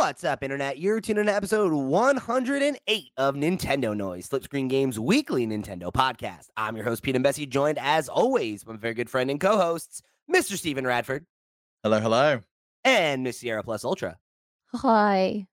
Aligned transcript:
What's 0.00 0.24
up, 0.24 0.42
Internet? 0.42 0.78
You're 0.78 0.98
tuning 0.98 1.20
in 1.20 1.26
to 1.26 1.34
episode 1.34 1.74
108 1.74 3.10
of 3.18 3.34
Nintendo 3.34 3.94
Noise, 3.94 4.30
Flipscreen 4.30 4.66
Games 4.66 4.98
weekly 4.98 5.46
Nintendo 5.46 5.92
podcast. 5.92 6.46
I'm 6.56 6.74
your 6.74 6.86
host, 6.86 7.02
Pete 7.02 7.16
Imbesi, 7.16 7.46
joined 7.46 7.76
as 7.78 8.08
always 8.08 8.64
by 8.64 8.72
my 8.72 8.78
very 8.78 8.94
good 8.94 9.10
friend 9.10 9.30
and 9.30 9.38
co 9.38 9.58
hosts, 9.58 10.00
Mr. 10.34 10.56
Stephen 10.56 10.86
Radford 10.86 11.26
Hello, 11.82 12.00
hello. 12.00 12.40
and 12.82 13.24
Miss 13.24 13.40
Sierra 13.40 13.62
Plus 13.62 13.84
Ultra. 13.84 14.16
Hi. 14.72 15.46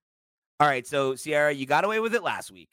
All 0.61 0.67
right, 0.67 0.87
so 0.87 1.15
Sierra, 1.15 1.51
you 1.51 1.65
got 1.65 1.83
away 1.83 1.99
with 1.99 2.15
it 2.15 2.23
last 2.23 2.49
week, 2.49 2.69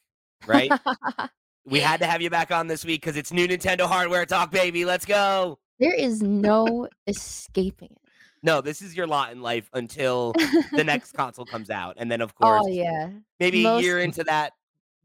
right? 0.47 0.70
we 1.66 1.80
had 1.80 1.98
to 1.98 2.06
have 2.06 2.23
you 2.23 2.30
back 2.30 2.52
on 2.52 2.69
this 2.69 2.84
week 2.84 3.01
because 3.01 3.16
it's 3.16 3.33
new 3.33 3.48
Nintendo 3.48 3.88
hardware 3.88 4.27
talk, 4.27 4.52
baby. 4.52 4.84
Let's 4.84 5.06
go. 5.06 5.59
there 5.80 5.93
is 5.93 6.23
no 6.23 6.87
escaping 7.09 7.91
it. 7.91 8.04
No, 8.45 8.61
this 8.61 8.83
is 8.83 8.95
your 8.95 9.07
lot 9.07 9.33
in 9.33 9.41
life 9.41 9.69
until 9.73 10.33
the 10.73 10.85
next 10.87 11.12
console 11.12 11.47
comes 11.47 11.71
out. 11.71 11.95
And 11.97 12.11
then, 12.12 12.21
of 12.21 12.35
course, 12.35 12.62
oh 12.65 12.69
yeah. 12.69 13.09
maybe 13.41 13.62
most- 13.62 13.80
a 13.80 13.85
year 13.85 13.98
into 14.01 14.23
that 14.25 14.52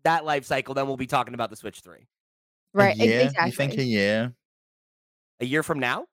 that 0.04 0.26
life 0.26 0.46
cycle, 0.46 0.74
then 0.74 0.88
we'll 0.88 0.98
be 0.98 1.08
talking 1.08 1.34
about 1.34 1.50
the 1.50 1.56
Switch 1.56 1.80
3. 1.80 2.00
Right. 2.74 3.00
A 3.00 3.06
year? 3.06 3.20
Exactly. 3.22 3.46
You 3.50 3.52
think 3.56 3.74
a 3.80 3.84
year? 3.84 4.34
A 5.40 5.46
year 5.46 5.64
from 5.64 5.80
now? 5.80 6.06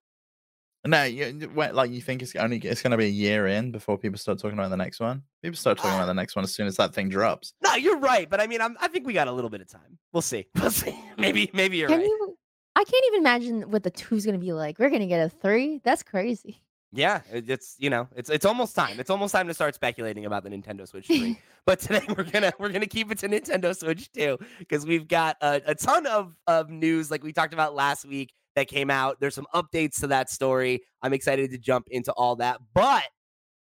No, 0.86 1.02
you, 1.02 1.50
like 1.54 1.90
you 1.90 2.00
think 2.00 2.22
it's 2.22 2.34
only 2.36 2.58
it's 2.58 2.80
going 2.80 2.92
to 2.92 2.96
be 2.96 3.06
a 3.06 3.08
year 3.08 3.48
in 3.48 3.72
before 3.72 3.98
people 3.98 4.18
start 4.18 4.38
talking 4.38 4.56
about 4.56 4.70
the 4.70 4.76
next 4.76 5.00
one. 5.00 5.22
People 5.42 5.56
start 5.56 5.78
talking 5.78 5.92
Ah. 5.92 5.96
about 5.96 6.06
the 6.06 6.14
next 6.14 6.36
one 6.36 6.44
as 6.44 6.54
soon 6.54 6.68
as 6.68 6.76
that 6.76 6.94
thing 6.94 7.08
drops. 7.08 7.54
No, 7.64 7.74
you're 7.74 7.98
right, 7.98 8.30
but 8.30 8.40
I 8.40 8.46
mean, 8.46 8.60
I'm, 8.60 8.76
I 8.80 8.86
think 8.86 9.04
we 9.04 9.12
got 9.12 9.26
a 9.26 9.32
little 9.32 9.50
bit 9.50 9.60
of 9.60 9.68
time. 9.68 9.98
We'll 10.12 10.22
see. 10.22 10.46
We'll 10.54 10.70
see. 10.70 10.96
Maybe, 11.18 11.50
maybe 11.52 11.76
you're 11.78 11.88
Can 11.88 11.98
right. 11.98 12.06
you? 12.06 12.38
I 12.76 12.84
can't 12.84 13.04
even 13.08 13.20
imagine 13.20 13.62
what 13.72 13.82
the 13.82 13.90
two's 13.90 14.24
gonna 14.26 14.38
be 14.38 14.52
like. 14.52 14.78
We're 14.78 14.90
gonna 14.90 15.06
get 15.08 15.26
a 15.26 15.28
three. 15.28 15.80
That's 15.82 16.04
crazy. 16.04 16.60
Yeah, 16.96 17.20
it's 17.30 17.76
you 17.78 17.90
know, 17.90 18.08
it's 18.16 18.30
it's 18.30 18.46
almost 18.46 18.74
time. 18.74 18.98
It's 18.98 19.10
almost 19.10 19.32
time 19.32 19.46
to 19.48 19.54
start 19.54 19.74
speculating 19.74 20.24
about 20.24 20.44
the 20.44 20.50
Nintendo 20.50 20.88
Switch 20.88 21.06
3. 21.06 21.38
but 21.66 21.78
today 21.78 22.00
we're 22.16 22.24
gonna 22.24 22.52
we're 22.58 22.70
gonna 22.70 22.86
keep 22.86 23.12
it 23.12 23.18
to 23.18 23.28
Nintendo 23.28 23.76
Switch 23.76 24.10
2 24.12 24.38
because 24.58 24.86
we've 24.86 25.06
got 25.06 25.36
a, 25.42 25.60
a 25.66 25.74
ton 25.74 26.06
of 26.06 26.34
of 26.46 26.70
news 26.70 27.10
like 27.10 27.22
we 27.22 27.34
talked 27.34 27.52
about 27.52 27.74
last 27.74 28.06
week 28.06 28.32
that 28.54 28.66
came 28.66 28.90
out. 28.90 29.20
There's 29.20 29.34
some 29.34 29.46
updates 29.54 30.00
to 30.00 30.06
that 30.06 30.30
story. 30.30 30.84
I'm 31.02 31.12
excited 31.12 31.50
to 31.50 31.58
jump 31.58 31.88
into 31.90 32.12
all 32.12 32.36
that. 32.36 32.60
But 32.72 33.04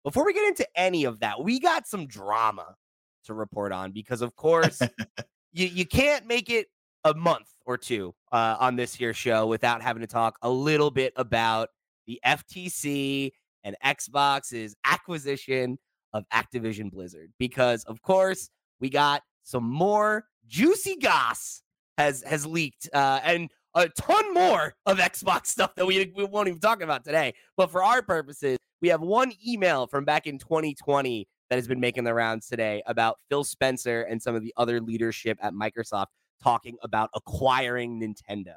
before 0.05 0.27
we 0.27 0.35
get 0.35 0.47
into 0.47 0.67
any 0.77 1.05
of 1.05 1.21
that, 1.21 1.43
we 1.43 1.59
got 1.59 1.87
some 1.87 2.07
drama 2.07 2.77
to 3.25 3.33
report 3.33 3.73
on 3.73 3.93
because 3.93 4.21
of 4.21 4.37
course 4.37 4.83
you 5.53 5.67
you 5.69 5.87
can't 5.87 6.27
make 6.27 6.51
it 6.51 6.67
a 7.05 7.15
month 7.15 7.49
or 7.65 7.79
two 7.79 8.15
uh, 8.31 8.57
on 8.61 8.77
this 8.77 8.95
here 8.95 9.15
show 9.15 9.47
without 9.47 9.81
having 9.81 10.03
to 10.03 10.07
talk 10.07 10.37
a 10.43 10.51
little 10.51 10.91
bit 10.91 11.15
about 11.17 11.71
the 12.07 12.21
FTC 12.25 13.31
and 13.65 13.77
Xbox's 13.85 14.75
acquisition 14.85 15.79
of 16.13 16.25
Activision 16.33 16.91
Blizzard 16.91 17.33
because 17.39 17.85
of 17.85 18.03
course 18.03 18.51
we 18.81 18.91
got 18.91 19.23
some 19.45 19.65
more 19.65 20.25
juicy 20.47 20.97
goss 20.97 21.63
has 21.99 22.23
has 22.23 22.47
leaked 22.47 22.89
uh, 22.93 23.21
and 23.25 23.51
a 23.75 23.89
ton 23.91 24.35
more 24.35 24.75
of 24.87 24.99
Xbox 24.99 25.47
stuff 25.49 25.75
that 25.77 25.87
we, 25.87 26.13
we 26.17 26.25
won't 26.25 26.49
even 26.49 26.61
talk 26.61 26.83
about 26.83 27.05
today. 27.05 27.35
But 27.57 27.71
for 27.71 27.83
our 27.83 28.03
purposes, 28.03 28.59
we 28.81 28.89
have 28.89 29.01
one 29.01 29.33
email 29.47 29.87
from 29.87 30.05
back 30.05 30.27
in 30.27 30.39
2020 30.39 31.27
that 31.49 31.57
has 31.57 31.69
been 31.69 31.81
making 31.81 32.05
the 32.05 32.15
rounds 32.15 32.49
today 32.49 32.83
about 32.87 33.19
Phil 33.29 33.45
Spencer 33.45 34.03
and 34.03 34.21
some 34.21 34.35
of 34.35 34.43
the 34.43 34.53
other 34.57 34.81
leadership 34.81 35.39
at 35.43 35.53
Microsoft 35.55 36.07
talking 36.43 36.77
about 36.83 37.11
acquiring 37.15 38.01
Nintendo. 38.01 38.55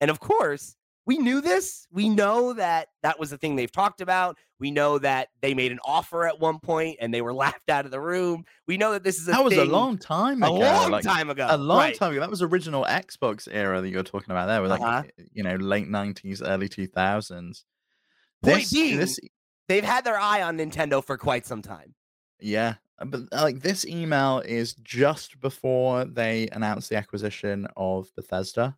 And 0.00 0.10
of 0.10 0.20
course, 0.20 0.76
we 1.06 1.18
knew 1.18 1.40
this. 1.40 1.86
We 1.92 2.08
know 2.08 2.54
that 2.54 2.88
that 3.02 3.18
was 3.20 3.30
the 3.30 3.36
thing 3.38 3.56
they've 3.56 3.70
talked 3.70 4.00
about. 4.00 4.38
We 4.58 4.70
know 4.70 4.98
that 4.98 5.28
they 5.42 5.52
made 5.52 5.72
an 5.72 5.78
offer 5.84 6.26
at 6.26 6.40
one 6.40 6.58
point 6.58 6.96
and 7.00 7.12
they 7.12 7.20
were 7.20 7.34
laughed 7.44 7.68
out 7.68 7.84
of 7.84 7.90
the 7.90 8.00
room. 8.00 8.44
We 8.66 8.76
know 8.76 8.92
that 8.92 9.04
this 9.04 9.18
is 9.18 9.28
a 9.28 9.32
That 9.32 9.44
was 9.44 9.56
a 9.56 9.64
long 9.64 9.98
time 9.98 10.42
ago, 10.42 10.56
a 10.56 10.58
long 10.58 10.90
like, 10.90 11.04
time 11.04 11.28
ago. 11.28 11.46
A 11.50 11.58
long 11.58 11.78
right. 11.78 11.94
time 11.96 12.12
ago. 12.12 12.20
That 12.20 12.30
was 12.30 12.40
original 12.42 12.84
Xbox 12.84 13.46
era 13.50 13.80
that 13.82 13.88
you're 13.90 14.02
talking 14.02 14.30
about 14.30 14.46
there. 14.46 14.62
With 14.62 14.70
like 14.70 14.80
Uh-huh. 14.80 15.02
you 15.32 15.42
know 15.42 15.56
late 15.56 15.88
nineties, 15.88 16.40
early 16.40 16.68
two 16.68 16.86
thousands. 16.86 17.64
Point 18.42 18.60
This, 18.60 18.72
being- 18.72 18.98
this 18.98 19.18
They've 19.68 19.84
had 19.84 20.04
their 20.04 20.18
eye 20.18 20.42
on 20.42 20.58
Nintendo 20.58 21.02
for 21.02 21.16
quite 21.16 21.46
some 21.46 21.62
time. 21.62 21.94
Yeah, 22.38 22.74
uh, 22.98 23.06
but 23.06 23.20
uh, 23.32 23.42
like 23.42 23.60
this 23.60 23.86
email 23.86 24.40
is 24.40 24.74
just 24.74 25.40
before 25.40 26.04
they 26.04 26.48
announced 26.52 26.90
the 26.90 26.96
acquisition 26.96 27.66
of 27.76 28.10
Bethesda, 28.14 28.76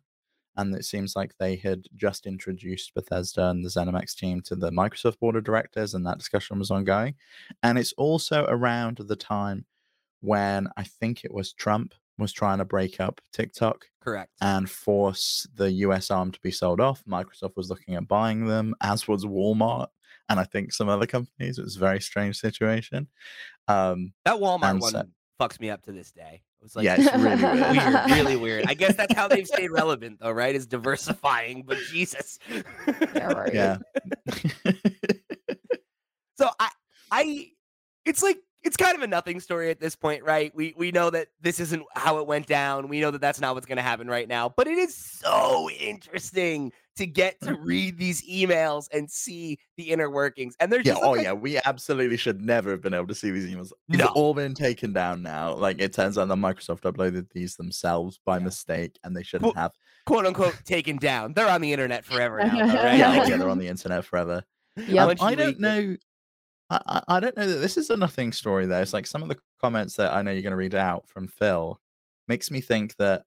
and 0.57 0.73
it 0.75 0.85
seems 0.85 1.15
like 1.15 1.33
they 1.37 1.55
had 1.55 1.85
just 1.95 2.25
introduced 2.25 2.93
Bethesda 2.93 3.49
and 3.49 3.63
the 3.63 3.69
ZeniMax 3.69 4.15
team 4.15 4.41
to 4.41 4.55
the 4.55 4.71
Microsoft 4.71 5.19
board 5.19 5.35
of 5.35 5.43
directors, 5.43 5.93
and 5.93 6.05
that 6.05 6.17
discussion 6.17 6.59
was 6.59 6.71
ongoing. 6.71 7.15
And 7.63 7.77
it's 7.77 7.93
also 7.93 8.45
around 8.49 8.97
the 8.97 9.15
time 9.15 9.65
when 10.21 10.67
I 10.75 10.83
think 10.83 11.23
it 11.23 11.33
was 11.33 11.53
Trump 11.53 11.93
was 12.17 12.33
trying 12.33 12.57
to 12.57 12.65
break 12.65 12.99
up 12.99 13.21
TikTok 13.31 13.85
Correct. 14.01 14.31
and 14.41 14.67
force 14.69 15.45
the 15.53 15.71
US 15.71 16.09
arm 16.09 16.31
to 16.31 16.39
be 16.41 16.49
sold 16.49 16.81
off. 16.81 17.03
Microsoft 17.07 17.55
was 17.55 17.69
looking 17.69 17.93
at 17.93 18.07
buying 18.07 18.47
them, 18.47 18.73
as 18.81 19.07
was 19.07 19.25
Walmart, 19.25 19.89
and 20.27 20.39
I 20.39 20.43
think 20.43 20.73
some 20.73 20.89
other 20.89 21.05
companies. 21.05 21.59
It 21.59 21.63
was 21.63 21.75
a 21.75 21.79
very 21.79 22.01
strange 22.01 22.37
situation. 22.39 23.07
Um, 23.67 24.13
that 24.25 24.37
Walmart 24.37 24.81
one 24.81 24.91
so- 24.91 25.03
fucks 25.39 25.59
me 25.59 25.69
up 25.69 25.83
to 25.83 25.91
this 25.91 26.11
day. 26.11 26.41
It 26.67 26.75
was 26.75 26.75
like 26.75 26.85
yeah, 26.85 26.95
it's 26.99 27.15
really 27.15 27.43
weird. 27.43 27.93
weird, 27.93 28.11
really 28.11 28.35
weird. 28.35 28.65
I 28.67 28.73
guess 28.73 28.95
that's 28.95 29.13
how 29.13 29.27
they've 29.27 29.47
stayed 29.47 29.71
relevant, 29.71 30.19
though, 30.19 30.31
right? 30.31 30.53
Is 30.53 30.65
diversifying, 30.65 31.63
but 31.63 31.77
Jesus. 31.91 32.39
Right. 33.13 33.53
yeah. 33.53 33.77
So 36.37 36.49
I, 36.59 36.69
I, 37.11 37.47
it's 38.05 38.21
like 38.21 38.37
it's 38.63 38.77
kind 38.77 38.95
of 38.95 39.01
a 39.01 39.07
nothing 39.07 39.39
story 39.39 39.71
at 39.71 39.79
this 39.79 39.95
point, 39.95 40.23
right? 40.23 40.53
We 40.53 40.75
we 40.77 40.91
know 40.91 41.09
that 41.09 41.29
this 41.41 41.59
isn't 41.59 41.83
how 41.95 42.19
it 42.19 42.27
went 42.27 42.45
down. 42.45 42.89
We 42.89 42.99
know 42.99 43.09
that 43.09 43.21
that's 43.21 43.41
not 43.41 43.55
what's 43.55 43.65
going 43.65 43.77
to 43.77 43.81
happen 43.83 44.07
right 44.07 44.27
now. 44.27 44.53
But 44.55 44.67
it 44.67 44.77
is 44.77 44.95
so 44.95 45.67
interesting 45.71 46.71
to 46.97 47.05
get 47.07 47.39
to 47.41 47.55
read 47.55 47.97
these 47.97 48.21
emails 48.29 48.87
and 48.91 49.09
see 49.09 49.57
the 49.77 49.91
inner 49.91 50.09
workings. 50.09 50.55
And 50.59 50.71
there's 50.71 50.85
yeah. 50.85 50.93
just 50.93 51.03
Oh, 51.03 51.11
like, 51.11 51.23
yeah. 51.23 51.33
We 51.33 51.57
absolutely 51.63 52.17
should 52.17 52.41
never 52.41 52.71
have 52.71 52.81
been 52.81 52.93
able 52.93 53.07
to 53.07 53.15
see 53.15 53.31
these 53.31 53.45
emails. 53.49 53.71
They've 53.87 53.99
No. 53.99 54.07
all 54.15 54.33
been 54.33 54.53
taken 54.53 54.93
down 54.93 55.21
now. 55.23 55.53
Like 55.53 55.79
it 55.79 55.93
turns 55.93 56.17
out 56.17 56.27
that 56.27 56.35
Microsoft 56.35 56.81
uploaded 56.81 57.27
these 57.31 57.55
themselves 57.55 58.19
by 58.25 58.37
Yeah. 58.37 58.43
mistake, 58.45 58.99
and 59.03 59.15
they 59.15 59.23
shouldn't 59.23 59.55
Well, 59.55 59.63
have. 59.63 59.71
quote 60.05 60.25
unquote 60.25 60.55
taken 60.65 60.97
down. 60.97 61.33
They're 61.33 61.49
on 61.49 61.61
the 61.61 61.71
internet 61.71 62.05
forever 62.05 62.37
now, 62.43 62.67
though, 62.67 62.73
right? 62.83 62.97
Yeah, 62.97 63.23
yeah, 63.27 63.37
they're 63.37 63.49
on 63.49 63.59
the 63.59 63.67
internet 63.67 64.03
forever. 64.05 64.43
Yeah, 64.75 65.05
Um, 65.05 65.15
I 65.21 65.35
don't 65.35 65.59
know. 65.59 65.95
I, 66.69 67.01
I 67.07 67.19
don't 67.21 67.37
know 67.37 67.47
that 67.47 67.59
this 67.59 67.77
is 67.77 67.89
a 67.89 67.95
nothing 67.97 68.33
story 68.33 68.65
though. 68.65 68.81
It's 68.81 68.91
like 68.93 69.07
some 69.07 69.23
of 69.23 69.29
the 69.29 69.37
comments 69.61 69.95
that 69.95 70.13
I 70.13 70.21
know 70.21 70.31
you're 70.31 70.41
going 70.41 70.51
to 70.51 70.57
read 70.57 70.75
out 70.75 71.07
from 71.07 71.27
Phil 71.29 71.79
makes 72.27 72.51
me 72.51 72.59
think 72.59 72.95
that 72.97 73.23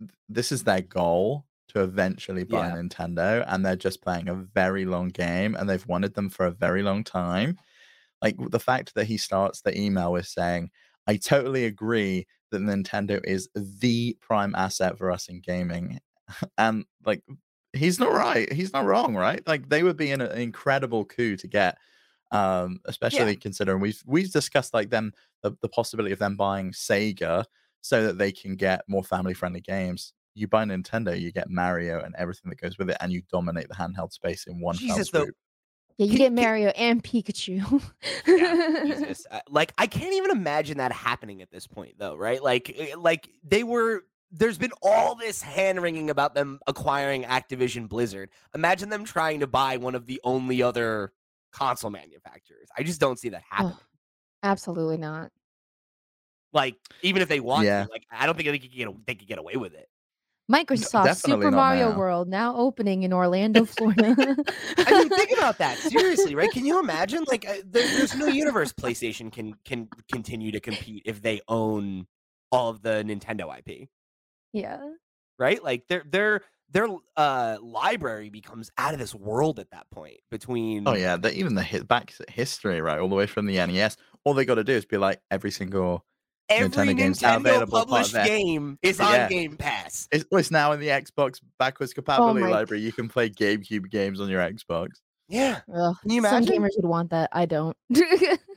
th- 0.00 0.10
this 0.28 0.50
is 0.50 0.64
their 0.64 0.80
goal 0.80 1.44
to 1.70 1.82
eventually 1.82 2.44
buy 2.44 2.68
Yeah. 2.68 2.70
Nintendo, 2.70 3.44
and 3.48 3.64
they're 3.64 3.76
just 3.76 4.02
playing 4.02 4.28
a 4.28 4.34
very 4.34 4.84
long 4.84 5.08
game, 5.08 5.54
and 5.56 5.68
they've 5.68 5.86
wanted 5.86 6.14
them 6.14 6.30
for 6.30 6.46
a 6.46 6.50
very 6.50 6.82
long 6.82 7.04
time. 7.04 7.58
Like 8.22 8.36
the 8.38 8.60
fact 8.60 8.94
that 8.94 9.06
he 9.06 9.16
starts 9.16 9.62
the 9.62 9.78
email 9.78 10.12
with 10.12 10.26
saying, 10.26 10.70
"I 11.06 11.16
totally 11.16 11.64
agree 11.66 12.26
that 12.50 12.60
Nintendo 12.62 13.20
is 13.24 13.48
the 13.54 14.16
prime 14.20 14.54
asset 14.54 14.98
for 14.98 15.10
us 15.10 15.28
in 15.28 15.40
gaming," 15.40 16.00
and 16.58 16.84
like 17.04 17.22
he's 17.72 17.98
not 18.00 18.12
right. 18.12 18.52
He's 18.52 18.72
not 18.72 18.84
wrong, 18.86 19.14
right? 19.16 19.46
Like 19.46 19.68
they 19.68 19.82
would 19.82 19.96
be 19.96 20.10
in 20.10 20.20
an 20.20 20.32
incredible 20.38 21.04
coup 21.06 21.36
to 21.38 21.48
get, 21.48 21.78
um, 22.32 22.80
especially 22.86 23.36
considering 23.36 23.80
we've 23.80 24.02
we've 24.06 24.32
discussed 24.32 24.74
like 24.74 24.90
them 24.90 25.12
the, 25.42 25.52
the 25.62 25.68
possibility 25.68 26.12
of 26.12 26.18
them 26.18 26.36
buying 26.36 26.72
Sega 26.72 27.44
so 27.82 28.04
that 28.06 28.18
they 28.18 28.32
can 28.32 28.56
get 28.56 28.82
more 28.88 29.04
family 29.04 29.34
friendly 29.34 29.60
games. 29.60 30.12
You 30.34 30.46
buy 30.48 30.64
Nintendo, 30.64 31.18
you 31.18 31.32
get 31.32 31.50
Mario 31.50 32.00
and 32.00 32.14
everything 32.16 32.50
that 32.50 32.60
goes 32.60 32.78
with 32.78 32.90
it, 32.90 32.96
and 33.00 33.12
you 33.12 33.22
dominate 33.30 33.68
the 33.68 33.74
handheld 33.74 34.12
space 34.12 34.46
in 34.46 34.60
one 34.60 34.76
fell 34.76 34.86
Jesus, 34.88 35.10
though, 35.10 35.24
swoop. 35.24 35.34
Yeah, 35.96 36.04
you 36.06 36.10
Can- 36.12 36.18
get 36.18 36.24
can- 36.26 36.34
Mario 36.36 36.68
and 36.70 37.02
Pikachu. 37.02 37.82
yeah, 38.26 38.84
Jesus. 38.86 39.26
Uh, 39.30 39.40
like 39.50 39.72
I 39.76 39.86
can't 39.86 40.14
even 40.14 40.30
imagine 40.30 40.78
that 40.78 40.92
happening 40.92 41.42
at 41.42 41.50
this 41.50 41.66
point, 41.66 41.94
though, 41.98 42.14
right? 42.16 42.42
Like, 42.42 42.74
eh, 42.76 42.94
like 42.96 43.28
they 43.44 43.62
were. 43.64 44.04
There's 44.32 44.58
been 44.58 44.70
all 44.80 45.16
this 45.16 45.42
hand 45.42 45.82
wringing 45.82 46.08
about 46.08 46.34
them 46.36 46.60
acquiring 46.68 47.24
Activision 47.24 47.88
Blizzard. 47.88 48.30
Imagine 48.54 48.88
them 48.88 49.04
trying 49.04 49.40
to 49.40 49.48
buy 49.48 49.76
one 49.76 49.96
of 49.96 50.06
the 50.06 50.20
only 50.22 50.62
other 50.62 51.12
console 51.52 51.90
manufacturers. 51.90 52.68
I 52.78 52.84
just 52.84 53.00
don't 53.00 53.18
see 53.18 53.30
that 53.30 53.42
happening. 53.50 53.74
Absolutely 54.44 54.98
not. 54.98 55.32
Like, 56.52 56.76
even 57.02 57.22
if 57.22 57.28
they 57.28 57.40
want 57.40 57.64
Yeah. 57.64 57.86
to, 57.86 57.90
like, 57.90 58.06
I 58.08 58.24
don't 58.26 58.36
think 58.36 58.48
they 58.48 58.58
could 58.60 58.70
get 58.72 58.88
they 59.06 59.16
could 59.16 59.26
get 59.26 59.38
away 59.38 59.56
with 59.56 59.74
it. 59.74 59.88
Microsoft 60.50 61.04
definitely 61.04 61.44
Super 61.44 61.50
Mario 61.52 61.90
now. 61.90 61.98
World 61.98 62.28
now 62.28 62.56
opening 62.56 63.04
in 63.04 63.12
Orlando, 63.12 63.64
Florida. 63.76 64.16
I 64.78 64.90
mean, 64.90 65.08
think 65.08 65.30
about 65.32 65.58
that 65.58 65.78
seriously, 65.78 66.34
right? 66.34 66.50
Can 66.50 66.66
you 66.66 66.80
imagine? 66.80 67.24
Like, 67.28 67.48
uh, 67.48 67.54
there, 67.64 67.86
there's 67.96 68.16
no 68.16 68.26
universe 68.26 68.72
PlayStation 68.72 69.30
can 69.30 69.54
can 69.64 69.88
continue 70.10 70.50
to 70.52 70.60
compete 70.60 71.02
if 71.06 71.22
they 71.22 71.40
own 71.46 72.06
all 72.50 72.70
of 72.70 72.82
the 72.82 73.04
Nintendo 73.06 73.56
IP. 73.56 73.88
yeah. 74.52 74.80
right? 75.38 75.62
Like 75.62 75.84
they're 75.88 76.04
they're 76.10 76.40
their 76.72 76.88
uh 77.16 77.58
library 77.60 78.30
becomes 78.30 78.70
out 78.78 78.92
of 78.92 79.00
this 79.00 79.14
world 79.14 79.58
at 79.58 79.70
that 79.70 79.90
point 79.90 80.18
between 80.30 80.86
Oh 80.86 80.94
yeah, 80.94 81.16
the, 81.16 81.32
even 81.36 81.54
the 81.54 81.62
hit 81.62 81.86
back 81.86 82.12
history, 82.28 82.80
right, 82.80 82.98
all 82.98 83.08
the 83.08 83.14
way 83.14 83.26
from 83.26 83.46
the 83.46 83.54
NES. 83.54 83.96
All 84.24 84.34
they 84.34 84.44
got 84.44 84.56
to 84.56 84.64
do 84.64 84.72
is 84.72 84.84
be 84.84 84.96
like 84.96 85.20
every 85.30 85.50
single. 85.50 86.04
Every 86.50 86.68
Nintendo 86.88 87.10
Nintendo 87.10 87.36
available 87.36 87.72
part 87.72 87.82
of 87.82 87.88
published 87.88 88.14
game 88.14 88.78
is 88.82 89.00
on 89.00 89.12
Yeah. 89.12 89.28
Game 89.28 89.56
Pass. 89.56 90.08
It's, 90.12 90.24
it's 90.30 90.50
now 90.50 90.72
in 90.72 90.80
the 90.80 90.88
Xbox 90.88 91.40
backwards 91.58 91.92
compatibility 91.94 92.40
my- 92.40 92.50
library. 92.50 92.82
You 92.82 92.92
can 92.92 93.08
play 93.08 93.30
GameCube 93.30 93.90
games 93.90 94.20
on 94.20 94.28
your 94.28 94.40
Xbox. 94.40 94.88
Yeah. 95.28 95.60
Ugh, 95.72 95.94
Can 96.02 96.10
you 96.10 96.22
some 96.22 96.44
gamers 96.44 96.70
would 96.76 96.84
want 96.86 97.10
that. 97.10 97.30
I 97.32 97.46
don't. 97.46 97.76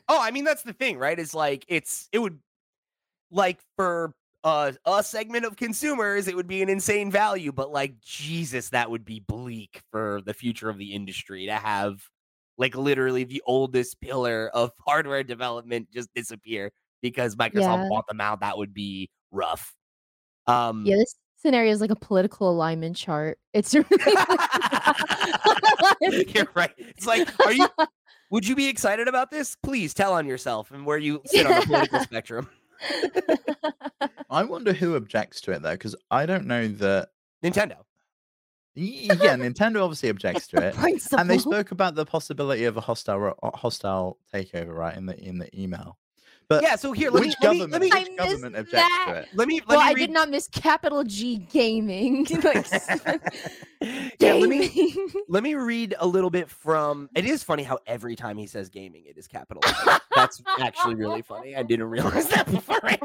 Oh, 0.09 0.19
I 0.21 0.31
mean 0.31 0.43
that's 0.43 0.63
the 0.63 0.73
thing, 0.73 0.97
right? 0.97 1.17
Is 1.17 1.33
like 1.33 1.63
it's 1.69 2.09
it 2.11 2.19
would 2.19 2.37
like 3.31 3.59
for 3.77 4.13
uh, 4.43 4.73
a 4.85 5.01
segment 5.01 5.45
of 5.45 5.55
consumers, 5.55 6.27
it 6.27 6.35
would 6.35 6.47
be 6.47 6.61
an 6.61 6.67
insane 6.67 7.09
value, 7.09 7.53
but 7.53 7.71
like 7.71 7.99
Jesus, 8.01 8.69
that 8.71 8.91
would 8.91 9.05
be 9.05 9.21
bleak 9.21 9.81
for 9.91 10.21
the 10.25 10.33
future 10.33 10.69
of 10.69 10.77
the 10.77 10.93
industry 10.93 11.45
to 11.45 11.53
have 11.55 12.01
like 12.57 12.75
literally 12.75 13.23
the 13.23 13.41
oldest 13.45 14.01
pillar 14.01 14.51
of 14.53 14.71
hardware 14.85 15.23
development 15.23 15.87
just 15.91 16.13
disappear 16.13 16.71
because 17.03 17.35
Microsoft 17.35 17.83
Yeah. 17.83 17.89
bought 17.89 18.07
them 18.07 18.19
out. 18.19 18.39
That 18.39 18.57
would 18.57 18.73
be 18.73 19.11
rough. 19.29 19.75
Um, 20.47 20.83
yeah, 20.87 20.95
this 20.95 21.13
scenario 21.37 21.71
is 21.71 21.81
like 21.81 21.91
a 21.91 21.95
political 21.95 22.49
alignment 22.49 22.95
chart. 22.95 23.37
It's 23.53 23.75
really 23.75 23.87
You're 26.33 26.49
right. 26.55 26.71
It's 26.77 27.05
like, 27.05 27.29
are 27.45 27.53
you? 27.53 27.67
Would 28.31 28.47
you 28.47 28.55
be 28.55 28.67
excited 28.67 29.07
about 29.07 29.29
this? 29.29 29.55
Please 29.61 29.93
tell 29.93 30.13
on 30.13 30.25
yourself 30.25 30.71
and 30.71 30.87
where 30.87 30.97
you 30.97 31.21
sit 31.25 31.45
on 31.45 31.53
the 31.53 31.61
political 31.67 31.99
spectrum. 31.99 32.49
I 34.27 34.43
wonder 34.43 34.73
who 34.73 34.95
objects 34.95 35.39
to 35.41 35.51
it 35.51 35.61
though, 35.61 35.73
because 35.73 35.95
I 36.09 36.25
don't 36.25 36.47
know 36.47 36.67
that. 36.67 37.09
Nintendo. 37.43 37.75
Yeah, 38.75 39.37
Nintendo 39.37 39.83
obviously 39.83 40.09
objects 40.09 40.47
to 40.47 40.69
it, 40.69 40.75
and 41.13 41.29
they 41.29 41.37
spoke 41.37 41.69
about 41.69 41.93
the 41.93 42.07
possibility 42.07 42.63
of 42.63 42.75
a 42.75 42.81
hostile 42.81 43.35
uh, 43.43 43.51
hostile 43.55 44.17
takeover, 44.33 44.73
right? 44.73 44.97
In 44.97 45.05
the 45.05 45.15
in 45.19 45.37
the 45.37 45.47
email. 45.59 45.99
But 46.53 46.61
Yeah. 46.61 46.75
So 46.75 46.91
here, 46.91 47.09
let 47.09 47.21
which 47.21 47.29
me 47.29 47.35
let 47.41 47.51
me 47.51 47.65
let 47.65 47.81
me 47.81 47.91
I 47.91 47.99
which 47.99 48.07
missed 48.09 48.17
government 48.17 48.55
objects 48.57 48.73
that. 48.73 49.05
to 49.07 49.15
it? 49.21 49.27
let 49.33 49.47
me 49.47 49.59
let 49.61 49.69
well, 49.69 49.79
me 49.79 49.85
I 49.85 49.93
did 49.95 50.11
not 50.11 50.29
miss 50.29 50.47
capital 50.47 51.03
G 51.03 51.37
gaming. 51.51 52.27
like, 52.43 52.67
yeah, 54.19 54.33
let 54.33 54.49
me 54.49 54.67
gaming. 54.67 55.07
let 55.27 55.41
me 55.41 55.55
read 55.55 55.95
a 55.99 56.05
little 56.05 56.29
bit 56.29 56.49
from. 56.49 57.09
It 57.15 57.25
is 57.25 57.41
funny 57.43 57.63
how 57.63 57.79
every 57.87 58.15
time 58.15 58.37
he 58.37 58.45
says 58.45 58.69
gaming, 58.69 59.05
it 59.07 59.17
is 59.17 59.27
capitalized. 59.27 59.75
That's 60.15 60.43
actually 60.59 60.93
really 60.95 61.23
funny. 61.23 61.55
I 61.55 61.63
didn't 61.63 61.87
realize 61.87 62.27
that 62.29 62.45
before 62.49 62.79
right 62.83 63.01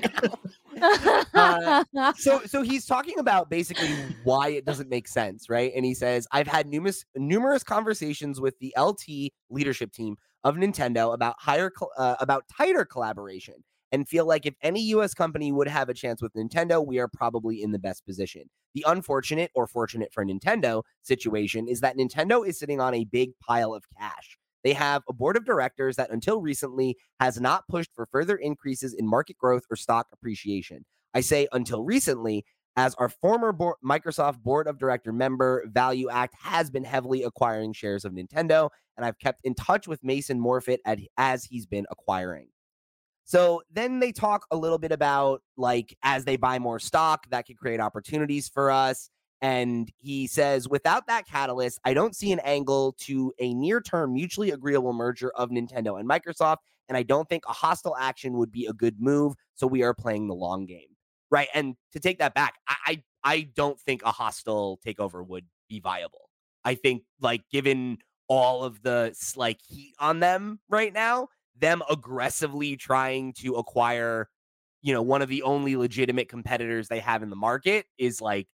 now. 1.35 1.85
Uh, 1.95 2.13
so 2.17 2.41
so 2.45 2.63
he's 2.63 2.85
talking 2.85 3.19
about 3.19 3.49
basically 3.49 3.89
why 4.25 4.51
it 4.51 4.67
doesn't 4.67 4.91
make 4.91 5.09
sense, 5.09 5.49
right? 5.49 5.73
And 5.75 5.87
he 5.87 5.95
says, 5.95 6.27
"I've 6.33 6.47
had 6.47 6.67
numerous 6.67 7.05
numerous 7.17 7.65
conversations 7.65 8.41
with 8.41 8.59
the 8.59 8.75
LT 8.79 9.33
leadership 9.51 9.93
team 9.93 10.17
of 10.45 10.57
Nintendo 10.57 11.15
about 11.15 11.37
higher 11.39 11.73
uh, 11.97 12.17
about 12.21 12.45
tighter 12.57 12.85
collaboration 12.85 13.55
and 13.93 14.09
feel 14.09 14.27
like 14.27 14.47
if 14.47 14.55
any 14.63 14.81
US 14.89 15.15
company 15.15 15.53
would 15.53 15.69
have 15.69 15.89
a 15.89 15.95
chance 15.95 16.21
with 16.21 16.35
Nintendo, 16.35 16.85
we 16.85 16.99
are 16.99 17.09
probably 17.09 17.63
in 17.63 17.73
the 17.73 17.79
best 17.79 18.05
position. 18.05 18.43
The 18.75 18.85
unfortunate 18.87 19.51
or 19.55 19.67
fortunate 19.67 20.13
for 20.13 20.25
Nintendo 20.25 20.83
situation 21.03 21.69
is 21.69 21.81
that 21.81 21.97
Nintendo 21.97 22.47
is 22.47 22.59
sitting 22.59 22.81
on 22.81 22.95
a 22.95 23.05
big 23.05 23.31
pile 23.41 23.75
of 23.75 23.85
cash. 23.99 24.39
They 24.65 24.73
have 24.73 25.03
a 25.09 25.13
board 25.13 25.37
of 25.37 25.45
directors 25.45 25.97
that 25.97 26.11
until 26.11 26.41
recently 26.43 26.97
has 27.21 27.41
not 27.41 27.67
pushed 27.69 27.91
for 27.95 28.07
further 28.07 28.37
increases 28.37 28.93
in 28.93 29.09
market 29.09 29.39
growth 29.39 29.63
or 29.71 29.77
stock 29.77 30.09
appreciation. 30.13 30.85
I 31.15 31.21
say 31.21 31.49
until 31.53 31.85
recently, 31.85 32.45
as 32.79 32.95
our 32.95 33.09
former 33.09 33.53
Microsoft 33.85 34.39
board 34.39 34.69
of 34.69 34.79
director 34.79 35.13
member, 35.13 35.65
ValueAct 35.73 36.29
has 36.39 36.71
been 36.71 36.85
heavily 36.85 37.25
acquiring 37.25 37.73
shares 37.73 38.05
of 38.05 38.13
Nintendo, 38.13 38.71
and 38.97 39.05
I've 39.05 39.19
kept 39.19 39.41
in 39.43 39.57
touch 39.57 39.89
with 39.89 40.05
Mason 40.05 40.39
Morfitt 40.39 40.79
at, 40.85 41.01
as 41.17 41.43
he's 41.43 41.67
been 41.67 41.87
acquiring. 41.91 42.47
So 43.25 43.63
then 43.69 43.99
they 43.99 44.13
talk 44.13 44.47
a 44.53 44.57
little 44.57 44.79
bit 44.79 44.93
about 44.93 45.43
like 45.57 45.97
as 46.05 46.25
they 46.25 46.37
buy 46.37 46.61
more 46.61 46.79
stock, 46.79 47.29
that 47.31 47.49
could 47.49 47.59
create 47.59 47.81
opportunities 47.81 48.49
for 48.49 48.71
us. 48.71 49.11
And 49.43 49.91
he 49.97 50.29
says, 50.29 50.69
without 50.69 51.09
that 51.09 51.27
catalyst, 51.27 51.81
I 51.85 51.95
don't 51.95 52.15
see 52.15 52.31
an 52.31 52.41
angle 52.45 52.95
to 53.01 53.33
a 53.41 53.55
near 53.55 53.81
term 53.81 54.15
mutually 54.15 54.53
agreeable 54.53 54.93
merger 54.93 55.33
of 55.35 55.51
Nintendo 55.51 55.99
and 55.99 56.09
Microsoft. 56.09 56.59
And 56.89 56.97
I 56.97 57.03
don't 57.03 57.29
think 57.29 57.43
a 57.49 57.53
hostile 57.53 57.97
action 57.99 58.39
would 58.39 58.53
be 58.53 58.67
a 58.67 58.73
good 58.73 59.01
move. 59.01 59.35
So 59.57 59.67
we 59.67 59.83
are 59.83 59.95
playing 59.95 60.29
the 60.29 60.35
long 60.35 60.65
game. 60.65 60.89
Right. 61.31 61.49
And 61.55 61.77
to 61.93 62.01
take 62.01 62.19
that 62.19 62.35
back, 62.35 62.55
I, 62.67 62.77
I, 62.87 63.03
I 63.25 63.41
don't 63.55 63.79
think 63.81 64.03
a 64.03 64.11
hostile 64.11 64.79
takeover 64.87 65.27
would 65.27 65.45
be 65.69 65.81
viable. 65.81 66.31
I 66.65 66.75
think, 66.75 67.03
like, 67.21 67.43
given 67.51 67.99
all 68.29 68.65
of 68.65 68.83
the 68.83 69.15
like 69.37 69.59
heat 69.67 69.95
on 69.99 70.21
them 70.21 70.61
right 70.69 70.93
now, 70.93 71.29
them 71.59 71.83
aggressively 71.91 72.77
trying 72.77 73.33
to 73.35 73.55
acquire, 73.55 74.29
you 74.83 74.93
know, 74.93 75.03
one 75.03 75.23
of 75.23 75.29
the 75.29 75.43
only 75.43 75.77
legitimate 75.77 76.29
competitors 76.29 76.89
they 76.89 77.01
have 77.01 77.23
in 77.23 77.31
the 77.31 77.37
market 77.37 77.87
is 77.99 78.21
like, 78.21 78.49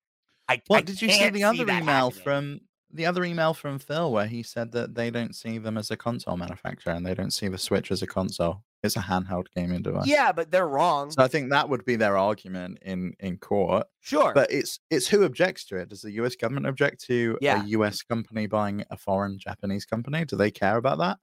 I. 0.47 0.61
What 0.67 0.77
I 0.77 0.81
did 0.81 1.01
you 1.01 1.09
see 1.09 1.29
the 1.29 1.43
other 1.43 1.65
that 1.65 1.83
email 1.83 2.11
happening. 2.11 2.23
from 2.23 2.59
the 2.93 3.05
other 3.05 3.23
email 3.23 3.53
from 3.53 3.79
Phil 3.79 4.11
where 4.11 4.27
he 4.27 4.43
said 4.43 4.71
that 4.73 4.93
they 4.95 5.09
don't 5.09 5.35
see 5.35 5.57
them 5.57 5.77
as 5.77 5.89
a 5.91 5.97
console 5.97 6.37
manufacturer 6.37 6.93
and 6.93 7.05
they 7.05 7.13
don't 7.15 7.31
see 7.33 7.47
the 7.47 7.57
Switch 7.57 7.91
as 7.91 8.01
a 8.01 8.07
console. 8.07 8.63
It's 8.83 8.95
a 8.97 8.99
handheld 8.99 9.45
gaming 9.55 9.81
device. 9.81 10.05
Yeah, 10.07 10.31
but 10.33 10.51
they're 10.51 10.67
wrong. 10.67 11.09
So 11.11 11.23
I 11.23 11.27
think 11.27 11.49
that 11.51 11.69
would 11.69 11.85
be 11.85 11.95
their 11.95 12.17
argument 12.17 12.79
in 12.81 13.13
in 13.19 13.37
court. 13.37 13.87
sure. 14.01 14.33
But 14.33 14.51
it's 14.51 14.79
it's 14.89 15.07
who 15.07 15.23
objects 15.23 15.65
to 15.65 15.77
it. 15.77 15.89
Does 15.89 16.01
the 16.01 16.11
US 16.13 16.35
government 16.35 16.67
object 16.67 17.03
to 17.05 17.37
Yeah. 17.41 17.63
a 17.63 17.67
US 17.67 18.01
company 18.01 18.45
buying 18.47 18.83
a 18.89 18.97
foreign 18.97 19.39
Japanese 19.39 19.85
company? 19.85 20.25
Do 20.25 20.35
they 20.35 20.51
care 20.51 20.77
about 20.77 20.97
that? 20.99 21.17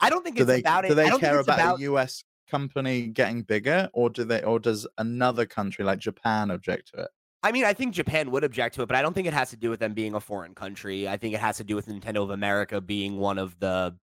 I 0.00 0.10
don't 0.10 0.22
think 0.22 0.36
Do 0.36 0.42
it's 0.42 0.48
they 0.48 0.60
about 0.60 0.84
it. 0.84 0.88
do 0.88 0.94
they 0.94 1.08
care 1.18 1.38
about, 1.38 1.58
about 1.58 1.78
a 1.78 1.82
US 1.84 2.24
company 2.50 3.06
getting 3.06 3.42
bigger 3.42 3.88
or 3.94 4.10
do 4.10 4.24
they 4.24 4.42
or 4.42 4.58
does 4.60 4.86
another 4.98 5.46
country 5.46 5.84
like 5.86 5.98
Japan 5.98 6.50
object 6.50 6.88
to 6.94 7.02
it? 7.04 7.10
I 7.42 7.50
mean, 7.50 7.64
I 7.64 7.72
think 7.72 7.94
Japan 7.94 8.30
would 8.30 8.44
object 8.44 8.76
to 8.76 8.82
it, 8.82 8.86
but 8.86 8.96
I 8.96 9.02
don't 9.02 9.14
think 9.14 9.26
it 9.26 9.34
has 9.34 9.50
to 9.50 9.56
do 9.56 9.68
with 9.70 9.80
them 9.80 9.94
being 9.94 10.14
a 10.14 10.20
foreign 10.20 10.54
country. 10.54 11.08
I 11.08 11.16
think 11.16 11.34
it 11.34 11.40
has 11.40 11.56
to 11.56 11.64
do 11.64 11.74
with 11.74 11.86
Nintendo 11.86 12.22
of 12.22 12.30
America 12.30 12.80
being 12.80 13.18
one 13.18 13.38
of 13.38 13.58
the, 13.58 13.96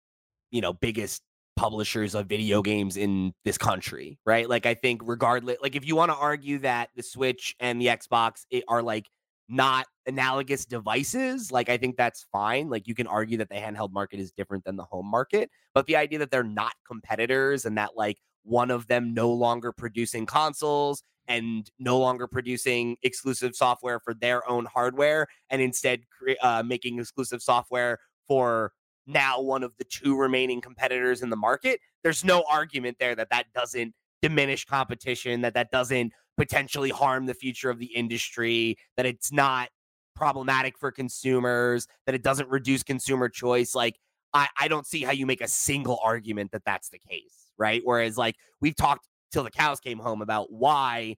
you 0.51 0.59
know, 0.59 0.73
biggest 0.73 1.21
publishers 1.55 2.15
of 2.15 2.27
video 2.27 2.61
games 2.61 2.97
in 2.97 3.33
this 3.45 3.57
country, 3.57 4.19
right? 4.25 4.49
Like, 4.49 4.65
I 4.65 4.73
think 4.73 5.01
regardless, 5.05 5.57
like, 5.61 5.75
if 5.75 5.85
you 5.85 5.95
want 5.95 6.11
to 6.11 6.17
argue 6.17 6.59
that 6.59 6.89
the 6.95 7.03
Switch 7.03 7.55
and 7.59 7.81
the 7.81 7.87
Xbox 7.87 8.43
are 8.67 8.81
like 8.81 9.07
not 9.47 9.85
analogous 10.05 10.65
devices, 10.65 11.49
like, 11.51 11.69
I 11.69 11.77
think 11.77 11.95
that's 11.95 12.25
fine. 12.31 12.69
Like, 12.69 12.87
you 12.87 12.95
can 12.95 13.07
argue 13.07 13.37
that 13.37 13.49
the 13.49 13.55
handheld 13.55 13.91
market 13.93 14.19
is 14.19 14.31
different 14.31 14.65
than 14.65 14.75
the 14.75 14.83
home 14.83 15.09
market, 15.09 15.49
but 15.73 15.85
the 15.85 15.95
idea 15.95 16.19
that 16.19 16.29
they're 16.29 16.43
not 16.43 16.73
competitors 16.85 17.65
and 17.65 17.77
that 17.77 17.91
like 17.95 18.17
one 18.43 18.71
of 18.71 18.87
them 18.87 19.13
no 19.13 19.31
longer 19.31 19.71
producing 19.71 20.25
consoles 20.25 21.03
and 21.29 21.71
no 21.79 21.97
longer 21.97 22.27
producing 22.27 22.97
exclusive 23.03 23.55
software 23.55 23.99
for 23.99 24.13
their 24.13 24.47
own 24.49 24.65
hardware 24.65 25.27
and 25.49 25.61
instead 25.61 26.01
uh, 26.41 26.61
making 26.65 26.99
exclusive 26.99 27.41
software 27.41 27.99
for 28.27 28.73
now 29.07 29.39
one 29.39 29.63
of 29.63 29.71
the 29.77 29.85
two 29.85 30.17
remaining 30.17 30.59
competitors 30.59 31.21
in 31.21 31.29
the 31.29 31.35
market 31.35 31.79
there's 32.03 32.25
no 32.25 32.43
argument 32.49 32.97
there 32.99 33.15
that 33.15 33.29
that 33.29 33.45
doesn't 33.53 33.93
diminish 34.21 34.65
competition 34.65 35.41
that 35.41 35.53
that 35.53 35.71
doesn't 35.71 36.11
potentially 36.35 36.89
harm 36.89 37.25
the 37.25 37.33
future 37.33 37.69
of 37.69 37.79
the 37.79 37.87
industry 37.87 38.77
that 38.97 39.05
it's 39.05 39.31
not 39.31 39.69
problematic 40.15 40.77
for 40.77 40.91
consumers 40.91 41.87
that 42.05 42.13
it 42.13 42.23
doesn't 42.23 42.49
reduce 42.49 42.83
consumer 42.83 43.29
choice 43.29 43.73
like 43.73 43.95
I, 44.31 44.47
I 44.59 44.67
don't 44.67 44.85
see 44.85 45.03
how 45.03 45.11
you 45.11 45.25
make 45.25 45.41
a 45.41 45.47
single 45.47 45.99
argument 46.03 46.51
that 46.51 46.63
that's 46.65 46.89
the 46.89 46.99
case 46.99 47.39
right? 47.59 47.81
Whereas 47.83 48.17
like 48.17 48.37
we've 48.61 48.75
talked 48.75 49.07
till 49.31 49.43
the 49.43 49.51
cows 49.51 49.79
came 49.79 49.99
home 49.99 50.21
about 50.21 50.51
why 50.51 51.15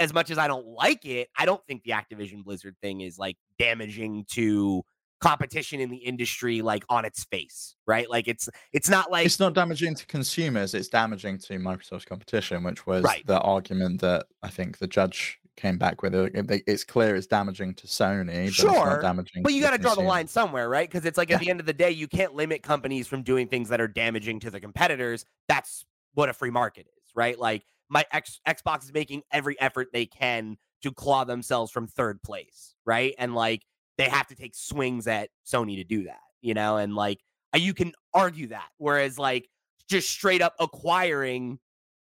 as 0.00 0.12
much 0.12 0.30
as 0.30 0.38
I 0.38 0.48
don't 0.48 0.66
like 0.66 1.04
it, 1.04 1.28
I 1.36 1.46
don't 1.46 1.64
think 1.66 1.84
the 1.84 1.92
Activision 1.92 2.42
Blizzard 2.42 2.74
thing 2.82 3.00
is 3.00 3.18
like 3.18 3.36
damaging 3.58 4.24
to 4.32 4.82
competition 5.20 5.80
in 5.80 5.88
the 5.88 5.96
industry 5.96 6.60
like 6.62 6.84
on 6.88 7.04
its 7.04 7.24
face, 7.24 7.76
right? 7.86 8.10
Like 8.10 8.26
it's 8.28 8.48
it's 8.72 8.88
not 8.90 9.10
like 9.10 9.24
it's 9.24 9.38
not 9.40 9.54
damaging 9.54 9.94
to 9.94 10.06
consumers, 10.06 10.74
it's 10.74 10.88
damaging 10.88 11.38
to 11.38 11.58
Microsoft's 11.58 12.04
competition, 12.04 12.62
which 12.64 12.86
was 12.86 13.04
Right. 13.04 13.24
the 13.26 13.40
argument 13.40 14.00
that 14.02 14.26
I 14.42 14.48
think 14.50 14.78
the 14.78 14.86
judge 14.88 15.38
came 15.56 15.78
back 15.78 16.02
with. 16.02 16.14
It- 16.14 16.34
it- 16.50 16.64
It's 16.66 16.82
clear 16.84 17.14
it's 17.14 17.28
damaging 17.28 17.74
to 17.74 17.86
Sony, 17.86 18.26
but 18.26 18.34
it's 18.48 18.54
Sure, 18.56 18.72
not 18.72 19.00
damaging 19.00 19.44
but 19.44 19.54
you 19.54 19.62
got 19.62 19.70
to 19.70 19.78
draw 19.78 19.94
the 19.94 20.00
line 20.02 20.26
somewhere, 20.26 20.68
right? 20.68 20.90
Because 20.90 21.04
it's 21.06 21.16
like 21.16 21.30
at 21.30 21.34
Yeah. 21.34 21.38
the 21.38 21.50
end 21.50 21.60
of 21.60 21.66
the 21.66 21.72
day, 21.72 21.92
you 21.92 22.08
can't 22.08 22.34
limit 22.34 22.62
companies 22.64 23.06
from 23.06 23.22
doing 23.22 23.46
things 23.46 23.68
that 23.68 23.80
are 23.80 23.86
damaging 23.88 24.40
to 24.40 24.50
the 24.50 24.58
competitors. 24.60 25.24
That's 25.48 25.86
what 26.14 26.28
a 26.28 26.32
free 26.32 26.50
market 26.50 26.86
is, 26.88 26.93
right? 27.14 27.38
Like 27.38 27.64
my 27.88 28.04
X, 28.12 28.40
Xbox 28.46 28.84
is 28.84 28.92
making 28.92 29.22
every 29.30 29.58
effort 29.60 29.88
they 29.92 30.06
can 30.06 30.56
to 30.82 30.92
claw 30.92 31.24
themselves 31.24 31.70
from 31.70 31.86
third 31.86 32.22
place, 32.22 32.74
right? 32.84 33.14
And 33.18 33.34
like 33.34 33.62
they 33.98 34.04
have 34.04 34.26
to 34.28 34.34
take 34.34 34.54
swings 34.54 35.06
at 35.06 35.30
Sony 35.46 35.76
to 35.76 35.84
do 35.84 36.04
that, 36.04 36.20
you 36.42 36.54
know? 36.54 36.76
And 36.76 36.94
like 36.94 37.20
uh, 37.54 37.58
you 37.58 37.74
can 37.74 37.92
argue 38.12 38.48
that. 38.48 38.68
Whereas 38.78 39.18
like 39.18 39.48
just 39.88 40.08
straight 40.08 40.42
up 40.42 40.54
acquiring, 40.58 41.58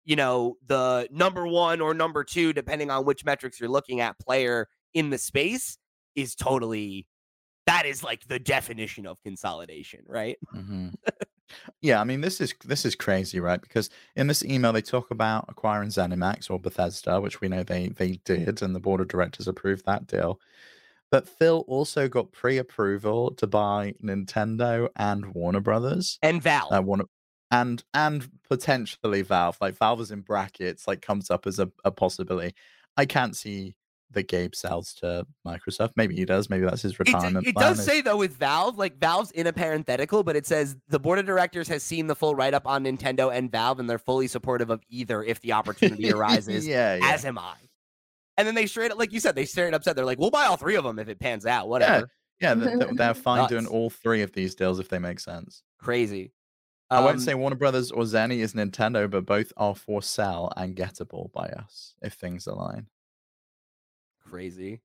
you 0.04 0.16
know, 0.16 0.56
the 0.66 1.08
number 1.10 1.46
one 1.46 1.80
or 1.80 1.94
number 1.94 2.24
two, 2.24 2.52
depending 2.52 2.90
on 2.90 3.04
which 3.04 3.24
metrics 3.24 3.58
you're 3.60 3.68
looking 3.68 4.00
at, 4.00 4.18
player 4.18 4.68
in 4.94 5.10
the 5.10 5.18
space 5.18 5.78
is 6.14 6.34
totally 6.34 7.06
that 7.66 7.84
is 7.84 8.02
like 8.02 8.26
the 8.28 8.38
definition 8.38 9.06
of 9.06 9.22
consolidation, 9.22 10.00
right? 10.06 10.38
Mhm. 10.54 10.94
yeah, 11.80 12.00
I 12.00 12.04
mean 12.04 12.20
this 12.20 12.40
is 12.40 12.54
this 12.64 12.84
is 12.84 12.94
crazy, 12.94 13.40
right? 13.40 13.60
Because 13.60 13.90
in 14.16 14.26
this 14.26 14.44
email 14.44 14.72
they 14.72 14.82
talk 14.82 15.10
about 15.10 15.46
acquiring 15.48 15.90
ZeniMax 15.90 16.50
or 16.50 16.58
Bethesda, 16.58 17.20
which 17.20 17.40
we 17.40 17.48
know 17.48 17.62
they 17.62 17.88
they 17.88 18.20
did, 18.24 18.62
and 18.62 18.74
the 18.74 18.80
board 18.80 19.00
of 19.00 19.08
directors 19.08 19.48
approved 19.48 19.84
that 19.86 20.06
deal. 20.06 20.40
But 21.10 21.28
Phil 21.28 21.64
also 21.66 22.06
got 22.06 22.32
pre-approval 22.32 23.32
to 23.36 23.46
buy 23.46 23.94
Nintendo 24.02 24.88
and 24.96 25.34
Warner 25.34 25.60
Brothers. 25.60 26.18
And 26.22 26.42
Valve. 26.42 26.70
Uh, 26.70 26.82
Warner 26.82 27.04
and 27.50 27.82
and 27.94 28.28
potentially 28.48 29.22
Valve. 29.22 29.58
Like 29.60 29.76
Valve 29.76 30.00
is 30.02 30.10
in 30.10 30.20
brackets, 30.20 30.86
like 30.86 31.02
comes 31.02 31.30
up 31.30 31.46
as 31.46 31.58
a, 31.58 31.70
a 31.84 31.90
possibility. 31.90 32.54
I 32.96 33.06
can't 33.06 33.36
see 33.36 33.74
that 34.12 34.26
Gabe 34.28 34.54
sells 34.54 34.94
to 34.94 35.26
Microsoft. 35.46 35.90
Maybe 35.96 36.16
he 36.16 36.24
does. 36.24 36.48
Maybe 36.48 36.64
that's 36.64 36.82
his 36.82 36.98
retirement. 36.98 37.46
it 37.46 37.54
plan 37.54 37.74
does 37.76 37.84
say 37.84 38.00
though 38.00 38.16
with 38.16 38.36
Valve, 38.36 38.78
like 38.78 38.98
Valve's 38.98 39.30
in 39.32 39.46
a 39.46 39.52
parenthetical, 39.52 40.22
but 40.22 40.34
it 40.36 40.46
says 40.46 40.76
the 40.88 40.98
board 40.98 41.18
of 41.18 41.26
directors 41.26 41.68
has 41.68 41.82
seen 41.82 42.06
the 42.06 42.14
full 42.16 42.34
write 42.34 42.54
up 42.54 42.66
on 42.66 42.84
Nintendo 42.84 43.32
and 43.32 43.50
Valve, 43.52 43.80
and 43.80 43.88
they're 43.90 43.98
fully 43.98 44.26
supportive 44.26 44.70
of 44.70 44.80
either 44.88 45.22
if 45.22 45.40
the 45.40 45.52
opportunity 45.52 46.10
arises. 46.12 46.66
yeah, 46.66 46.96
yeah. 46.96 47.12
As 47.12 47.24
am 47.24 47.38
I. 47.38 47.54
And 48.36 48.46
then 48.46 48.54
they 48.54 48.66
straight 48.66 48.90
up, 48.92 48.98
like 48.98 49.12
you 49.12 49.20
said, 49.20 49.34
they 49.34 49.44
straight 49.44 49.74
up 49.74 49.82
said 49.84 49.96
they're 49.96 50.04
like, 50.06 50.18
we'll 50.18 50.30
buy 50.30 50.44
all 50.44 50.56
three 50.56 50.76
of 50.76 50.84
them 50.84 50.98
if 50.98 51.08
it 51.08 51.18
pans 51.18 51.44
out. 51.44 51.68
Whatever. 51.68 52.08
Yeah, 52.40 52.54
they- 52.54 52.76
they're 52.94 53.14
fine 53.14 53.48
doing 53.48 53.66
all 53.66 53.90
three 53.90 54.22
of 54.22 54.32
these 54.32 54.54
deals 54.54 54.78
if 54.78 54.88
they 54.88 54.98
make 55.00 55.18
sense. 55.20 55.62
Crazy. 55.80 56.32
I 56.90 57.00
won't 57.00 57.14
Um, 57.16 57.20
say 57.20 57.34
Warner 57.34 57.56
Brothers 57.56 57.90
or 57.90 58.04
Zeni 58.04 58.38
is 58.38 58.54
Nintendo, 58.54 59.10
but 59.10 59.26
both 59.26 59.52
are 59.58 59.74
for 59.74 60.00
sale 60.00 60.50
and 60.56 60.74
gettable 60.74 61.30
by 61.32 61.48
us 61.48 61.94
if 62.00 62.14
things 62.14 62.46
align. 62.46 62.86
Crazy. 64.30 64.80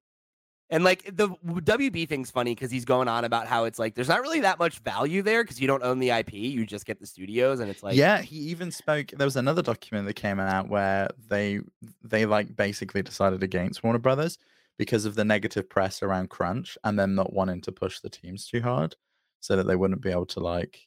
And 0.69 0.83
like 0.83 1.03
the 1.15 1.29
WB 1.29 2.07
thing's 2.07 2.31
funny 2.31 2.55
because 2.55 2.71
he's 2.71 2.85
going 2.85 3.07
on 3.07 3.25
about 3.25 3.45
how 3.45 3.65
it's 3.65 3.77
like 3.77 3.93
there's 3.93 4.07
not 4.07 4.21
really 4.21 4.39
that 4.39 4.57
much 4.57 4.79
value 4.79 5.21
there 5.21 5.43
because 5.43 5.61
you 5.61 5.67
don't 5.67 5.83
own 5.83 5.99
the 5.99 6.09
IP, 6.09 6.33
you 6.33 6.65
just 6.65 6.85
get 6.85 6.99
the 6.99 7.05
studios, 7.05 7.59
and 7.59 7.69
it's 7.69 7.83
like 7.83 7.95
yeah, 7.95 8.21
he 8.21 8.37
even 8.37 8.71
spoke. 8.71 9.07
There 9.09 9.27
was 9.27 9.35
another 9.35 9.61
document 9.61 10.07
that 10.07 10.15
came 10.15 10.39
out 10.39 10.69
where 10.69 11.09
they 11.27 11.59
they 12.03 12.25
like 12.25 12.55
basically 12.55 13.03
decided 13.03 13.43
against 13.43 13.83
Warner 13.83 13.99
Brothers 13.99 14.39
because 14.79 15.05
of 15.05 15.13
the 15.13 15.25
negative 15.25 15.69
press 15.69 16.01
around 16.01 16.31
Crunch 16.31 16.75
and 16.83 16.97
them 16.97 17.13
not 17.13 17.33
wanting 17.33 17.61
to 17.61 17.71
push 17.71 17.99
the 17.99 18.09
teams 18.09 18.47
too 18.47 18.61
hard, 18.61 18.95
so 19.41 19.55
that 19.55 19.67
they 19.67 19.75
wouldn't 19.75 20.01
be 20.01 20.09
able 20.09 20.25
to 20.27 20.39
like 20.39 20.79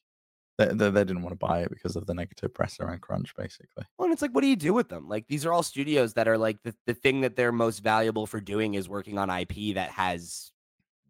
they, 0.58 0.66
they, 0.68 0.90
they 0.90 1.04
didn't 1.04 1.22
want 1.22 1.32
to 1.38 1.46
buy 1.46 1.60
it 1.62 1.70
because 1.70 1.96
of 1.96 2.06
the 2.06 2.14
negative 2.14 2.52
press 2.54 2.80
around 2.80 3.00
Crunch, 3.00 3.34
basically. 3.36 3.84
Well, 3.98 4.06
and 4.06 4.12
it's 4.12 4.22
like, 4.22 4.34
what 4.34 4.40
do 4.42 4.46
you 4.48 4.56
do 4.56 4.72
with 4.72 4.88
them? 4.88 5.08
Like, 5.08 5.26
these 5.28 5.44
are 5.46 5.52
all 5.52 5.62
studios 5.62 6.14
that 6.14 6.28
are 6.28 6.38
like 6.38 6.62
the, 6.62 6.74
the 6.86 6.94
thing 6.94 7.20
that 7.22 7.36
they're 7.36 7.52
most 7.52 7.80
valuable 7.80 8.26
for 8.26 8.40
doing 8.40 8.74
is 8.74 8.88
working 8.88 9.18
on 9.18 9.30
IP 9.30 9.74
that 9.74 9.90
has 9.90 10.52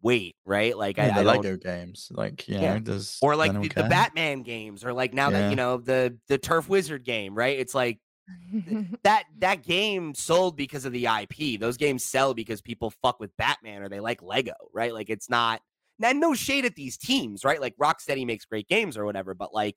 weight, 0.01 0.35
right? 0.45 0.77
Like, 0.77 0.97
Yeah, 0.97 1.05
I, 1.05 1.07
the 1.07 1.19
I 1.21 1.23
don't, 1.23 1.43
Lego 1.43 1.57
games, 1.57 2.11
like 2.13 2.47
you 2.47 2.55
Yeah. 2.59 2.73
know, 2.75 2.79
does 2.79 3.17
or 3.21 3.35
like 3.35 3.53
the, 3.53 3.67
the? 3.69 3.83
Batman 3.83 4.43
games, 4.43 4.83
or 4.83 4.93
like 4.93 5.13
now 5.13 5.29
that 5.29 5.49
you 5.49 5.55
know 5.55 5.77
the 5.77 6.17
the 6.27 6.37
Turf 6.37 6.69
Wizard 6.69 7.03
game, 7.03 7.35
right? 7.35 7.57
It's 7.57 7.73
like 7.75 7.99
that 9.03 9.23
that 9.39 9.63
game 9.63 10.13
sold 10.13 10.55
because 10.57 10.85
of 10.85 10.91
the 10.91 11.05
IP. 11.05 11.59
Those 11.59 11.77
games 11.77 12.03
sell 12.03 12.33
because 12.33 12.61
people 12.61 12.91
fuck 13.01 13.19
with 13.19 13.35
Batman 13.37 13.81
or 13.81 13.89
they 13.89 13.99
like 13.99 14.21
Lego, 14.21 14.53
right? 14.73 14.93
Like, 14.93 15.09
it's 15.09 15.29
not. 15.29 15.61
And 16.01 16.19
no 16.19 16.33
shade 16.33 16.65
at 16.65 16.75
these 16.75 16.97
teams, 16.97 17.43
right? 17.43 17.59
Like 17.59 17.75
Rocksteady 17.77 18.25
makes 18.25 18.45
great 18.45 18.67
games 18.67 18.97
or 18.97 19.05
whatever, 19.05 19.33
but 19.33 19.53
like, 19.53 19.75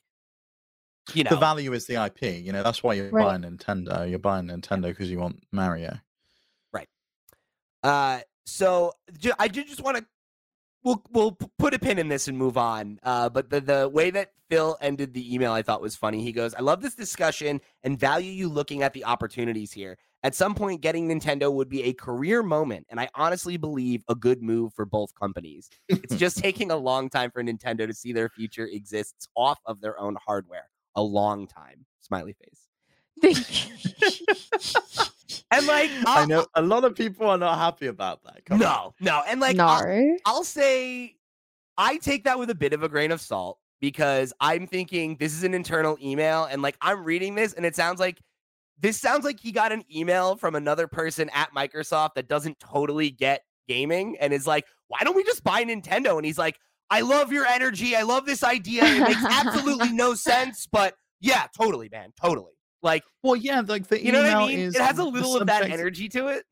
you 1.15 1.25
know, 1.25 1.31
the 1.31 1.37
value 1.37 1.73
is 1.73 1.87
the 1.87 2.03
IP. 2.05 2.23
You 2.45 2.53
know, 2.53 2.62
that's 2.62 2.83
why 2.83 2.95
you're 2.95 3.11
Right. 3.11 3.41
buying 3.41 3.43
Nintendo. 3.43 4.09
You're 4.09 4.19
buying 4.19 4.47
Nintendo 4.47 4.83
because 4.89 5.11
you 5.11 5.19
want 5.19 5.43
Mario. 5.50 5.99
Right. 6.73 6.89
Uh, 7.83 8.21
so 8.45 8.93
I 9.39 9.49
do 9.49 9.65
just 9.65 9.81
want 9.83 9.97
to 9.97 10.07
we'll 10.83 11.03
we'll 11.11 11.33
put 11.59 11.75
a 11.75 11.79
pin 11.79 11.99
in 11.99 12.09
this 12.09 12.29
and 12.29 12.37
move 12.37 12.57
on. 12.57 13.00
Uh, 13.03 13.29
but 13.29 13.50
the 13.50 13.61
the 13.61 13.89
way 13.89 14.11
that 14.11 14.33
Phil 14.49 14.77
ended 14.81 15.15
the 15.15 15.35
email, 15.35 15.53
I 15.53 15.62
thought 15.62 15.81
was 15.81 15.97
funny. 15.97 16.23
He 16.23 16.33
goes, 16.33 16.55
"I 16.55 16.61
love 16.61 16.83
this 16.83 16.95
discussion 16.95 17.61
and 17.83 17.99
value 17.99 18.33
you 18.33 18.49
looking 18.49 18.83
at 18.83 18.93
the 18.93 19.05
opportunities 19.05 19.73
here. 19.73 19.99
At 20.23 20.35
some 20.35 20.55
point, 20.55 20.83
getting 20.83 21.09
Nintendo 21.09 21.50
would 21.53 21.69
be 21.71 21.85
a 21.85 21.95
career 21.95 22.43
moment, 22.43 22.87
and 22.91 23.00
I 23.00 23.09
honestly 23.15 23.57
believe 23.57 24.05
a 24.09 24.15
good 24.15 24.43
move 24.43 24.75
for 24.75 24.85
both 24.85 25.15
companies. 25.15 25.71
It's 25.89 26.15
just 26.17 26.39
taking 26.43 26.71
a 26.71 26.77
long 26.77 27.09
time 27.09 27.31
for 27.31 27.43
Nintendo 27.43 27.87
to 27.87 27.95
see 27.95 28.12
their 28.12 28.29
future 28.29 28.67
exists 28.71 29.29
off 29.35 29.59
of 29.65 29.81
their 29.81 29.99
own 29.99 30.17
hardware. 30.25 30.69
A 30.97 31.03
long 31.03 31.47
time. 31.47 31.87
Smiley 32.03 32.35
face. 32.35 32.67
And 35.53 35.67
like, 35.67 35.91
I 36.07 36.21
I'll- 36.21 36.27
know 36.29 36.47
a 36.55 36.62
lot 36.62 36.85
of 36.85 36.95
people 36.95 37.29
are 37.29 37.37
not 37.39 37.59
happy 37.59 37.87
about 37.89 38.23
that. 38.23 38.45
Come 38.45 38.62
on. 38.62 38.69
no, 38.69 38.95
no, 39.00 39.23
and 39.27 39.41
like, 39.41 39.59
I'll- 39.59 40.17
I'll 40.25 40.45
say 40.45 41.17
I 41.77 41.97
take 41.97 42.23
that 42.25 42.39
with 42.39 42.50
a 42.50 42.55
bit 42.55 42.73
of 42.73 42.85
a 42.85 42.89
grain 42.89 43.11
of 43.11 43.21
salt 43.21 43.59
because 43.81 44.33
I'm 44.39 44.69
thinking 44.69 45.17
this 45.19 45.33
is 45.33 45.43
an 45.43 45.53
internal 45.55 45.99
email 46.00 46.45
and 46.45 46.62
like 46.62 46.77
I'm 46.81 47.03
reading 47.03 47.35
this 47.35 47.53
and 47.55 47.67
it 47.67 47.75
sounds 47.75 47.99
like 47.99 48.21
this 48.81 48.99
sounds 49.01 49.25
like 49.25 49.41
he 49.41 49.53
got 49.53 49.73
an 49.73 49.85
email 49.95 50.37
from 50.37 50.55
another 50.55 50.87
person 50.87 51.31
at 51.35 51.53
Microsoft 51.55 52.15
that 52.15 52.29
doesn't 52.29 52.59
totally 52.59 53.11
get 53.11 53.43
gaming 53.69 54.17
and 54.19 54.33
is 54.33 54.47
like, 54.47 54.67
why 54.89 54.99
don't 55.03 55.15
we 55.15 55.23
just 55.25 55.45
buy 55.45 55.65
Nintendo? 55.65 56.17
And 56.17 56.25
he's 56.25 56.39
like, 56.39 56.59
I 56.91 57.03
love 57.03 57.31
your 57.33 57.47
energy. 57.47 57.95
I 57.95 58.03
love 58.03 58.27
this 58.27 58.43
idea. 58.43 58.85
It 58.85 59.01
makes 59.01 59.25
absolutely 59.25 59.93
no 59.93 60.15
sense, 60.15 60.67
but 60.71 60.95
yeah, 61.21 61.47
totally, 61.57 61.89
man. 61.91 62.13
Totally. 62.21 62.53
Like, 62.83 63.05
Well, 63.23 63.37
yeah, 63.37 63.63
like 63.67 63.87
the 63.89 64.05
you 64.05 64.11
know 64.11 64.23
what 64.23 64.31
I 64.31 64.33
email 64.33 64.47
mean? 64.49 64.59
is 64.61 64.75
It 64.75 64.81
has 64.81 64.95
a 64.95 65.03
the 65.03 65.05
little 65.05 65.37
of 65.37 65.47
that 65.47 65.71
energy 65.71 66.09
to 66.11 66.29
it. 66.29 66.45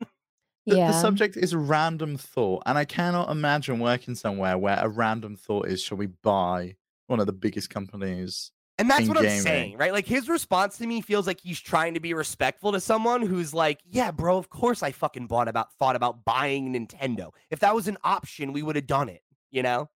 The, 0.65 0.77
yeah. 0.77 0.91
the 0.91 1.01
subject 1.01 1.35
is 1.35 1.55
random 1.55 2.17
thought, 2.17 2.63
and 2.67 2.77
I 2.77 2.85
cannot 2.85 3.31
imagine 3.31 3.79
working 3.79 4.13
somewhere 4.13 4.57
where 4.57 4.77
a 4.79 4.87
random 4.87 5.35
thought 5.35 5.67
is, 5.67 5.81
"Shall 5.81 5.97
we 5.97 6.07
buy 6.07 6.75
one 7.07 7.19
of 7.19 7.25
the 7.25 7.33
biggest 7.33 7.71
companies?" 7.71 8.51
And 8.79 8.89
that's 8.89 9.07
what 9.09 9.17
I'm 9.17 9.23
saying, 9.43 9.77
right? 9.77 9.91
Like 9.91 10.05
his 10.07 10.29
response 10.29 10.77
to 10.77 10.87
me 10.87 11.01
feels 11.01 11.27
like 11.27 11.41
he's 11.41 11.59
trying 11.59 11.93
to 11.95 11.99
be 11.99 12.13
respectful 12.13 12.71
to 12.71 12.79
someone 12.79 13.21
who's 13.21 13.53
like, 13.53 13.81
"Yeah, 13.85 14.09
bro, 14.11 14.37
of 14.37 14.49
course 14.49 14.81
I 14.81 14.91
fucking 14.93 15.27
bought 15.27 15.49
about 15.49 15.73
thought 15.73 15.97
about 15.97 16.23
buying 16.23 16.73
Nintendo. 16.73 17.31
If 17.51 17.59
that 17.59 17.75
was 17.75 17.87
an 17.89 17.97
option, 18.03 18.53
we 18.53 18.63
would 18.63 18.77
have 18.77 18.87
done 18.87 19.09
it." 19.09 19.21
You 19.51 19.63
know? 19.63 19.89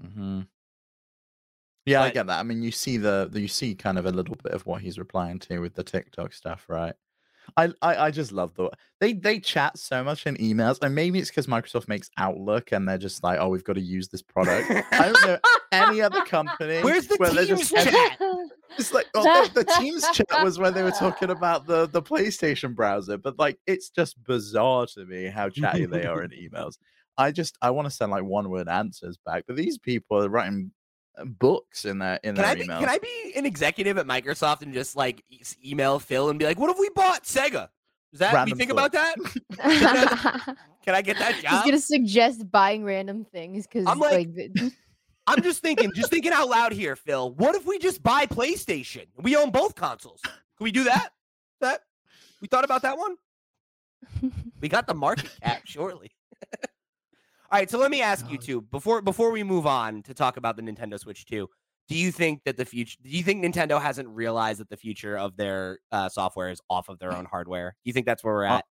hmm 0.00 0.42
Yeah, 1.84 2.02
I 2.02 2.10
get 2.10 2.26
that. 2.28 2.38
I 2.38 2.42
mean, 2.44 2.62
you 2.62 2.70
see 2.70 2.96
the, 2.96 3.28
the 3.30 3.40
you 3.40 3.48
see 3.48 3.74
kind 3.74 3.98
of 3.98 4.06
a 4.06 4.10
little 4.12 4.36
bit 4.36 4.52
of 4.52 4.66
what 4.66 4.82
he's 4.82 4.98
replying 4.98 5.38
to 5.40 5.58
with 5.58 5.74
the 5.74 5.84
TikTok 5.84 6.32
stuff, 6.32 6.64
right? 6.68 6.94
I, 7.56 7.70
I 7.82 7.96
I 8.06 8.10
just 8.10 8.32
love 8.32 8.54
the 8.54 8.70
they 9.00 9.12
they 9.12 9.40
chat 9.40 9.78
so 9.78 10.02
much 10.02 10.26
in 10.26 10.36
emails, 10.36 10.78
and 10.82 10.94
maybe 10.94 11.18
it's 11.18 11.30
because 11.30 11.46
Microsoft 11.46 11.88
makes 11.88 12.10
Outlook, 12.16 12.72
and 12.72 12.88
they're 12.88 12.98
just 12.98 13.22
like, 13.22 13.38
oh, 13.40 13.48
we've 13.48 13.64
got 13.64 13.74
to 13.74 13.80
use 13.80 14.08
this 14.08 14.22
product. 14.22 14.70
I 14.92 15.12
don't 15.12 15.26
know 15.26 15.38
any 15.72 16.00
other 16.00 16.22
company. 16.22 16.82
Where's 16.82 17.06
the 17.06 17.16
where 17.16 17.30
they're 17.30 17.46
Teams 17.46 17.70
just 17.70 17.90
chat? 17.90 18.18
It's 18.78 18.92
like 18.92 19.06
oh, 19.14 19.48
the, 19.48 19.64
the 19.64 19.72
Teams 19.78 20.04
chat 20.12 20.42
was 20.42 20.58
when 20.58 20.74
they 20.74 20.82
were 20.82 20.90
talking 20.90 21.30
about 21.30 21.66
the 21.66 21.86
the 21.86 22.02
PlayStation 22.02 22.74
browser, 22.74 23.18
but 23.18 23.38
like 23.38 23.58
it's 23.66 23.90
just 23.90 24.22
bizarre 24.24 24.86
to 24.86 25.04
me 25.04 25.26
how 25.26 25.48
chatty 25.48 25.86
they 25.86 26.04
are 26.04 26.22
in 26.22 26.30
emails. 26.52 26.78
I 27.18 27.32
just 27.32 27.56
I 27.62 27.70
want 27.70 27.86
to 27.86 27.90
send 27.90 28.10
like 28.10 28.24
one 28.24 28.50
word 28.50 28.68
answers 28.68 29.18
back, 29.24 29.44
but 29.46 29.56
these 29.56 29.78
people 29.78 30.22
are 30.22 30.28
writing 30.28 30.72
books 31.24 31.84
in 31.84 31.98
that 32.00 32.24
in 32.24 32.34
Can 32.34 32.42
their 32.42 32.46
I 32.52 32.54
be 32.54 32.66
emails. 32.66 32.80
can 32.80 32.88
I 32.88 32.98
be 32.98 33.32
an 33.36 33.46
executive 33.46 33.96
at 33.98 34.06
Microsoft 34.06 34.62
and 34.62 34.74
just 34.74 34.96
like 34.96 35.24
s- 35.40 35.56
email 35.64 35.98
Phil 35.98 36.28
and 36.28 36.38
be 36.38 36.44
like, 36.44 36.58
"What 36.58 36.70
if 36.70 36.78
we 36.78 36.90
bought 36.90 37.24
Sega?" 37.24 37.68
Does 38.12 38.20
that 38.20 38.32
we 38.32 38.36
Random 38.36 38.58
think 38.58 38.70
thought. 38.70 38.92
about 38.94 39.16
that? 39.58 40.56
Can 40.84 40.94
I 40.94 41.02
get 41.02 41.18
that 41.18 41.34
He's 41.34 41.42
job? 41.44 41.64
gonna 41.64 41.78
suggest 41.80 42.50
buying 42.50 42.84
random 42.84 43.24
things 43.24 43.66
because 43.66 43.86
I'm 43.86 43.98
like- 43.98 44.28
like, 44.36 44.72
I'm 45.28 45.42
just 45.42 45.60
thinking, 45.60 45.90
just 45.94 46.10
thinking 46.10 46.32
out 46.32 46.48
loud 46.48 46.72
here, 46.72 46.94
Phil. 46.94 47.32
What 47.32 47.56
if 47.56 47.66
we 47.66 47.78
just 47.80 48.00
buy 48.02 48.26
PlayStation? 48.26 49.06
We 49.16 49.34
own 49.36 49.50
both 49.50 49.74
consoles. 49.74 50.20
Can 50.22 50.32
we 50.60 50.70
do 50.70 50.84
that? 50.84 51.08
That 51.60 51.80
we 52.40 52.46
thought 52.46 52.64
about 52.64 52.82
that 52.82 52.96
one. 52.96 53.16
We 54.60 54.68
got 54.68 54.86
the 54.86 54.94
market 54.94 55.28
cap, 55.42 55.62
surely. 55.64 56.12
All 57.50 57.58
right, 57.58 57.70
so 57.70 57.78
let 57.78 57.90
me 57.92 58.02
ask 58.02 58.28
you 58.30 58.38
two 58.38 58.60
before 58.62 59.00
before 59.02 59.30
we 59.30 59.42
move 59.44 59.66
on 59.66 60.02
to 60.04 60.14
talk 60.14 60.36
about 60.36 60.56
the 60.56 60.62
Nintendo 60.62 60.98
Switch 60.98 61.24
2. 61.26 61.48
Do 61.88 61.94
you 61.96 62.10
think 62.10 62.42
that 62.44 62.56
the 62.56 62.64
future? 62.64 62.96
Do 63.02 63.08
you 63.10 63.22
think 63.22 63.44
Nintendo 63.44 63.80
hasn't 63.80 64.08
realized 64.08 64.58
that 64.58 64.68
the 64.68 64.76
future 64.76 65.16
of 65.16 65.36
their 65.36 65.78
uh, 65.92 66.08
software 66.08 66.50
is 66.50 66.60
off 66.68 66.88
of 66.88 66.98
their 66.98 67.12
own 67.12 67.24
hardware? 67.24 67.76
Do 67.84 67.88
you 67.88 67.92
think 67.92 68.06
that's 68.06 68.24
where 68.24 68.34
we're 68.34 68.46
Uh, 68.46 68.58
at? 68.58 68.64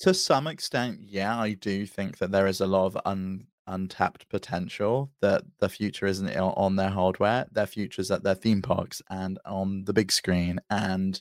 to 0.00 0.12
some 0.12 0.46
extent, 0.46 1.00
yeah, 1.06 1.38
I 1.40 1.54
do 1.54 1.86
think 1.86 2.18
that 2.18 2.30
there 2.30 2.46
is 2.46 2.60
a 2.60 2.66
lot 2.66 2.84
of 2.86 2.98
un, 3.06 3.46
untapped 3.66 4.28
potential 4.28 5.10
that 5.22 5.42
the 5.60 5.70
future 5.70 6.04
isn't 6.06 6.36
on 6.36 6.76
their 6.76 6.90
hardware. 6.90 7.46
Their 7.50 7.66
future's 7.66 8.10
at 8.10 8.22
their 8.24 8.34
theme 8.34 8.60
parks 8.60 9.00
and 9.08 9.38
on 9.46 9.84
the 9.84 9.94
big 9.94 10.12
screen 10.12 10.60
and 10.68 11.20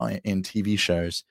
uh, 0.00 0.16
in 0.24 0.42
TV 0.42 0.76
shows. 0.76 1.22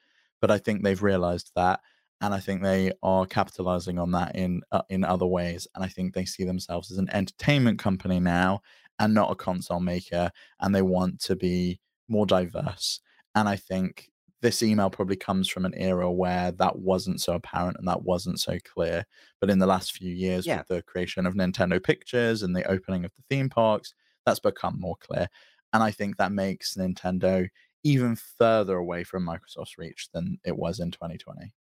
But 0.42 0.50
I 0.52 0.58
think 0.58 0.84
they've 0.84 1.04
realized 1.04 1.52
that, 1.58 1.82
and 2.22 2.34
I 2.34 2.40
think 2.40 2.62
they 2.64 2.92
are 3.04 3.26
capitalizing 3.26 3.98
on 4.00 4.12
that 4.12 4.36
in 4.36 4.62
uh, 4.72 4.82
in 4.90 5.04
other 5.04 5.26
ways. 5.28 5.68
And 5.76 5.84
I 5.84 5.88
think 5.88 6.14
they 6.14 6.26
see 6.26 6.44
themselves 6.44 6.92
as 6.92 6.98
an 6.98 7.10
entertainment 7.12 7.80
company 7.80 8.20
now 8.20 8.62
and 9.00 9.14
not 9.14 9.32
a 9.32 9.36
console 9.36 9.80
maker, 9.80 10.32
and 10.60 10.76
they 10.76 10.82
want 10.82 11.22
to 11.22 11.36
be 11.36 11.80
more 12.08 12.26
diverse. 12.26 13.00
And 13.36 13.48
I 13.48 13.56
think 13.56 14.10
this 14.42 14.64
email 14.64 14.90
probably 14.90 15.16
comes 15.18 15.50
from 15.50 15.66
an 15.66 15.74
era 15.76 16.10
where 16.12 16.52
that 16.54 16.80
wasn't 16.80 17.20
so 17.22 17.34
apparent 17.34 17.78
and 17.78 17.88
that 17.88 18.04
wasn't 18.04 18.40
so 18.40 18.58
clear. 18.64 19.06
But 19.42 19.50
in 19.50 19.60
the 19.60 19.68
last 19.68 19.92
few 19.92 20.12
years, 20.14 20.46
Yeah. 20.46 20.60
with 20.60 20.68
the 20.68 20.82
creation 20.84 21.26
of 21.26 21.34
Nintendo 21.36 21.82
Pictures 21.84 22.42
and 22.42 22.56
the 22.56 22.64
opening 22.66 23.04
of 23.06 23.14
the 23.16 23.24
theme 23.30 23.50
parks, 23.50 23.94
that's 24.26 24.40
become 24.40 24.80
more 24.80 24.96
clear. 24.98 25.28
And 25.74 25.84
I 25.84 25.92
think 25.92 26.18
that 26.18 26.32
makes 26.32 26.76
Nintendo 26.76 27.50
even 27.84 28.16
further 28.16 28.78
away 28.78 29.04
from 29.04 29.26
Microsoft's 29.26 29.78
reach 29.78 30.10
than 30.14 30.40
it 30.46 30.58
was 30.58 30.80
in 30.80 30.92
2020. 30.92 31.54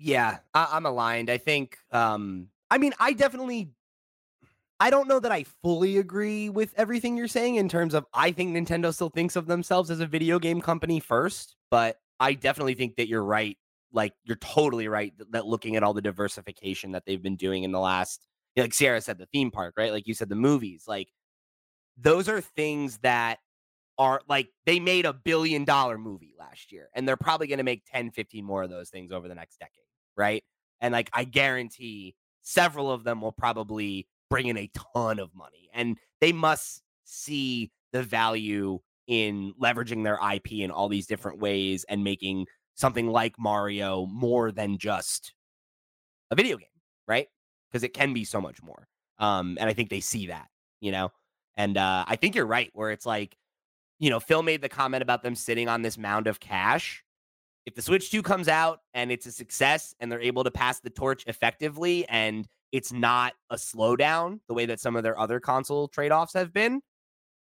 Yeah, 0.00 0.38
I, 0.54 0.68
I'm 0.72 0.86
aligned. 0.86 1.28
I 1.30 1.36
think. 1.36 1.76
Um, 1.92 2.48
I 2.70 2.78
mean, 2.78 2.92
I 2.98 3.12
definitely. 3.12 3.70
I 4.82 4.88
don't 4.88 5.08
know 5.08 5.20
that 5.20 5.30
I 5.30 5.44
fully 5.62 5.98
agree 5.98 6.48
with 6.48 6.72
everything 6.74 7.18
you're 7.18 7.28
saying 7.28 7.56
in 7.56 7.68
terms 7.68 7.92
of 7.92 8.06
I 8.14 8.32
think 8.32 8.56
Nintendo 8.56 8.94
still 8.94 9.10
thinks 9.10 9.36
of 9.36 9.46
themselves 9.46 9.90
as 9.90 10.00
a 10.00 10.06
video 10.06 10.38
game 10.38 10.62
company 10.62 11.00
first, 11.00 11.54
but 11.70 11.98
I 12.18 12.32
definitely 12.32 12.74
think 12.74 12.96
that 12.96 13.06
you're 13.06 13.22
right. 13.22 13.58
Like 13.92 14.14
you're 14.24 14.38
totally 14.38 14.88
right 14.88 15.12
that, 15.18 15.32
that 15.32 15.46
looking 15.46 15.76
at 15.76 15.82
all 15.82 15.92
the 15.92 16.00
diversification 16.00 16.92
that 16.92 17.04
they've 17.04 17.22
been 17.22 17.36
doing 17.36 17.64
in 17.64 17.72
the 17.72 17.80
last, 17.80 18.26
like 18.56 18.72
Sierra 18.72 19.02
said, 19.02 19.18
the 19.18 19.26
theme 19.26 19.50
park, 19.50 19.74
right? 19.76 19.92
Like 19.92 20.06
you 20.06 20.14
said, 20.14 20.30
the 20.30 20.34
movies, 20.34 20.84
like 20.88 21.08
those 21.98 22.26
are 22.30 22.40
things 22.40 22.98
that 23.02 23.38
are 23.98 24.22
like 24.30 24.48
they 24.64 24.80
made 24.80 25.04
a 25.04 25.12
billion 25.12 25.66
dollar 25.66 25.98
movie 25.98 26.34
last 26.38 26.72
year 26.72 26.88
and 26.94 27.06
they're 27.06 27.18
probably 27.18 27.46
going 27.48 27.58
to 27.58 27.64
make 27.64 27.84
10 27.92 28.12
15 28.12 28.42
more 28.42 28.62
of 28.62 28.70
those 28.70 28.88
things 28.88 29.12
over 29.12 29.28
the 29.28 29.34
next 29.34 29.58
decade 29.58 29.89
right 30.20 30.44
and 30.80 30.92
like 30.92 31.10
i 31.12 31.24
guarantee 31.24 32.14
several 32.42 32.90
of 32.90 33.04
them 33.04 33.20
will 33.20 33.32
probably 33.32 34.06
bring 34.28 34.46
in 34.46 34.56
a 34.56 34.70
ton 34.94 35.18
of 35.18 35.34
money 35.34 35.70
and 35.74 35.96
they 36.20 36.32
must 36.32 36.82
see 37.04 37.70
the 37.92 38.02
value 38.02 38.78
in 39.06 39.52
leveraging 39.60 40.04
their 40.04 40.18
ip 40.34 40.52
in 40.52 40.70
all 40.70 40.88
these 40.88 41.06
different 41.06 41.38
ways 41.38 41.84
and 41.88 42.04
making 42.04 42.46
something 42.74 43.08
like 43.08 43.34
mario 43.38 44.06
more 44.06 44.52
than 44.52 44.78
just 44.78 45.34
a 46.30 46.36
video 46.36 46.56
game 46.56 46.68
right 47.08 47.28
because 47.70 47.82
it 47.82 47.94
can 47.94 48.12
be 48.12 48.24
so 48.24 48.40
much 48.40 48.62
more 48.62 48.86
um 49.18 49.56
and 49.60 49.68
i 49.68 49.72
think 49.72 49.90
they 49.90 50.00
see 50.00 50.26
that 50.26 50.48
you 50.80 50.92
know 50.92 51.10
and 51.56 51.76
uh 51.76 52.04
i 52.06 52.14
think 52.14 52.34
you're 52.34 52.46
right 52.46 52.70
where 52.74 52.90
it's 52.90 53.06
like 53.06 53.36
you 54.00 54.08
know, 54.08 54.18
Phil 54.18 54.42
made 54.42 54.62
the 54.62 54.68
comment 54.68 55.02
about 55.02 55.22
them 55.22 55.34
sitting 55.36 55.68
on 55.68 55.82
this 55.82 55.98
mound 55.98 56.26
of 56.26 56.40
cash. 56.40 57.04
If 57.66 57.74
the 57.74 57.82
Switch 57.82 58.10
2 58.10 58.22
comes 58.22 58.48
out 58.48 58.80
and 58.94 59.12
it's 59.12 59.26
a 59.26 59.32
success 59.32 59.94
and 60.00 60.10
they're 60.10 60.20
able 60.20 60.44
to 60.44 60.50
pass 60.50 60.80
the 60.80 60.90
torch 60.90 61.24
effectively 61.26 62.08
and 62.08 62.48
it's 62.72 62.92
not 62.92 63.34
a 63.50 63.56
slowdown 63.56 64.40
the 64.48 64.54
way 64.54 64.66
that 64.66 64.80
some 64.80 64.96
of 64.96 65.02
their 65.02 65.18
other 65.18 65.40
console 65.40 65.88
trade-offs 65.88 66.32
have 66.34 66.52
been, 66.52 66.80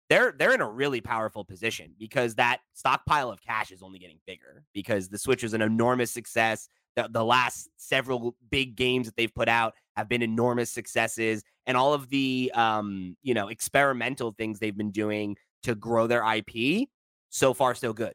they're 0.09 0.33
they're 0.33 0.55
in 0.55 0.61
a 0.61 0.69
really 0.69 1.01
powerful 1.01 1.45
position 1.45 1.93
because 1.99 2.35
that 2.37 2.61
stockpile 2.75 3.31
of 3.31 3.43
cash 3.43 3.71
is 3.71 3.83
only 3.83 3.99
getting 3.99 4.19
bigger 4.27 4.65
because 4.73 5.09
the 5.09 5.19
Switch 5.19 5.43
was 5.43 5.53
an 5.53 5.63
enormous 5.63 6.11
success. 6.11 6.69
The, 6.97 7.09
the 7.11 7.25
last 7.25 7.69
several 7.77 8.35
big 8.51 8.75
games 8.75 9.07
that 9.07 9.17
they've 9.17 9.35
put 9.35 9.49
out 9.49 9.75
have 9.97 10.09
been 10.09 10.23
enormous 10.23 10.71
successes 10.71 11.43
and 11.67 11.77
all 11.77 11.93
of 11.93 12.09
the 12.09 12.51
um, 12.55 13.17
you 13.23 13.35
know, 13.35 13.49
experimental 13.49 14.33
things 14.33 14.59
they've 14.59 14.77
been 14.77 14.91
doing 14.91 15.37
to 15.65 15.75
grow 15.75 16.07
their 16.07 16.25
IP, 16.25 16.89
so 17.29 17.53
far 17.53 17.75
so 17.75 17.93
good. 17.93 18.15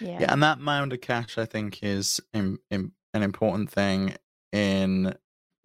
Yeah. 0.00 0.18
Yeah, 0.20 0.32
and 0.32 0.42
that 0.42 0.60
mound 0.60 0.92
of 0.92 1.00
cash, 1.00 1.38
I 1.38 1.44
think, 1.46 1.82
is 1.82 2.20
im- 2.32 2.58
im- 2.70 2.92
an 3.12 3.22
important 3.22 3.70
thing 3.70 4.16
in 4.52 5.14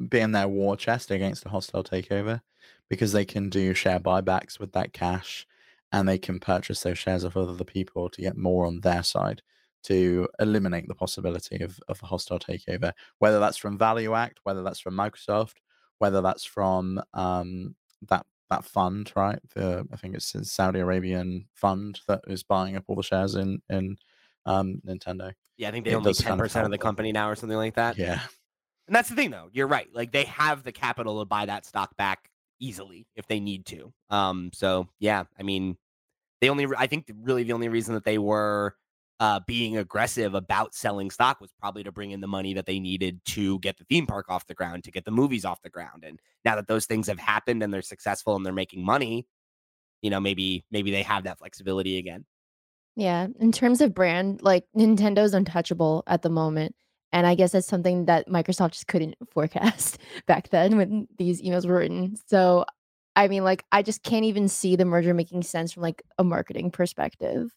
being 0.07 0.31
their 0.31 0.47
war 0.47 0.77
chest 0.77 1.11
against 1.11 1.45
a 1.45 1.49
hostile 1.49 1.83
takeover, 1.83 2.41
because 2.89 3.11
they 3.11 3.25
can 3.25 3.49
do 3.49 3.73
share 3.73 3.99
buybacks 3.99 4.59
with 4.59 4.71
that 4.73 4.93
cash, 4.93 5.45
and 5.91 6.07
they 6.07 6.17
can 6.17 6.39
purchase 6.39 6.81
those 6.81 6.97
shares 6.99 7.23
of 7.23 7.35
other 7.35 7.63
people 7.63 8.09
to 8.09 8.21
get 8.21 8.37
more 8.37 8.65
on 8.65 8.81
their 8.81 9.03
side 9.03 9.41
to 9.81 10.27
eliminate 10.39 10.87
the 10.87 10.95
possibility 10.95 11.63
of, 11.63 11.79
of 11.87 12.01
a 12.03 12.05
hostile 12.05 12.39
takeover, 12.39 12.91
whether 13.19 13.39
that's 13.39 13.57
from 13.57 13.77
ValueAct, 13.77 14.33
whether 14.43 14.61
that's 14.61 14.79
from 14.79 14.93
Microsoft, 14.93 15.55
whether 15.99 16.21
that's 16.21 16.43
from 16.43 17.01
um, 17.13 17.75
that 18.09 18.25
that 18.49 18.65
fund, 18.65 19.11
right? 19.15 19.39
The 19.55 19.87
I 19.93 19.95
think 19.95 20.15
it's 20.15 20.33
a 20.35 20.43
Saudi 20.43 20.79
Arabian 20.79 21.45
fund 21.53 22.01
that 22.07 22.21
is 22.27 22.43
buying 22.43 22.75
up 22.75 22.85
all 22.87 22.95
the 22.95 23.03
shares 23.03 23.35
in 23.35 23.61
in 23.69 23.97
um, 24.45 24.81
Nintendo. 24.85 25.33
Yeah, 25.57 25.67
I 25.67 25.71
think 25.71 25.85
they 25.85 25.93
own 25.93 26.03
like 26.03 26.15
ten 26.15 26.33
of 26.33 26.39
percent 26.39 26.65
of 26.65 26.71
the 26.71 26.77
company 26.77 27.11
now 27.11 27.29
or 27.29 27.35
something 27.35 27.57
like 27.57 27.75
that. 27.75 27.97
Yeah, 27.97 28.21
And 28.87 28.95
that's 28.95 29.09
the 29.09 29.15
thing 29.15 29.29
though. 29.29 29.49
You're 29.51 29.67
right. 29.67 29.87
Like 29.93 30.11
they 30.11 30.23
have 30.23 30.63
the 30.63 30.71
capital 30.71 31.19
to 31.19 31.25
buy 31.25 31.45
that 31.45 31.65
stock 31.65 31.95
back 31.97 32.29
easily 32.59 33.07
if 33.15 33.27
they 33.27 33.39
need 33.39 33.65
to. 33.67 33.93
Um 34.09 34.51
so 34.53 34.87
yeah, 34.99 35.25
I 35.37 35.43
mean 35.43 35.77
they 36.41 36.49
only 36.49 36.65
I 36.77 36.87
think 36.87 37.11
really 37.21 37.43
the 37.43 37.53
only 37.53 37.69
reason 37.69 37.93
that 37.93 38.05
they 38.05 38.17
were 38.17 38.75
uh 39.19 39.41
being 39.45 39.77
aggressive 39.77 40.33
about 40.33 40.73
selling 40.73 41.11
stock 41.11 41.41
was 41.41 41.51
probably 41.59 41.83
to 41.83 41.91
bring 41.91 42.11
in 42.11 42.21
the 42.21 42.27
money 42.27 42.53
that 42.53 42.65
they 42.65 42.79
needed 42.79 43.19
to 43.25 43.59
get 43.59 43.77
the 43.77 43.83
theme 43.83 44.07
park 44.07 44.27
off 44.29 44.47
the 44.47 44.55
ground, 44.55 44.85
to 44.85 44.91
get 44.91 45.03
the 45.03 45.11
movies 45.11 45.43
off 45.43 45.61
the 45.61 45.69
ground. 45.69 46.05
And 46.05 46.19
now 46.45 46.55
that 46.55 46.67
those 46.67 46.85
things 46.85 47.07
have 47.07 47.19
happened 47.19 47.61
and 47.61 47.73
they're 47.73 47.81
successful 47.81 48.37
and 48.37 48.45
they're 48.45 48.53
making 48.53 48.85
money, 48.85 49.27
you 50.01 50.09
know, 50.09 50.21
maybe 50.21 50.63
maybe 50.71 50.89
they 50.89 51.03
have 51.03 51.25
that 51.25 51.39
flexibility 51.39 51.97
again. 51.97 52.25
Yeah, 52.95 53.27
in 53.39 53.51
terms 53.51 53.81
of 53.81 53.93
brand, 53.93 54.41
like 54.41 54.65
Nintendo's 54.77 55.33
untouchable 55.33 56.03
at 56.07 56.21
the 56.21 56.29
moment. 56.29 56.75
And 57.11 57.25
I 57.25 57.33
guess 57.33 57.53
that's 57.53 57.67
something 57.67 58.05
that 58.05 58.27
Microsoft 58.29 58.71
just 58.73 58.87
couldn't 58.87 59.15
forecast 59.31 59.97
back 60.27 60.49
then 60.49 60.77
when 60.77 61.07
these 61.17 61.41
emails 61.41 61.65
were 61.65 61.75
written. 61.79 62.15
So, 62.27 62.65
I 63.15 63.27
mean, 63.27 63.43
like, 63.43 63.63
I 63.71 63.81
just 63.81 64.03
can't 64.03 64.25
even 64.25 64.47
see 64.47 64.75
the 64.75 64.85
merger 64.85 65.13
making 65.15 65.41
sense 65.43 65.73
from 65.73 65.81
like 65.83 66.03
a 66.17 66.23
marketing 66.23 66.71
perspective 66.71 67.49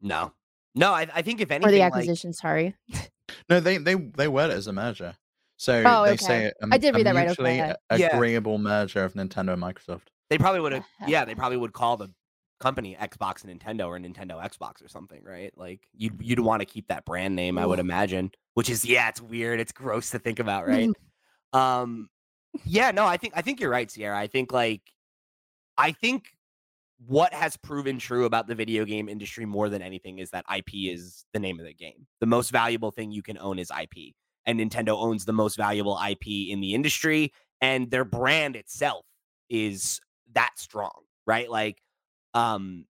No. 0.00 0.32
No, 0.74 0.92
I, 0.92 1.08
I 1.14 1.22
think 1.22 1.40
if 1.40 1.50
anything 1.50 1.68
or 1.68 1.72
the 1.72 1.78
like- 1.80 1.92
acquisition. 1.94 2.32
sorry. 2.32 2.74
no, 3.48 3.60
they 3.60 3.78
they 3.78 3.94
they 3.94 4.28
word 4.28 4.50
it 4.50 4.54
as 4.58 4.66
a 4.66 4.72
merger. 4.72 5.16
So 5.56 5.82
Oh, 5.86 6.04
they 6.04 6.10
okay. 6.12 6.16
say 6.24 6.52
a, 6.62 6.68
I 6.70 6.76
did 6.76 6.94
a 6.94 6.98
read 6.98 7.06
that 7.06 7.14
right, 7.14 7.26
mutually 7.26 7.60
okay. 7.62 7.74
a- 7.90 7.98
Yeah. 7.98 8.14
agreeable 8.14 8.58
merger 8.58 9.02
of 9.04 9.14
Nintendo 9.14 9.54
and 9.54 9.62
Microsoft. 9.62 10.02
They 10.28 10.36
probably 10.38 10.60
would 10.60 10.72
have, 10.72 10.84
yeah, 11.08 11.24
they 11.24 11.34
probably 11.34 11.56
would 11.56 11.72
call 11.72 11.96
the 11.96 12.10
company 12.58 12.96
Xbox 13.00 13.44
and 13.44 13.60
Nintendo 13.60 13.86
or 13.86 13.98
Nintendo 13.98 14.42
Xbox 14.42 14.84
or 14.84 14.88
something, 14.88 15.22
right? 15.22 15.52
Like 15.56 15.86
you'd 15.94 16.20
you'd 16.20 16.40
want 16.40 16.60
to 16.60 16.66
keep 16.66 16.88
that 16.88 17.04
brand 17.04 17.36
name, 17.36 17.58
I 17.58 17.66
would 17.66 17.78
imagine. 17.78 18.30
Which 18.54 18.70
is, 18.70 18.84
yeah, 18.84 19.08
it's 19.08 19.20
weird, 19.20 19.60
it's 19.60 19.72
gross 19.72 20.10
to 20.10 20.18
think 20.18 20.38
about, 20.38 20.66
right? 20.66 20.90
um, 21.52 22.08
yeah, 22.64 22.90
no, 22.90 23.04
I 23.04 23.16
think 23.16 23.34
I 23.36 23.42
think 23.42 23.60
you're 23.60 23.70
right, 23.70 23.90
Sierra. 23.90 24.18
I 24.18 24.26
think 24.26 24.52
like, 24.52 24.82
I 25.76 25.92
think 25.92 26.28
what 27.06 27.34
has 27.34 27.56
proven 27.58 27.98
true 27.98 28.24
about 28.24 28.46
the 28.46 28.54
video 28.54 28.84
game 28.86 29.08
industry 29.08 29.44
more 29.44 29.68
than 29.68 29.82
anything 29.82 30.18
is 30.18 30.30
that 30.30 30.44
IP 30.54 30.70
is 30.74 31.26
the 31.34 31.38
name 31.38 31.60
of 31.60 31.66
the 31.66 31.74
game. 31.74 32.06
The 32.20 32.26
most 32.26 32.50
valuable 32.50 32.90
thing 32.90 33.10
you 33.10 33.22
can 33.22 33.36
own 33.38 33.58
is 33.58 33.70
IP, 33.70 34.14
and 34.46 34.58
Nintendo 34.58 34.96
owns 34.96 35.26
the 35.26 35.34
most 35.34 35.56
valuable 35.56 35.98
IP 36.08 36.26
in 36.26 36.60
the 36.60 36.74
industry, 36.74 37.32
and 37.60 37.90
their 37.90 38.04
brand 38.04 38.56
itself 38.56 39.04
is 39.50 40.00
that 40.32 40.52
strong, 40.56 41.02
right? 41.26 41.50
Like, 41.50 41.82
um, 42.36 42.84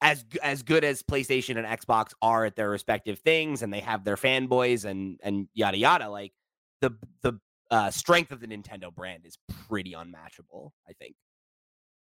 as 0.00 0.24
as 0.42 0.62
good 0.62 0.84
as 0.84 1.02
PlayStation 1.02 1.58
and 1.58 1.66
Xbox 1.66 2.12
are 2.22 2.44
at 2.44 2.56
their 2.56 2.70
respective 2.70 3.18
things, 3.18 3.62
and 3.62 3.72
they 3.72 3.80
have 3.80 4.04
their 4.04 4.16
fanboys 4.16 4.84
and 4.84 5.18
and 5.22 5.48
yada 5.52 5.76
yada, 5.76 6.08
like 6.08 6.32
the 6.80 6.96
the 7.22 7.38
uh, 7.70 7.90
strength 7.90 8.30
of 8.30 8.40
the 8.40 8.46
Nintendo 8.46 8.94
brand 8.94 9.26
is 9.26 9.36
pretty 9.68 9.94
unmatchable, 9.94 10.72
I 10.88 10.92
think. 10.92 11.16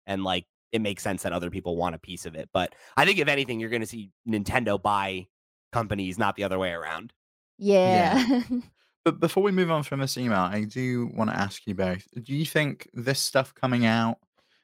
And 0.06 0.22
like 0.22 0.44
it 0.70 0.80
makes 0.82 1.02
sense 1.02 1.22
that 1.22 1.32
other 1.32 1.50
people 1.50 1.76
want 1.76 1.94
a 1.94 1.98
piece 1.98 2.26
of 2.26 2.34
it, 2.34 2.50
but 2.52 2.74
I 2.96 3.06
think 3.06 3.18
if 3.18 3.28
anything, 3.28 3.58
you're 3.58 3.70
going 3.70 3.80
to 3.80 3.86
see 3.86 4.10
Nintendo 4.28 4.80
buy 4.80 5.26
companies, 5.72 6.18
not 6.18 6.36
the 6.36 6.44
other 6.44 6.58
way 6.58 6.70
around. 6.70 7.12
Yeah. 7.58 8.42
But 9.04 9.20
before 9.20 9.44
we 9.44 9.52
move 9.52 9.70
on 9.70 9.84
from 9.84 10.00
this 10.00 10.18
email, 10.18 10.40
I 10.40 10.64
do 10.64 11.12
want 11.14 11.30
to 11.30 11.36
ask 11.36 11.64
you 11.64 11.76
both: 11.76 12.08
Do 12.24 12.34
you 12.34 12.44
think 12.44 12.90
this 12.92 13.20
stuff 13.20 13.54
coming 13.54 13.86
out 13.86 14.18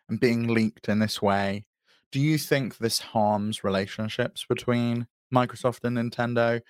and 0.08 0.18
being 0.18 0.48
leaked 0.48 0.88
in 0.88 0.98
this 0.98 1.22
way, 1.22 1.64
do 2.12 2.20
you 2.20 2.38
think 2.38 2.78
this 2.78 3.00
harms 3.00 3.64
relationships 3.64 4.44
between 4.48 5.08
Microsoft 5.34 5.82
and 5.82 5.96
Nintendo? 5.96 6.60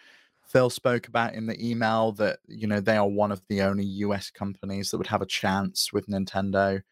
Phil 0.46 0.70
spoke 0.70 1.08
about 1.08 1.34
in 1.34 1.46
the 1.46 1.70
email 1.70 2.12
that 2.12 2.38
you 2.46 2.66
know 2.66 2.80
they 2.80 2.96
are 2.96 3.08
one 3.08 3.32
of 3.32 3.42
the 3.48 3.62
only 3.62 3.84
US 3.84 4.30
companies 4.30 4.90
that 4.90 4.98
would 4.98 5.08
have 5.08 5.22
a 5.22 5.26
chance 5.26 5.92
with 5.92 6.06
Nintendo. 6.06 6.82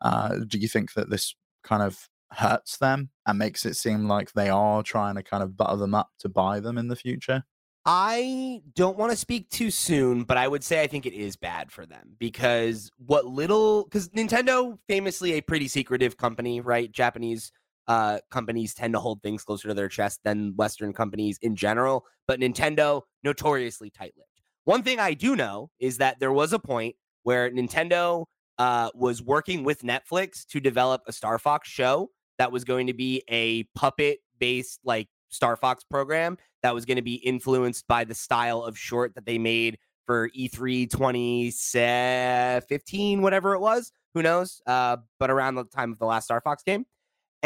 Uh, 0.00 0.36
do 0.46 0.58
you 0.58 0.68
think 0.68 0.94
that 0.94 1.10
this 1.10 1.34
kind 1.62 1.82
of 1.82 2.08
hurts 2.32 2.76
them 2.78 3.10
and 3.26 3.38
makes 3.38 3.64
it 3.66 3.74
seem 3.74 4.08
like 4.08 4.32
they 4.32 4.48
are 4.48 4.82
trying 4.82 5.16
to 5.16 5.22
kind 5.22 5.42
of 5.42 5.56
butter 5.56 5.76
them 5.76 5.94
up 5.94 6.10
to 6.20 6.28
buy 6.28 6.60
them 6.60 6.78
in 6.78 6.88
the 6.88 6.96
future? 6.96 7.44
I 7.88 8.62
don't 8.74 8.98
want 8.98 9.12
to 9.12 9.16
speak 9.16 9.48
too 9.48 9.70
soon, 9.70 10.24
but 10.24 10.36
I 10.36 10.48
would 10.48 10.64
say 10.64 10.82
I 10.82 10.88
think 10.88 11.06
it 11.06 11.12
is 11.12 11.36
bad 11.36 11.70
for 11.70 11.86
them 11.86 12.16
because 12.18 12.90
what 12.98 13.26
little 13.26 13.84
because 13.84 14.08
Nintendo 14.10 14.78
famously 14.88 15.34
a 15.34 15.40
pretty 15.40 15.68
secretive 15.68 16.16
company, 16.16 16.60
right? 16.60 16.90
Japanese 16.90 17.52
uh 17.88 18.18
companies 18.30 18.74
tend 18.74 18.94
to 18.94 19.00
hold 19.00 19.22
things 19.22 19.44
closer 19.44 19.68
to 19.68 19.74
their 19.74 19.88
chest 19.88 20.20
than 20.24 20.54
Western 20.56 20.92
companies 20.92 21.38
in 21.42 21.56
general, 21.56 22.04
but 22.26 22.40
Nintendo 22.40 23.02
notoriously 23.22 23.90
tight-lipped. 23.90 24.30
One 24.64 24.82
thing 24.82 24.98
I 24.98 25.14
do 25.14 25.36
know 25.36 25.70
is 25.78 25.98
that 25.98 26.18
there 26.18 26.32
was 26.32 26.52
a 26.52 26.58
point 26.58 26.96
where 27.22 27.50
Nintendo 27.50 28.26
uh 28.58 28.90
was 28.94 29.22
working 29.22 29.64
with 29.64 29.82
Netflix 29.82 30.46
to 30.46 30.60
develop 30.60 31.02
a 31.06 31.12
Star 31.12 31.38
Fox 31.38 31.68
show 31.68 32.10
that 32.38 32.52
was 32.52 32.64
going 32.64 32.86
to 32.86 32.94
be 32.94 33.22
a 33.28 33.64
puppet 33.74 34.20
based 34.38 34.80
like 34.84 35.08
Star 35.28 35.56
Fox 35.56 35.84
program 35.84 36.36
that 36.62 36.74
was 36.74 36.84
going 36.84 36.96
to 36.96 37.02
be 37.02 37.16
influenced 37.16 37.86
by 37.86 38.04
the 38.04 38.14
style 38.14 38.62
of 38.62 38.78
short 38.78 39.14
that 39.14 39.26
they 39.26 39.38
made 39.38 39.78
for 40.06 40.30
E3 40.30 40.90
2015, 40.90 43.22
whatever 43.22 43.54
it 43.54 43.60
was. 43.60 43.92
Who 44.14 44.22
knows? 44.22 44.62
Uh, 44.66 44.96
but 45.18 45.30
around 45.30 45.56
the 45.56 45.64
time 45.64 45.92
of 45.92 45.98
the 45.98 46.06
last 46.06 46.24
Star 46.24 46.40
Fox 46.40 46.62
game. 46.62 46.86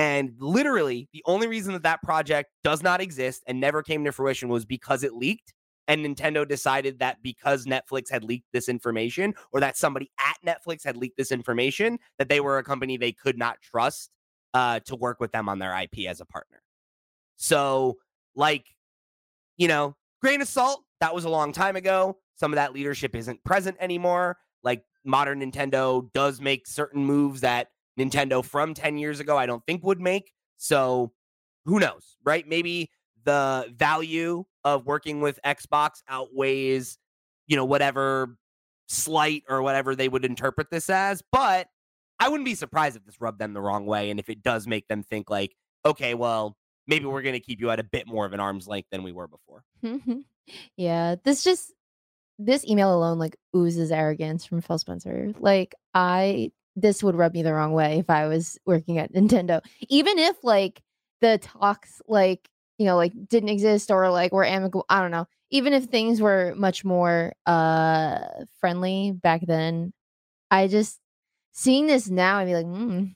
And 0.00 0.32
literally, 0.38 1.10
the 1.12 1.22
only 1.26 1.46
reason 1.46 1.74
that 1.74 1.82
that 1.82 2.00
project 2.00 2.48
does 2.64 2.82
not 2.82 3.02
exist 3.02 3.42
and 3.46 3.60
never 3.60 3.82
came 3.82 4.02
to 4.06 4.12
fruition 4.12 4.48
was 4.48 4.64
because 4.64 5.04
it 5.04 5.12
leaked. 5.12 5.52
And 5.88 6.02
Nintendo 6.02 6.48
decided 6.48 7.00
that 7.00 7.18
because 7.22 7.66
Netflix 7.66 8.10
had 8.10 8.24
leaked 8.24 8.46
this 8.50 8.70
information, 8.70 9.34
or 9.52 9.60
that 9.60 9.76
somebody 9.76 10.10
at 10.18 10.38
Netflix 10.42 10.84
had 10.84 10.96
leaked 10.96 11.18
this 11.18 11.30
information, 11.30 11.98
that 12.16 12.30
they 12.30 12.40
were 12.40 12.56
a 12.56 12.64
company 12.64 12.96
they 12.96 13.12
could 13.12 13.36
not 13.36 13.60
trust 13.60 14.08
uh, 14.54 14.80
to 14.86 14.96
work 14.96 15.20
with 15.20 15.32
them 15.32 15.50
on 15.50 15.58
their 15.58 15.78
IP 15.78 16.08
as 16.08 16.22
a 16.22 16.24
partner. 16.24 16.62
So, 17.36 17.98
like, 18.34 18.68
you 19.58 19.68
know, 19.68 19.96
grain 20.22 20.40
of 20.40 20.48
salt, 20.48 20.82
that 21.00 21.14
was 21.14 21.26
a 21.26 21.30
long 21.30 21.52
time 21.52 21.76
ago. 21.76 22.16
Some 22.36 22.54
of 22.54 22.56
that 22.56 22.72
leadership 22.72 23.14
isn't 23.14 23.44
present 23.44 23.76
anymore. 23.78 24.38
Like, 24.62 24.82
modern 25.04 25.40
Nintendo 25.42 26.10
does 26.14 26.40
make 26.40 26.66
certain 26.66 27.04
moves 27.04 27.42
that 27.42 27.68
Nintendo 28.00 28.44
from 28.44 28.74
10 28.74 28.98
years 28.98 29.20
ago, 29.20 29.36
I 29.36 29.46
don't 29.46 29.64
think 29.66 29.84
would 29.84 30.00
make. 30.00 30.32
So 30.56 31.12
who 31.64 31.78
knows, 31.78 32.16
right? 32.24 32.46
Maybe 32.46 32.90
the 33.24 33.72
value 33.76 34.44
of 34.64 34.86
working 34.86 35.20
with 35.20 35.38
Xbox 35.44 36.02
outweighs, 36.08 36.98
you 37.46 37.56
know, 37.56 37.64
whatever 37.64 38.36
slight 38.88 39.44
or 39.48 39.62
whatever 39.62 39.94
they 39.94 40.08
would 40.08 40.24
interpret 40.24 40.70
this 40.70 40.90
as. 40.90 41.22
But 41.30 41.68
I 42.18 42.28
wouldn't 42.28 42.44
be 42.44 42.54
surprised 42.54 42.96
if 42.96 43.04
this 43.04 43.20
rubbed 43.20 43.38
them 43.38 43.54
the 43.54 43.60
wrong 43.60 43.86
way. 43.86 44.10
And 44.10 44.18
if 44.18 44.28
it 44.28 44.42
does 44.42 44.66
make 44.66 44.88
them 44.88 45.02
think, 45.02 45.30
like, 45.30 45.54
okay, 45.84 46.14
well, 46.14 46.56
maybe 46.86 47.06
we're 47.06 47.22
going 47.22 47.34
to 47.34 47.40
keep 47.40 47.60
you 47.60 47.70
at 47.70 47.80
a 47.80 47.84
bit 47.84 48.06
more 48.06 48.26
of 48.26 48.32
an 48.32 48.40
arm's 48.40 48.66
length 48.66 48.88
than 48.90 49.02
we 49.02 49.12
were 49.12 49.28
before. 49.28 49.64
yeah, 50.76 51.16
this 51.24 51.42
just 51.44 51.72
this 52.38 52.66
email 52.66 52.94
alone 52.94 53.18
like 53.18 53.36
oozes 53.54 53.92
arrogance 53.92 54.44
from 54.44 54.60
Phil 54.60 54.78
Spencer. 54.78 55.32
Like 55.38 55.74
I 55.94 56.52
this 56.80 57.02
would 57.02 57.14
rub 57.14 57.34
me 57.34 57.42
the 57.42 57.52
wrong 57.52 57.72
way 57.72 57.98
if 57.98 58.10
I 58.10 58.26
was 58.26 58.58
working 58.66 58.98
at 58.98 59.12
Nintendo. 59.14 59.60
Even 59.88 60.18
if 60.18 60.42
like 60.42 60.82
the 61.20 61.38
talks 61.38 62.00
like, 62.08 62.48
you 62.78 62.86
know, 62.86 62.96
like 62.96 63.12
didn't 63.28 63.50
exist 63.50 63.90
or 63.90 64.10
like 64.10 64.32
were 64.32 64.44
amicable, 64.44 64.86
I 64.88 65.00
don't 65.00 65.10
know. 65.10 65.26
Even 65.50 65.72
if 65.72 65.84
things 65.84 66.20
were 66.20 66.54
much 66.56 66.84
more 66.84 67.32
uh 67.46 68.18
friendly 68.60 69.12
back 69.12 69.42
then, 69.46 69.92
I 70.50 70.68
just 70.68 70.98
seeing 71.52 71.86
this 71.86 72.08
now 72.08 72.38
I'd 72.38 72.46
be 72.46 72.54
like, 72.54 72.66
mm, 72.66 73.14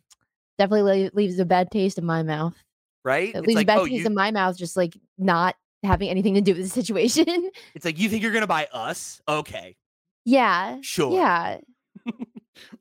definitely 0.58 1.10
leaves 1.14 1.38
a 1.38 1.44
bad 1.44 1.70
taste 1.70 1.98
in 1.98 2.04
my 2.04 2.22
mouth. 2.22 2.54
Right? 3.04 3.34
It 3.34 3.38
it's 3.38 3.46
leaves 3.46 3.56
like, 3.56 3.64
a 3.64 3.66
bad 3.66 3.78
oh, 3.78 3.86
taste 3.86 4.00
you... 4.00 4.06
in 4.06 4.14
my 4.14 4.30
mouth 4.30 4.56
just 4.56 4.76
like 4.76 4.96
not 5.18 5.56
having 5.82 6.08
anything 6.08 6.34
to 6.34 6.40
do 6.40 6.54
with 6.54 6.64
the 6.64 6.68
situation. 6.82 7.50
It's 7.74 7.84
like 7.84 7.98
you 7.98 8.08
think 8.08 8.22
you're 8.22 8.32
gonna 8.32 8.46
buy 8.46 8.68
us? 8.72 9.20
Okay. 9.28 9.76
Yeah. 10.24 10.78
Sure. 10.80 11.12
Yeah. 11.12 11.58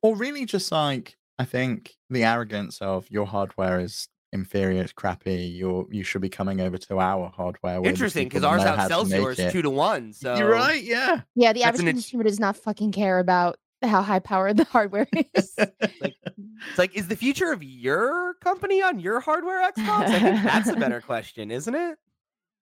Or 0.01 0.15
really 0.15 0.45
just 0.45 0.71
like 0.71 1.15
I 1.39 1.45
think 1.45 1.93
the 2.09 2.23
arrogance 2.23 2.81
of 2.81 3.09
your 3.09 3.25
hardware 3.25 3.79
is 3.79 4.07
inferior, 4.31 4.81
it's 4.81 4.93
crappy. 4.93 5.35
You 5.35 5.87
you 5.91 6.03
should 6.03 6.21
be 6.21 6.29
coming 6.29 6.59
over 6.59 6.77
to 6.77 6.99
our 6.99 7.29
hardware. 7.29 7.83
Interesting, 7.85 8.27
because 8.27 8.43
ours 8.43 8.63
outsells 8.63 9.09
yours 9.09 9.39
it. 9.39 9.51
two 9.51 9.61
to 9.61 9.69
one. 9.69 10.13
So 10.13 10.35
you're 10.35 10.51
right, 10.51 10.83
yeah. 10.83 11.21
Yeah, 11.35 11.53
the 11.53 11.63
average 11.63 11.85
consumer 11.85 12.23
does 12.23 12.39
not 12.39 12.57
fucking 12.57 12.91
care 12.91 13.19
about 13.19 13.57
how 13.81 14.01
high 14.01 14.19
powered 14.19 14.57
the 14.57 14.63
hardware 14.71 15.07
is. 15.33 15.53
like, 15.57 16.15
it's 16.25 16.77
like, 16.77 16.95
is 16.95 17.07
the 17.07 17.15
future 17.15 17.51
of 17.51 17.63
your 17.63 18.35
company 18.41 18.81
on 18.81 18.99
your 18.99 19.19
hardware 19.19 19.69
Xbox? 19.71 20.07
I 20.07 20.19
think 20.19 20.43
that's 20.43 20.69
a 20.69 20.75
better 20.75 21.01
question, 21.05 21.51
isn't 21.51 21.75
it? 21.75 21.97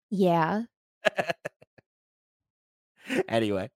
Yeah. 0.09 0.63
anyway. 3.27 3.69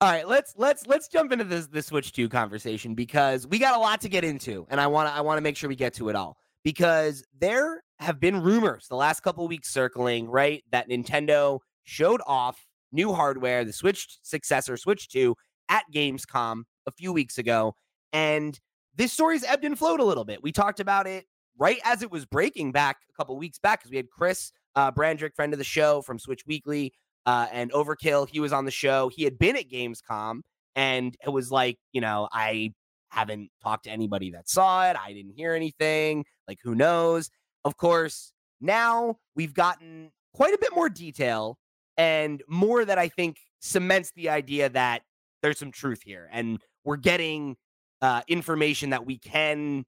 All 0.00 0.08
right, 0.08 0.28
let's 0.28 0.54
let's 0.56 0.86
let's 0.86 1.08
jump 1.08 1.32
into 1.32 1.42
this 1.42 1.66
the 1.66 1.82
Switch 1.82 2.12
2 2.12 2.28
conversation 2.28 2.94
because 2.94 3.48
we 3.48 3.58
got 3.58 3.74
a 3.74 3.80
lot 3.80 4.00
to 4.02 4.08
get 4.08 4.22
into 4.22 4.64
and 4.70 4.80
I 4.80 4.86
want 4.86 5.08
to 5.08 5.12
I 5.12 5.22
want 5.22 5.38
to 5.38 5.40
make 5.40 5.56
sure 5.56 5.68
we 5.68 5.74
get 5.74 5.92
to 5.94 6.08
it 6.08 6.14
all 6.14 6.36
because 6.62 7.24
there 7.36 7.82
have 7.98 8.20
been 8.20 8.40
rumors 8.40 8.86
the 8.86 8.94
last 8.94 9.24
couple 9.24 9.48
weeks 9.48 9.70
circling, 9.70 10.28
right, 10.28 10.62
that 10.70 10.88
Nintendo 10.88 11.58
showed 11.82 12.20
off 12.28 12.64
new 12.92 13.12
hardware, 13.12 13.64
the 13.64 13.72
Switch 13.72 14.18
successor 14.22 14.76
Switch 14.76 15.08
2 15.08 15.34
at 15.68 15.82
Gamescom 15.92 16.62
a 16.86 16.92
few 16.92 17.12
weeks 17.12 17.36
ago 17.36 17.74
and 18.12 18.60
this 18.94 19.12
story's 19.12 19.42
ebbed 19.42 19.64
and 19.64 19.76
flowed 19.76 19.98
a 19.98 20.04
little 20.04 20.24
bit. 20.24 20.44
We 20.44 20.52
talked 20.52 20.78
about 20.78 21.08
it 21.08 21.24
right 21.58 21.80
as 21.84 22.02
it 22.02 22.10
was 22.12 22.24
breaking 22.24 22.70
back 22.70 22.98
a 23.10 23.12
couple 23.14 23.36
weeks 23.36 23.58
back 23.58 23.80
because 23.80 23.90
we 23.90 23.96
had 23.96 24.10
Chris 24.10 24.52
uh, 24.76 24.92
Brandrick, 24.92 25.34
friend 25.34 25.52
of 25.52 25.58
the 25.58 25.64
show 25.64 26.02
from 26.02 26.20
Switch 26.20 26.46
Weekly, 26.46 26.92
uh, 27.28 27.46
and 27.52 27.70
Overkill. 27.72 28.26
He 28.26 28.40
was 28.40 28.54
on 28.54 28.64
the 28.64 28.70
show. 28.70 29.10
He 29.14 29.22
had 29.22 29.38
been 29.38 29.54
at 29.54 29.68
Gamescom 29.68 30.40
and 30.74 31.14
it 31.22 31.28
was 31.28 31.50
like, 31.50 31.76
you 31.92 32.00
know, 32.00 32.26
I 32.32 32.72
haven't 33.10 33.50
talked 33.62 33.84
to 33.84 33.90
anybody 33.90 34.30
that 34.30 34.48
saw 34.48 34.88
it. 34.88 34.96
I 34.98 35.12
didn't 35.12 35.34
hear 35.36 35.52
anything. 35.52 36.24
Like, 36.48 36.58
who 36.62 36.74
knows? 36.74 37.28
Of 37.66 37.76
course, 37.76 38.32
now 38.62 39.16
we've 39.36 39.52
gotten 39.52 40.10
quite 40.32 40.54
a 40.54 40.58
bit 40.58 40.74
more 40.74 40.88
detail 40.88 41.58
and 41.98 42.42
more 42.48 42.86
that 42.86 42.98
I 42.98 43.08
think 43.08 43.36
cements 43.60 44.10
the 44.16 44.30
idea 44.30 44.70
that 44.70 45.02
there's 45.42 45.58
some 45.58 45.70
truth 45.70 46.00
here. 46.02 46.30
And 46.32 46.62
we're 46.84 46.96
getting 46.96 47.56
uh, 48.00 48.22
information 48.26 48.88
that 48.90 49.04
we 49.04 49.18
can 49.18 49.84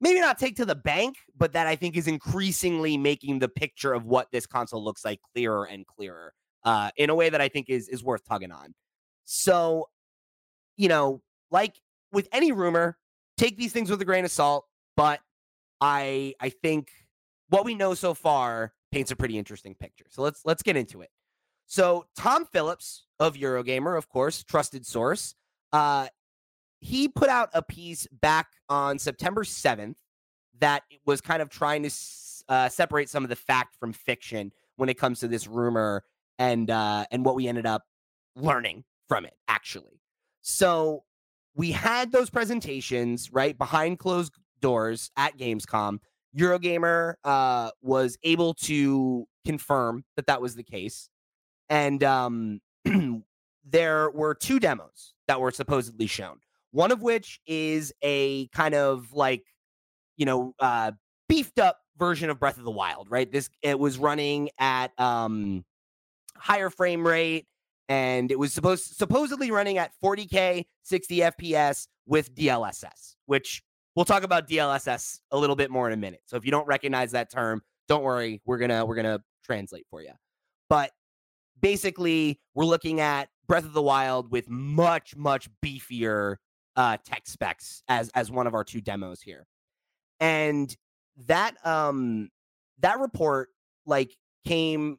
maybe 0.00 0.20
not 0.20 0.38
take 0.38 0.54
to 0.56 0.64
the 0.64 0.76
bank, 0.76 1.16
but 1.36 1.54
that 1.54 1.66
I 1.66 1.74
think 1.74 1.96
is 1.96 2.06
increasingly 2.06 2.96
making 2.96 3.40
the 3.40 3.48
picture 3.48 3.92
of 3.92 4.04
what 4.04 4.28
this 4.30 4.46
console 4.46 4.84
looks 4.84 5.04
like 5.04 5.18
clearer 5.34 5.64
and 5.64 5.84
clearer 5.84 6.34
uh, 6.68 6.90
in 6.98 7.08
a 7.08 7.14
way 7.14 7.30
that 7.30 7.40
I 7.40 7.48
think 7.48 7.70
is 7.70 7.88
is 7.88 8.04
worth 8.04 8.26
tugging 8.26 8.52
on. 8.52 8.74
So, 9.24 9.88
you 10.76 10.88
know, 10.88 11.22
like 11.50 11.80
with 12.12 12.28
any 12.30 12.52
rumor, 12.52 12.98
take 13.38 13.56
these 13.56 13.72
things 13.72 13.90
with 13.90 14.02
a 14.02 14.04
grain 14.04 14.26
of 14.26 14.30
salt. 14.30 14.66
But 14.94 15.20
I 15.80 16.34
I 16.40 16.50
think 16.50 16.90
what 17.48 17.64
we 17.64 17.74
know 17.74 17.94
so 17.94 18.12
far 18.12 18.74
paints 18.92 19.10
a 19.10 19.16
pretty 19.16 19.38
interesting 19.38 19.74
picture. 19.74 20.04
So 20.10 20.20
let's 20.20 20.42
let's 20.44 20.62
get 20.62 20.76
into 20.76 21.00
it. 21.00 21.08
So 21.64 22.04
Tom 22.18 22.44
Phillips 22.44 23.06
of 23.18 23.36
Eurogamer, 23.36 23.96
of 23.96 24.10
course, 24.10 24.44
trusted 24.44 24.84
source, 24.84 25.34
uh, 25.72 26.08
he 26.80 27.08
put 27.08 27.30
out 27.30 27.48
a 27.54 27.62
piece 27.62 28.06
back 28.20 28.48
on 28.68 28.98
September 28.98 29.42
7th 29.42 29.96
that 30.60 30.82
was 31.06 31.22
kind 31.22 31.40
of 31.40 31.48
trying 31.48 31.82
to 31.82 31.90
uh, 32.50 32.68
separate 32.68 33.08
some 33.08 33.24
of 33.24 33.30
the 33.30 33.36
fact 33.36 33.74
from 33.80 33.94
fiction 33.94 34.52
when 34.76 34.90
it 34.90 34.98
comes 34.98 35.20
to 35.20 35.28
this 35.28 35.46
rumor 35.46 36.04
and 36.38 36.70
uh, 36.70 37.04
and 37.10 37.24
what 37.24 37.34
we 37.34 37.48
ended 37.48 37.66
up 37.66 37.84
learning 38.36 38.84
from 39.08 39.24
it 39.24 39.34
actually. 39.48 40.00
So 40.42 41.04
we 41.54 41.72
had 41.72 42.12
those 42.12 42.30
presentations 42.30 43.32
right 43.32 43.56
behind 43.56 43.98
closed 43.98 44.32
doors 44.60 45.10
at 45.16 45.36
Gamescom. 45.36 45.98
Eurogamer 46.36 47.14
uh, 47.24 47.70
was 47.82 48.16
able 48.22 48.54
to 48.54 49.26
confirm 49.44 50.04
that 50.16 50.26
that 50.26 50.40
was 50.40 50.54
the 50.54 50.62
case, 50.62 51.08
and 51.68 52.04
um, 52.04 52.60
there 53.64 54.10
were 54.10 54.34
two 54.34 54.60
demos 54.60 55.14
that 55.26 55.40
were 55.40 55.50
supposedly 55.50 56.06
shown. 56.06 56.38
One 56.70 56.92
of 56.92 57.02
which 57.02 57.40
is 57.46 57.92
a 58.02 58.46
kind 58.48 58.74
of 58.74 59.12
like, 59.12 59.42
you 60.16 60.26
know, 60.26 60.54
uh, 60.60 60.92
beefed 61.28 61.58
up 61.58 61.78
version 61.98 62.30
of 62.30 62.38
Breath 62.38 62.58
of 62.58 62.64
the 62.64 62.70
Wild, 62.70 63.10
right? 63.10 63.30
This 63.30 63.48
it 63.62 63.78
was 63.78 63.98
running 63.98 64.50
at 64.58 64.98
um 64.98 65.64
higher 66.38 66.70
frame 66.70 67.06
rate 67.06 67.46
and 67.88 68.30
it 68.30 68.38
was 68.38 68.52
supposed 68.52 68.96
supposedly 68.96 69.50
running 69.50 69.78
at 69.78 69.92
40k 70.02 70.66
60 70.82 71.18
fps 71.18 71.86
with 72.06 72.34
DLSS, 72.34 73.16
which 73.26 73.62
we'll 73.94 74.04
talk 74.04 74.22
about 74.22 74.48
DLSS 74.48 75.20
a 75.30 75.38
little 75.38 75.56
bit 75.56 75.70
more 75.70 75.86
in 75.86 75.92
a 75.92 75.96
minute. 75.96 76.20
So 76.26 76.36
if 76.36 76.44
you 76.44 76.50
don't 76.50 76.66
recognize 76.66 77.12
that 77.12 77.30
term, 77.30 77.62
don't 77.88 78.02
worry, 78.02 78.40
we're 78.44 78.58
to 78.70 78.84
we're 78.84 78.94
to 79.04 79.22
translate 79.44 79.86
for 79.90 80.02
you. 80.02 80.12
But 80.68 80.90
basically, 81.60 82.40
we're 82.54 82.64
looking 82.64 83.00
at 83.00 83.28
Breath 83.46 83.64
of 83.64 83.72
the 83.72 83.82
Wild 83.82 84.30
with 84.30 84.48
much 84.48 85.16
much 85.16 85.48
beefier 85.64 86.36
uh, 86.76 86.98
tech 87.04 87.26
specs 87.26 87.82
as 87.88 88.10
as 88.10 88.30
one 88.30 88.46
of 88.46 88.54
our 88.54 88.64
two 88.64 88.80
demos 88.80 89.20
here, 89.20 89.46
and 90.20 90.74
that 91.26 91.54
um 91.66 92.28
that 92.80 92.98
report 93.00 93.48
like 93.86 94.16
came 94.46 94.98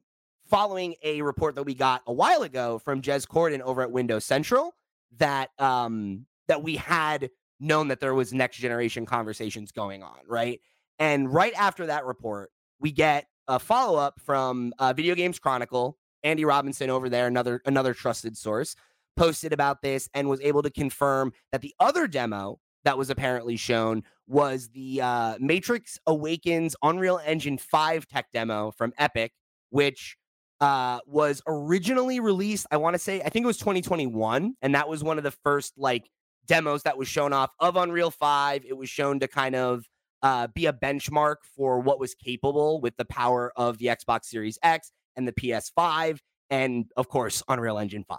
following 0.50 0.96
a 1.04 1.22
report 1.22 1.56
that 1.56 1.64
we 1.64 1.76
got 1.76 2.02
a 2.08 2.14
while 2.14 2.42
ago 2.42 2.80
from 2.80 3.02
Jez 3.02 3.28
Corden 3.28 3.62
over 3.62 3.82
at 3.82 3.92
Windows 3.92 4.26
Central 4.26 4.76
that 5.18 5.50
um 5.60 6.26
that 6.48 6.64
we 6.64 6.76
had 6.76 7.30
known 7.60 7.90
that 7.90 8.00
there 8.00 8.16
was 8.16 8.34
next 8.34 8.58
generation 8.58 9.06
conversations 9.06 9.72
going 9.72 10.02
on, 10.02 10.18
right? 10.28 10.60
And 10.98 11.32
right 11.32 11.54
after 11.58 11.86
that 11.88 12.06
report, 12.06 12.52
we 12.80 12.92
get 12.92 13.28
a 13.48 13.60
follow 13.60 13.98
up 13.98 14.20
from 14.22 14.74
uh, 14.80 14.94
Video 14.94 15.16
Games 15.16 15.40
Chronicle, 15.40 15.98
Andy 16.24 16.46
Robinson 16.46 16.90
over 16.90 17.10
there, 17.10 17.28
another 17.28 17.62
another 17.66 17.94
trusted 17.94 18.38
source, 18.38 18.76
posted 19.16 19.54
about 19.54 19.82
this 19.82 20.10
and 20.14 20.30
was 20.30 20.42
able 20.42 20.62
to 20.64 20.70
confirm 20.70 21.34
that 21.52 21.62
the 21.62 21.74
other 21.80 22.08
demo 22.08 22.60
that 22.86 22.98
was 22.98 23.10
apparently 23.10 23.58
shown 23.58 24.04
was 24.28 24.70
the 24.70 25.02
uh, 25.02 25.36
Matrix 25.40 26.00
Awakens 26.08 26.76
Unreal 26.82 27.20
Engine 27.26 27.58
5 27.58 28.08
tech 28.08 28.28
demo 28.32 28.72
from 28.72 28.94
Epic, 28.98 29.34
which 29.70 30.18
uh, 30.62 31.00
was 31.06 31.42
originally 31.48 32.20
released, 32.20 32.68
I 32.72 32.78
want 32.78 32.94
to 32.94 33.00
say, 33.00 33.22
I 33.22 33.30
think 33.30 33.44
it 33.44 33.48
was 33.48 33.58
2021. 33.58 34.56
And 34.62 34.76
that 34.76 34.90
was 34.90 35.04
one 35.04 35.18
of 35.18 35.24
the 35.24 35.32
first 35.32 35.74
like 35.78 36.10
demos 36.46 36.84
that 36.84 36.98
was 36.98 37.08
shown 37.08 37.34
off 37.34 37.52
of 37.60 37.76
Unreal 37.76 38.12
5. 38.12 38.66
It 38.68 38.78
was 38.78 38.90
shown 38.90 39.20
to 39.22 39.28
kind 39.28 39.56
of 39.56 39.86
uh, 40.22 40.48
be 40.48 40.66
a 40.66 40.74
benchmark 40.74 41.38
for 41.56 41.80
what 41.80 42.00
was 42.00 42.14
capable 42.14 42.82
with 42.82 42.98
the 42.98 43.06
power 43.06 43.54
of 43.56 43.78
the 43.78 43.88
Xbox 43.88 44.26
Series 44.26 44.58
X 44.64 44.92
and 45.16 45.28
the 45.28 45.32
PS5, 45.32 46.20
and 46.50 46.86
of 46.98 47.08
course, 47.08 47.42
Unreal 47.48 47.78
Engine 47.78 48.04
5. 48.08 48.18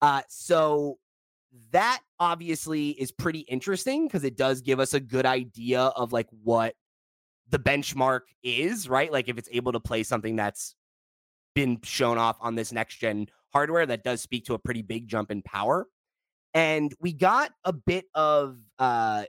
Uh, 0.00 0.22
so 0.28 0.98
that 1.70 2.00
obviously 2.18 2.90
is 2.90 3.12
pretty 3.12 3.40
interesting 3.40 4.06
because 4.06 4.24
it 4.24 4.36
does 4.36 4.60
give 4.60 4.80
us 4.80 4.94
a 4.94 5.00
good 5.00 5.26
idea 5.26 5.80
of 5.80 6.12
like 6.12 6.28
what 6.42 6.74
the 7.48 7.58
benchmark 7.58 8.20
is, 8.42 8.88
right? 8.88 9.10
Like 9.12 9.28
if 9.28 9.38
it's 9.38 9.48
able 9.52 9.72
to 9.72 9.80
play 9.80 10.02
something 10.02 10.36
that's 10.36 10.74
been 11.54 11.78
shown 11.82 12.18
off 12.18 12.36
on 12.40 12.54
this 12.54 12.72
next 12.72 12.96
gen 12.96 13.26
hardware, 13.52 13.86
that 13.86 14.04
does 14.04 14.20
speak 14.20 14.44
to 14.46 14.54
a 14.54 14.58
pretty 14.58 14.82
big 14.82 15.08
jump 15.08 15.30
in 15.30 15.42
power. 15.42 15.86
And 16.52 16.92
we 17.00 17.12
got 17.12 17.52
a 17.64 17.72
bit 17.72 18.06
of 18.14 18.58
uh, 18.78 19.24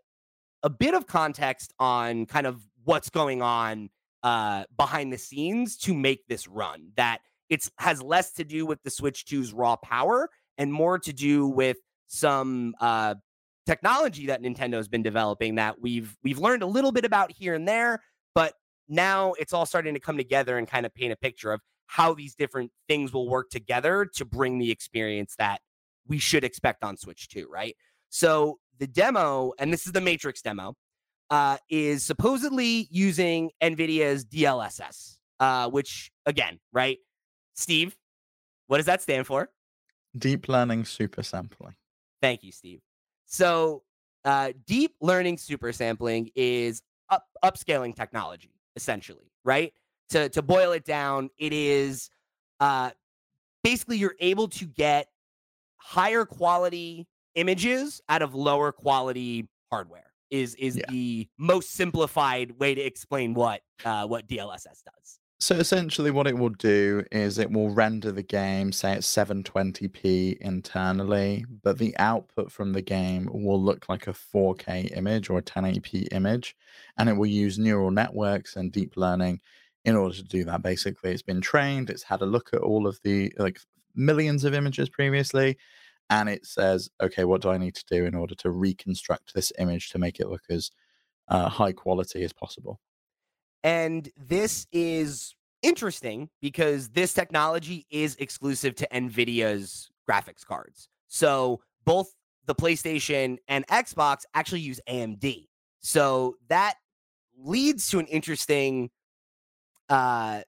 a 0.63 0.69
bit 0.69 0.93
of 0.93 1.07
context 1.07 1.73
on 1.79 2.25
kind 2.25 2.47
of 2.47 2.61
what's 2.83 3.09
going 3.09 3.41
on 3.41 3.89
uh, 4.23 4.65
behind 4.77 5.11
the 5.11 5.17
scenes 5.17 5.77
to 5.77 5.93
make 5.93 6.27
this 6.27 6.47
run. 6.47 6.91
That 6.97 7.19
it 7.49 7.69
has 7.77 8.01
less 8.01 8.33
to 8.33 8.43
do 8.43 8.65
with 8.65 8.81
the 8.83 8.89
Switch 8.89 9.25
2's 9.25 9.53
raw 9.53 9.75
power 9.75 10.29
and 10.57 10.71
more 10.71 10.99
to 10.99 11.13
do 11.13 11.47
with 11.47 11.77
some 12.07 12.75
uh, 12.79 13.15
technology 13.65 14.27
that 14.27 14.41
Nintendo's 14.41 14.87
been 14.87 15.03
developing 15.03 15.55
that 15.55 15.81
we've 15.81 16.15
we've 16.23 16.39
learned 16.39 16.63
a 16.63 16.67
little 16.67 16.91
bit 16.91 17.05
about 17.05 17.31
here 17.31 17.53
and 17.53 17.67
there, 17.67 18.01
but 18.33 18.53
now 18.87 19.33
it's 19.33 19.53
all 19.53 19.65
starting 19.65 19.93
to 19.95 19.99
come 19.99 20.17
together 20.17 20.57
and 20.57 20.67
kind 20.67 20.85
of 20.85 20.93
paint 20.93 21.11
a 21.11 21.15
picture 21.15 21.51
of 21.51 21.61
how 21.87 22.13
these 22.13 22.35
different 22.35 22.71
things 22.87 23.13
will 23.13 23.29
work 23.29 23.49
together 23.49 24.05
to 24.15 24.25
bring 24.25 24.59
the 24.59 24.71
experience 24.71 25.35
that 25.37 25.61
we 26.07 26.17
should 26.17 26.43
expect 26.43 26.83
on 26.83 26.97
Switch 26.97 27.27
2, 27.29 27.47
right? 27.49 27.75
So 28.09 28.59
the 28.79 28.87
demo, 28.87 29.53
and 29.59 29.71
this 29.71 29.85
is 29.85 29.91
the 29.91 30.01
Matrix 30.01 30.41
demo, 30.41 30.75
uh, 31.29 31.57
is 31.69 32.03
supposedly 32.03 32.87
using 32.91 33.51
NVIDIA's 33.61 34.25
DLSS, 34.25 35.17
uh, 35.39 35.69
which 35.69 36.11
again, 36.25 36.59
right? 36.71 36.99
Steve, 37.55 37.95
what 38.67 38.77
does 38.77 38.85
that 38.85 39.01
stand 39.01 39.25
for? 39.25 39.49
Deep 40.17 40.47
learning 40.47 40.85
super 40.85 41.23
sampling. 41.23 41.75
Thank 42.21 42.43
you, 42.43 42.51
Steve. 42.51 42.81
So, 43.25 43.83
uh, 44.23 44.53
deep 44.65 44.95
learning 45.01 45.37
super 45.37 45.71
sampling 45.71 46.29
is 46.35 46.81
up, 47.09 47.25
upscaling 47.43 47.95
technology, 47.95 48.51
essentially, 48.75 49.31
right? 49.43 49.73
To 50.09 50.29
to 50.29 50.41
boil 50.41 50.71
it 50.73 50.85
down, 50.85 51.29
it 51.37 51.51
is 51.51 52.09
uh, 52.59 52.91
basically 53.63 53.97
you're 53.97 54.15
able 54.19 54.47
to 54.49 54.65
get 54.65 55.07
higher 55.77 56.25
quality 56.25 57.07
images 57.35 58.01
out 58.07 58.21
of 58.21 58.35
lower 58.35 58.71
quality 58.71 59.47
hardware. 59.71 60.11
Is 60.29 60.55
is 60.55 60.77
Yeah. 60.77 60.85
the 60.89 61.27
most 61.37 61.71
simplified 61.71 62.51
way 62.59 62.75
to 62.75 62.81
explain 62.81 63.33
what 63.33 63.61
uh, 63.83 64.05
what 64.07 64.27
DLSS 64.27 64.83
does. 64.83 65.19
So 65.39 65.55
essentially, 65.55 66.11
what 66.11 66.27
it 66.27 66.37
will 66.37 66.49
do 66.49 67.03
is 67.11 67.37
it 67.37 67.51
will 67.51 67.69
render 67.69 68.11
the 68.11 68.23
game, 68.23 68.71
say 68.71 68.93
at 68.93 68.99
720p 69.01 70.37
internally, 70.37 71.45
but 71.61 71.77
the 71.77 71.95
output 71.97 72.51
from 72.51 72.71
the 72.71 72.81
game 72.81 73.29
will 73.31 73.61
look 73.61 73.89
like 73.89 74.07
a 74.07 74.13
4K 74.13 74.95
image 74.95 75.29
or 75.29 75.39
a 75.39 75.43
1080p 75.43 76.07
image, 76.13 76.55
and 76.97 77.09
it 77.09 77.13
will 77.13 77.25
use 77.25 77.59
neural 77.59 77.91
networks 77.91 78.55
and 78.55 78.71
deep 78.71 78.95
learning 78.95 79.41
in 79.85 79.95
order 79.95 80.15
to 80.15 80.23
do 80.23 80.43
that. 80.43 80.63
Basically, 80.63 81.11
it's 81.11 81.21
been 81.21 81.41
trained, 81.41 81.89
it's 81.89 82.03
had 82.03 82.21
a 82.21 82.25
look 82.25 82.49
at 82.53 82.61
all 82.61 82.87
of 82.87 82.99
the 83.03 83.31
like 83.37 83.59
millions 83.95 84.43
of 84.43 84.53
images 84.53 84.89
previously, 84.89 85.57
and 86.09 86.27
it 86.27 86.45
says, 86.45 86.89
okay, 87.01 87.23
what 87.23 87.41
do 87.41 87.49
I 87.49 87.57
need 87.57 87.75
to 87.75 87.85
do 87.85 88.05
in 88.05 88.15
order 88.15 88.35
to 88.35 88.51
reconstruct 88.51 89.33
this 89.33 89.51
image 89.59 89.89
to 89.91 89.99
make 89.99 90.19
it 90.19 90.27
look 90.27 90.43
as 90.49 90.71
uh, 91.29 91.47
high 91.47 91.71
quality 91.71 92.23
as 92.23 92.33
possible? 92.33 92.79
And 93.63 94.09
this 94.17 94.67
is 94.71 95.35
interesting 95.63 96.29
because 96.41 96.89
this 96.89 97.13
technology 97.13 97.87
is 97.89 98.15
exclusive 98.17 98.75
to 98.75 98.87
NVIDIA's 98.93 99.89
graphics 100.07 100.45
cards. 100.45 100.89
So 101.07 101.61
both 101.85 102.13
the 102.45 102.53
PlayStation 102.53 103.37
and 103.47 103.65
Xbox 103.67 104.21
actually 104.35 104.61
use 104.61 104.79
AMD. 104.87 105.47
So 105.79 106.35
that 106.49 106.75
leads 107.37 107.89
to 107.89 107.99
an 107.99 108.05
interesting 108.07 108.91
uh 109.89 110.41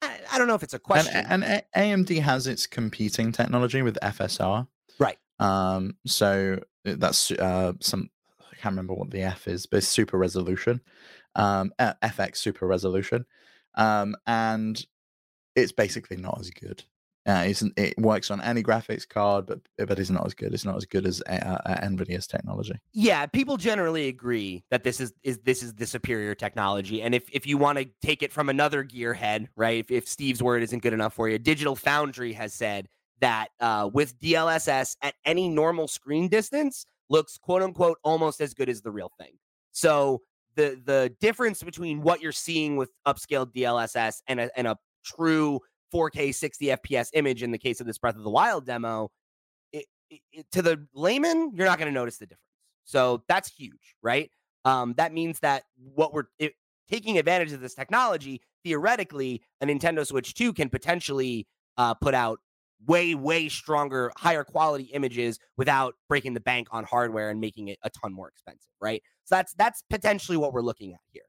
I, 0.00 0.20
I 0.32 0.38
don't 0.38 0.46
know 0.46 0.54
if 0.54 0.62
it's 0.62 0.74
a 0.74 0.78
question. 0.78 1.24
And, 1.28 1.42
and 1.44 1.62
AMD 1.76 2.20
has 2.20 2.46
its 2.46 2.66
competing 2.66 3.32
technology 3.32 3.82
with 3.82 3.98
FSR. 4.02 4.66
Right. 4.98 5.18
Um. 5.38 5.96
So 6.06 6.60
uh, 6.86 6.94
that's 6.98 7.30
uh 7.32 7.72
some 7.80 8.10
I 8.40 8.54
can't 8.56 8.72
remember 8.72 8.94
what 8.94 9.10
the 9.10 9.22
F 9.22 9.48
is, 9.48 9.66
but 9.66 9.78
it's 9.78 9.88
super 9.88 10.18
resolution. 10.18 10.80
Um. 11.34 11.72
uh, 11.78 11.94
FX 12.02 12.36
super 12.36 12.66
resolution. 12.66 13.24
Um. 13.74 14.16
And 14.26 14.84
it's 15.56 15.72
basically 15.72 16.16
not 16.16 16.38
as 16.40 16.50
good. 16.50 16.84
Uh, 17.28 17.52
it 17.76 17.94
works 17.98 18.30
on 18.30 18.40
any 18.40 18.62
graphics 18.62 19.06
card, 19.06 19.44
but 19.44 19.60
but 19.86 19.98
it's 19.98 20.08
not 20.08 20.24
as 20.24 20.32
good. 20.32 20.54
It's 20.54 20.64
not 20.64 20.76
as 20.76 20.86
good 20.86 21.06
as 21.06 21.22
uh, 21.28 21.58
uh, 21.66 21.76
Nvidia's 21.86 22.26
technology. 22.26 22.72
yeah, 22.92 23.26
people 23.26 23.58
generally 23.58 24.08
agree 24.08 24.64
that 24.70 24.82
this 24.82 24.98
is 24.98 25.12
is 25.22 25.38
this 25.44 25.62
is 25.62 25.74
the 25.74 25.84
superior 25.84 26.34
technology. 26.34 27.02
And 27.02 27.14
if 27.14 27.28
if 27.30 27.46
you 27.46 27.58
want 27.58 27.78
to 27.78 27.86
take 28.00 28.22
it 28.22 28.32
from 28.32 28.48
another 28.48 28.82
gearhead, 28.82 29.48
right? 29.56 29.78
If, 29.78 29.90
if 29.90 30.08
Steve's 30.08 30.42
word 30.42 30.62
isn't 30.62 30.82
good 30.82 30.94
enough 30.94 31.12
for 31.12 31.28
you, 31.28 31.38
Digital 31.38 31.76
Foundry 31.76 32.32
has 32.32 32.54
said 32.54 32.88
that 33.20 33.48
uh, 33.60 33.90
with 33.92 34.18
DLSS 34.20 34.96
at 35.02 35.14
any 35.26 35.50
normal 35.50 35.86
screen 35.86 36.28
distance 36.28 36.86
looks 37.10 37.36
quote 37.36 37.62
unquote 37.62 37.98
almost 38.04 38.40
as 38.40 38.54
good 38.54 38.70
as 38.70 38.80
the 38.80 38.90
real 38.90 39.12
thing. 39.20 39.32
So 39.72 40.22
the 40.54 40.80
the 40.82 41.14
difference 41.20 41.62
between 41.62 42.00
what 42.00 42.22
you're 42.22 42.32
seeing 42.32 42.76
with 42.76 42.90
upscaled 43.06 43.52
DLSS 43.54 44.22
and 44.26 44.40
a 44.40 44.58
and 44.58 44.66
a 44.66 44.78
true 45.04 45.60
4K 45.94 46.34
60 46.34 46.66
FPS 46.66 47.10
image 47.14 47.42
in 47.42 47.50
the 47.50 47.58
case 47.58 47.80
of 47.80 47.86
this 47.86 47.98
Breath 47.98 48.16
of 48.16 48.22
the 48.22 48.30
Wild 48.30 48.66
demo, 48.66 49.10
it, 49.72 49.86
it, 50.10 50.46
to 50.52 50.62
the 50.62 50.86
layman, 50.94 51.52
you're 51.54 51.66
not 51.66 51.78
going 51.78 51.92
to 51.92 51.94
notice 51.94 52.18
the 52.18 52.26
difference. 52.26 52.42
So 52.84 53.22
that's 53.28 53.48
huge, 53.48 53.96
right? 54.02 54.30
Um, 54.64 54.94
that 54.96 55.12
means 55.12 55.40
that 55.40 55.64
what 55.76 56.12
we're 56.12 56.24
it, 56.38 56.54
taking 56.90 57.18
advantage 57.18 57.52
of 57.52 57.60
this 57.60 57.74
technology, 57.74 58.40
theoretically, 58.64 59.42
a 59.60 59.66
Nintendo 59.66 60.06
Switch 60.06 60.34
2 60.34 60.52
can 60.52 60.68
potentially 60.68 61.46
uh, 61.76 61.94
put 61.94 62.14
out 62.14 62.40
way, 62.86 63.14
way 63.14 63.48
stronger, 63.48 64.10
higher 64.16 64.44
quality 64.44 64.84
images 64.84 65.38
without 65.56 65.94
breaking 66.08 66.34
the 66.34 66.40
bank 66.40 66.68
on 66.70 66.84
hardware 66.84 67.30
and 67.30 67.40
making 67.40 67.68
it 67.68 67.78
a 67.82 67.90
ton 67.90 68.12
more 68.12 68.28
expensive, 68.28 68.70
right? 68.80 69.02
So 69.24 69.34
that's 69.34 69.52
that's 69.54 69.82
potentially 69.90 70.38
what 70.38 70.52
we're 70.52 70.62
looking 70.62 70.94
at 70.94 71.00
here. 71.10 71.27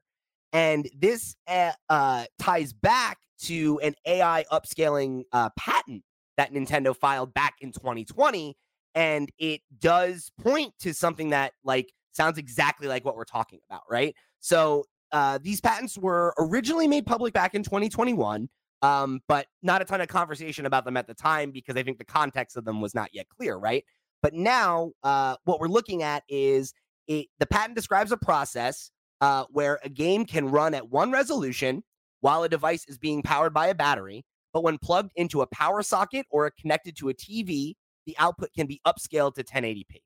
And 0.52 0.88
this 0.96 1.36
uh, 1.46 1.72
uh, 1.88 2.24
ties 2.38 2.72
back 2.72 3.18
to 3.42 3.80
an 3.82 3.94
AI 4.06 4.44
upscaling 4.52 5.22
uh, 5.32 5.50
patent 5.56 6.02
that 6.36 6.52
Nintendo 6.52 6.96
filed 6.96 7.32
back 7.34 7.54
in 7.60 7.72
2020, 7.72 8.56
and 8.94 9.30
it 9.38 9.60
does 9.78 10.32
point 10.40 10.74
to 10.80 10.92
something 10.92 11.30
that 11.30 11.52
like 11.64 11.92
sounds 12.12 12.38
exactly 12.38 12.88
like 12.88 13.04
what 13.04 13.16
we're 13.16 13.24
talking 13.24 13.60
about, 13.68 13.82
right? 13.88 14.14
So 14.40 14.84
uh, 15.12 15.38
these 15.42 15.60
patents 15.60 15.96
were 15.98 16.34
originally 16.38 16.88
made 16.88 17.06
public 17.06 17.32
back 17.32 17.54
in 17.54 17.62
2021, 17.62 18.48
um, 18.82 19.20
but 19.28 19.46
not 19.62 19.82
a 19.82 19.84
ton 19.84 20.00
of 20.00 20.08
conversation 20.08 20.66
about 20.66 20.84
them 20.84 20.96
at 20.96 21.06
the 21.06 21.14
time 21.14 21.50
because 21.50 21.76
I 21.76 21.82
think 21.82 21.98
the 21.98 22.04
context 22.04 22.56
of 22.56 22.64
them 22.64 22.80
was 22.80 22.94
not 22.94 23.10
yet 23.12 23.26
clear, 23.28 23.56
right? 23.56 23.84
But 24.22 24.34
now, 24.34 24.92
uh, 25.02 25.36
what 25.44 25.60
we're 25.60 25.68
looking 25.68 26.02
at 26.02 26.24
is 26.28 26.74
it, 27.06 27.26
the 27.38 27.46
patent 27.46 27.74
describes 27.74 28.12
a 28.12 28.16
process 28.16 28.90
uh, 29.20 29.44
where 29.50 29.78
a 29.84 29.88
game 29.88 30.24
can 30.24 30.48
run 30.48 30.74
at 30.74 30.88
one 30.88 31.10
resolution 31.10 31.82
while 32.20 32.42
a 32.42 32.48
device 32.48 32.84
is 32.88 32.98
being 32.98 33.22
powered 33.22 33.54
by 33.54 33.68
a 33.68 33.74
battery. 33.74 34.24
But 34.52 34.62
when 34.62 34.78
plugged 34.78 35.12
into 35.16 35.42
a 35.42 35.46
power 35.46 35.82
socket 35.82 36.26
or 36.30 36.50
connected 36.60 36.96
to 36.98 37.08
a 37.08 37.14
TV, 37.14 37.74
the 38.06 38.16
output 38.18 38.52
can 38.52 38.66
be 38.66 38.80
upscaled 38.86 39.34
to 39.34 39.44
1080p. 39.44 40.02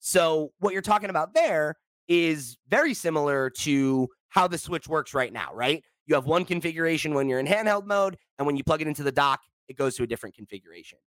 So, 0.00 0.52
what 0.58 0.72
you're 0.72 0.82
talking 0.82 1.10
about 1.10 1.34
there 1.34 1.74
is 2.08 2.58
very 2.68 2.94
similar 2.94 3.50
to 3.50 4.08
how 4.28 4.46
the 4.46 4.58
Switch 4.58 4.86
works 4.86 5.14
right 5.14 5.32
now, 5.32 5.48
right? 5.54 5.82
You 6.06 6.14
have 6.14 6.26
one 6.26 6.44
configuration 6.44 7.14
when 7.14 7.28
you're 7.28 7.40
in 7.40 7.46
handheld 7.46 7.86
mode, 7.86 8.16
and 8.38 8.46
when 8.46 8.56
you 8.56 8.62
plug 8.62 8.82
it 8.82 8.86
into 8.88 9.02
the 9.02 9.12
dock, 9.12 9.40
it 9.68 9.76
goes 9.76 9.96
to 9.96 10.02
a 10.02 10.06
different 10.06 10.36
configuration. 10.36 10.98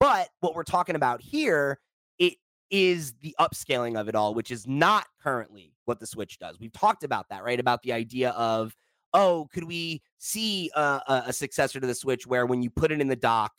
But 0.00 0.28
what 0.40 0.54
we're 0.54 0.64
talking 0.64 0.96
about 0.96 1.20
here, 1.20 1.78
it 2.18 2.34
is 2.70 3.14
the 3.20 3.34
upscaling 3.40 3.98
of 3.98 4.08
it 4.08 4.14
all, 4.14 4.34
which 4.34 4.50
is 4.50 4.66
not 4.66 5.06
currently 5.22 5.72
what 5.84 6.00
the 6.00 6.06
Switch 6.06 6.38
does. 6.38 6.58
We've 6.60 6.72
talked 6.72 7.04
about 7.04 7.28
that, 7.30 7.42
right? 7.44 7.58
About 7.58 7.82
the 7.82 7.92
idea 7.92 8.30
of, 8.30 8.74
oh, 9.14 9.48
could 9.52 9.64
we 9.64 10.02
see 10.18 10.70
a, 10.74 11.24
a, 11.26 11.32
successor 11.32 11.80
to 11.80 11.86
the 11.86 11.94
Switch 11.94 12.26
where 12.26 12.46
when 12.46 12.62
you 12.62 12.70
put 12.70 12.92
it 12.92 13.00
in 13.00 13.08
the 13.08 13.16
dock, 13.16 13.52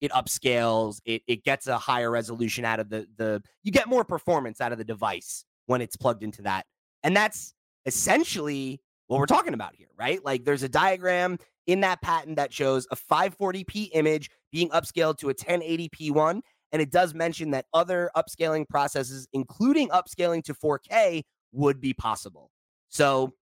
it 0.00 0.12
upscales, 0.12 1.00
it 1.04 1.22
it 1.26 1.44
gets 1.44 1.66
a 1.66 1.76
higher 1.76 2.10
resolution 2.10 2.64
out 2.64 2.78
of 2.78 2.88
the 2.88 3.06
the 3.16 3.42
you 3.64 3.72
get 3.72 3.88
more 3.88 4.04
performance 4.04 4.60
out 4.60 4.70
of 4.70 4.78
the 4.78 4.84
device 4.84 5.44
when 5.66 5.80
it's 5.80 5.96
plugged 5.96 6.22
into 6.22 6.42
that. 6.42 6.66
And 7.02 7.16
that's 7.16 7.54
essentially 7.84 8.80
what 9.08 9.18
we're 9.18 9.26
talking 9.26 9.54
about 9.54 9.74
here, 9.74 9.88
right? 9.98 10.24
Like 10.24 10.44
there's 10.44 10.62
a 10.62 10.68
diagram 10.68 11.38
in 11.66 11.80
that 11.80 12.00
patent 12.00 12.36
that 12.36 12.52
shows 12.52 12.86
a 12.90 12.96
540p 12.96 13.90
image 13.92 14.30
being 14.52 14.68
upscaled 14.70 15.18
to 15.18 15.30
a 15.30 15.34
1080p 15.34 16.10
one. 16.10 16.42
And 16.72 16.82
it 16.82 16.90
does 16.90 17.14
mention 17.14 17.50
that 17.52 17.66
other 17.72 18.10
upscaling 18.16 18.68
processes, 18.68 19.26
including 19.32 19.88
upscaling 19.88 20.42
to 20.44 20.54
4K, 20.54 21.22
would 21.52 21.80
be 21.80 21.94
possible. 21.94 22.50
So 22.88 23.34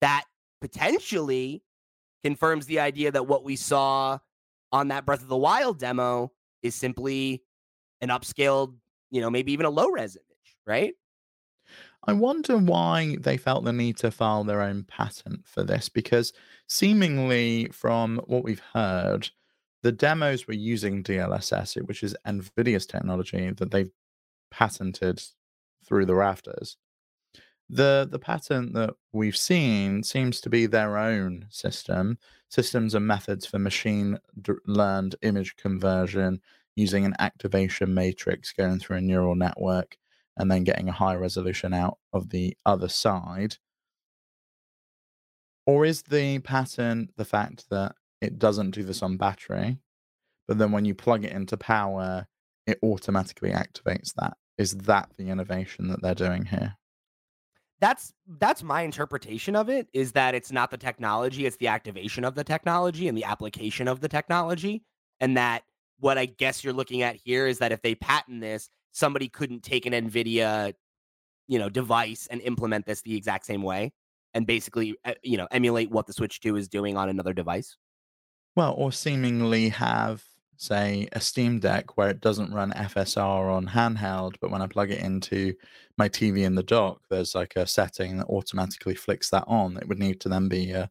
that 0.00 0.24
potentially 0.60 1.62
confirms 2.24 2.66
the 2.66 2.80
idea 2.80 3.12
that 3.12 3.26
what 3.26 3.44
we 3.44 3.56
saw 3.56 4.18
on 4.72 4.88
that 4.88 5.06
Breath 5.06 5.22
of 5.22 5.28
the 5.28 5.36
Wild 5.36 5.78
demo 5.78 6.32
is 6.62 6.74
simply 6.74 7.42
an 8.00 8.08
upscaled, 8.08 8.74
you 9.10 9.20
know, 9.20 9.30
maybe 9.30 9.52
even 9.52 9.66
a 9.66 9.70
low 9.70 9.88
res 9.88 10.16
image, 10.16 10.56
right? 10.66 10.94
I 12.04 12.12
wonder 12.12 12.56
why 12.56 13.16
they 13.20 13.36
felt 13.36 13.64
the 13.64 13.72
need 13.72 13.96
to 13.98 14.10
file 14.10 14.44
their 14.44 14.62
own 14.62 14.84
patent 14.84 15.46
for 15.46 15.64
this 15.64 15.88
because 15.88 16.32
seemingly 16.68 17.68
from 17.72 18.20
what 18.26 18.44
we've 18.44 18.62
heard, 18.72 19.30
the 19.86 19.92
demos 19.92 20.48
were 20.48 20.54
using 20.54 21.04
DLSS, 21.04 21.80
which 21.86 22.02
is 22.02 22.16
NVIDIA's 22.26 22.86
technology 22.86 23.52
that 23.52 23.70
they've 23.70 23.92
patented 24.50 25.22
through 25.86 26.06
the 26.06 26.14
rafters. 26.16 26.76
The 27.70 28.08
the 28.10 28.18
patent 28.18 28.74
that 28.74 28.94
we've 29.12 29.36
seen 29.36 30.02
seems 30.02 30.40
to 30.40 30.50
be 30.50 30.66
their 30.66 30.98
own 30.98 31.46
system, 31.50 32.18
systems 32.48 32.96
and 32.96 33.06
methods 33.06 33.46
for 33.46 33.60
machine 33.60 34.18
learned 34.66 35.14
image 35.22 35.54
conversion 35.54 36.40
using 36.74 37.04
an 37.04 37.14
activation 37.20 37.94
matrix 37.94 38.52
going 38.52 38.80
through 38.80 38.96
a 38.96 39.00
neural 39.00 39.36
network 39.36 39.96
and 40.36 40.50
then 40.50 40.64
getting 40.64 40.88
a 40.88 40.98
high 41.00 41.14
resolution 41.14 41.72
out 41.72 41.98
of 42.12 42.30
the 42.30 42.56
other 42.66 42.88
side? 42.88 43.58
Or 45.64 45.84
is 45.84 46.02
the 46.02 46.40
pattern 46.40 47.10
the 47.16 47.24
fact 47.24 47.70
that 47.70 47.94
it 48.20 48.38
doesn't 48.38 48.72
do 48.72 48.82
this 48.82 49.02
on 49.02 49.16
battery, 49.16 49.78
but 50.48 50.58
then 50.58 50.72
when 50.72 50.84
you 50.84 50.94
plug 50.94 51.24
it 51.24 51.32
into 51.32 51.56
power, 51.56 52.26
it 52.66 52.78
automatically 52.82 53.50
activates 53.50 54.12
that? 54.16 54.36
Is 54.58 54.72
that 54.72 55.10
the 55.18 55.28
innovation 55.28 55.88
that 55.88 56.02
they're 56.02 56.14
doing 56.14 56.46
here? 56.46 56.76
That's 57.78 58.14
that's 58.38 58.62
my 58.62 58.82
interpretation 58.82 59.54
of 59.54 59.68
it 59.68 59.88
is 59.92 60.12
that 60.12 60.34
it's 60.34 60.50
not 60.50 60.70
the 60.70 60.78
technology, 60.78 61.44
it's 61.44 61.58
the 61.58 61.68
activation 61.68 62.24
of 62.24 62.34
the 62.34 62.44
technology 62.44 63.06
and 63.06 63.16
the 63.16 63.24
application 63.24 63.86
of 63.86 64.00
the 64.00 64.08
technology. 64.08 64.82
And 65.20 65.36
that 65.36 65.62
what 65.98 66.16
I 66.16 66.24
guess 66.26 66.64
you're 66.64 66.72
looking 66.72 67.02
at 67.02 67.16
here 67.16 67.46
is 67.46 67.58
that 67.58 67.72
if 67.72 67.82
they 67.82 67.94
patent 67.94 68.40
this, 68.40 68.70
somebody 68.92 69.28
couldn't 69.28 69.62
take 69.62 69.84
an 69.84 69.92
NVIDIA, 69.92 70.72
you 71.48 71.58
know, 71.58 71.68
device 71.68 72.26
and 72.30 72.40
implement 72.40 72.86
this 72.86 73.02
the 73.02 73.14
exact 73.14 73.44
same 73.44 73.62
way 73.62 73.92
and 74.36 74.46
basically, 74.46 74.94
eh, 75.06 75.14
you 75.22 75.38
know, 75.38 75.48
emulate 75.50 75.90
what 75.90 76.06
the 76.06 76.12
Switch 76.12 76.40
2 76.40 76.56
is 76.56 76.68
doing 76.68 76.96
on 76.96 77.08
another 77.08 77.32
device. 77.32 77.76
Well, 78.56 78.74
or 78.76 78.90
seemingly 78.92 79.68
have, 79.70 80.24
say, 80.56 81.08
a 81.12 81.20
Steam 81.20 81.60
Deck 81.60 81.96
where 81.96 82.08
it 82.10 82.20
doesn't 82.20 82.52
run 82.52 82.72
FSR 82.72 83.50
on 83.50 83.66
handheld, 83.68 84.36
but 84.40 84.50
when 84.50 84.62
I 84.62 84.66
plug 84.66 84.90
it 84.90 85.00
into 85.00 85.54
my 85.98 86.08
TV 86.08 86.44
in 86.44 86.54
the 86.56 86.62
dock, 86.64 87.02
there's 87.10 87.34
like 87.34 87.54
a 87.56 87.66
setting 87.66 88.16
that 88.18 88.26
automatically 88.28 88.94
flicks 88.94 89.30
that 89.30 89.44
on. 89.46 89.76
It 89.76 89.88
would 89.88 89.98
need 89.98 90.20
to 90.22 90.28
then 90.28 90.48
be 90.48 90.72
a, 90.72 90.90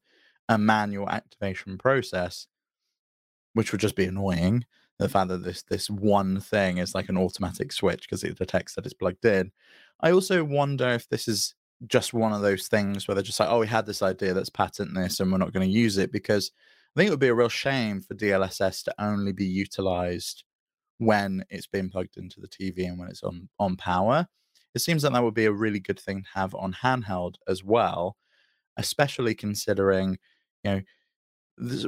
a 0.50 0.58
manual 0.58 1.10
activation 1.10 1.78
process, 1.78 2.48
which 3.54 3.72
would 3.72 3.82
just 3.82 3.96
be 3.96 4.06
annoying 4.06 4.66
the 5.00 5.10
fact 5.10 5.28
that 5.30 5.44
this 5.44 5.64
this 5.64 5.90
one 5.90 6.40
thing 6.40 6.78
is 6.78 6.96
like 6.96 7.10
an 7.10 7.18
automatic 7.18 7.72
switch 7.74 8.02
because 8.04 8.24
it 8.24 8.38
detects 8.38 8.76
that 8.76 8.86
it's 8.86 8.94
plugged 8.94 9.26
in. 9.26 9.52
I 10.02 10.12
also 10.12 10.44
wonder 10.44 10.90
if 10.90 11.10
this 11.10 11.28
is 11.28 11.54
just 11.88 12.14
one 12.14 12.32
of 12.34 12.42
those 12.42 12.68
things 12.68 13.08
where 13.08 13.16
they're 13.16 13.24
just 13.24 13.40
like, 13.40 13.50
oh, 13.50 13.60
we 13.60 13.68
had 13.68 13.86
this 13.86 14.02
idea, 14.02 14.34
let's 14.34 14.50
patent 14.50 14.94
this, 14.96 15.20
and 15.20 15.32
we're 15.32 15.38
not 15.38 15.54
going 15.54 15.68
to 15.68 15.74
use 15.74 15.98
it 15.98 16.12
because 16.14 16.52
I 16.96 17.00
think 17.00 17.08
it 17.10 17.12
would 17.12 17.20
be 17.20 17.28
a 17.28 17.36
real 17.36 17.50
shame 17.50 18.02
for 18.02 18.16
DLSS 18.16 18.84
to 18.86 18.96
only 19.00 19.34
be 19.34 19.46
utilized 19.46 20.46
when 20.98 21.44
it's 21.50 21.68
being 21.68 21.90
plugged 21.90 22.16
into 22.18 22.40
the 22.40 22.48
TV 22.48 22.88
and 22.88 22.98
when 22.98 23.10
it's 23.10 23.24
on 23.24 23.50
on 23.60 23.76
power. 23.76 24.28
It 24.74 24.80
seems 24.80 25.04
like 25.04 25.14
that 25.14 25.24
would 25.24 25.34
be 25.34 25.46
a 25.46 25.52
really 25.52 25.80
good 25.80 26.00
thing 26.00 26.24
to 26.24 26.30
have 26.34 26.56
on 26.56 26.74
handheld 26.74 27.36
as 27.48 27.64
well, 27.64 28.18
especially 28.78 29.36
considering, 29.36 30.18
you 30.64 30.72
know, 30.72 30.82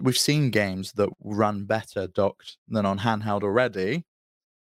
we've 0.02 0.18
seen 0.18 0.52
games 0.52 0.94
that 0.94 1.10
run 1.24 1.66
better 1.66 2.08
docked 2.08 2.58
than 2.68 2.86
on 2.86 3.00
handheld 3.00 3.44
already. 3.44 4.06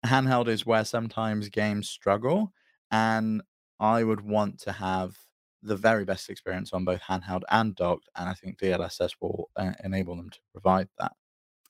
Handheld 0.05 0.47
is 0.47 0.65
where 0.65 0.86
sometimes 0.86 1.49
games 1.49 1.89
struggle, 1.89 2.53
and 2.91 3.41
I 3.79 4.03
would 4.03 4.21
want 4.21 4.60
to 4.62 4.71
have 4.71 5.17
the 5.65 5.75
very 5.75 6.06
best 6.06 6.30
experience 6.30 6.73
on 6.73 6.86
both 6.86 7.01
handheld 7.01 7.41
and 7.49 7.75
docked, 7.75 8.10
and 8.15 8.30
I 8.30 8.34
think 8.34 8.60
DLSS 8.60 9.12
will 9.19 9.49
uh, 9.56 9.71
enable 9.84 10.15
them 10.15 10.30
to 10.30 10.39
provide 10.54 10.88
that. 10.99 11.13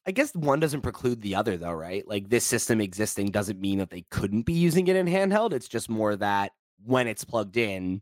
I 0.08 0.12
guess 0.12 0.36
one 0.36 0.60
doesn't 0.60 0.82
preclude 0.82 1.22
the 1.22 1.36
other, 1.36 1.58
though, 1.58 1.72
right? 1.74 2.08
Like 2.08 2.30
this 2.30 2.46
system 2.46 2.80
existing 2.80 3.32
doesn't 3.32 3.60
mean 3.60 3.80
that 3.80 3.90
they 3.90 4.06
couldn't 4.12 4.44
be 4.44 4.54
using 4.54 4.88
it 4.88 4.96
in 4.96 5.08
handheld. 5.08 5.52
It's 5.52 5.68
just 5.68 5.90
more 5.90 6.16
that 6.18 6.52
when 6.84 7.08
it's 7.08 7.24
plugged 7.24 7.58
in, 7.58 8.02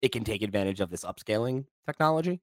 it 0.00 0.12
can 0.12 0.24
take 0.24 0.42
advantage 0.42 0.80
of 0.80 0.90
this 0.90 1.04
upscaling 1.04 1.66
technology. 1.86 2.40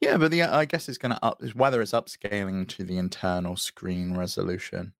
Yeah, 0.00 0.16
but 0.16 0.30
the 0.30 0.42
I 0.42 0.64
guess 0.64 0.88
it's 0.88 0.98
going 0.98 1.12
to 1.12 1.24
up 1.24 1.42
whether 1.54 1.82
it's 1.82 1.92
upscaling 1.92 2.68
to 2.68 2.84
the 2.84 2.98
internal 2.98 3.56
screen 3.56 4.16
resolution. 4.16 4.92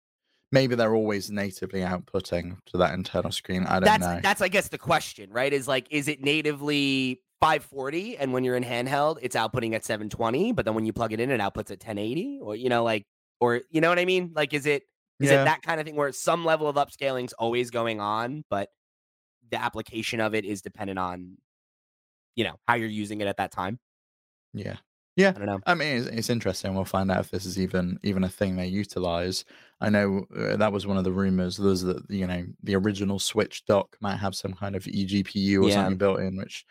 Maybe 0.51 0.75
they're 0.75 0.95
always 0.95 1.31
natively 1.31 1.81
outputting 1.81 2.57
to 2.67 2.79
that 2.79 2.95
internal 2.95 3.31
screen. 3.31 3.65
I 3.65 3.75
don't 3.75 3.85
that's, 3.85 4.07
know. 4.07 4.21
That's 4.23 4.41
I 4.41 4.49
guess 4.49 4.69
the 4.69 4.79
question, 4.79 5.31
right? 5.31 5.53
Is 5.53 5.69
like, 5.69 5.87
is 5.91 6.09
it 6.09 6.23
natively 6.23 7.21
540 7.41 8.17
and 8.17 8.33
when 8.33 8.45
you're 8.45 8.57
in 8.57 8.65
handheld, 8.65 9.19
it's 9.21 9.37
outputting 9.37 9.75
at 9.75 9.85
720, 9.85 10.53
but 10.53 10.65
then 10.65 10.75
when 10.75 10.87
you 10.87 10.93
plug 10.93 11.13
it 11.13 11.21
in, 11.21 11.31
it 11.31 11.41
outputs 11.41 11.71
at 11.71 11.85
1080, 11.85 12.41
or 12.43 12.57
you 12.57 12.69
know, 12.69 12.83
like, 12.83 13.05
or 13.41 13.61
you 13.71 13.81
know 13.81 13.89
what 13.89 13.99
I 13.99 14.05
mean? 14.05 14.33
Like, 14.35 14.55
is 14.55 14.67
it 14.67 14.85
is 15.21 15.31
yeah. 15.31 15.43
it 15.43 15.45
that 15.45 15.63
kind 15.63 15.81
of 15.81 15.87
thing 15.87 15.97
where 15.97 16.13
some 16.13 16.45
level 16.45 16.69
of 16.69 16.77
upscaling 16.77 17.27
is 17.27 17.33
always 17.35 17.71
going 17.71 18.01
on, 18.01 18.45
but 18.49 18.71
the 19.51 19.61
application 19.61 20.21
of 20.21 20.35
it 20.35 20.45
is 20.45 20.63
dependent 20.63 20.99
on, 20.99 21.37
you 22.37 22.45
know, 22.45 22.55
how 22.67 22.75
you're 22.75 22.89
using 22.89 23.21
it 23.21 23.27
at 23.27 23.37
that 23.37 23.51
time? 23.51 23.79
Yeah. 24.55 24.77
Yeah, 25.17 25.31
I 25.31 25.39
don't 25.39 25.47
know. 25.47 25.61
I 25.67 25.75
mean, 25.75 25.97
it's, 25.97 26.07
it's 26.07 26.31
interesting. 26.31 26.77
We'll 26.77 26.85
find 26.85 27.11
out 27.11 27.19
if 27.25 27.31
this 27.33 27.45
is 27.45 27.59
even 27.59 27.99
even 28.05 28.23
a 28.23 28.29
thing 28.29 28.55
they 28.55 28.69
utilize. 28.69 29.45
I 29.81 29.91
know 29.91 30.27
uh, 30.37 30.57
that 30.57 30.73
was 30.73 30.87
one 30.87 30.97
of 30.97 31.05
the 31.05 31.13
rumors. 31.13 31.59
Was 31.59 31.83
that 31.83 32.03
you 32.11 32.27
know 32.27 32.45
the 32.63 32.75
original 32.77 33.19
Switch 33.19 33.65
dock 33.65 33.97
might 34.01 34.17
have 34.17 34.35
some 34.35 34.53
kind 34.55 34.75
of 34.75 34.85
eGPU 34.85 35.63
or 35.65 35.69
Yeah. 35.69 35.75
something 35.77 35.99
built 35.99 36.21
in, 36.21 36.37
which 36.37 36.65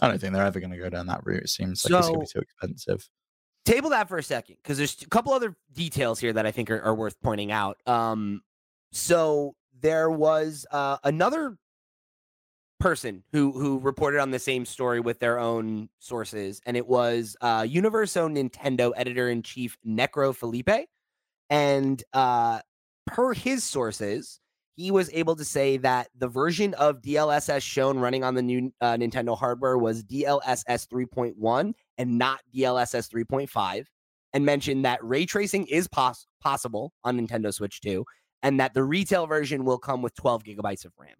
I 0.00 0.08
don't 0.08 0.18
think 0.20 0.34
they're 0.34 0.44
ever 0.44 0.60
going 0.60 0.72
to 0.72 0.78
go 0.78 0.90
down 0.90 1.06
that 1.06 1.24
route. 1.24 1.44
It 1.44 1.48
seems 1.50 1.84
like 1.84 1.98
it's 1.98 2.08
going 2.08 2.20
to 2.20 2.26
be 2.26 2.26
too 2.32 2.40
expensive. 2.40 3.08
table 3.64 3.90
that 3.90 4.08
for 4.08 4.18
a 4.18 4.22
second 4.22 4.56
because 4.62 4.76
there's 4.76 5.00
a 5.02 5.08
couple 5.08 5.32
other 5.32 5.56
details 5.72 6.18
here 6.20 6.32
that 6.34 6.44
I 6.44 6.50
think 6.50 6.70
are, 6.70 6.82
are 6.82 6.94
worth 6.94 7.18
pointing 7.22 7.50
out. 7.50 7.78
Um, 7.86 8.42
so 8.92 9.54
there 9.80 10.10
was 10.10 10.66
uh, 10.70 10.98
another 11.04 11.56
person 12.80 13.22
who 13.32 13.52
who 13.52 13.78
reported 13.78 14.20
on 14.20 14.30
the 14.30 14.38
same 14.38 14.66
story 14.66 15.00
with 15.00 15.18
their 15.18 15.38
own 15.38 15.88
sources, 15.98 16.60
and 16.66 16.76
it 16.76 16.86
was 16.86 17.36
uh, 17.40 17.64
Universo 17.66 18.28
Nintendo 18.28 18.92
editor 18.96 19.30
in 19.30 19.42
chief 19.42 19.78
Necro 19.86 20.34
Felipe, 20.34 20.68
and 21.50 22.02
uh, 22.12 22.60
per 23.06 23.34
his 23.34 23.64
sources, 23.64 24.40
he 24.76 24.90
was 24.90 25.10
able 25.12 25.36
to 25.36 25.44
say 25.44 25.76
that 25.78 26.08
the 26.18 26.26
version 26.26 26.74
of 26.74 27.00
DLSS 27.00 27.62
shown 27.62 27.98
running 27.98 28.24
on 28.24 28.34
the 28.34 28.42
new 28.42 28.72
uh, 28.80 28.94
Nintendo 28.94 29.38
hardware 29.38 29.78
was 29.78 30.02
DLSS 30.02 30.88
3.1 30.88 31.72
and 31.98 32.18
not 32.18 32.40
DLSS 32.54 33.08
3.5, 33.08 33.84
and 34.32 34.44
mentioned 34.44 34.84
that 34.84 34.98
ray 35.04 35.26
tracing 35.26 35.66
is 35.68 35.86
pos- 35.86 36.26
possible 36.40 36.92
on 37.04 37.18
Nintendo 37.18 37.54
Switch 37.54 37.80
2, 37.82 38.04
and 38.42 38.58
that 38.58 38.74
the 38.74 38.82
retail 38.82 39.26
version 39.26 39.64
will 39.64 39.78
come 39.78 40.02
with 40.02 40.14
12 40.16 40.42
gigabytes 40.42 40.84
of 40.84 40.92
RAM. 40.98 41.14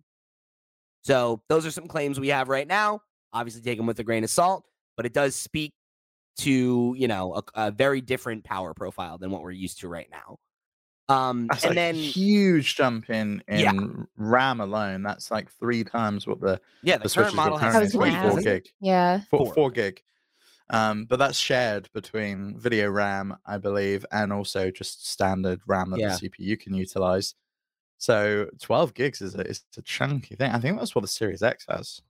So 1.03 1.43
those 1.49 1.65
are 1.65 1.71
some 1.71 1.87
claims 1.87 2.19
we 2.19 2.29
have 2.29 2.49
right 2.49 2.67
now. 2.67 3.01
Obviously, 3.33 3.63
take 3.63 3.77
them 3.77 3.87
with 3.87 4.01
a 4.01 4.05
grain 4.05 4.25
of 4.25 4.31
salt, 4.31 4.65
but 4.97 5.07
it 5.07 5.13
does 5.13 5.37
speak 5.37 5.75
to 6.39 6.95
you 6.97 7.09
know 7.09 7.35
a, 7.55 7.67
a 7.67 7.71
very 7.71 8.01
different 8.01 8.45
power 8.45 8.75
profile 8.75 9.19
than 9.19 9.31
what 9.31 9.43
we're 9.43 9.51
used 9.53 9.81
to 9.81 9.89
right 9.89 10.09
now. 10.11 10.39
Um, 11.07 11.49
That's 11.49 11.65
and 11.65 11.71
like 11.71 11.77
then 11.77 11.95
huge 11.97 12.77
jump 12.77 13.11
in 13.11 13.43
Yeah. 13.49 13.71
in 13.73 14.07
RAM 14.17 14.61
alone. 14.61 15.03
That's 15.03 15.31
like 15.31 15.51
three 15.53 15.85
times 15.85 16.27
what 16.27 16.41
the 16.41 16.61
yeah, 16.83 16.97
the, 16.97 17.05
the 17.05 17.09
Switch 17.11 17.25
current 17.25 17.37
model 17.37 17.59
has 17.59 17.73
currently 17.75 17.85
was 17.85 17.93
three, 17.93 18.11
gonna 18.17 18.29
four 18.31 18.39
ask. 18.39 18.45
gig. 18.47 18.69
Yeah. 18.81 19.21
Four, 19.31 19.45
Four. 19.47 19.55
four 19.55 19.71
gig. 19.71 20.03
Um, 20.71 21.05
but 21.05 21.19
that's 21.19 21.37
shared 21.37 21.91
between 21.93 22.59
video 22.59 22.89
RAM, 22.91 23.37
I 23.45 23.59
believe, 23.59 24.07
and 24.13 24.33
also 24.33 24.71
just 24.71 25.07
standard 25.07 25.61
RAM 25.67 25.91
that 25.91 26.01
Yeah. 26.01 26.17
the 26.17 26.31
CPU 26.31 26.59
can 26.59 26.73
utilize. 26.73 27.35
So 27.99 28.49
12 28.63 28.95
gigs 28.95 29.21
is 29.21 29.35
a, 29.35 29.43
is 29.47 29.63
a 29.77 29.83
chunky 29.83 30.37
thing. 30.37 30.51
I 30.53 30.59
think 30.59 30.79
that's 30.79 30.95
what 30.95 31.03
the 31.03 31.09
Series 31.09 31.43
X 31.43 31.67
has. 31.69 32.01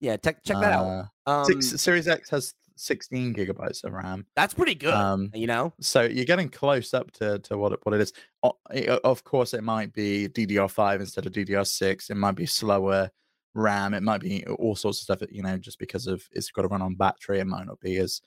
Yeah, 0.00 0.16
check 0.18 0.44
check 0.44 0.58
that 0.60 0.72
out. 0.72 1.08
Uh, 1.26 1.30
Um, 1.30 1.44
six, 1.46 1.80
Series 1.80 2.08
X 2.08 2.28
has 2.30 2.54
16 2.80 3.34
gigabytes 3.34 3.84
of 3.84 3.92
RAM. 3.92 4.26
That's 4.34 4.54
pretty 4.54 4.74
good. 4.74 4.94
Um, 4.94 5.30
you 5.34 5.46
know, 5.46 5.72
so 5.80 6.02
you're 6.02 6.24
getting 6.24 6.48
close 6.48 6.94
up 6.94 7.10
to, 7.12 7.38
to 7.40 7.58
what 7.58 7.72
it, 7.72 7.80
what 7.82 7.94
it 7.94 8.00
is. 8.00 8.12
O- 8.42 8.56
Of 9.04 9.24
course, 9.24 9.54
it 9.54 9.62
might 9.62 9.92
be 9.92 10.28
DDR5 10.28 11.00
instead 11.00 11.26
of 11.26 11.32
DDR6. 11.32 12.10
It 12.10 12.14
might 12.16 12.36
be 12.36 12.46
slower 12.46 13.10
RAM. 13.54 13.94
It 13.94 14.02
might 14.02 14.20
be 14.22 14.44
all 14.46 14.74
sorts 14.76 14.98
of 15.00 15.02
stuff. 15.04 15.28
You 15.30 15.42
know, 15.42 15.56
just 15.58 15.78
because 15.78 16.06
of 16.06 16.26
it's 16.32 16.50
got 16.50 16.62
to 16.62 16.68
run 16.68 16.82
on 16.82 16.94
battery, 16.94 17.38
it 17.40 17.46
might 17.46 17.66
not 17.66 17.80
be 17.80 17.96
as 17.98 18.22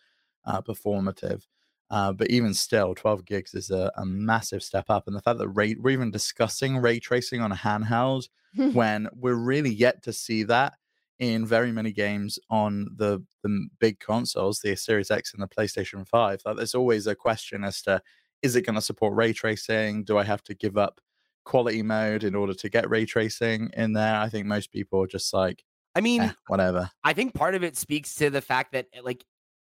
uh, 0.46 0.62
performative. 0.62 1.44
Uh, 1.90 2.12
but 2.12 2.30
even 2.32 2.54
still, 2.54 2.96
12 2.96 3.24
gigs 3.26 3.54
is 3.54 3.70
a, 3.70 3.92
a 3.98 4.06
massive 4.06 4.64
step 4.64 4.86
up. 4.90 5.06
And 5.08 5.16
the 5.16 5.22
fact 5.22 5.38
that 5.40 5.50
ray, 5.50 5.76
we're 5.76 5.92
even 5.92 6.10
discussing 6.12 6.78
ray 6.78 7.00
tracing 7.00 7.42
on 7.42 7.52
a 7.52 7.56
handheld 7.56 8.30
when 8.74 9.08
we're 9.16 9.36
really 9.36 9.70
yet 9.74 10.02
to 10.04 10.14
see 10.14 10.44
that 10.44 10.74
in 11.20 11.46
very 11.46 11.72
many 11.72 11.92
games 11.92 12.40
on 12.50 12.88
the 12.96 13.24
the 13.44 13.68
big 13.80 14.00
consoles, 14.00 14.60
the 14.60 14.76
Series 14.76 15.12
X 15.12 15.34
and 15.34 15.42
the 15.42 15.48
PlayStation 15.48 16.08
5. 16.08 16.42
Like, 16.46 16.58
there's 16.58 16.76
always 16.76 17.08
a 17.08 17.16
question 17.16 17.64
as 17.64 17.82
to 17.84 18.02
is 18.42 18.56
it 18.56 18.66
going 18.66 18.76
to 18.76 18.82
support 18.82 19.16
ray 19.16 19.34
tracing? 19.34 20.04
Do 20.04 20.18
I 20.18 20.24
have 20.24 20.44
to 20.44 20.54
give 20.54 20.78
up 20.78 21.00
quality 21.46 21.82
mode 21.82 22.24
in 22.24 22.36
order 22.36 22.54
to 22.54 22.70
get 22.70 22.90
ray 22.90 23.06
tracing 23.06 23.72
in 23.76 23.94
there? 23.94 24.16
I 24.16 24.30
think 24.30 24.46
most 24.46 24.72
people 24.72 25.02
are 25.02 25.08
just 25.08 25.34
like, 25.34 25.64
I 25.96 26.02
mean, 26.02 26.22
eh, 26.22 26.32
whatever. 26.48 26.90
I 27.04 27.14
think 27.14 27.34
part 27.34 27.56
of 27.56 27.64
it 27.64 27.78
speaks 27.78 28.16
to 28.16 28.30
the 28.30 28.42
fact 28.42 28.74
that, 28.74 28.88
like, 29.02 29.24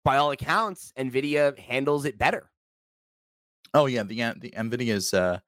by 0.04 0.18
all 0.18 0.30
accounts, 0.30 0.92
Nvidia 0.98 1.58
handles 1.58 2.04
it 2.04 2.18
better. 2.18 2.50
Oh 3.74 3.86
yeah, 3.86 4.02
the 4.02 4.22
uh, 4.22 4.34
the 4.38 4.50
Nvidia's 4.50 5.12
uh, 5.12 5.40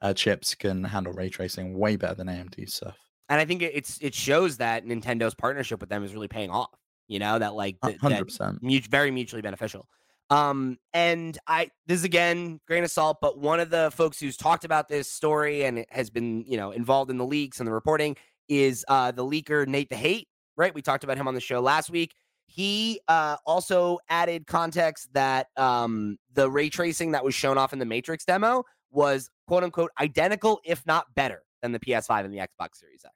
uh, 0.00 0.14
chips 0.14 0.54
can 0.54 0.84
handle 0.84 1.12
ray 1.12 1.28
tracing 1.28 1.78
way 1.78 1.96
better 1.96 2.14
than 2.14 2.28
AMD 2.28 2.68
stuff. 2.70 2.96
And 3.28 3.40
I 3.40 3.44
think 3.44 3.62
it- 3.62 3.72
it's 3.74 3.98
it 4.00 4.14
shows 4.14 4.56
that 4.58 4.84
Nintendo's 4.84 5.34
partnership 5.34 5.80
with 5.80 5.88
them 5.90 6.04
is 6.04 6.14
really 6.14 6.28
paying 6.28 6.50
off. 6.50 6.70
You 7.08 7.18
know 7.18 7.38
that 7.38 7.54
like 7.54 7.76
th- 7.82 7.98
Hundred 7.98 8.24
percent. 8.24 8.58
very 8.90 9.10
mutually 9.10 9.42
beneficial. 9.42 9.88
Um, 10.30 10.76
and 10.92 11.38
I 11.46 11.70
this 11.86 12.00
is 12.00 12.04
again 12.04 12.60
grain 12.68 12.84
of 12.84 12.90
salt, 12.90 13.16
but 13.22 13.38
one 13.38 13.60
of 13.60 13.70
the 13.70 13.90
folks 13.94 14.20
who's 14.20 14.36
talked 14.36 14.64
about 14.66 14.88
this 14.88 15.10
story 15.10 15.64
and 15.64 15.86
has 15.90 16.10
been 16.10 16.44
you 16.46 16.56
know 16.58 16.70
involved 16.70 17.10
in 17.10 17.16
the 17.16 17.24
leaks 17.24 17.60
and 17.60 17.66
the 17.66 17.72
reporting 17.72 18.16
is 18.48 18.84
uh 18.88 19.10
the 19.10 19.24
leaker 19.24 19.66
Nate 19.66 19.88
the 19.88 19.96
Hate. 19.96 20.28
Right, 20.56 20.74
we 20.74 20.82
talked 20.82 21.04
about 21.04 21.16
him 21.16 21.28
on 21.28 21.34
the 21.34 21.40
show 21.40 21.60
last 21.60 21.88
week. 21.88 22.14
He 22.50 23.00
uh, 23.08 23.36
also 23.46 23.98
added 24.08 24.46
context 24.46 25.12
that 25.12 25.48
um, 25.56 26.16
the 26.32 26.50
ray 26.50 26.68
tracing 26.70 27.12
that 27.12 27.22
was 27.22 27.34
shown 27.34 27.56
off 27.58 27.72
in 27.72 27.78
the 27.78 27.84
Matrix 27.84 28.24
demo 28.24 28.64
was 28.90 29.30
quote 29.46 29.62
unquote 29.64 29.92
identical, 30.00 30.58
if 30.64 30.84
not 30.86 31.06
better, 31.14 31.42
than 31.62 31.72
the 31.72 31.80
PS5 31.80 32.24
and 32.24 32.32
the 32.32 32.38
Xbox 32.38 32.76
Series 32.76 33.04
X. 33.04 33.14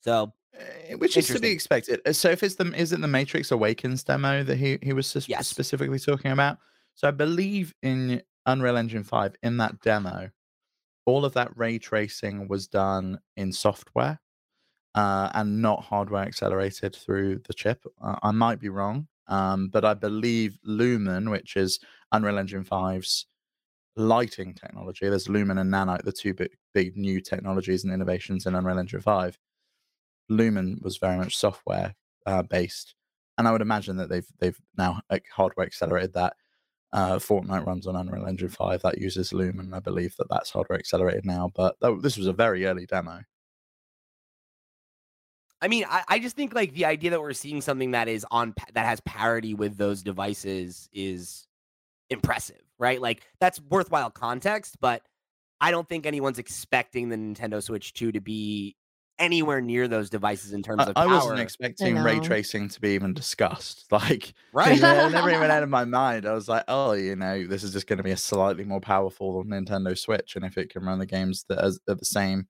So 0.00 0.32
Uh, 0.58 0.96
Which 0.96 1.16
is 1.16 1.26
to 1.28 1.38
be 1.38 1.50
expected. 1.50 2.00
Uh, 2.06 2.12
So 2.12 2.30
if 2.30 2.42
it's 2.42 2.54
the 2.54 2.72
is 2.74 2.92
it 2.92 3.00
the 3.00 3.08
Matrix 3.08 3.50
Awakens 3.50 4.02
demo 4.02 4.42
that 4.44 4.56
he 4.56 4.78
he 4.82 4.92
was 4.92 5.06
sus- 5.06 5.28
Yes. 5.28 5.46
specifically 5.48 5.98
talking 5.98 6.30
about? 6.30 6.58
So 6.94 7.06
I 7.06 7.10
believe 7.12 7.74
in 7.82 8.22
Unreal 8.46 8.76
Engine 8.78 9.04
5 9.04 9.36
in 9.42 9.58
that 9.58 9.80
demo, 9.82 10.30
all 11.04 11.24
of 11.24 11.34
that 11.34 11.54
ray 11.56 11.78
tracing 11.78 12.48
was 12.48 12.66
done 12.66 13.20
in 13.36 13.52
software 13.52 14.18
uh, 14.94 15.30
and 15.34 15.60
not 15.62 15.84
hardware 15.84 16.24
accelerated 16.24 16.96
through 16.96 17.40
the 17.46 17.52
chip. 17.54 17.84
Uh, 18.02 18.16
I 18.22 18.30
might 18.32 18.58
be 18.58 18.68
wrong, 18.70 19.06
um, 19.26 19.68
but 19.68 19.84
I 19.84 19.94
believe 19.94 20.58
Lumen, 20.64 21.28
which 21.30 21.56
is 21.56 21.78
Unreal 22.10 22.38
Engine 22.38 22.64
5's 22.64 23.26
lighting 23.96 24.54
technology, 24.54 25.08
there's 25.08 25.28
Lumen 25.28 25.58
and 25.58 25.70
Nanite, 25.72 26.02
the 26.04 26.12
two 26.12 26.34
big, 26.34 26.50
big 26.78 26.96
new 26.96 27.20
technologies 27.20 27.82
and 27.82 27.92
innovations 27.92 28.46
in 28.46 28.54
Unreal 28.54 28.78
Engine 28.78 29.00
5. 29.00 29.36
Lumen 30.28 30.78
was 30.80 30.96
very 30.96 31.16
much 31.16 31.36
software 31.36 31.96
uh, 32.24 32.42
based, 32.42 32.94
and 33.36 33.48
I 33.48 33.52
would 33.52 33.62
imagine 33.62 33.96
that 33.96 34.08
they've 34.08 34.28
they've 34.38 34.60
now 34.76 35.00
hardware 35.34 35.66
accelerated 35.66 36.14
that. 36.14 36.34
Uh, 36.92 37.18
Fortnite 37.18 37.66
runs 37.66 37.88
on 37.88 37.96
Unreal 37.96 38.26
Engine 38.26 38.48
5 38.48 38.82
that 38.82 38.98
uses 38.98 39.32
Lumen. 39.32 39.74
I 39.74 39.80
believe 39.80 40.14
that 40.18 40.28
that's 40.30 40.50
hardware 40.50 40.78
accelerated 40.78 41.26
now, 41.26 41.50
but 41.54 41.74
that, 41.80 42.00
this 42.00 42.16
was 42.16 42.28
a 42.28 42.32
very 42.32 42.64
early 42.64 42.86
demo. 42.86 43.22
I 45.60 45.66
mean, 45.66 45.84
I, 45.88 46.04
I 46.06 46.18
just 46.20 46.36
think 46.36 46.54
like 46.54 46.74
the 46.74 46.84
idea 46.84 47.10
that 47.10 47.20
we're 47.20 47.32
seeing 47.32 47.60
something 47.60 47.90
that 47.90 48.06
is 48.06 48.24
on 48.30 48.54
that 48.72 48.86
has 48.86 49.00
parity 49.00 49.52
with 49.52 49.76
those 49.76 50.04
devices 50.04 50.88
is 50.92 51.48
impressive, 52.08 52.62
right? 52.78 53.02
Like 53.02 53.26
that's 53.40 53.60
worthwhile 53.60 54.10
context, 54.10 54.76
but 54.80 55.02
I 55.60 55.70
don't 55.70 55.88
think 55.88 56.06
anyone's 56.06 56.38
expecting 56.38 57.08
the 57.08 57.16
Nintendo 57.16 57.62
Switch 57.62 57.92
2 57.94 58.12
to 58.12 58.20
be 58.20 58.76
anywhere 59.18 59.60
near 59.60 59.88
those 59.88 60.08
devices 60.08 60.52
in 60.52 60.62
terms 60.62 60.84
I, 60.86 60.90
of 60.90 60.92
I 60.96 61.06
power. 61.06 61.14
wasn't 61.14 61.40
expecting 61.40 61.98
ray 61.98 62.20
tracing 62.20 62.68
to 62.68 62.80
be 62.80 62.90
even 62.90 63.14
discussed. 63.14 63.86
Like, 63.92 64.32
right? 64.52 64.78
it 64.78 64.80
never 64.80 65.30
even 65.30 65.50
out 65.50 65.64
of 65.64 65.68
my 65.68 65.84
mind. 65.84 66.24
I 66.26 66.32
was 66.34 66.48
like, 66.48 66.62
oh, 66.68 66.92
you 66.92 67.16
know, 67.16 67.46
this 67.46 67.64
is 67.64 67.72
just 67.72 67.88
going 67.88 67.96
to 67.96 68.02
be 68.04 68.12
a 68.12 68.16
slightly 68.16 68.62
more 68.64 68.80
powerful 68.80 69.42
Nintendo 69.44 69.98
Switch, 69.98 70.36
and 70.36 70.44
if 70.44 70.56
it 70.56 70.70
can 70.70 70.84
run 70.84 70.98
the 71.00 71.06
games 71.06 71.44
that 71.48 71.64
is 71.64 71.80
at 71.88 71.98
the 71.98 72.04
same 72.04 72.46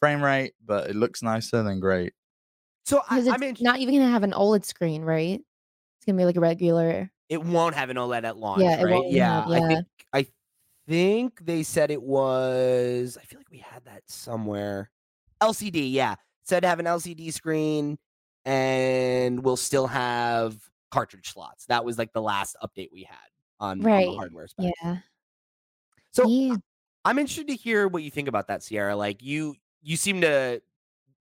frame 0.00 0.22
rate, 0.22 0.54
but 0.64 0.88
it 0.88 0.96
looks 0.96 1.22
nicer, 1.22 1.62
then 1.62 1.80
great. 1.80 2.14
So 2.86 3.02
I, 3.10 3.20
Because 3.20 3.34
I 3.34 3.36
mean, 3.38 3.56
not 3.60 3.78
even 3.80 3.94
gonna 3.96 4.10
have 4.10 4.22
an 4.22 4.32
OLED 4.32 4.64
screen, 4.64 5.02
right? 5.02 5.40
It's 5.40 6.06
gonna 6.06 6.16
be 6.16 6.24
like 6.24 6.36
a 6.36 6.40
regular. 6.40 7.10
it 7.28 7.42
won't 7.42 7.74
have 7.74 7.90
an 7.90 7.96
OLED 7.96 8.24
at 8.24 8.36
launch, 8.38 8.62
Yeah, 8.62 8.82
right? 8.82 8.94
won't 8.94 9.10
yeah, 9.10 9.44
I 9.46 9.60
think 9.68 9.86
I 10.14 10.26
think 10.88 11.44
they 11.44 11.62
said 11.62 11.90
it 11.90 12.02
was. 12.02 13.18
I 13.20 13.24
feel 13.24 13.38
like 13.38 13.50
we 13.50 13.58
had 13.58 13.84
that 13.84 14.02
somewhere. 14.06 14.90
LCD, 15.40 15.92
yeah, 15.92 16.16
said 16.42 16.60
to 16.60 16.68
have 16.68 16.80
an 16.80 16.86
LCD 16.86 17.32
screen, 17.32 17.98
and 18.44 19.42
we'll 19.42 19.56
still 19.56 19.86
have 19.86 20.56
cartridge 20.90 21.32
slots. 21.32 21.66
That 21.66 21.84
was 21.84 21.98
like 21.98 22.12
the 22.12 22.22
last 22.22 22.56
update 22.62 22.88
we 22.92 23.02
had 23.02 23.16
on, 23.60 23.70
on 23.70 23.78
the 23.80 23.84
Right, 23.84 24.16
hardware. 24.16 24.48
Yeah. 24.58 24.98
So 26.12 26.28
yeah. 26.28 26.56
I'm 27.04 27.18
interested 27.18 27.48
to 27.48 27.56
hear 27.56 27.88
what 27.88 28.02
you 28.02 28.10
think 28.10 28.28
about 28.28 28.48
that, 28.48 28.62
Sierra. 28.62 28.96
Like 28.96 29.22
you, 29.22 29.54
you 29.82 29.96
seem 29.96 30.22
to 30.22 30.62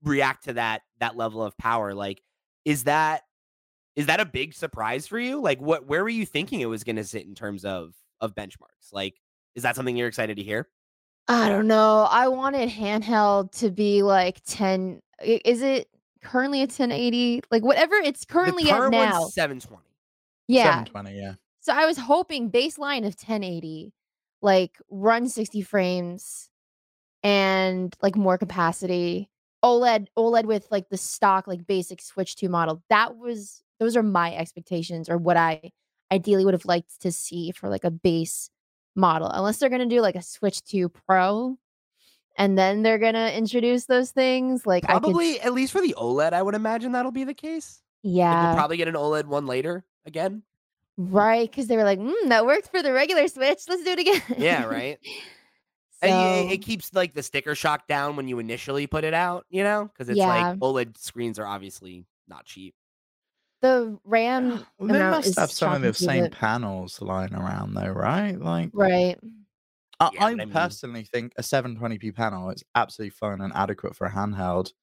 react 0.04 0.46
to 0.46 0.54
that 0.54 0.84
that 1.00 1.18
level 1.18 1.44
of 1.44 1.58
power. 1.58 1.94
Like, 1.94 2.22
is 2.64 2.86
that 2.86 3.24
is 3.96 4.08
that 4.08 4.20
a 4.20 4.26
big 4.26 4.54
surprise 4.54 5.08
for 5.08 5.20
you? 5.20 5.42
Like, 5.42 5.60
what 5.60 5.88
where 5.88 6.04
were 6.04 6.10
you 6.10 6.26
thinking 6.26 6.62
it 6.62 6.66
was 6.68 6.84
going 6.84 6.96
to 6.98 7.04
sit 7.04 7.26
in 7.26 7.36
terms 7.36 7.66
of 7.66 7.94
of 8.22 8.36
benchmarks? 8.36 8.94
Like, 8.94 9.16
is 9.56 9.64
that 9.64 9.76
something 9.76 9.96
you're 9.96 10.08
excited 10.08 10.38
to 10.38 10.44
hear? 10.44 10.68
I 11.28 11.50
don't 11.50 11.68
know. 11.68 12.08
I 12.10 12.28
wanted 12.28 12.70
handheld 12.70 13.52
to 13.60 13.72
be 13.72 14.04
like 14.04 14.42
10. 14.46 15.02
Is 15.24 15.62
it 15.62 15.88
currently 16.22 16.60
a 16.60 16.64
1080? 16.64 17.42
Like 17.50 17.64
whatever 17.64 17.96
it's 17.96 18.26
currently 18.26 18.66
the 18.66 18.72
at 18.72 18.92
now. 18.92 19.22
one's 19.22 19.34
720. 19.34 19.82
Yeah. 20.48 20.66
720, 20.66 21.18
yeah. 21.18 21.34
So 21.62 21.74
I 21.74 21.86
was 21.88 21.98
hoping 21.98 22.52
baseline 22.52 23.00
of 23.00 23.16
1080, 23.16 23.92
like 24.42 24.78
run 24.92 25.28
60 25.28 25.62
frames 25.64 26.50
and 27.24 27.96
like 28.02 28.16
more 28.16 28.38
capacity. 28.38 29.32
OLED, 29.64 30.06
OLED 30.16 30.46
with 30.46 30.68
like 30.70 30.90
the 30.90 30.98
stock, 30.98 31.48
like 31.48 31.66
basic 31.66 32.04
Switch 32.04 32.36
2 32.36 32.50
model. 32.50 32.84
That 32.90 33.18
was 33.18 33.64
those 33.80 33.98
are 33.98 34.04
my 34.04 34.36
expectations 34.36 35.10
or 35.10 35.18
what 35.18 35.38
I 35.38 35.72
ideally 36.12 36.46
would 36.46 36.54
have 36.54 36.66
liked 36.66 37.02
to 37.02 37.12
see 37.12 37.52
for 37.52 37.68
like 37.68 37.84
a 37.84 37.90
base 37.90 38.52
model. 38.96 39.30
Unless 39.30 39.60
they're 39.60 39.70
gonna 39.70 39.86
do 39.86 40.02
like 40.02 40.16
a 40.16 40.22
Switch 40.22 40.64
2 40.64 40.90
Pro 40.90 41.58
and 42.38 42.58
then 42.58 42.84
they're 42.84 43.00
gonna 43.00 43.30
introduce 43.30 43.86
those 43.86 44.12
things. 44.12 44.66
Like 44.66 44.84
I 44.86 44.94
could 44.94 45.04
Probably 45.04 45.40
at 45.42 45.54
least 45.54 45.72
for 45.72 45.82
the 45.82 45.96
OLED, 45.98 46.34
I 46.34 46.42
would 46.42 46.56
imagine 46.56 46.92
that'll 46.92 47.12
be 47.12 47.24
the 47.24 47.34
case. 47.34 47.82
Like, 48.04 48.14
yeah. 48.16 48.48
we'll 48.48 48.56
probably 48.56 48.78
get 48.78 48.88
an 48.88 48.96
OLED 48.96 49.26
one 49.26 49.46
later 49.46 49.84
again. 50.06 50.44
Right, 50.98 51.50
because 51.50 51.68
they 51.68 51.76
were 51.76 51.84
like, 51.84 52.00
mm, 52.00 52.14
that 52.30 52.46
worked 52.46 52.70
for 52.70 52.82
the 52.82 52.94
regular 52.94 53.28
Switch. 53.28 53.64
Let's 53.68 53.84
do 53.84 53.92
it 53.92 54.00
again. 54.00 54.22
Yeah, 54.38 54.66
right. 54.66 55.00
And 56.02 56.52
it, 56.52 56.54
it 56.56 56.58
keeps 56.60 56.94
like 56.94 57.14
the 57.14 57.24
sticker 57.24 57.56
shock 57.56 57.88
down 57.88 58.16
when 58.16 58.28
you 58.28 58.38
initially 58.38 58.86
put 58.86 59.04
it 59.04 59.14
out, 59.14 59.46
you 59.50 59.64
know, 59.64 59.86
because 59.86 60.10
it's 60.10 60.18
Yeah. 60.18 60.28
like 60.28 60.60
OLED 60.60 60.98
screens 60.98 61.40
are 61.40 61.48
obviously 61.48 62.06
not 62.28 62.46
cheap. 62.46 62.76
The 63.66 64.00
RAM 64.04 64.66
Well, 64.78 64.88
they 64.94 65.00
must 65.00 65.28
is 65.30 65.38
have 65.38 65.52
some 65.52 65.74
of 65.74 65.82
the 65.82 65.94
same 65.94 66.24
the- 66.26 66.30
panels 66.30 67.02
lying 67.02 67.34
around, 67.34 67.74
though, 67.74 67.90
right? 67.92 68.40
Like, 68.40 68.70
right. 68.74 69.18
I, 70.00 70.10
Yeah, 70.14 70.26
I 70.26 70.34
but 70.36 70.42
I 70.42 70.46
mean- 70.46 70.52
personally 70.54 71.04
think 71.04 71.34
a 71.38 71.42
720p 71.42 72.14
panel 72.16 72.50
is 72.52 72.64
absolutely 72.76 73.12
fine 73.12 73.42
and 73.42 73.54
adequate 73.54 73.96
for 73.96 74.06
a 74.08 74.12
handheld. 74.12 74.74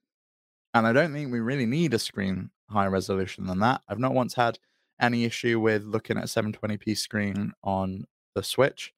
And 0.75 0.87
I 0.87 0.93
don't 0.93 1.13
think 1.13 1.31
we 1.31 1.41
really 1.41 1.67
need 1.67 1.93
a 1.95 1.99
screen 1.99 2.51
higher 2.71 2.91
resolution 2.91 3.47
than 3.47 3.59
that. 3.61 3.83
I've 3.89 3.99
not 3.99 4.15
once 4.15 4.35
had 4.35 4.59
any 5.01 5.25
issue 5.25 5.61
with 5.61 5.85
looking 5.85 6.17
at 6.17 6.25
a 6.25 6.29
720p 6.29 6.97
screen 6.97 7.53
on 7.63 8.07
the 8.35 8.43
Switch. 8.43 8.93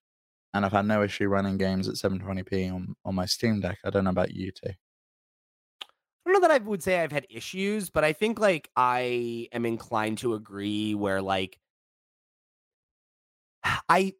And 0.52 0.64
I've 0.64 0.70
had 0.72 0.86
no 0.86 1.02
issue 1.02 1.26
running 1.26 1.58
games 1.58 1.88
at 1.88 1.96
720p 1.96 2.72
on, 2.72 2.94
on 3.04 3.14
my 3.16 3.26
Steam 3.26 3.60
Deck. 3.60 3.78
I 3.84 3.90
don't 3.90 4.04
know 4.04 4.10
about 4.10 4.32
you 4.32 4.52
two. 4.52 4.70
I 6.26 6.30
don't 6.30 6.40
know 6.40 6.48
that 6.48 6.62
I 6.62 6.64
would 6.64 6.82
say 6.82 7.00
I've 7.00 7.12
had 7.12 7.26
issues, 7.28 7.90
but 7.90 8.04
I 8.04 8.12
think 8.12 8.38
like 8.38 8.70
I 8.76 9.48
am 9.52 9.66
inclined 9.66 10.18
to 10.18 10.34
agree 10.34 10.94
where 10.94 11.20
like 11.20 11.58
I 13.88 14.14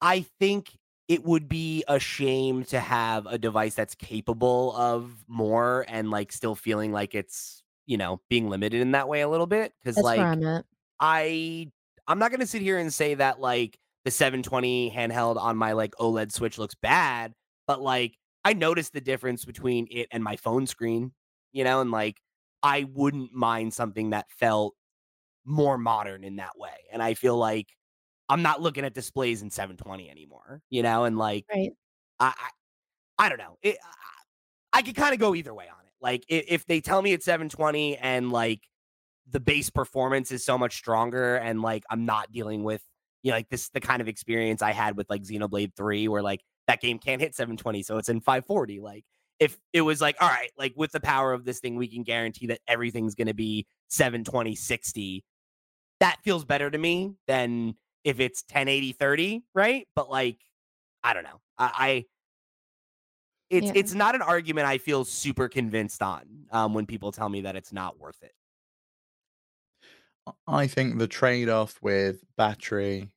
I 0.00 0.22
think 0.40 0.78
it 1.08 1.24
would 1.24 1.48
be 1.48 1.84
a 1.88 1.98
shame 2.00 2.64
to 2.66 2.80
have 2.80 3.26
a 3.26 3.38
device 3.38 3.74
that's 3.74 3.94
capable 3.94 4.74
of 4.76 5.24
more 5.28 5.84
and 5.88 6.10
like 6.10 6.32
still 6.32 6.54
feeling 6.56 6.92
like 6.92 7.14
it's, 7.14 7.62
you 7.86 7.96
know, 7.96 8.20
being 8.30 8.50
limited 8.50 8.80
in 8.80 8.92
that 8.92 9.08
way 9.08 9.20
a 9.22 9.28
little 9.28 9.46
bit 9.46 9.74
cuz 9.84 10.02
like 10.02 10.28
I'm. 10.30 10.62
I 11.00 11.72
I'm 12.08 12.18
not 12.18 12.30
gonna 12.32 12.46
sit 12.46 12.62
here 12.62 12.78
and 12.78 12.92
say 12.94 13.14
that 13.14 13.40
like 13.40 13.78
the 14.04 14.10
720 14.10 14.90
handheld 14.92 15.36
on 15.38 15.56
my 15.56 15.72
like 15.72 15.94
OLED 16.00 16.32
Switch 16.32 16.58
looks 16.58 16.74
bad, 16.76 17.34
but 17.66 17.80
like 17.82 18.18
I 18.44 18.54
noticed 18.54 18.92
the 18.94 19.00
difference 19.00 19.44
between 19.44 19.88
it 19.90 20.08
and 20.12 20.24
my 20.24 20.36
phone 20.36 20.66
screen, 20.66 21.12
you 21.56 21.64
know, 21.64 21.80
and 21.80 21.90
like 21.90 22.20
I 22.62 22.86
wouldn't 22.92 23.32
mind 23.32 23.72
something 23.74 24.10
that 24.10 24.26
felt 24.30 24.74
more 25.44 25.78
modern 25.78 26.24
in 26.24 26.36
that 26.36 26.58
way. 26.58 26.76
And 26.92 27.02
I 27.02 27.14
feel 27.14 27.36
like 27.36 27.68
I'm 28.28 28.42
not 28.42 28.60
looking 28.60 28.84
at 28.84 28.94
displays 28.94 29.42
in 29.42 29.50
720 29.50 30.10
anymore, 30.10 30.62
you 30.70 30.82
know, 30.82 31.04
and 31.04 31.16
like 31.16 31.46
Right. 31.52 31.70
I 32.20 32.34
I, 33.18 33.26
I 33.26 33.28
don't 33.30 33.38
know. 33.38 33.56
It, 33.62 33.78
I, 34.74 34.78
I 34.80 34.82
could 34.82 34.96
kind 34.96 35.14
of 35.14 35.20
go 35.20 35.34
either 35.34 35.54
way 35.54 35.66
on 35.66 35.86
it. 35.86 35.92
Like 36.00 36.24
if, 36.28 36.44
if 36.48 36.66
they 36.66 36.80
tell 36.80 37.00
me 37.00 37.12
it's 37.12 37.24
720 37.24 37.96
and 37.96 38.30
like 38.30 38.60
the 39.30 39.40
base 39.40 39.70
performance 39.70 40.30
is 40.32 40.44
so 40.44 40.58
much 40.58 40.76
stronger 40.76 41.36
and 41.36 41.62
like 41.62 41.84
I'm 41.90 42.04
not 42.04 42.30
dealing 42.32 42.64
with 42.64 42.82
you 43.22 43.32
know 43.32 43.38
like 43.38 43.48
this 43.48 43.70
the 43.70 43.80
kind 43.80 44.02
of 44.02 44.08
experience 44.08 44.62
I 44.62 44.72
had 44.72 44.96
with 44.96 45.08
like 45.10 45.22
Xenoblade 45.22 45.74
3 45.76 46.08
where 46.08 46.22
like 46.22 46.42
that 46.68 46.80
game 46.80 46.98
can't 46.98 47.20
hit 47.20 47.34
720 47.34 47.82
so 47.82 47.98
it's 47.98 48.08
in 48.08 48.20
540 48.20 48.80
like 48.80 49.04
if 49.40 49.58
it 49.72 49.82
was 49.82 50.00
like 50.00 50.16
all 50.20 50.28
right 50.28 50.50
like 50.58 50.72
with 50.76 50.92
the 50.92 51.00
power 51.00 51.32
of 51.32 51.44
this 51.44 51.60
thing 51.60 51.76
we 51.76 51.88
can 51.88 52.02
guarantee 52.02 52.46
that 52.46 52.60
everything's 52.68 53.14
going 53.14 53.26
to 53.28 53.34
be 53.34 53.66
720 53.88 54.54
60 54.54 55.24
that 56.00 56.18
feels 56.24 56.44
better 56.44 56.70
to 56.70 56.78
me 56.78 57.14
than 57.26 57.74
if 58.04 58.20
it's 58.20 58.42
1080 58.42 58.92
30 58.92 59.44
right 59.54 59.88
but 59.94 60.10
like 60.10 60.40
I 61.04 61.14
don't 61.14 61.24
know 61.24 61.40
I, 61.58 61.72
I 61.76 62.04
it's 63.50 63.66
Yeah. 63.66 63.72
it's 63.74 63.94
not 63.94 64.14
an 64.14 64.22
argument 64.22 64.66
I 64.66 64.78
feel 64.78 65.04
super 65.04 65.48
convinced 65.48 66.02
on 66.02 66.46
um, 66.50 66.74
when 66.74 66.86
people 66.86 67.12
tell 67.12 67.28
me 67.28 67.42
that 67.42 67.54
it's 67.56 67.72
not 67.72 67.98
worth 67.98 68.22
it. 68.22 68.32
I 70.46 70.66
think 70.66 70.98
the 70.98 71.06
trade 71.06 71.48
off 71.48 71.78
with 71.82 72.24
battery 72.36 73.10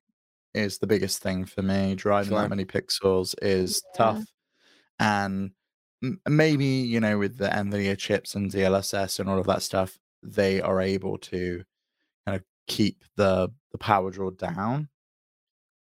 is 0.53 0.79
the 0.79 0.87
biggest 0.87 1.21
thing 1.21 1.45
for 1.45 1.61
me. 1.61 1.95
Driving 1.95 2.29
Sure. 2.29 2.41
that 2.41 2.49
many 2.49 2.65
pixels 2.65 3.35
is 3.41 3.83
Yeah. 3.83 3.91
tough. 3.93 4.25
And 4.99 5.35
m- 5.35 5.55
maybe, 6.27 6.65
you 6.65 6.99
know, 6.99 7.17
with 7.17 7.37
the 7.37 7.47
NVIDIA 7.47 7.97
chips 7.97 8.35
and 8.35 8.51
DLSS 8.51 9.19
and 9.19 9.29
all 9.29 9.39
of 9.39 9.47
that 9.47 9.61
stuff, 9.61 9.97
they 10.23 10.61
are 10.61 10.81
able 10.81 11.17
to 11.17 11.63
kind 12.25 12.35
of 12.35 12.43
keep 12.67 13.03
the, 13.15 13.49
the 13.71 13.77
power 13.77 14.11
draw 14.11 14.31
down. 14.31 14.89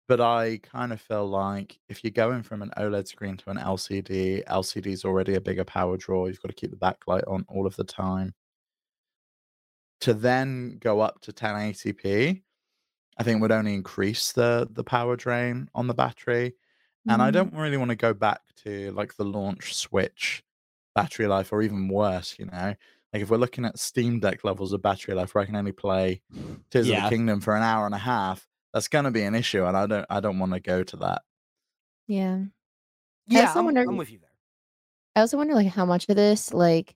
But 0.07 0.19
I 0.19 0.59
kind 0.63 0.91
of 0.91 0.99
feel 0.99 1.25
like 1.25 1.79
if 1.87 2.03
you're 2.03 2.11
going 2.11 2.43
from 2.43 2.61
an 2.61 2.71
OLED 2.77 3.07
screen 3.07 3.37
to 3.37 3.49
an 3.49 3.57
LCD, 3.57 4.43
LCD 4.45 4.87
is 4.87 5.05
already 5.05 5.35
a 5.35 5.41
bigger 5.41 5.63
power 5.63 5.95
draw. 5.95 6.25
You've 6.25 6.41
got 6.41 6.49
to 6.49 6.53
keep 6.53 6.71
the 6.71 6.75
backlight 6.77 7.23
on 7.27 7.45
all 7.47 7.65
of 7.65 7.75
the 7.77 7.85
time. 7.85 8.33
To 10.01 10.13
then 10.13 10.79
go 10.81 10.99
up 10.99 11.21
to 11.21 11.31
1080p, 11.31 12.41
I 13.17 13.23
think 13.23 13.41
would 13.41 13.51
only 13.51 13.73
increase 13.73 14.31
the 14.31 14.67
the 14.71 14.83
power 14.83 15.15
drain 15.15 15.69
on 15.75 15.87
the 15.87 15.93
battery. 15.93 16.55
And 17.09 17.21
I 17.21 17.29
Mhm. 17.29 17.33
don't 17.33 17.53
really 17.53 17.77
want 17.77 17.89
to 17.89 17.95
go 17.95 18.13
back 18.13 18.41
to 18.63 18.91
like 18.91 19.15
the 19.15 19.23
launch 19.25 19.73
Switch 19.75 20.43
battery 20.95 21.27
life 21.27 21.51
or 21.51 21.61
even 21.61 21.87
worse, 21.87 22.37
you 22.37 22.45
know. 22.45 22.75
Like 23.13 23.23
if 23.23 23.29
we're 23.29 23.37
looking 23.37 23.65
at 23.65 23.79
Steam 23.79 24.19
Deck 24.19 24.43
levels 24.43 24.71
of 24.73 24.81
battery 24.81 25.15
life 25.15 25.33
where 25.33 25.41
I 25.41 25.45
can 25.45 25.55
only 25.55 25.71
play 25.71 26.21
Tears 26.69 26.87
of 26.89 26.95
the 27.03 27.09
Kingdom 27.09 27.41
for 27.41 27.55
an 27.55 27.63
hour 27.63 27.85
and 27.85 27.95
a 27.95 27.99
half, 27.99 28.47
that's 28.73 28.87
gonna 28.87 29.11
be 29.11 29.23
an 29.23 29.35
issue 29.35 29.65
and 29.65 29.75
I 29.75 29.85
don't 29.87 30.05
I 30.09 30.19
don't 30.19 30.39
want 30.39 30.53
to 30.53 30.59
go 30.59 30.83
to 30.83 30.97
that. 30.97 31.23
Yeah. 32.07 32.43
Yeah, 33.27 33.47
also 33.47 33.59
I'm, 33.59 33.65
wonder- 33.65 33.81
I'm 33.87 33.97
with 33.97 34.11
you 34.11 34.19
there. 34.19 34.29
I 35.15 35.21
also 35.21 35.37
wonder 35.37 35.55
like 35.55 35.67
how 35.67 35.85
much 35.85 36.07
of 36.07 36.15
this 36.15 36.53
like 36.53 36.95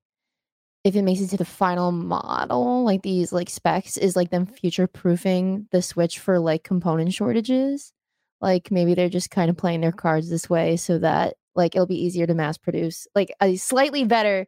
if 0.84 0.96
it 0.96 1.02
makes 1.02 1.20
it 1.20 1.28
to 1.30 1.38
the 1.38 1.46
final 1.46 1.92
model, 1.92 2.84
like 2.84 3.02
these 3.02 3.34
like 3.34 3.50
specs 3.50 3.98
is 3.98 4.16
like 4.16 4.30
them 4.30 4.46
future 4.46 4.86
proofing 4.88 5.68
the 5.72 5.82
Switch 5.82 6.20
for 6.20 6.38
like 6.40 6.64
component 6.64 7.12
shortages. 7.12 7.92
Like 8.42 8.72
maybe 8.72 8.94
they're 8.94 9.10
just 9.10 9.32
kind 9.32 9.50
of 9.50 9.58
playing 9.58 9.82
their 9.82 9.92
cards 9.92 10.30
this 10.30 10.50
way 10.50 10.76
so 10.76 11.00
that 11.00 11.36
like 11.56 11.76
it'll 11.76 11.88
be 11.88 12.04
easier 12.04 12.28
to 12.28 12.34
mass 12.34 12.58
produce 12.58 13.08
like 13.16 13.34
a 13.42 13.56
slightly 13.56 14.04
better 14.04 14.46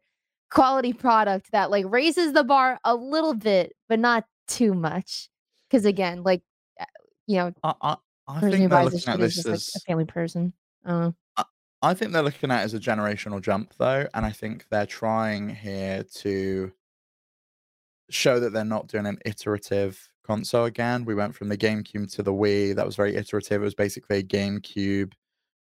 quality 0.52 0.94
product 0.94 1.52
that 1.52 1.72
like 1.72 1.86
raises 1.88 2.34
the 2.34 2.44
bar 2.44 2.80
a 2.84 2.96
little 2.96 3.34
bit 3.34 3.74
but 3.90 4.00
not 4.00 4.26
too 4.48 4.74
much. 4.74 5.30
Cuz 5.70 5.86
again, 5.86 6.24
like 6.24 6.42
uh, 6.80 6.86
you 7.26 7.38
know, 7.38 7.54
I 7.64 7.74
I, 7.82 7.98
I 8.28 8.40
person 8.40 8.50
who 8.50 8.58
think 8.58 8.70
they're 8.70 8.84
buys 8.84 8.92
this 8.92 9.08
looking 9.08 9.22
at 9.22 9.26
is 9.26 9.36
this 9.36 9.44
just 9.44 9.48
like 9.48 9.56
as 9.56 9.76
a 9.76 9.80
family 9.86 10.06
person. 10.06 10.54
I 10.86 10.92
know. 10.92 11.16
I 11.82 11.94
think 11.94 12.12
they're 12.12 12.24
looking 12.24 12.52
at 12.52 12.62
it 12.62 12.64
as 12.64 12.74
a 12.74 12.80
generational 12.80 13.42
jump, 13.42 13.74
though, 13.78 14.08
and 14.14 14.26
I 14.26 14.32
think 14.32 14.66
they're 14.70 14.88
trying 14.88 15.50
here 15.50 16.04
to 16.16 16.72
show 18.10 18.40
that 18.40 18.52
they're 18.52 18.66
not 18.66 18.88
doing 18.88 19.06
an 19.06 19.20
iterative 19.26 20.10
console 20.28 20.66
again. 20.66 21.06
We 21.06 21.16
went 21.16 21.36
from 21.36 21.50
the 21.50 21.58
GameCube 21.58 22.12
to 22.14 22.24
the 22.24 22.34
Wii. 22.34 22.76
That 22.76 22.86
was 22.86 22.96
very 22.96 23.16
iterative. 23.16 23.62
It 23.62 23.66
was 23.66 23.74
basically 23.74 24.20
a 24.20 24.24
GameCube 24.24 25.14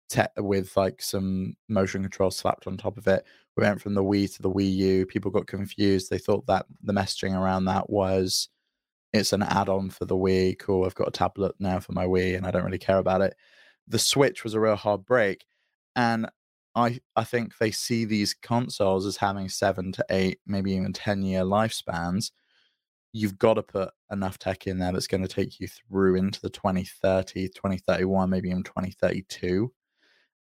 te- 0.10 0.24
with 0.38 0.76
like 0.76 1.02
some 1.02 1.56
motion 1.70 2.02
control 2.02 2.32
slapped 2.32 2.68
on 2.68 2.78
top 2.78 2.98
of 2.98 3.08
it. 3.08 3.26
We 3.56 3.64
went 3.64 3.82
from 3.82 3.94
the 3.94 4.04
Wii 4.04 4.36
to 4.36 4.42
the 4.42 4.52
Wii 4.52 4.76
U. 4.76 5.06
People 5.06 5.32
got 5.32 5.48
confused. 5.48 6.10
They 6.10 6.18
thought 6.18 6.46
that 6.48 6.66
the 6.84 6.94
messaging 6.94 7.40
around 7.40 7.66
that 7.66 7.90
was 7.90 8.50
it's 9.14 9.34
an 9.34 9.44
add-on 9.44 9.90
for 9.92 10.06
the 10.06 10.16
Wii. 10.16 10.60
Cool, 10.60 10.86
I've 10.86 10.96
got 10.96 11.08
a 11.08 11.12
tablet 11.12 11.56
now 11.60 11.80
for 11.80 11.94
my 11.94 12.06
Wii, 12.06 12.36
and 12.36 12.46
I 12.46 12.52
don't 12.52 12.66
really 12.66 12.78
care 12.78 12.98
about 12.98 13.22
it. 13.22 13.36
The 13.88 14.00
Switch 14.00 14.44
was 14.44 14.56
a 14.56 14.60
real 14.60 14.76
hard 14.76 15.06
break, 15.06 15.46
and 15.96 16.30
I 16.76 17.00
I 17.16 17.24
think 17.24 17.58
they 17.58 17.72
see 17.72 18.06
these 18.06 18.34
consoles 18.34 19.06
as 19.06 19.18
having 19.18 19.48
seven 19.50 19.92
to 19.94 20.06
eight, 20.10 20.40
maybe 20.46 20.74
even 20.74 20.92
ten 20.94 21.24
year 21.24 21.44
lifespans. 21.44 22.32
You've 23.18 23.40
got 23.40 23.54
to 23.54 23.64
put 23.64 23.92
enough 24.12 24.38
tech 24.38 24.68
in 24.68 24.78
there 24.78 24.92
that's 24.92 25.08
going 25.08 25.22
to 25.22 25.28
take 25.28 25.62
you 25.62 25.70
through 25.70 26.16
into 26.16 26.42
the 26.42 26.50
2030, 26.50 27.48
2031, 27.48 28.30
maybe 28.30 28.50
even 28.50 28.62
2032. 28.62 29.72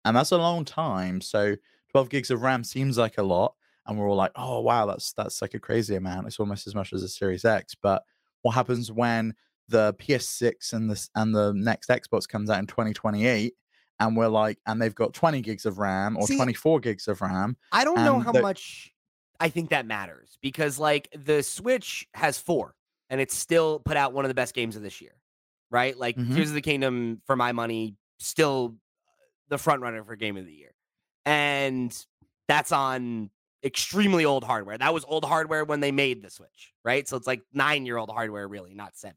And 0.04 0.14
that's 0.14 0.32
a 0.32 0.36
long 0.36 0.66
time. 0.66 1.22
So 1.22 1.56
12 1.92 2.10
gigs 2.10 2.30
of 2.30 2.42
RAM 2.42 2.62
seems 2.64 2.98
like 2.98 3.16
a 3.16 3.22
lot. 3.22 3.54
And 3.86 3.98
we're 3.98 4.10
all 4.10 4.16
like, 4.16 4.32
oh 4.36 4.60
wow, 4.60 4.84
that's 4.84 5.14
that's 5.14 5.40
like 5.40 5.54
a 5.54 5.58
crazy 5.58 5.94
amount. 5.94 6.26
It's 6.26 6.38
almost 6.38 6.66
as 6.66 6.74
much 6.74 6.92
as 6.92 7.02
a 7.02 7.08
Series 7.08 7.46
X. 7.46 7.74
But 7.74 8.02
what 8.42 8.52
happens 8.52 8.92
when 8.92 9.32
the 9.68 9.94
PS6 9.94 10.74
and 10.74 10.90
the 10.90 11.08
and 11.14 11.34
the 11.34 11.54
next 11.54 11.88
Xbox 11.88 12.28
comes 12.28 12.50
out 12.50 12.58
in 12.58 12.66
2028? 12.66 13.54
And 14.00 14.14
we're 14.14 14.28
like, 14.28 14.58
and 14.66 14.80
they've 14.80 14.94
got 14.94 15.14
20 15.14 15.40
gigs 15.40 15.64
of 15.64 15.78
RAM 15.78 16.18
or 16.18 16.26
See- 16.26 16.36
24 16.36 16.80
24 16.80 16.80
gigs 16.80 17.08
of 17.08 17.22
RAM. 17.22 17.56
I 17.72 17.84
don't 17.84 17.96
know 18.04 18.20
how 18.20 18.32
much 18.32 18.92
I 19.40 19.48
think 19.48 19.70
that 19.70 19.86
matters 19.86 20.38
because 20.42 20.78
like 20.78 21.08
the 21.14 21.42
Switch 21.42 22.06
has 22.14 22.38
four 22.38 22.74
and 23.10 23.20
it's 23.20 23.36
still 23.36 23.80
put 23.80 23.96
out 23.96 24.12
one 24.12 24.24
of 24.24 24.28
the 24.28 24.34
best 24.34 24.54
games 24.54 24.76
of 24.76 24.82
this 24.82 25.00
year. 25.00 25.12
Right? 25.70 25.96
Like 25.98 26.16
Mhm. 26.16 26.34
Tears 26.34 26.48
of 26.48 26.54
the 26.54 26.62
Kingdom 26.62 27.20
for 27.26 27.36
my 27.36 27.52
money 27.52 27.94
still 28.18 28.76
the 29.48 29.58
front 29.58 29.82
runner 29.82 30.02
for 30.02 30.16
game 30.16 30.36
of 30.36 30.46
the 30.46 30.52
year. 30.52 30.74
And 31.26 31.94
that's 32.48 32.72
on 32.72 33.30
extremely 33.62 34.24
old 34.24 34.44
hardware. 34.44 34.78
That 34.78 34.94
was 34.94 35.04
old 35.06 35.24
hardware 35.24 35.64
when 35.64 35.80
they 35.80 35.92
made 35.92 36.22
the 36.22 36.30
Switch, 36.30 36.72
right? 36.84 37.06
So 37.06 37.16
it's 37.16 37.26
like 37.26 37.42
9-year-old 37.54 38.10
hardware 38.10 38.48
really, 38.48 38.72
not 38.74 38.96
7. 38.96 39.14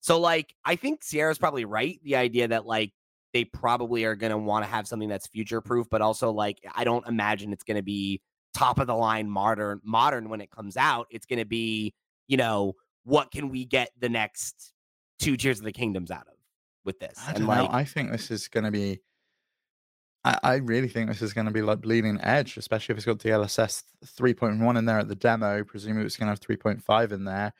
So 0.00 0.20
like 0.20 0.54
I 0.64 0.76
think 0.76 1.02
Sierra's 1.02 1.38
probably 1.38 1.64
right. 1.64 1.98
The 2.02 2.16
idea 2.16 2.48
that 2.48 2.66
like 2.66 2.92
they 3.32 3.44
probably 3.44 4.04
are 4.04 4.14
going 4.14 4.30
to 4.30 4.38
want 4.38 4.64
to 4.64 4.70
have 4.70 4.86
something 4.86 5.08
that's 5.08 5.26
future 5.26 5.60
proof, 5.60 5.86
but 5.90 6.02
also 6.02 6.30
like 6.32 6.58
I 6.74 6.84
don't 6.84 7.06
imagine 7.06 7.52
it's 7.52 7.64
going 7.64 7.76
to 7.76 7.82
be 7.82 8.20
top 8.54 8.78
of 8.78 8.86
the 8.86 8.94
line 8.94 9.28
modern 9.28 9.80
modern 9.84 10.28
when 10.28 10.40
it 10.40 10.50
comes 10.50 10.76
out. 10.76 11.06
It's 11.10 11.26
going 11.26 11.38
to 11.38 11.44
be, 11.44 11.94
you 12.26 12.36
know, 12.36 12.74
what 13.04 13.30
can 13.30 13.48
we 13.48 13.64
get 13.64 13.90
the 13.98 14.08
next 14.08 14.72
two 15.18 15.36
Tears 15.36 15.58
of 15.58 15.64
the 15.64 15.72
Kingdoms 15.72 16.10
out 16.10 16.26
of 16.26 16.34
with 16.84 16.98
this? 16.98 17.18
I 17.26 17.32
and 17.32 17.46
like 17.46 17.58
know. 17.58 17.68
I 17.70 17.84
think 17.84 18.10
this 18.10 18.30
is 18.30 18.48
going 18.48 18.64
to 18.64 18.70
be. 18.70 19.00
I, 20.24 20.38
I 20.42 20.54
really 20.56 20.88
think 20.88 21.08
this 21.08 21.22
is 21.22 21.32
going 21.32 21.46
to 21.46 21.52
be 21.52 21.62
like 21.62 21.80
bleeding 21.80 22.20
edge, 22.22 22.56
especially 22.56 22.92
if 22.92 22.98
it's 22.98 23.06
got 23.06 23.18
DLSS 23.18 23.84
3.1 24.04 24.78
in 24.78 24.84
there 24.84 24.98
at 24.98 25.08
the 25.08 25.14
demo. 25.14 25.62
Presumably, 25.64 26.06
it's 26.06 26.16
going 26.16 26.26
to 26.26 26.30
have 26.30 26.40
3.5 26.40 27.12
in 27.12 27.24
there. 27.24 27.52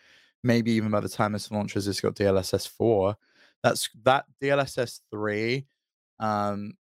Maybe 0.43 0.73
even 0.73 0.91
by 0.91 1.01
the 1.01 1.09
time 1.09 1.33
this 1.33 1.51
launches, 1.51 1.89
it's 1.89 2.01
got 2.01 2.15
DLSS 2.15 2.69
4. 2.69 3.17
That's 3.63 3.89
that 4.05 4.25
DLSS 4.43 5.01
3 5.11 5.67
um, 6.21 6.75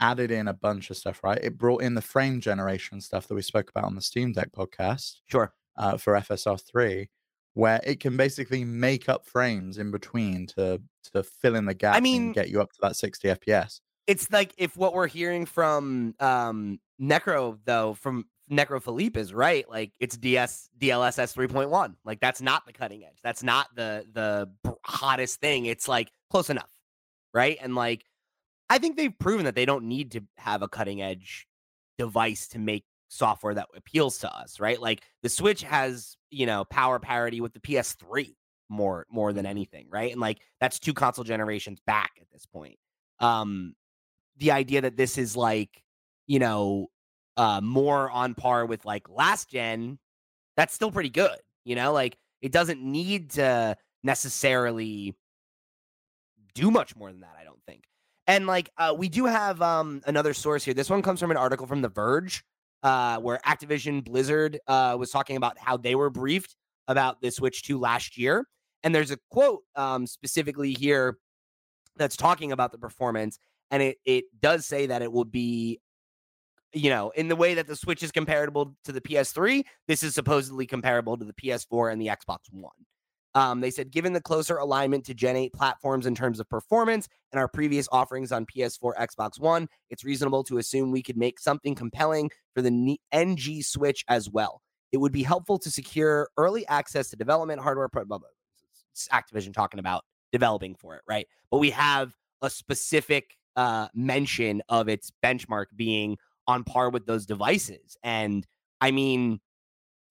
added 0.00 0.30
in 0.30 0.48
a 0.48 0.52
bunch 0.54 0.90
of 0.90 0.96
stuff, 0.96 1.22
right? 1.22 1.38
It 1.42 1.58
brought 1.58 1.82
in 1.82 1.94
the 1.94 2.02
frame 2.02 2.40
generation 2.40 3.00
stuff 3.00 3.26
that 3.28 3.34
we 3.34 3.42
spoke 3.42 3.70
about 3.70 3.84
on 3.84 3.94
the 3.94 4.02
Steam 4.02 4.32
Deck 4.32 4.52
podcast 4.52 5.16
sure. 5.26 5.52
uh, 5.76 5.96
for 5.96 6.14
FSR3, 6.14 7.08
where 7.54 7.80
it 7.84 8.00
can 8.00 8.16
basically 8.16 8.64
make 8.64 9.08
up 9.08 9.26
frames 9.26 9.78
in 9.78 9.90
between 9.90 10.46
to 10.48 10.80
to 11.12 11.22
fill 11.22 11.54
in 11.56 11.64
the 11.64 11.74
gap 11.74 11.96
I 11.96 12.00
mean- 12.00 12.26
and 12.26 12.34
get 12.34 12.50
you 12.50 12.60
up 12.60 12.72
to 12.72 12.78
that 12.82 12.96
60 12.96 13.28
FPS. 13.28 13.80
It's 14.06 14.30
like 14.32 14.54
if 14.56 14.76
what 14.76 14.94
we're 14.94 15.06
hearing 15.06 15.44
from 15.44 16.14
um 16.20 16.80
Necro 17.00 17.58
though 17.64 17.94
from 17.94 18.24
Necro 18.50 18.82
Felipe 18.82 19.16
is 19.16 19.34
right, 19.34 19.68
like 19.68 19.92
it's 20.00 20.16
DS 20.16 20.70
DLSS 20.78 21.34
3.1. 21.36 21.94
Like 22.04 22.18
that's 22.20 22.40
not 22.40 22.64
the 22.66 22.72
cutting 22.72 23.04
edge. 23.04 23.18
That's 23.22 23.42
not 23.42 23.66
the 23.74 24.06
the 24.12 24.50
hottest 24.84 25.40
thing. 25.40 25.66
It's 25.66 25.86
like 25.88 26.10
close 26.30 26.48
enough. 26.48 26.70
Right? 27.34 27.58
And 27.60 27.74
like 27.74 28.04
I 28.70 28.78
think 28.78 28.96
they've 28.96 29.16
proven 29.18 29.44
that 29.46 29.54
they 29.54 29.64
don't 29.64 29.84
need 29.84 30.12
to 30.12 30.22
have 30.36 30.62
a 30.62 30.68
cutting 30.68 31.00
edge 31.02 31.46
device 31.96 32.48
to 32.48 32.58
make 32.58 32.84
software 33.08 33.54
that 33.54 33.68
appeals 33.74 34.18
to 34.18 34.34
us, 34.34 34.60
right? 34.60 34.80
Like 34.80 35.02
the 35.22 35.28
Switch 35.28 35.62
has, 35.62 36.16
you 36.30 36.46
know, 36.46 36.64
power 36.64 36.98
parity 36.98 37.40
with 37.40 37.54
the 37.54 37.60
PS3, 37.60 38.34
more 38.68 39.06
more 39.10 39.32
than 39.32 39.46
anything, 39.46 39.86
right? 39.90 40.12
And 40.12 40.20
like 40.20 40.40
that's 40.60 40.78
two 40.78 40.92
console 40.94 41.24
generations 41.24 41.80
back 41.86 42.12
at 42.20 42.30
this 42.30 42.46
point. 42.46 42.76
Um 43.20 43.74
the 44.38 44.52
idea 44.52 44.82
that 44.82 44.96
this 44.96 45.18
is 45.18 45.36
like, 45.36 45.82
you 46.26 46.38
know, 46.38 46.88
uh 47.36 47.60
more 47.62 48.10
on 48.10 48.34
par 48.34 48.66
with 48.66 48.84
like 48.84 49.08
last 49.08 49.50
gen, 49.50 49.98
that's 50.56 50.74
still 50.74 50.90
pretty 50.92 51.10
good, 51.10 51.38
you 51.64 51.74
know? 51.76 51.92
Like 51.92 52.18
it 52.42 52.52
doesn't 52.52 52.82
need 52.82 53.30
to 53.32 53.76
necessarily 54.02 55.14
do 56.54 56.70
much 56.70 56.94
more 56.96 57.10
than 57.10 57.20
that, 57.20 57.36
I 57.40 57.44
don't. 57.44 57.57
And 58.28 58.46
like 58.46 58.70
uh, 58.76 58.94
we 58.96 59.08
do 59.08 59.24
have 59.24 59.60
um, 59.62 60.02
another 60.06 60.34
source 60.34 60.62
here. 60.62 60.74
This 60.74 60.90
one 60.90 61.00
comes 61.00 61.18
from 61.18 61.30
an 61.30 61.38
article 61.38 61.66
from 61.66 61.80
The 61.80 61.88
Verge, 61.88 62.44
uh, 62.82 63.18
where 63.18 63.40
Activision 63.44 64.04
Blizzard 64.04 64.60
uh, 64.68 64.96
was 64.98 65.10
talking 65.10 65.36
about 65.36 65.58
how 65.58 65.78
they 65.78 65.94
were 65.94 66.10
briefed 66.10 66.54
about 66.86 67.22
the 67.22 67.30
Switch 67.30 67.62
2 67.62 67.78
last 67.78 68.18
year. 68.18 68.46
And 68.84 68.94
there's 68.94 69.10
a 69.10 69.18
quote 69.30 69.62
um, 69.74 70.06
specifically 70.06 70.74
here 70.74 71.16
that's 71.96 72.16
talking 72.16 72.52
about 72.52 72.70
the 72.70 72.78
performance, 72.78 73.38
and 73.70 73.82
it 73.82 73.96
it 74.04 74.26
does 74.40 74.66
say 74.66 74.86
that 74.86 75.00
it 75.00 75.10
will 75.10 75.24
be, 75.24 75.80
you 76.74 76.90
know, 76.90 77.10
in 77.16 77.28
the 77.28 77.34
way 77.34 77.54
that 77.54 77.66
the 77.66 77.74
Switch 77.74 78.02
is 78.02 78.12
comparable 78.12 78.76
to 78.84 78.92
the 78.92 79.00
PS3, 79.00 79.64
this 79.88 80.02
is 80.02 80.14
supposedly 80.14 80.66
comparable 80.66 81.16
to 81.16 81.24
the 81.24 81.32
PS4 81.32 81.92
and 81.92 82.00
the 82.00 82.08
Xbox 82.08 82.40
One. 82.52 82.70
Um, 83.34 83.60
they 83.60 83.70
said, 83.70 83.90
given 83.90 84.12
the 84.12 84.20
closer 84.20 84.56
alignment 84.56 85.04
to 85.06 85.14
Gen 85.14 85.36
8 85.36 85.52
platforms 85.52 86.06
in 86.06 86.14
terms 86.14 86.40
of 86.40 86.48
performance 86.48 87.08
and 87.32 87.38
our 87.38 87.48
previous 87.48 87.86
offerings 87.92 88.32
on 88.32 88.46
PS4, 88.46 88.96
Xbox 88.96 89.38
One, 89.38 89.68
it's 89.90 90.04
reasonable 90.04 90.42
to 90.44 90.58
assume 90.58 90.90
we 90.90 91.02
could 91.02 91.16
make 91.16 91.38
something 91.38 91.74
compelling 91.74 92.30
for 92.54 92.62
the 92.62 92.98
NG 93.12 93.62
Switch 93.62 94.04
as 94.08 94.30
well. 94.30 94.62
It 94.92 94.96
would 94.96 95.12
be 95.12 95.22
helpful 95.22 95.58
to 95.58 95.70
secure 95.70 96.28
early 96.36 96.66
access 96.68 97.10
to 97.10 97.16
development 97.16 97.60
hardware. 97.60 97.88
Blah, 97.88 98.04
blah, 98.04 98.18
blah. 98.18 98.28
Activision 99.12 99.52
talking 99.52 99.78
about 99.78 100.04
developing 100.32 100.74
for 100.74 100.96
it, 100.96 101.02
right? 101.08 101.26
But 101.50 101.58
we 101.58 101.70
have 101.70 102.12
a 102.42 102.50
specific 102.50 103.36
uh, 103.56 103.88
mention 103.94 104.62
of 104.68 104.88
its 104.88 105.12
benchmark 105.24 105.66
being 105.76 106.16
on 106.46 106.64
par 106.64 106.90
with 106.90 107.06
those 107.06 107.26
devices. 107.26 107.96
And 108.02 108.46
I 108.80 108.90
mean, 108.90 109.40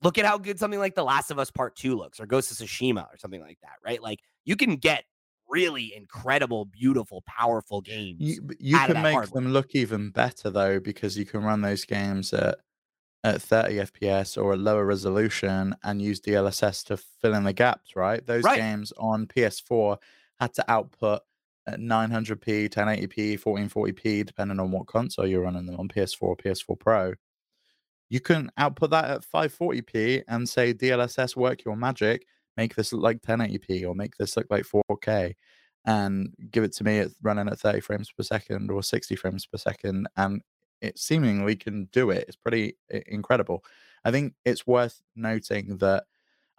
look 0.01 0.17
at 0.17 0.25
how 0.25 0.37
good 0.37 0.59
something 0.59 0.79
like 0.79 0.95
The 0.95 1.03
Last 1.03 1.31
of 1.31 1.39
Us 1.39 1.51
Part 1.51 1.75
2 1.75 1.95
looks 1.95 2.19
or 2.19 2.25
Ghost 2.25 2.51
of 2.51 2.57
Tsushima 2.57 3.05
or 3.13 3.17
something 3.17 3.41
like 3.41 3.59
that, 3.61 3.77
right? 3.83 4.01
Like 4.01 4.19
you 4.45 4.55
can 4.55 4.75
get 4.75 5.05
really 5.49 5.93
incredible, 5.95 6.65
beautiful, 6.65 7.23
powerful 7.25 7.81
games. 7.81 8.17
You, 8.19 8.49
you 8.59 8.77
can 8.77 9.01
make 9.01 9.13
hardware. 9.13 9.41
them 9.41 9.53
look 9.53 9.69
even 9.73 10.09
better 10.11 10.49
though, 10.49 10.79
because 10.79 11.17
you 11.17 11.25
can 11.25 11.43
run 11.43 11.61
those 11.61 11.85
games 11.85 12.33
at 12.33 12.59
at 13.23 13.41
30 13.41 13.75
FPS 13.77 14.41
or 14.41 14.53
a 14.53 14.57
lower 14.57 14.85
resolution 14.85 15.75
and 15.83 16.01
use 16.01 16.21
DLSS 16.21 16.85
to 16.85 16.97
fill 16.97 17.33
in 17.33 17.43
the 17.43 17.51
gaps, 17.51 17.95
right? 17.95 18.25
Those 18.25 18.43
right. 18.43 18.57
games 18.57 18.93
on 18.97 19.25
PS4 19.27 19.97
had 20.39 20.53
to 20.53 20.71
output 20.71 21.21
at 21.67 21.79
900p, 21.79 22.69
1080p, 22.69 23.39
1440p, 23.39 24.25
depending 24.25 24.59
on 24.59 24.71
what 24.71 24.87
console 24.87 25.27
you're 25.27 25.41
running 25.41 25.65
them 25.65 25.79
on 25.79 25.89
PS4, 25.89 26.21
or 26.21 26.37
PS4 26.37 26.79
Pro 26.79 27.13
you 28.09 28.19
can 28.19 28.51
output 28.57 28.91
that 28.91 29.05
at 29.05 29.21
540p 29.21 30.23
and 30.27 30.47
say 30.47 30.73
DLSS 30.73 31.35
work 31.35 31.63
your 31.65 31.75
magic, 31.75 32.25
make 32.55 32.75
this 32.75 32.93
look 32.93 33.03
like 33.03 33.21
1080p 33.21 33.87
or 33.87 33.95
make 33.95 34.15
this 34.17 34.37
look 34.37 34.47
like 34.49 34.65
4K 34.65 35.33
and 35.85 36.33
give 36.51 36.63
it 36.63 36.73
to 36.73 36.83
me 36.83 36.99
at 36.99 37.09
running 37.21 37.47
at 37.47 37.59
30 37.59 37.81
frames 37.81 38.11
per 38.11 38.23
second 38.23 38.71
or 38.71 38.83
60 38.83 39.15
frames 39.15 39.45
per 39.45 39.57
second 39.57 40.07
and 40.17 40.41
it 40.81 40.97
seemingly 40.99 41.55
can 41.55 41.85
do 41.91 42.11
it. 42.11 42.25
It's 42.27 42.37
pretty 42.37 42.77
incredible. 43.07 43.63
I 44.03 44.11
think 44.11 44.33
it's 44.45 44.67
worth 44.67 45.01
noting 45.15 45.77
that 45.77 46.05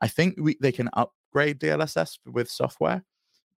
I 0.01 0.09
think 0.09 0.35
we, 0.39 0.57
they 0.61 0.73
can 0.73 0.91
upgrade 0.93 1.61
DLSS 1.61 2.19
with 2.27 2.51
software. 2.51 3.05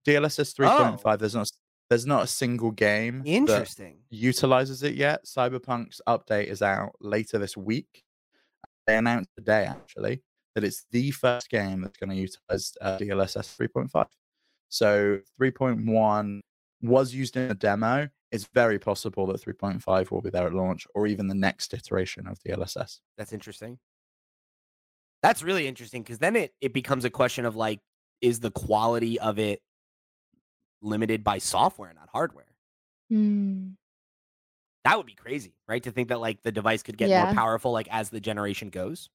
DLSS 0.08 0.56
3.5 0.56 1.02
oh. 1.04 1.18
there's 1.18 1.36
not 1.36 1.52
there's 1.92 2.06
not 2.06 2.24
a 2.24 2.28
single 2.28 2.72
game 2.72 3.22
interesting 3.26 3.98
utilizes 4.10 4.82
it 4.82 4.96
yet. 4.96 5.26
Cyberpunk's 5.26 6.02
update 6.08 6.46
is 6.46 6.62
out 6.62 6.94
later 7.02 7.38
this 7.38 7.58
week. 7.58 8.06
They 8.88 8.96
announced 8.96 9.30
today 9.36 9.66
actually 9.66 10.24
that 10.56 10.64
it's 10.64 10.86
the 10.92 11.12
first 11.12 11.50
game 11.50 11.82
that's 11.82 11.98
going 11.98 12.12
to 12.12 12.16
utilize 12.16 12.72
uh, 12.80 12.98
DLSS 12.98 13.58
3.5. 13.58 14.06
So 14.70 15.20
3.1 15.40 16.40
was 16.82 17.14
used 17.14 17.36
in 17.36 17.52
a 17.52 17.54
demo. 17.54 18.08
It's 18.32 18.48
very 18.54 18.80
possible 18.80 19.28
that 19.28 19.42
3.5 19.42 20.12
will 20.12 20.22
be 20.22 20.30
there 20.30 20.48
at 20.48 20.54
launch 20.54 20.88
or 20.96 21.08
even 21.08 21.28
the 21.28 21.36
next 21.36 21.74
iteration 21.74 22.26
of 22.26 22.40
DLSS. 22.40 23.00
That's 23.18 23.34
interesting. 23.34 23.80
That's 25.22 25.44
really 25.44 25.68
interesting 25.68 26.04
because 26.04 26.20
then 26.20 26.38
it, 26.38 26.54
it 26.62 26.72
becomes 26.72 27.04
a 27.04 27.10
question 27.10 27.46
of 27.46 27.58
like, 27.58 27.82
is 28.22 28.40
the 28.40 28.52
quality 28.52 29.20
of 29.20 29.40
it 29.40 29.62
limited 30.82 31.24
by 31.24 31.38
software, 31.38 31.94
not 31.94 32.10
hardware. 32.12 32.48
Mm. 33.12 33.74
That 34.84 34.98
would 34.98 35.06
be 35.06 35.14
crazy, 35.14 35.54
right? 35.68 35.84
To 35.84 35.92
think 35.92 36.10
that 36.10 36.20
like 36.20 36.42
the 36.44 36.52
device 36.52 36.84
could 36.84 36.98
get 36.98 37.10
yeah. 37.10 37.26
more 37.26 37.34
powerful 37.34 37.72
like 37.72 37.88
as 37.92 38.10
the 38.10 38.20
generation 38.20 38.70
goes, 38.70 39.10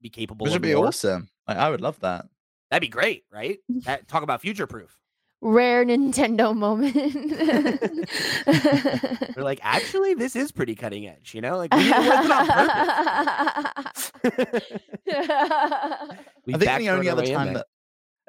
be 0.00 0.08
capable. 0.08 0.44
Which 0.44 0.52
would 0.52 0.62
be 0.62 0.74
more. 0.74 0.88
awesome. 0.88 1.28
Like, 1.48 1.58
I 1.58 1.70
would 1.70 1.80
love 1.80 1.98
that. 2.00 2.26
That'd 2.70 2.82
be 2.82 2.88
great, 2.88 3.24
right? 3.32 3.58
That, 3.84 4.08
talk 4.08 4.22
about 4.22 4.40
future 4.40 4.66
proof. 4.66 4.96
Rare 5.42 5.86
Nintendo 5.86 6.54
moment. 6.54 6.94
We're 9.36 9.42
like, 9.42 9.60
actually, 9.62 10.12
this 10.12 10.36
is 10.36 10.52
pretty 10.52 10.74
cutting 10.74 11.06
edge, 11.06 11.32
you 11.34 11.40
know? 11.40 11.56
Like 11.56 11.72
we 11.72 11.80
it 11.80 11.94
on 11.94 12.28
purpose. 13.86 14.22
I 16.52 16.58
think 16.58 16.78
the 16.78 16.90
only 16.90 17.08
other 17.08 17.24
time 17.24 17.54
that 17.54 17.66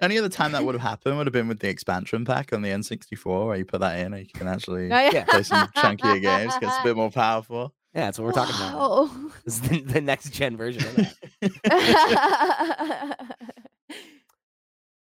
any 0.02 0.18
other 0.18 0.30
time 0.30 0.52
that 0.54 0.64
would 0.64 0.76
have 0.76 0.82
happened 0.82 1.18
would 1.18 1.28
have 1.28 1.34
been 1.34 1.48
with 1.48 1.60
the 1.60 1.70
expansion 1.70 2.26
pack 2.26 2.54
on 2.54 2.62
the 2.62 2.70
N64, 2.70 3.48
where 3.48 3.56
you 3.56 3.66
put 3.66 3.82
that 3.82 4.00
in, 4.00 4.14
and 4.14 4.26
you 4.26 4.32
can 4.34 4.48
actually 4.48 4.92
oh, 4.92 5.10
yeah. 5.12 5.24
play 5.26 5.44
some 5.44 5.68
chunkier 5.78 6.22
games, 6.22 6.54
gets 6.60 6.78
a 6.78 6.84
bit 6.84 6.96
more 6.96 7.12
powerful. 7.12 7.74
Yeah, 7.94 8.06
that's 8.06 8.20
what 8.20 8.26
we're 8.26 8.32
talking 8.32 8.56
wow. 8.60 9.04
about. 9.04 9.32
This 9.46 9.56
is 9.56 9.62
the, 9.62 9.82
the 9.82 10.02
next 10.02 10.32
gen 10.32 10.56
version 10.56 10.84
of 10.86 10.96
that. 10.96 11.14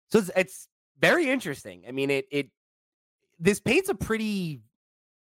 so 0.10 0.20
it's, 0.20 0.32
it's 0.36 0.68
very 1.00 1.30
interesting. 1.30 1.84
I 1.88 1.92
mean, 1.92 2.10
it 2.10 2.26
it 2.32 2.50
this 3.40 3.60
paints 3.60 3.90
a 3.90 3.96
pretty 3.96 4.62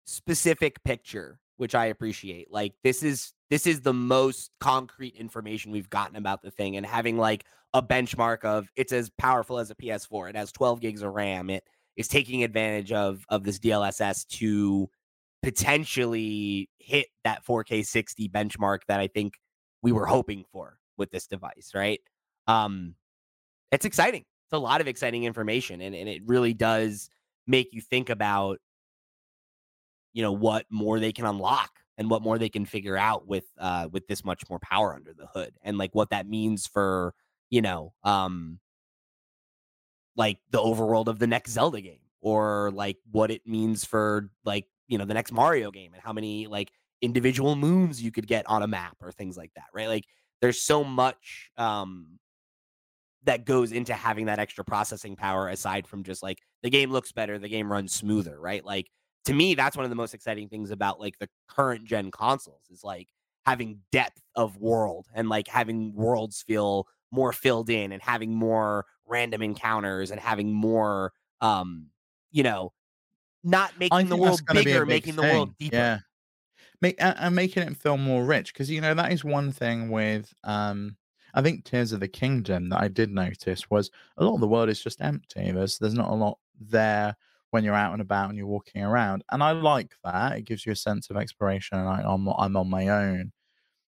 specific 0.08 0.82
picture, 0.84 1.38
which 1.58 1.74
I 1.74 1.86
appreciate. 1.86 2.50
Like 2.50 2.72
this 2.82 3.02
is 3.02 3.34
this 3.50 3.66
is 3.66 3.82
the 3.82 3.92
most 3.92 4.50
concrete 4.60 5.14
information 5.16 5.70
we've 5.70 5.90
gotten 5.90 6.16
about 6.16 6.42
the 6.42 6.50
thing, 6.50 6.76
and 6.76 6.86
having 6.86 7.18
like 7.18 7.44
a 7.74 7.82
benchmark 7.82 8.44
of 8.44 8.68
it's 8.74 8.92
as 8.92 9.10
powerful 9.18 9.58
as 9.58 9.70
a 9.70 9.74
PS4. 9.74 10.30
It 10.30 10.36
has 10.36 10.50
12 10.52 10.80
gigs 10.80 11.02
of 11.02 11.12
RAM. 11.12 11.50
It 11.50 11.62
is 11.96 12.08
taking 12.08 12.42
advantage 12.42 12.90
of 12.90 13.24
of 13.28 13.44
this 13.44 13.58
DLSS 13.58 14.26
to 14.38 14.88
potentially 15.42 16.68
hit 16.78 17.08
that 17.24 17.44
4K 17.46 17.86
60 17.86 18.28
benchmark 18.30 18.78
that 18.88 18.98
I 18.98 19.06
think 19.08 19.34
we 19.82 19.92
were 19.92 20.06
hoping 20.06 20.44
for 20.50 20.78
with 20.96 21.10
this 21.10 21.26
device, 21.26 21.72
right? 21.74 22.00
Um 22.46 22.94
it's 23.70 23.84
exciting. 23.84 24.22
It's 24.22 24.54
a 24.54 24.58
lot 24.58 24.80
of 24.80 24.88
exciting 24.88 25.24
information 25.24 25.82
and, 25.82 25.94
and 25.94 26.08
it 26.08 26.22
really 26.24 26.54
does 26.54 27.10
make 27.46 27.68
you 27.72 27.82
think 27.82 28.08
about 28.08 28.58
you 30.18 30.22
know 30.22 30.32
what 30.32 30.66
more 30.68 30.98
they 30.98 31.12
can 31.12 31.24
unlock 31.24 31.70
and 31.96 32.10
what 32.10 32.22
more 32.22 32.38
they 32.38 32.48
can 32.48 32.66
figure 32.66 32.96
out 32.96 33.28
with 33.28 33.44
uh 33.58 33.88
with 33.92 34.06
this 34.08 34.24
much 34.24 34.42
more 34.50 34.58
power 34.58 34.92
under 34.94 35.14
the 35.14 35.28
hood 35.32 35.54
and 35.62 35.78
like 35.78 35.94
what 35.94 36.10
that 36.10 36.28
means 36.28 36.66
for 36.66 37.14
you 37.50 37.62
know, 37.62 37.92
um, 38.04 38.58
like 40.16 40.38
the 40.50 40.58
overworld 40.58 41.08
of 41.08 41.18
the 41.18 41.26
next 41.26 41.52
Zelda 41.52 41.80
game 41.80 42.00
or 42.20 42.70
like 42.74 42.96
what 43.10 43.30
it 43.30 43.46
means 43.46 43.84
for 43.84 44.30
like, 44.44 44.66
you 44.88 44.98
know, 44.98 45.04
the 45.04 45.14
next 45.14 45.32
Mario 45.32 45.70
game 45.70 45.94
and 45.94 46.02
how 46.02 46.12
many 46.12 46.46
like 46.46 46.70
individual 47.00 47.54
moons 47.54 48.02
you 48.02 48.10
could 48.10 48.26
get 48.26 48.46
on 48.48 48.62
a 48.62 48.66
map 48.66 48.96
or 49.00 49.12
things 49.12 49.36
like 49.36 49.52
that, 49.54 49.66
right? 49.72 49.88
Like 49.88 50.04
there's 50.40 50.60
so 50.60 50.82
much 50.82 51.50
um 51.56 52.18
that 53.24 53.44
goes 53.44 53.72
into 53.72 53.92
having 53.94 54.26
that 54.26 54.38
extra 54.38 54.64
processing 54.64 55.14
power 55.14 55.48
aside 55.48 55.86
from 55.86 56.02
just 56.02 56.22
like 56.22 56.38
the 56.62 56.70
game 56.70 56.90
looks 56.90 57.12
better, 57.12 57.38
the 57.38 57.48
game 57.48 57.70
runs 57.70 57.92
smoother, 57.92 58.40
right? 58.40 58.64
Like 58.64 58.90
to 59.24 59.32
me 59.32 59.54
that's 59.54 59.76
one 59.76 59.84
of 59.84 59.90
the 59.90 59.96
most 59.96 60.14
exciting 60.14 60.48
things 60.48 60.70
about 60.70 61.00
like 61.00 61.18
the 61.18 61.28
current 61.48 61.84
gen 61.84 62.10
consoles 62.10 62.64
is 62.70 62.82
like 62.84 63.08
having 63.46 63.80
depth 63.92 64.20
of 64.34 64.56
world 64.58 65.06
and 65.14 65.28
like 65.28 65.48
having 65.48 65.94
worlds 65.94 66.42
feel 66.42 66.86
more 67.10 67.32
filled 67.32 67.70
in 67.70 67.92
and 67.92 68.02
having 68.02 68.34
more 68.34 68.84
random 69.06 69.42
encounters 69.42 70.10
and 70.10 70.20
having 70.20 70.52
more 70.52 71.12
um 71.40 71.86
you 72.30 72.42
know 72.42 72.72
not 73.44 73.78
making 73.78 74.08
the 74.08 74.16
world 74.16 74.40
bigger 74.52 74.84
making 74.84 75.14
thing. 75.14 75.24
the 75.24 75.32
world 75.32 75.56
deeper 75.58 75.76
yeah 75.76 75.98
Make, 76.80 76.96
and 76.98 77.34
making 77.34 77.64
it 77.64 77.76
feel 77.76 77.96
more 77.96 78.24
rich 78.24 78.52
because 78.52 78.70
you 78.70 78.80
know 78.80 78.94
that 78.94 79.12
is 79.12 79.24
one 79.24 79.50
thing 79.50 79.90
with 79.90 80.32
um 80.44 80.96
I 81.34 81.42
think 81.42 81.64
Tears 81.64 81.92
of 81.92 82.00
the 82.00 82.08
Kingdom 82.08 82.70
that 82.70 82.80
I 82.80 82.88
did 82.88 83.10
notice 83.10 83.68
was 83.70 83.90
a 84.16 84.24
lot 84.24 84.34
of 84.34 84.40
the 84.40 84.48
world 84.48 84.68
is 84.68 84.82
just 84.82 85.00
empty. 85.00 85.50
There's 85.50 85.78
there's 85.78 85.94
not 85.94 86.10
a 86.10 86.14
lot 86.14 86.38
there 86.58 87.16
when 87.50 87.64
you're 87.64 87.74
out 87.74 87.92
and 87.92 88.02
about 88.02 88.28
and 88.30 88.38
you're 88.38 88.46
walking 88.46 88.82
around, 88.82 89.24
and 89.30 89.42
I 89.42 89.52
like 89.52 89.94
that. 90.04 90.36
It 90.38 90.42
gives 90.44 90.66
you 90.66 90.72
a 90.72 90.76
sense 90.76 91.10
of 91.10 91.16
exploration. 91.16 91.78
And 91.78 91.88
I, 91.88 92.02
I'm 92.02 92.28
I'm 92.28 92.56
on 92.56 92.70
my 92.70 92.88
own, 92.88 93.32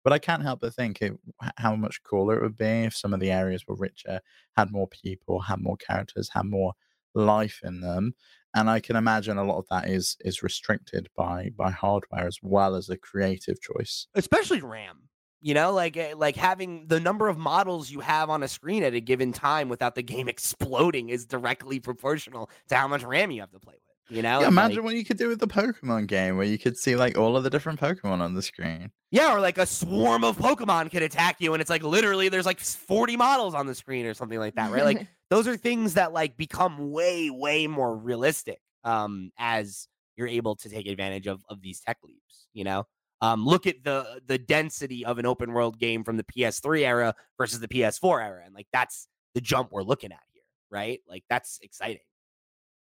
But 0.03 0.13
I 0.13 0.19
can't 0.19 0.43
help 0.43 0.61
but 0.61 0.73
think 0.73 1.01
it, 1.01 1.13
how 1.57 1.75
much 1.75 2.03
cooler 2.03 2.37
it 2.37 2.43
would 2.43 2.55
be 2.57 2.85
if 2.85 2.95
some 2.95 3.13
of 3.13 3.19
the 3.19 3.31
areas 3.31 3.65
were 3.67 3.75
richer, 3.75 4.21
had 4.55 4.71
more 4.71 4.87
people, 4.87 5.41
had 5.41 5.59
more 5.61 5.77
characters, 5.77 6.29
had 6.29 6.45
more 6.45 6.73
life 7.13 7.59
in 7.63 7.81
them. 7.81 8.13
And 8.55 8.69
I 8.69 8.79
can 8.79 8.95
imagine 8.95 9.37
a 9.37 9.43
lot 9.43 9.59
of 9.59 9.67
that 9.69 9.89
is 9.89 10.17
is 10.21 10.43
restricted 10.43 11.09
by 11.15 11.49
by 11.55 11.71
hardware 11.71 12.27
as 12.27 12.39
well 12.41 12.75
as 12.75 12.89
a 12.89 12.97
creative 12.97 13.59
choice. 13.61 14.07
Especially 14.15 14.59
RAM. 14.61 15.06
You 15.47 15.53
know, 15.53 15.71
like 15.71 15.95
eh, 15.95 16.13
like 16.13 16.35
having 16.35 16.87
the 16.87 16.99
number 16.99 17.29
of 17.29 17.37
models 17.37 17.89
you 17.89 18.01
have 18.01 18.29
on 18.29 18.43
a 18.43 18.49
screen 18.49 18.83
at 18.83 18.93
a 18.93 18.99
given 18.99 19.31
time 19.31 19.69
without 19.69 19.95
the 19.95 20.03
game 20.03 20.27
exploding 20.35 21.07
is 21.07 21.25
directly 21.25 21.79
proportional 21.79 22.49
to 22.67 22.75
how 22.75 22.89
much 22.89 23.01
RAM 23.01 23.31
you 23.31 23.39
have 23.39 23.51
to 23.51 23.59
play 23.59 23.75
with. 23.75 24.17
You 24.17 24.23
know, 24.23 24.41
yeah, 24.41 24.49
imagine 24.49 24.79
like, 24.79 24.83
what 24.83 24.95
you 24.95 25.05
could 25.05 25.17
do 25.17 25.29
with 25.29 25.39
the 25.39 25.47
Pokemon 25.47 26.07
game 26.07 26.35
where 26.35 26.45
you 26.45 26.57
could 26.57 26.75
see 26.75 26.97
like 26.97 27.17
all 27.17 27.37
of 27.37 27.45
the 27.45 27.49
different 27.49 27.79
Pokemon 27.79 28.19
on 28.19 28.33
the 28.33 28.41
screen. 28.41 28.91
Yeah, 29.09 29.33
or 29.33 29.39
like 29.39 29.57
a 29.57 29.65
swarm 29.65 30.25
of 30.25 30.37
Pokemon 30.37 30.91
could 30.91 31.01
attack 31.01 31.37
you, 31.39 31.53
and 31.53 31.61
it's 31.61 31.69
like 31.69 31.81
literally 31.81 32.27
there's 32.27 32.45
like 32.45 32.59
40 32.59 33.15
models 33.15 33.55
on 33.55 33.67
the 33.67 33.75
screen 33.75 34.05
or 34.05 34.13
something 34.13 34.39
like 34.39 34.55
that, 34.55 34.69
right? 34.69 34.83
like 34.83 35.07
those 35.29 35.47
are 35.47 35.55
things 35.55 35.93
that 35.93 36.11
like 36.11 36.35
become 36.35 36.91
way, 36.91 37.29
way 37.29 37.67
more 37.67 37.95
realistic 37.95 38.59
um 38.83 39.31
as 39.39 39.87
you're 40.17 40.27
able 40.27 40.57
to 40.57 40.67
take 40.67 40.87
advantage 40.87 41.25
of 41.25 41.41
of 41.47 41.61
these 41.61 41.79
tech 41.79 41.99
leaps, 42.03 42.49
you 42.53 42.65
know. 42.65 42.85
Um, 43.21 43.45
look 43.45 43.65
at 43.65 43.83
the 43.83 44.21
the 44.27 44.37
density 44.37 45.05
of 45.05 45.17
an 45.17 45.25
open 45.25 45.53
world 45.53 45.79
game 45.79 46.03
from 46.03 46.17
the 46.17 46.23
PS3 46.23 46.81
era 46.81 47.15
versus 47.37 47.59
the 47.59 47.67
PS4 47.67 48.23
era, 48.23 48.43
and 48.45 48.53
like 48.53 48.67
that's 48.71 49.07
the 49.33 49.41
jump 49.41 49.71
we're 49.71 49.83
looking 49.83 50.11
at 50.11 50.21
here, 50.33 50.43
right? 50.69 50.99
Like 51.07 51.23
that's 51.29 51.59
exciting. 51.61 52.01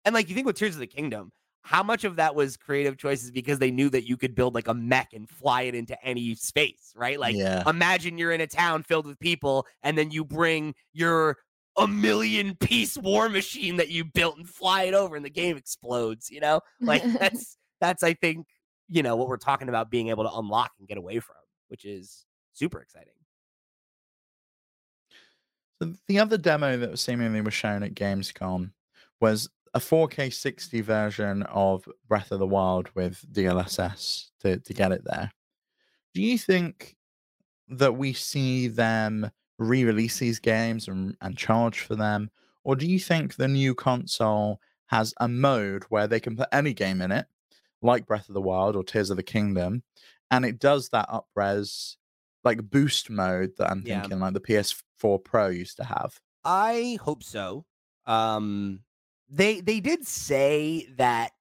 And 0.05 0.13
like 0.13 0.30
you 0.30 0.36
think 0.36 0.47
with 0.47 0.55
Tears 0.55 0.75
of 0.75 0.80
the 0.80 0.88
Kingdom, 0.88 1.32
how 1.61 1.84
much 1.84 2.03
of 2.03 2.15
that 2.15 2.36
was 2.36 2.57
creative 2.57 2.97
choices 2.97 3.32
because 3.32 3.59
they 3.59 3.71
knew 3.71 3.89
that 3.89 4.07
you 4.07 4.17
could 4.17 4.34
build 4.34 4.55
like 4.55 4.67
a 4.67 4.73
mech 4.73 5.09
and 5.13 5.30
fly 5.30 5.63
it 5.63 5.75
into 5.75 5.95
any 6.03 6.34
space, 6.36 6.93
right? 6.95 7.19
Like 7.19 7.36
yeah. 7.36 7.63
imagine 7.67 8.17
you're 8.17 8.32
in 8.32 8.41
a 8.41 8.47
town 8.47 8.84
filled 8.84 9.05
with 9.05 9.19
people 9.19 9.65
and 9.84 9.97
then 9.97 10.11
you 10.11 10.23
bring 10.23 10.73
your 10.93 11.38
a 11.77 11.88
million 11.88 12.55
piece 12.55 12.97
war 12.97 13.30
machine 13.30 13.77
that 13.77 13.89
you 13.89 14.03
built 14.03 14.38
and 14.38 14.47
fly 14.47 14.84
it 14.84 14.93
over 14.93 15.15
and 15.15 15.23
the 15.23 15.30
game 15.30 15.57
explodes, 15.57 16.30
you 16.30 16.39
know? 16.39 16.61
Like 16.82 17.03
that's 17.19 17.57
that's 17.80 18.03
I 18.03 18.13
think, 18.13 18.47
you 18.90 19.04
know, 19.04 19.16
what 19.16 19.28
we're 19.28 19.38
talking 19.38 19.70
about 19.70 19.90
being 19.90 20.10
able 20.10 20.24
to 20.24 20.36
unlock 20.36 20.72
and 20.80 20.88
get 20.88 20.98
away 20.98 21.20
from, 21.20 21.36
which 21.68 21.86
is 21.86 22.26
super 22.54 22.82
exciting. 22.82 23.14
So 25.82 25.94
the 26.08 26.20
other 26.20 26.38
demo 26.38 26.78
that 26.78 27.00
seemingly 27.00 27.42
was 27.42 27.54
shown 27.54 27.84
at 27.84 27.94
Gamescom 27.94 28.72
was 29.22 29.50
a 29.74 29.80
4K 29.80 30.34
60 30.34 30.82
version 30.82 31.44
of 31.44 31.88
Breath 32.08 32.32
of 32.32 32.40
the 32.40 32.48
Wild 32.48 32.90
with 32.96 33.24
DLSS 33.32 34.30
to, 34.42 34.60
to 34.60 34.74
get 34.74 34.92
it 34.92 35.04
there. 35.06 35.32
Do 36.14 36.22
you 36.22 36.38
think 36.38 36.98
that 37.70 37.96
we 37.96 38.14
see 38.14 38.68
them 38.68 39.30
re 39.58 39.84
release 39.84 40.18
these 40.18 40.40
games 40.40 40.88
and, 40.88 41.16
and 41.22 41.38
charge 41.38 41.82
for 41.82 41.96
them? 41.96 42.32
Or 42.64 42.76
do 42.76 42.88
you 42.88 43.00
think 43.00 43.36
the 43.36 43.48
new 43.48 43.76
console 43.76 44.60
has 44.88 45.14
a 45.20 45.28
mode 45.28 45.84
where 45.90 46.08
they 46.08 46.20
can 46.20 46.36
put 46.36 46.50
any 46.52 46.74
game 46.74 47.02
in 47.02 47.12
it, 47.12 47.28
like 47.82 48.05
Breath 48.05 48.27
of 48.27 48.34
the 48.34 48.41
Wild 48.41 48.75
or 48.75 48.84
Tears 48.84 49.09
of 49.09 49.17
the 49.17 49.23
Kingdom, 49.23 49.84
and 50.32 50.45
it 50.45 50.59
does 50.59 50.89
that 50.89 51.09
upres 51.09 51.95
like 52.43 52.69
boost 52.69 53.09
mode 53.09 53.53
that 53.57 53.69
I'm 53.69 53.82
thinking 53.84 54.11
yeah. 54.11 54.17
like 54.17 54.34
the 54.34 54.39
PS4 54.39 55.23
Pro 55.23 55.47
used 55.47 55.77
to 55.77 55.84
have? 55.84 56.19
I 56.43 56.97
hope 57.01 57.23
so. 57.23 57.65
Um 58.05 58.82
they 59.30 59.61
they 59.61 59.80
did 59.80 60.07
say 60.07 60.88
that 60.97 61.32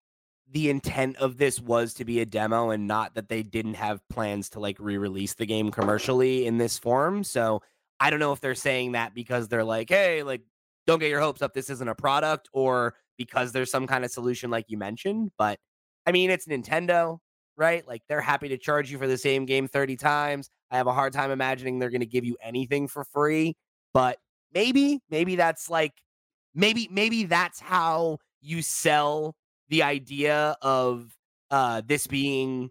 the 0.51 0.70
intent 0.70 1.16
of 1.18 1.36
this 1.36 1.61
was 1.61 1.95
to 1.95 2.05
be 2.05 2.20
a 2.20 2.26
demo 2.26 2.70
and 2.70 2.86
not 2.86 3.14
that 3.14 3.28
they 3.28 3.43
didn't 3.43 3.74
have 3.74 4.07
plans 4.09 4.49
to 4.51 4.61
like 4.61 4.76
re-release 4.80 5.34
the 5.34 5.47
game 5.47 5.70
commercially 5.70 6.47
in 6.47 6.57
this 6.57 6.78
form. 6.78 7.22
So 7.22 7.62
I 8.01 8.11
don't 8.11 8.20
know 8.20 8.32
if 8.32 8.41
they're 8.41 8.55
saying 8.55 8.93
that 8.93 9.14
because 9.14 9.49
they're 9.49 9.64
like, 9.64 9.91
hey, 9.91 10.22
like 10.22 10.43
don't 10.89 11.01
get 11.01 11.11
your 11.11 11.20
hopes 11.20 11.43
up. 11.43 11.53
This 11.53 11.68
isn't 11.68 11.89
a 11.89 11.95
product, 11.95 12.49
or 12.53 12.95
because 13.18 13.53
there's 13.53 13.70
some 13.70 13.86
kind 13.86 14.07
of 14.07 14.11
solution 14.11 14.51
like 14.51 14.64
you 14.68 14.78
mentioned. 14.78 15.30
But 15.36 15.61
I 16.09 16.13
mean, 16.13 16.31
it's 16.31 16.47
Nintendo, 16.47 17.19
right? 17.59 17.87
Like 17.87 18.01
they're 18.09 18.23
happy 18.23 18.49
to 18.49 18.57
charge 18.57 18.91
you 18.91 18.97
for 18.97 19.07
the 19.07 19.19
same 19.19 19.45
game 19.45 19.69
30 19.69 19.97
times. 19.97 20.49
I 20.71 20.79
have 20.79 20.87
a 20.87 20.93
hard 20.95 21.13
time 21.13 21.31
imagining 21.31 21.79
they're 21.79 21.91
going 21.91 22.01
to 22.01 22.07
give 22.07 22.25
you 22.25 22.35
anything 22.43 22.89
for 22.89 23.05
free, 23.05 23.57
but 23.93 24.17
maybe, 24.55 25.01
maybe 25.11 25.37
that's 25.37 25.69
like 25.69 25.93
maybe 26.55 26.89
maybe 26.91 27.25
that's 27.25 27.61
how 27.61 28.17
you 28.41 28.63
sell 28.63 29.37
the 29.69 29.83
idea 29.83 30.57
of 30.63 31.15
uh 31.51 31.83
this 31.85 32.07
being 32.07 32.71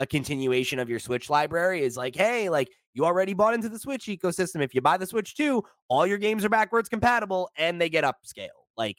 a 0.00 0.06
continuation 0.06 0.78
of 0.78 0.88
your 0.88 0.98
Switch 0.98 1.28
library 1.28 1.82
is 1.82 1.94
like, 1.94 2.16
hey, 2.16 2.48
like 2.48 2.68
you 2.94 3.04
already 3.04 3.34
bought 3.34 3.52
into 3.52 3.68
the 3.68 3.78
Switch 3.78 4.06
ecosystem. 4.06 4.62
If 4.62 4.74
you 4.74 4.80
buy 4.80 4.96
the 4.96 5.06
Switch 5.06 5.34
2, 5.34 5.62
all 5.88 6.06
your 6.06 6.16
games 6.16 6.42
are 6.42 6.48
backwards 6.48 6.88
compatible 6.88 7.50
and 7.58 7.78
they 7.78 7.90
get 7.90 8.04
upscale. 8.04 8.48
Like 8.78 8.96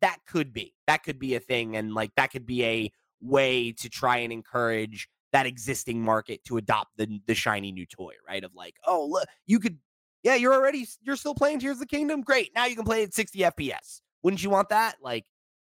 that 0.00 0.18
could 0.26 0.52
be. 0.52 0.74
That 0.86 1.02
could 1.02 1.18
be 1.18 1.34
a 1.34 1.40
thing 1.40 1.76
and 1.76 1.94
like 1.94 2.12
that 2.16 2.30
could 2.30 2.46
be 2.46 2.64
a 2.64 2.92
way 3.20 3.72
to 3.72 3.88
try 3.88 4.18
and 4.18 4.32
encourage 4.32 5.08
that 5.32 5.46
existing 5.46 6.02
market 6.02 6.44
to 6.44 6.56
adopt 6.56 6.96
the 6.96 7.20
the 7.26 7.34
shiny 7.34 7.72
new 7.72 7.86
toy, 7.86 8.12
right? 8.26 8.44
Of 8.44 8.54
like, 8.54 8.74
oh, 8.86 9.06
look, 9.10 9.26
you 9.46 9.58
could 9.58 9.78
yeah, 10.22 10.34
you're 10.34 10.54
already 10.54 10.86
you're 11.02 11.16
still 11.16 11.34
playing 11.34 11.60
Tears 11.60 11.76
of 11.76 11.80
the 11.80 11.86
Kingdom. 11.86 12.22
Great. 12.22 12.52
Now 12.54 12.66
you 12.66 12.74
can 12.74 12.84
play 12.84 13.02
at 13.02 13.14
60 13.14 13.38
FPS. 13.40 14.00
Wouldn't 14.22 14.42
you 14.42 14.50
want 14.50 14.70
that? 14.70 14.96
Like 15.00 15.24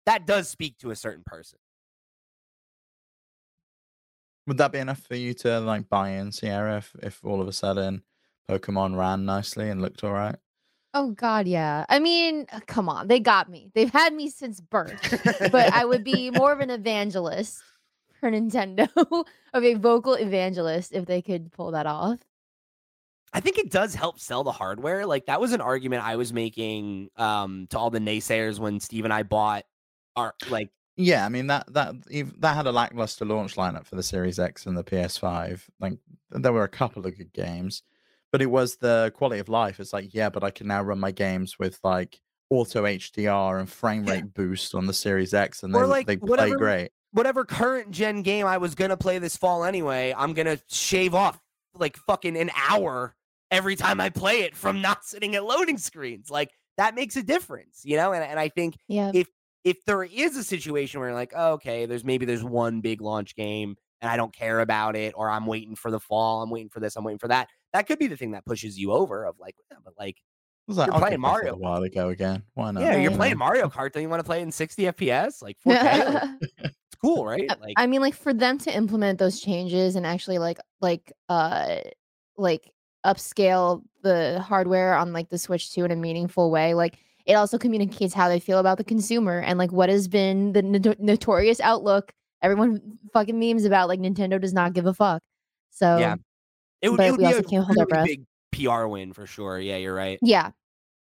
that 0.06 0.26
does 0.26 0.48
speak 0.48 0.78
to 0.78 0.90
a 0.90 0.96
certain 0.96 1.22
person. 1.24 1.58
Would 4.46 4.58
that 4.58 4.72
be 4.72 4.78
enough 4.78 5.00
for 5.00 5.14
you 5.14 5.34
to 5.34 5.60
like 5.60 5.88
buy 5.88 6.10
in 6.10 6.32
Sierra 6.32 6.78
if, 6.78 6.96
if 7.02 7.24
all 7.24 7.42
of 7.42 7.48
a 7.48 7.52
sudden 7.52 8.02
Pokemon 8.50 8.96
ran 8.96 9.26
nicely 9.26 9.68
and 9.68 9.82
looked 9.82 10.02
all 10.02 10.12
right? 10.12 10.36
Oh 10.94 11.10
God, 11.10 11.46
yeah. 11.46 11.84
I 11.88 11.98
mean, 11.98 12.46
uh, 12.52 12.60
come 12.66 12.88
on, 12.88 13.08
they 13.08 13.20
got 13.20 13.50
me. 13.50 13.70
They've 13.74 13.92
had 13.92 14.14
me 14.14 14.30
since 14.30 14.60
birth. 14.60 15.22
but 15.52 15.72
I 15.72 15.84
would 15.84 16.02
be 16.12 16.30
more 16.30 16.52
of 16.52 16.60
an 16.60 16.70
evangelist 16.70 17.62
for 18.20 18.30
Nintendo, 18.30 18.88
of 19.54 19.64
a 19.64 19.74
vocal 19.74 20.14
evangelist 20.14 20.92
if 20.92 21.06
they 21.06 21.22
could 21.22 21.52
pull 21.52 21.72
that 21.72 21.86
off. 21.86 22.20
I 23.32 23.40
think 23.40 23.58
it 23.58 23.70
does 23.70 23.94
help 23.94 24.18
sell 24.18 24.42
the 24.42 24.52
hardware. 24.52 25.04
Like 25.04 25.26
that 25.26 25.40
was 25.40 25.52
an 25.52 25.60
argument 25.60 26.04
I 26.04 26.16
was 26.16 26.32
making 26.32 27.10
um, 27.16 27.66
to 27.70 27.78
all 27.78 27.90
the 27.90 27.98
naysayers 27.98 28.58
when 28.58 28.80
Steve 28.80 29.04
and 29.04 29.12
I 29.12 29.22
bought 29.22 29.64
our 30.16 30.34
like. 30.48 30.70
Yeah, 30.96 31.24
I 31.24 31.28
mean 31.28 31.46
that 31.48 31.72
that 31.74 31.94
that 32.40 32.56
had 32.56 32.66
a 32.66 32.72
lackluster 32.72 33.24
launch 33.24 33.54
lineup 33.54 33.86
for 33.86 33.94
the 33.94 34.02
Series 34.02 34.38
X 34.38 34.66
and 34.66 34.76
the 34.76 34.82
PS5. 34.82 35.60
Like 35.78 35.98
there 36.30 36.52
were 36.52 36.64
a 36.64 36.68
couple 36.68 37.06
of 37.06 37.16
good 37.16 37.32
games, 37.32 37.82
but 38.32 38.42
it 38.42 38.50
was 38.50 38.76
the 38.76 39.12
quality 39.14 39.40
of 39.40 39.48
life. 39.48 39.80
It's 39.80 39.92
like 39.92 40.14
yeah, 40.14 40.30
but 40.30 40.44
I 40.44 40.50
can 40.50 40.66
now 40.66 40.82
run 40.82 41.00
my 41.00 41.10
games 41.10 41.58
with 41.58 41.78
like 41.82 42.20
auto 42.50 42.84
HDR 42.84 43.60
and 43.60 43.68
frame 43.68 44.04
rate 44.04 44.16
yeah. 44.18 44.30
boost 44.34 44.74
on 44.74 44.86
the 44.86 44.94
Series 44.94 45.34
X, 45.34 45.62
and 45.62 45.74
they 45.74 45.82
like 45.82 46.06
they 46.06 46.16
play 46.16 46.28
whatever, 46.28 46.56
great. 46.56 46.90
Whatever 47.12 47.44
current 47.44 47.90
gen 47.90 48.22
game 48.22 48.46
I 48.46 48.58
was 48.58 48.74
gonna 48.74 48.96
play 48.96 49.18
this 49.18 49.36
fall 49.36 49.64
anyway, 49.64 50.14
I'm 50.16 50.34
gonna 50.34 50.58
shave 50.68 51.14
off 51.14 51.38
like 51.74 51.96
fucking 51.96 52.36
an 52.36 52.50
hour 52.68 53.14
every 53.50 53.76
time 53.76 54.00
I 54.00 54.10
play 54.10 54.40
it 54.40 54.56
from 54.56 54.82
not 54.82 55.04
sitting 55.04 55.34
at 55.34 55.44
loading 55.44 55.78
screens. 55.78 56.30
Like 56.30 56.50
that 56.76 56.94
makes 56.94 57.16
a 57.16 57.22
difference, 57.22 57.82
you 57.84 57.96
know? 57.96 58.12
And, 58.12 58.24
and 58.24 58.38
I 58.38 58.48
think 58.48 58.76
yeah. 58.88 59.10
if 59.14 59.28
if 59.64 59.84
there 59.84 60.04
is 60.04 60.36
a 60.36 60.44
situation 60.44 61.00
where 61.00 61.10
you're 61.10 61.18
like, 61.18 61.32
oh, 61.36 61.52
okay, 61.54 61.86
there's 61.86 62.04
maybe 62.04 62.24
there's 62.26 62.44
one 62.44 62.80
big 62.80 63.00
launch 63.00 63.34
game 63.34 63.76
and 64.00 64.10
I 64.10 64.16
don't 64.16 64.32
care 64.32 64.60
about 64.60 64.94
it, 64.94 65.14
or 65.16 65.28
I'm 65.28 65.46
waiting 65.46 65.74
for 65.74 65.90
the 65.90 65.98
fall, 65.98 66.42
I'm 66.42 66.50
waiting 66.50 66.68
for 66.68 66.78
this, 66.78 66.94
I'm 66.96 67.04
waiting 67.04 67.18
for 67.18 67.28
that. 67.28 67.48
That 67.72 67.86
could 67.86 67.98
be 67.98 68.06
the 68.06 68.16
thing 68.16 68.32
that 68.32 68.44
pushes 68.44 68.78
you 68.78 68.92
over 68.92 69.24
of 69.24 69.36
like, 69.38 69.56
yeah, 69.70 69.78
but 69.84 69.94
like 69.98 70.16
like, 70.68 70.90
you're 70.90 71.00
playing 71.00 71.20
Mario 71.20 71.54
a 71.54 71.56
while 71.56 71.82
ago 71.82 72.08
again. 72.08 72.42
Why 72.54 72.70
not? 72.72 72.82
Yeah, 72.82 72.96
you're 72.96 73.10
playing 73.10 73.38
Mario 73.38 73.68
Kart. 73.70 73.92
Don't 73.92 74.02
you 74.02 74.08
want 74.08 74.20
to 74.20 74.24
play 74.24 74.42
in 74.42 74.52
60 74.52 74.82
FPS, 74.84 75.42
like 75.42 75.56
4K? 75.66 76.14
like, 76.14 76.22
it's 76.58 76.96
cool, 77.00 77.24
right? 77.24 77.48
Like, 77.48 77.74
I 77.76 77.86
mean, 77.86 78.02
like 78.02 78.14
for 78.14 78.34
them 78.34 78.58
to 78.58 78.74
implement 78.74 79.18
those 79.18 79.40
changes 79.40 79.96
and 79.96 80.06
actually 80.06 80.38
like 80.38 80.58
like 80.80 81.12
uh 81.28 81.78
like 82.36 82.70
upscale 83.06 83.82
the 84.02 84.40
hardware 84.46 84.94
on 84.94 85.12
like 85.12 85.30
the 85.30 85.38
Switch 85.38 85.72
2 85.72 85.86
in 85.86 85.90
a 85.90 85.96
meaningful 85.96 86.50
way. 86.50 86.74
Like 86.74 86.98
it 87.24 87.34
also 87.34 87.56
communicates 87.56 88.12
how 88.12 88.28
they 88.28 88.40
feel 88.40 88.58
about 88.58 88.76
the 88.76 88.84
consumer 88.84 89.40
and 89.40 89.58
like 89.58 89.72
what 89.72 89.88
has 89.88 90.06
been 90.06 90.52
the 90.52 90.62
notorious 90.98 91.60
outlook 91.60 92.12
everyone 92.42 92.98
fucking 93.12 93.38
memes 93.38 93.64
about 93.64 93.88
like 93.88 94.00
Nintendo 94.00 94.40
does 94.40 94.52
not 94.52 94.72
give 94.72 94.86
a 94.86 94.94
fuck. 94.94 95.22
So 95.70 95.98
yeah, 95.98 96.16
it 96.82 96.90
would, 96.90 97.00
it 97.00 97.10
would 97.10 97.20
we 97.20 97.26
also 97.26 97.42
can't 97.42 97.64
hold 97.64 97.78
our 97.78 97.86
breath. 97.86 98.06
Big 98.06 98.24
PR 98.52 98.86
win 98.86 99.12
for 99.12 99.26
sure. 99.26 99.58
Yeah, 99.58 99.76
you're 99.76 99.94
right. 99.94 100.18
Yeah. 100.22 100.50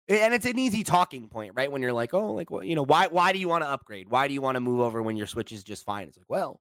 And 0.08 0.34
it's 0.34 0.46
an 0.46 0.60
easy 0.60 0.84
talking 0.84 1.28
point, 1.28 1.54
right? 1.56 1.72
When 1.72 1.82
you're 1.82 1.94
like, 1.94 2.14
oh, 2.14 2.34
like, 2.34 2.52
what, 2.52 2.68
you 2.68 2.76
know, 2.76 2.84
why, 2.84 3.08
why 3.08 3.34
do 3.34 3.40
you 3.40 3.50
want 3.50 3.64
to 3.64 3.70
upgrade? 3.70 4.08
Why 4.10 4.28
do 4.28 4.36
you 4.36 4.42
want 4.42 4.56
to 4.56 4.60
move 4.60 4.80
over 4.80 5.02
when 5.02 5.18
your 5.18 5.26
Switch 5.26 5.52
is 5.52 5.64
just 5.64 5.84
fine? 5.84 6.08
It's 6.08 6.18
like, 6.18 6.30
well, 6.30 6.60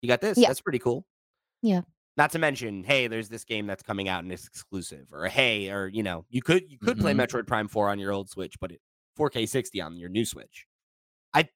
you 0.00 0.08
got 0.08 0.20
this. 0.20 0.38
Yeah. 0.38 0.48
That's 0.48 0.60
pretty 0.60 0.78
cool. 0.78 1.04
Yeah. 1.60 1.80
Not 2.16 2.32
to 2.32 2.38
mention, 2.38 2.84
hey, 2.84 3.06
there's 3.06 3.28
this 3.28 3.44
game 3.44 3.66
that's 3.66 3.82
coming 3.82 4.08
out 4.08 4.24
and 4.24 4.32
it's 4.32 4.46
exclusive, 4.46 5.06
or 5.12 5.26
hey, 5.28 5.70
or 5.70 5.86
you 5.86 6.02
know, 6.02 6.24
you 6.30 6.42
could 6.42 6.64
you 6.68 6.76
could 6.76 6.96
mm-hmm. 6.98 7.02
play 7.02 7.14
Metroid 7.14 7.46
Prime 7.46 7.68
4 7.68 7.90
on 7.90 8.00
your 8.00 8.12
old 8.12 8.28
Switch, 8.28 8.54
but 8.60 8.72
it 8.72 8.80
4K 9.16 9.48
60 9.48 9.80
on 9.80 9.96
your 9.96 10.08
new 10.08 10.24
Switch. 10.24 10.66
I 11.32 11.48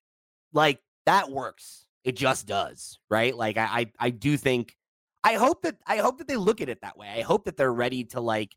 like 0.53 0.79
that 1.07 1.31
works. 1.31 1.87
It 2.05 2.17
just 2.17 2.47
does, 2.47 3.01
right? 3.11 3.37
Like 3.37 3.57
I 3.57 3.65
I, 3.65 3.87
I 3.99 4.11
do 4.11 4.37
think 4.37 4.77
I 5.25 5.35
hope 5.35 5.63
that 5.63 5.77
I 5.87 5.99
hope 5.99 6.19
that 6.19 6.29
they 6.29 6.37
look 6.37 6.61
at 6.61 6.69
it 6.69 6.81
that 6.83 6.97
way. 6.97 7.09
I 7.09 7.21
hope 7.23 7.45
that 7.45 7.57
they're 7.57 7.73
ready 7.73 8.05
to 8.07 8.21
like 8.21 8.57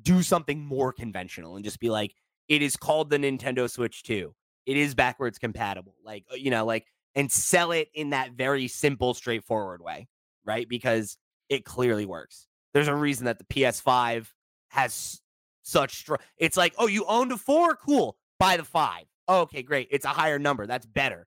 do 0.00 0.22
something 0.22 0.64
more 0.64 0.92
conventional 0.92 1.56
and 1.56 1.64
just 1.64 1.80
be 1.80 1.90
like, 1.90 2.14
it 2.48 2.62
is 2.62 2.76
called 2.76 3.10
the 3.10 3.18
Nintendo 3.18 3.70
Switch 3.70 4.02
2. 4.04 4.34
It 4.66 4.76
is 4.76 4.94
backwards 4.94 5.38
compatible. 5.38 5.94
Like, 6.04 6.24
uh, 6.32 6.36
you 6.36 6.50
know, 6.50 6.64
like 6.64 6.86
and 7.14 7.30
sell 7.30 7.72
it 7.72 7.88
in 7.94 8.10
that 8.10 8.32
very 8.32 8.68
simple, 8.68 9.14
straightforward 9.14 9.82
way, 9.82 10.08
right? 10.44 10.68
Because 10.68 11.18
it 11.48 11.64
clearly 11.64 12.06
works. 12.06 12.46
There's 12.72 12.88
a 12.88 12.94
reason 12.94 13.26
that 13.26 13.38
the 13.38 13.44
PS5 13.44 14.28
has 14.68 15.20
such 15.62 15.96
strong. 15.96 16.18
It's 16.38 16.56
like, 16.56 16.74
oh, 16.78 16.86
you 16.86 17.04
owned 17.06 17.32
a 17.32 17.36
four, 17.36 17.76
cool. 17.76 18.16
Buy 18.38 18.56
the 18.56 18.64
five. 18.64 19.04
Oh, 19.28 19.42
okay, 19.42 19.62
great. 19.62 19.88
It's 19.90 20.04
a 20.04 20.08
higher 20.08 20.38
number. 20.38 20.66
That's 20.66 20.86
better. 20.86 21.26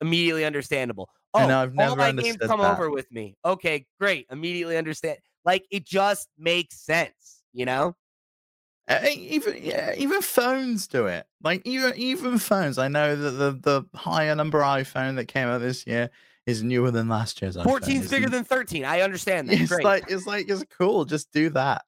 Immediately 0.00 0.44
understandable. 0.44 1.08
Oh, 1.32 1.46
know, 1.46 1.62
I've 1.62 1.78
all 1.78 1.96
my 1.96 2.12
games 2.12 2.38
come 2.38 2.60
that. 2.60 2.72
over 2.72 2.90
with 2.90 3.10
me. 3.12 3.36
Okay, 3.44 3.86
great. 4.00 4.26
Immediately 4.30 4.76
understand. 4.76 5.18
Like 5.44 5.66
it 5.70 5.86
just 5.86 6.28
makes 6.38 6.80
sense, 6.80 7.42
you 7.52 7.64
know? 7.64 7.96
Uh, 8.88 9.06
even 9.16 9.56
yeah, 9.62 9.94
even 9.96 10.20
phones 10.20 10.88
do 10.88 11.06
it. 11.06 11.24
Like 11.42 11.62
even 11.64 11.92
even 11.96 12.38
phones. 12.38 12.76
I 12.76 12.88
know 12.88 13.14
that 13.14 13.30
the 13.30 13.52
the 13.52 13.98
higher 13.98 14.34
number 14.34 14.60
iPhone 14.60 15.16
that 15.16 15.26
came 15.26 15.46
out 15.46 15.60
this 15.60 15.86
year 15.86 16.10
is 16.46 16.64
newer 16.64 16.90
than 16.90 17.08
last 17.08 17.40
year's. 17.40 17.56
iPhone. 17.56 17.64
14 17.64 18.02
is 18.02 18.10
bigger 18.10 18.28
than 18.28 18.42
13. 18.42 18.84
I 18.84 19.02
understand 19.02 19.48
that. 19.48 19.60
It's 19.60 19.70
Great. 19.70 19.84
like 19.84 20.04
it's 20.08 20.26
like 20.26 20.50
it's 20.50 20.64
cool. 20.76 21.04
Just 21.04 21.30
do 21.30 21.50
that. 21.50 21.82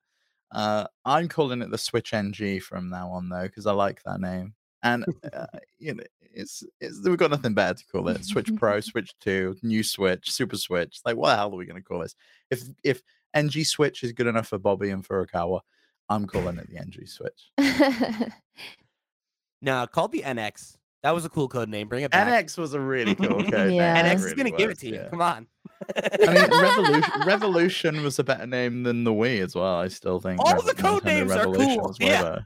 Uh, 0.53 0.87
I'm 1.05 1.29
calling 1.29 1.63
it 1.63 1.71
the 1.71 1.79
Switch 1.79 2.15
NG 2.15 2.61
from 2.61 2.91
now 2.91 3.11
on 3.11 3.29
though 3.29 3.43
because 3.43 3.67
I 3.67 3.73
like 3.73 4.03
that 4.05 4.21
name. 4.21 4.55
And 4.85 5.05
uh, 5.33 5.47
you 5.79 5.95
know, 5.95 6.05
it's 6.35 6.63
it's 6.81 7.01
we've 7.05 7.17
got 7.19 7.31
nothing 7.31 7.55
better 7.55 7.75
to 7.75 7.85
call 7.87 8.09
it. 8.09 8.25
Switch 8.25 8.51
Pro, 8.57 8.81
Switch 8.81 9.13
Two, 9.21 9.57
New 9.63 9.83
Switch, 9.83 10.31
Super 10.31 10.57
Switch. 10.57 11.01
Like 11.05 11.17
what 11.17 11.31
the 11.31 11.37
hell 11.37 11.53
are 11.53 11.57
we 11.57 11.67
gonna 11.67 11.83
call 11.83 12.01
this? 12.01 12.15
If 12.51 12.63
if 12.85 13.03
NG 13.35 13.65
Switch 13.65 14.03
is 14.03 14.13
good 14.13 14.27
enough 14.27 14.49
for 14.49 14.59
Bobby 14.59 14.91
and 14.91 15.07
Furukawa, 15.07 15.61
I'm 16.09 16.27
calling 16.27 16.59
it 16.59 16.69
the 16.71 16.79
NG 16.79 17.07
Switch. 17.07 17.51
no, 19.63 19.87
called 19.87 20.13
the 20.13 20.23
NX. 20.23 20.77
That 21.03 21.15
was 21.15 21.25
a 21.25 21.29
cool 21.29 21.49
code 21.49 21.69
name. 21.69 21.89
Bring 21.89 22.05
it 22.05 22.13
back. 22.13 22.45
NX 22.47 22.59
was 22.59 22.75
a 22.75 22.81
really 22.81 23.15
cool 23.17 23.43
code. 23.51 23.73
Yeah. 23.73 23.95
name. 23.95 24.05
NX 24.05 24.13
It 24.13 24.15
is 24.17 24.23
really 24.25 24.37
gonna 24.37 24.51
give 24.57 24.71
it 24.71 24.79
to 24.81 24.87
you. 24.89 24.95
yeah. 24.95 25.09
Come 25.09 25.21
on. 25.23 25.47
I 25.97 26.33
mean, 26.33 26.61
Revolution, 26.63 27.13
Revolution 27.27 28.03
was 28.05 28.19
a 28.21 28.25
better 28.25 28.47
name 28.47 28.85
than 28.85 29.03
the 29.03 29.11
Wii 29.11 29.43
as 29.43 29.57
well. 29.57 29.77
I 29.81 29.89
still 29.89 30.21
think 30.21 30.39
All 30.41 30.55
Revo- 30.55 30.67
the 30.67 30.75
code 30.75 31.05
names 31.05 31.33
are 31.33 31.45
cool, 31.47 31.93
yeah. 31.99 32.39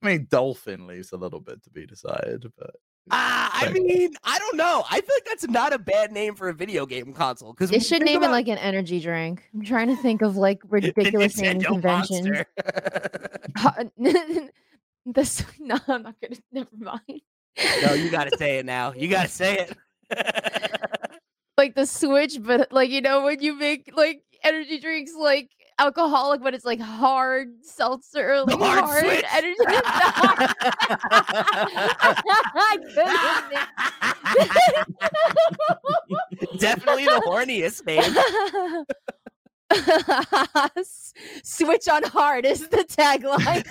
Better. 0.00 0.12
I 0.14 0.16
mean, 0.18 0.26
Dolphin 0.30 0.86
leaves 0.86 1.12
a 1.12 1.16
little 1.16 1.40
bit 1.40 1.62
to 1.64 1.70
be 1.70 1.86
decided, 1.86 2.44
but 2.58 2.70
Ah, 3.10 3.50
I 3.54 3.72
mean, 3.72 4.12
I 4.22 4.38
don't 4.38 4.56
know. 4.58 4.84
I 4.90 5.00
feel 5.00 5.14
like 5.16 5.24
that's 5.24 5.48
not 5.48 5.72
a 5.72 5.78
bad 5.78 6.12
name 6.12 6.34
for 6.34 6.48
a 6.50 6.54
video 6.54 6.84
game 6.84 7.14
console. 7.14 7.52
Because 7.54 7.70
they 7.70 7.78
should 7.78 8.02
name 8.02 8.22
it 8.22 8.28
like 8.30 8.48
an 8.48 8.58
energy 8.58 9.00
drink. 9.00 9.48
I'm 9.54 9.64
trying 9.64 9.88
to 9.88 9.96
think 9.96 10.20
of 10.20 10.36
like 10.36 10.60
ridiculous 10.68 11.38
naming 11.38 11.62
conventions. 11.62 12.44
Uh, 13.64 13.84
the 13.96 14.50
s- 15.16 15.44
no, 15.58 15.76
I'm 15.88 16.02
not 16.02 16.16
gonna. 16.20 16.36
Never 16.52 16.68
mind. 16.76 17.22
no, 17.82 17.94
you 17.94 18.10
gotta 18.10 18.36
say 18.36 18.58
it 18.58 18.66
now. 18.66 18.92
You 18.92 19.08
gotta 19.08 19.28
say 19.28 19.66
it. 19.66 19.76
like 21.56 21.74
the 21.74 21.86
switch, 21.86 22.36
but 22.42 22.70
like 22.72 22.90
you 22.90 23.00
know 23.00 23.24
when 23.24 23.40
you 23.40 23.54
make 23.54 23.90
like 23.96 24.22
energy 24.44 24.78
drinks 24.78 25.12
like 25.18 25.50
alcoholic, 25.78 26.42
but 26.42 26.54
it's 26.54 26.64
like 26.64 26.80
hard 26.80 27.64
seltzer, 27.64 28.42
like 28.44 28.58
hard 28.58 28.84
hard, 28.84 29.24
energy. 29.32 29.54
Definitely 36.58 37.04
the 37.04 37.22
horniest 37.24 37.86
man. 37.86 38.84
Switch 41.42 41.88
on 41.88 42.02
hard 42.04 42.46
is 42.46 42.68
the 42.68 42.84
tagline. 42.84 43.66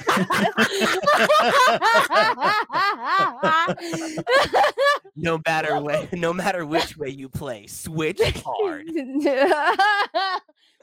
No 5.16 5.40
matter 5.46 5.82
way, 5.82 6.08
no 6.14 6.34
matter 6.34 6.66
which 6.66 6.98
way 6.98 7.10
you 7.10 7.30
play, 7.30 7.66
switch 7.68 8.22
hard. 8.46 8.88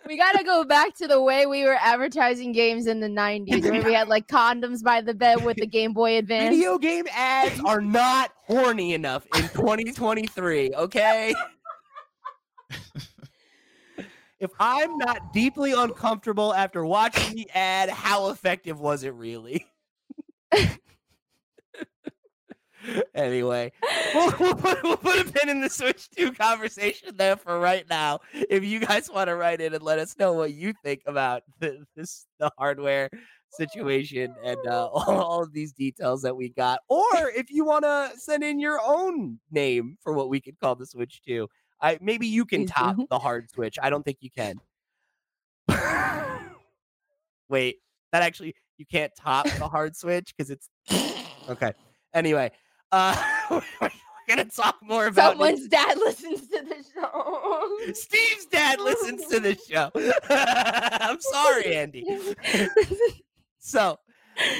We 0.07 0.17
gotta 0.17 0.45
go 0.45 0.65
back 0.65 0.95
to 0.97 1.07
the 1.07 1.21
way 1.23 1.47
we 1.47 1.65
were 1.65 1.77
advertising 1.81 2.53
games 2.53 2.87
in 2.87 3.01
the 3.01 3.09
90s 3.09 3.63
where 3.71 3.83
we 3.83 3.93
had 3.93 4.09
like 4.09 4.27
condoms 4.29 4.83
by 4.83 5.01
the 5.01 5.15
bed 5.15 5.45
with 5.45 5.57
the 5.57 5.67
Game 5.67 5.93
Boy 5.93 6.19
Advance. 6.19 6.55
Video 6.55 6.79
game 6.79 7.07
ads 7.13 7.61
are 7.65 7.81
not 7.81 8.33
horny 8.47 8.95
enough 8.95 9.27
in 9.37 9.43
2023, 9.43 10.75
okay? 10.75 11.35
if 14.41 14.51
I'm 14.61 14.99
not 14.99 15.33
deeply 15.33 15.73
uncomfortable 15.73 16.53
after 16.55 16.85
watching 16.85 17.35
the 17.35 17.49
ad, 17.55 17.89
how 17.91 18.29
effective 18.31 18.81
was 18.81 19.05
it 19.05 19.15
really? 19.15 19.67
anyway, 23.15 23.73
we'll, 24.15 24.35
we'll, 24.41 24.55
put, 24.55 24.83
we'll 24.83 24.97
put 24.97 25.21
a 25.21 25.31
pin 25.31 25.49
in 25.49 25.61
the 25.61 25.71
Switch 25.71 26.09
2 26.11 26.33
conversation 26.33 27.17
there 27.17 27.37
for 27.37 27.59
right 27.59 27.89
now. 27.89 28.21
If 28.33 28.65
you 28.65 28.81
guys 28.81 29.11
want 29.11 29.29
to 29.29 29.37
write 29.37 29.61
in 29.61 29.75
and 29.75 29.83
let 29.83 29.99
us 29.99 30.17
know 30.19 30.33
what 30.33 30.53
you 30.53 30.73
think 30.83 31.03
about 31.07 31.43
the, 31.61 31.85
this 31.97 32.27
the 32.39 32.51
hardware 32.59 33.11
situation 33.51 34.35
and 34.45 34.59
uh, 34.67 34.87
all, 34.87 35.21
all 35.21 35.43
of 35.43 35.53
these 35.53 35.73
details 35.73 36.23
that 36.23 36.37
we 36.37 36.49
got, 36.49 36.81
or 36.89 37.31
if 37.37 37.51
you 37.51 37.65
want 37.65 37.85
to 37.85 38.11
send 38.17 38.43
in 38.43 38.59
your 38.59 38.81
own 38.85 39.39
name 39.51 39.97
for 40.03 40.13
what 40.13 40.29
we 40.29 40.41
could 40.41 40.59
call 40.59 40.75
the 40.75 40.87
Switch 40.87 41.23
2, 41.27 41.49
I 41.81 41.99
maybe 42.01 42.27
you 42.27 42.45
can 42.45 42.67
top 42.67 42.97
the 43.11 43.19
hard 43.19 43.51
Switch. 43.51 43.79
I 43.83 43.91
don't 43.91 44.05
think 44.05 44.19
you 44.21 44.31
can. 44.31 44.57
Wait, 47.49 47.77
that 48.13 48.23
actually 48.23 48.55
you 48.79 48.87
can't 48.87 49.13
top 49.15 49.47
the 49.47 49.69
hard 49.69 49.97
Switch 49.97 50.35
because 50.37 50.51
it's 50.51 50.69
okay. 51.49 51.73
Anyway, 52.15 52.51
uh, 52.95 53.17
we're 53.81 53.91
gonna 54.29 54.45
talk 54.45 54.77
more 54.83 55.07
about 55.07 55.33
Someone's 55.33 55.67
dad 55.69 55.99
listens 55.99 56.43
to 56.49 56.63
the 56.63 56.85
show. 56.95 57.93
Steve's 57.93 58.47
dad 58.47 58.81
listens 58.81 59.27
to 59.27 59.41
the 59.41 59.57
show. 59.69 59.91
I'm 61.01 61.21
sorry, 61.21 61.75
Andy. 61.77 62.07
So, 63.59 63.99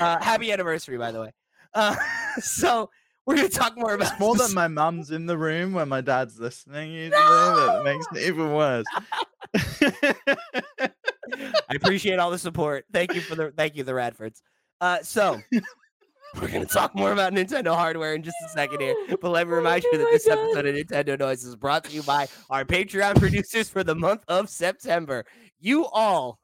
uh, 0.01 0.19
happy 0.23 0.51
anniversary, 0.51 0.97
by 0.97 1.13
the 1.13 1.21
way. 1.21 1.31
Uh, 1.75 1.95
so, 2.39 2.89
we're 3.27 3.37
going 3.37 3.49
to 3.51 3.55
talk 3.55 3.77
more 3.77 3.93
about 3.93 4.19
more 4.19 4.35
this- 4.35 4.47
than 4.47 4.55
my 4.55 4.67
mum's 4.67 5.11
in 5.11 5.27
the 5.27 5.37
room 5.37 5.75
when 5.75 5.91
my 5.91 6.01
dad's 6.01 6.41
listening. 6.41 6.91
Usually, 6.93 7.11
that 7.11 7.83
makes 7.85 8.07
it 8.15 8.27
even 8.27 8.55
worse. 8.55 8.87
I 11.29 11.75
appreciate 11.75 12.19
all 12.19 12.31
the 12.31 12.39
support. 12.39 12.87
Thank 12.95 13.15
you 13.15 13.21
for 13.21 13.35
the 13.35 13.53
thank 13.55 13.77
you, 13.77 13.85
the 13.85 13.93
Radfords. 13.93 14.41
Uh, 14.81 15.03
so 15.03 15.39
we're 16.41 16.49
gonna 16.49 16.67
talk 16.67 16.95
more 16.95 17.13
about 17.13 17.33
Nintendo 17.33 17.75
hardware 17.75 18.15
in 18.15 18.23
just 18.23 18.37
a 18.45 18.49
second 18.49 18.81
here. 18.81 18.95
But 19.21 19.31
let 19.31 19.47
me 19.47 19.53
oh 19.53 19.57
remind 19.57 19.85
you 19.85 19.91
Oh 19.95 19.99
that 19.99 20.09
this 20.11 20.27
God. 20.27 20.39
episode 20.39 20.67
of 20.67 20.75
Nintendo 20.75 21.19
Noise 21.19 21.45
is 21.45 21.57
brought 21.57 21.85
to 21.85 21.93
you 21.93 22.03
by 22.03 22.29
our 22.51 22.65
Patreon 22.65 23.17
producers 23.19 23.69
for 23.69 23.85
the 23.85 23.95
month 23.95 24.23
of 24.29 24.49
September. 24.49 25.25
You 25.61 25.87
all 25.87 26.39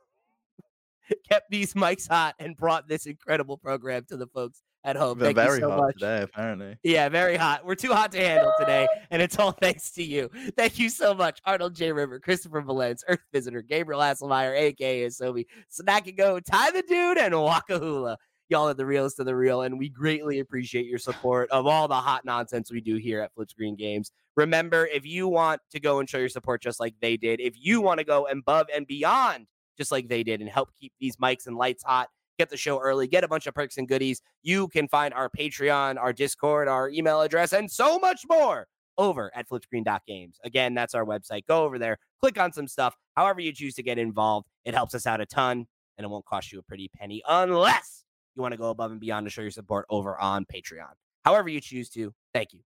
kept 1.28 1.50
these 1.50 1.74
mics 1.74 2.08
hot 2.08 2.34
and 2.38 2.56
brought 2.56 2.88
this 2.88 3.06
incredible 3.06 3.56
program 3.58 4.04
to 4.08 4.16
the 4.16 4.26
folks 4.28 4.62
at 4.84 4.96
home. 4.96 5.18
They're 5.18 5.34
Thank 5.34 5.36
you 5.38 5.42
very 5.44 5.60
so 5.60 5.70
hot 5.70 5.78
much. 5.80 5.94
today, 5.94 6.22
apparently. 6.22 6.78
Yeah, 6.82 7.08
very 7.10 7.36
hot. 7.36 7.66
We're 7.66 7.74
too 7.74 7.92
hot 7.92 8.12
to 8.12 8.18
handle 8.18 8.52
today, 8.58 8.86
and 9.10 9.20
it's 9.20 9.38
all 9.38 9.50
thanks 9.60 9.90
to 9.92 10.02
you. 10.02 10.30
Thank 10.56 10.78
you 10.78 10.88
so 10.88 11.12
much, 11.12 11.40
Arnold 11.44 11.74
J. 11.74 11.92
River, 11.92 12.18
Christopher 12.20 12.60
Valence, 12.62 13.04
Earth 13.08 13.20
Visitor, 13.32 13.60
Gabriel 13.60 14.00
Asselmeyer, 14.00 14.56
aka 14.56 15.06
Sobi, 15.08 15.44
Snack 15.68 16.06
and 16.06 16.16
Go, 16.16 16.40
Ty 16.40 16.70
the 16.70 16.82
Dude, 16.82 17.18
and 17.18 17.34
Waka 17.38 17.78
Hula. 17.78 18.16
Y'all 18.50 18.68
are 18.68 18.74
the 18.74 18.84
realest 18.84 19.20
of 19.20 19.26
the 19.26 19.36
real, 19.36 19.62
and 19.62 19.78
we 19.78 19.88
greatly 19.88 20.40
appreciate 20.40 20.84
your 20.84 20.98
support 20.98 21.48
of 21.50 21.68
all 21.68 21.86
the 21.86 21.94
hot 21.94 22.24
nonsense 22.24 22.72
we 22.72 22.80
do 22.80 22.96
here 22.96 23.20
at 23.20 23.32
Flip 23.32 23.48
Screen 23.48 23.76
Games. 23.76 24.10
Remember, 24.36 24.86
if 24.86 25.06
you 25.06 25.28
want 25.28 25.60
to 25.70 25.78
go 25.78 26.00
and 26.00 26.10
show 26.10 26.18
your 26.18 26.28
support 26.28 26.60
just 26.60 26.80
like 26.80 26.96
they 27.00 27.16
did, 27.16 27.40
if 27.40 27.54
you 27.56 27.80
want 27.80 27.98
to 27.98 28.04
go 28.04 28.26
above 28.26 28.66
and 28.74 28.88
beyond 28.88 29.46
just 29.78 29.92
like 29.92 30.08
they 30.08 30.24
did 30.24 30.40
and 30.40 30.50
help 30.50 30.70
keep 30.80 30.92
these 30.98 31.14
mics 31.18 31.46
and 31.46 31.56
lights 31.56 31.84
hot, 31.84 32.08
get 32.40 32.50
the 32.50 32.56
show 32.56 32.80
early, 32.80 33.06
get 33.06 33.22
a 33.22 33.28
bunch 33.28 33.46
of 33.46 33.54
perks 33.54 33.76
and 33.76 33.86
goodies, 33.86 34.20
you 34.42 34.66
can 34.66 34.88
find 34.88 35.14
our 35.14 35.30
Patreon, 35.30 35.96
our 35.96 36.12
Discord, 36.12 36.66
our 36.66 36.90
email 36.90 37.20
address, 37.20 37.52
and 37.52 37.70
so 37.70 38.00
much 38.00 38.24
more 38.28 38.66
over 38.98 39.30
at 39.32 39.48
flipscreen.games. 39.48 40.40
Again, 40.42 40.74
that's 40.74 40.96
our 40.96 41.04
website. 41.04 41.46
Go 41.46 41.62
over 41.62 41.78
there, 41.78 41.98
click 42.18 42.36
on 42.36 42.52
some 42.52 42.66
stuff. 42.66 42.96
However, 43.14 43.40
you 43.40 43.52
choose 43.52 43.74
to 43.76 43.84
get 43.84 43.96
involved, 43.96 44.48
it 44.64 44.74
helps 44.74 44.96
us 44.96 45.06
out 45.06 45.20
a 45.20 45.26
ton 45.26 45.68
and 45.96 46.04
it 46.04 46.08
won't 46.08 46.24
cost 46.24 46.50
you 46.50 46.58
a 46.58 46.62
pretty 46.62 46.90
penny 46.98 47.22
unless 47.28 48.02
you 48.34 48.42
want 48.42 48.52
to 48.52 48.58
go 48.58 48.70
above 48.70 48.90
and 48.90 49.00
beyond 49.00 49.26
to 49.26 49.30
show 49.30 49.42
your 49.42 49.50
support 49.50 49.86
over 49.90 50.18
on 50.18 50.44
Patreon. 50.44 50.92
However, 51.24 51.48
you 51.48 51.60
choose 51.60 51.88
to, 51.90 52.14
thank 52.32 52.52
you. 52.52 52.60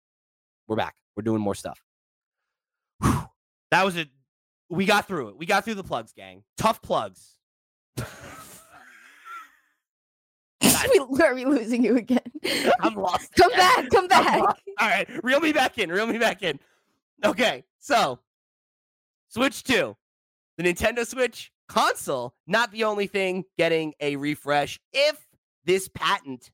We're 0.68 0.76
back. 0.76 0.96
We're 1.16 1.24
doing 1.24 1.42
more 1.42 1.56
stuff. 1.56 1.82
Whew. 3.02 3.26
That 3.72 3.86
was 3.86 3.98
a 3.98 4.06
we 4.70 4.86
got 4.86 5.08
through 5.08 5.30
it. 5.30 5.38
We 5.38 5.46
got 5.46 5.66
through 5.66 5.76
the 5.76 5.84
plugs, 5.84 6.14
gang. 6.14 6.44
Tough 6.58 6.82
plugs. 6.82 7.36
we, 10.62 11.22
are 11.22 11.36
we 11.36 11.46
losing 11.46 11.84
you 11.84 11.98
again? 11.98 12.22
I'm 12.80 12.96
lost. 12.96 13.34
Come 13.38 13.52
back, 13.52 13.90
come 13.90 14.08
back. 14.08 14.42
All 14.80 14.88
right, 14.90 15.08
reel 15.24 15.42
me 15.42 15.52
back 15.52 15.78
in. 15.78 15.92
Reel 15.92 16.08
me 16.08 16.18
back 16.18 16.42
in. 16.42 16.58
Okay, 17.24 17.64
so 17.80 18.20
Switch 19.28 19.64
2. 19.64 19.96
the 20.58 20.64
Nintendo 20.64 21.06
Switch 21.06 21.52
console, 21.68 22.34
not 22.48 22.72
the 22.72 22.86
only 22.86 23.08
thing 23.08 23.44
getting 23.58 23.94
a 24.00 24.16
refresh 24.16 24.80
if 24.94 25.26
this 25.66 25.90
patent 25.94 26.52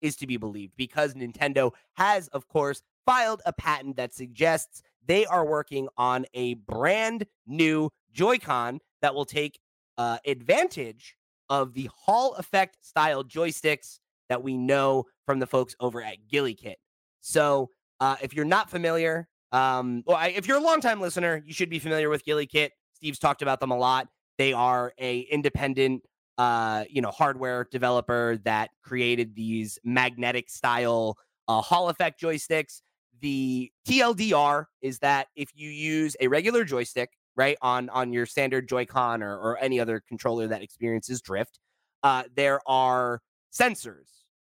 is 0.00 0.16
to 0.16 0.26
be 0.26 0.36
believed, 0.36 0.72
because 0.76 1.14
Nintendo 1.14 1.72
has, 1.94 2.28
of 2.28 2.48
course, 2.48 2.82
filed 3.04 3.42
a 3.44 3.52
patent 3.52 3.96
that 3.96 4.14
suggests 4.14 4.82
they 5.06 5.26
are 5.26 5.44
working 5.44 5.88
on 5.96 6.24
a 6.34 6.54
brand 6.54 7.26
new 7.46 7.90
Joy-Con 8.12 8.80
that 9.02 9.14
will 9.14 9.24
take 9.24 9.58
uh, 9.98 10.18
advantage 10.26 11.16
of 11.48 11.74
the 11.74 11.90
Hall 11.94 12.34
effect 12.34 12.78
style 12.80 13.24
joysticks 13.24 13.98
that 14.28 14.42
we 14.42 14.56
know 14.56 15.04
from 15.26 15.38
the 15.38 15.46
folks 15.46 15.74
over 15.80 16.02
at 16.02 16.16
GuliKit. 16.32 16.76
So, 17.20 17.70
uh, 17.98 18.16
if 18.22 18.32
you're 18.32 18.44
not 18.44 18.70
familiar, 18.70 19.28
um, 19.52 20.02
well, 20.06 20.16
I, 20.16 20.28
if 20.28 20.46
you're 20.46 20.58
a 20.58 20.62
longtime 20.62 21.00
listener, 21.00 21.42
you 21.44 21.52
should 21.52 21.68
be 21.68 21.78
familiar 21.78 22.08
with 22.08 22.24
GuliKit. 22.24 22.70
Steve's 22.94 23.18
talked 23.18 23.42
about 23.42 23.60
them 23.60 23.70
a 23.70 23.76
lot. 23.76 24.08
They 24.38 24.52
are 24.52 24.94
a 24.98 25.20
independent, 25.20 26.04
uh, 26.40 26.84
you 26.88 27.02
know, 27.02 27.10
hardware 27.10 27.66
developer 27.70 28.38
that 28.44 28.70
created 28.82 29.34
these 29.34 29.78
magnetic 29.84 30.48
style 30.48 31.18
uh, 31.48 31.60
Hall 31.60 31.90
effect 31.90 32.18
joysticks. 32.18 32.80
The 33.20 33.70
TLDR 33.86 34.64
is 34.80 35.00
that 35.00 35.26
if 35.36 35.50
you 35.54 35.68
use 35.68 36.16
a 36.18 36.28
regular 36.28 36.64
joystick, 36.64 37.10
right 37.36 37.58
on 37.60 37.90
on 37.90 38.14
your 38.14 38.24
standard 38.24 38.70
Joy-Con 38.70 39.22
or, 39.22 39.36
or 39.36 39.58
any 39.58 39.78
other 39.78 40.02
controller 40.08 40.46
that 40.46 40.62
experiences 40.62 41.20
drift, 41.20 41.58
uh, 42.04 42.22
there 42.34 42.60
are 42.66 43.20
sensors 43.52 44.08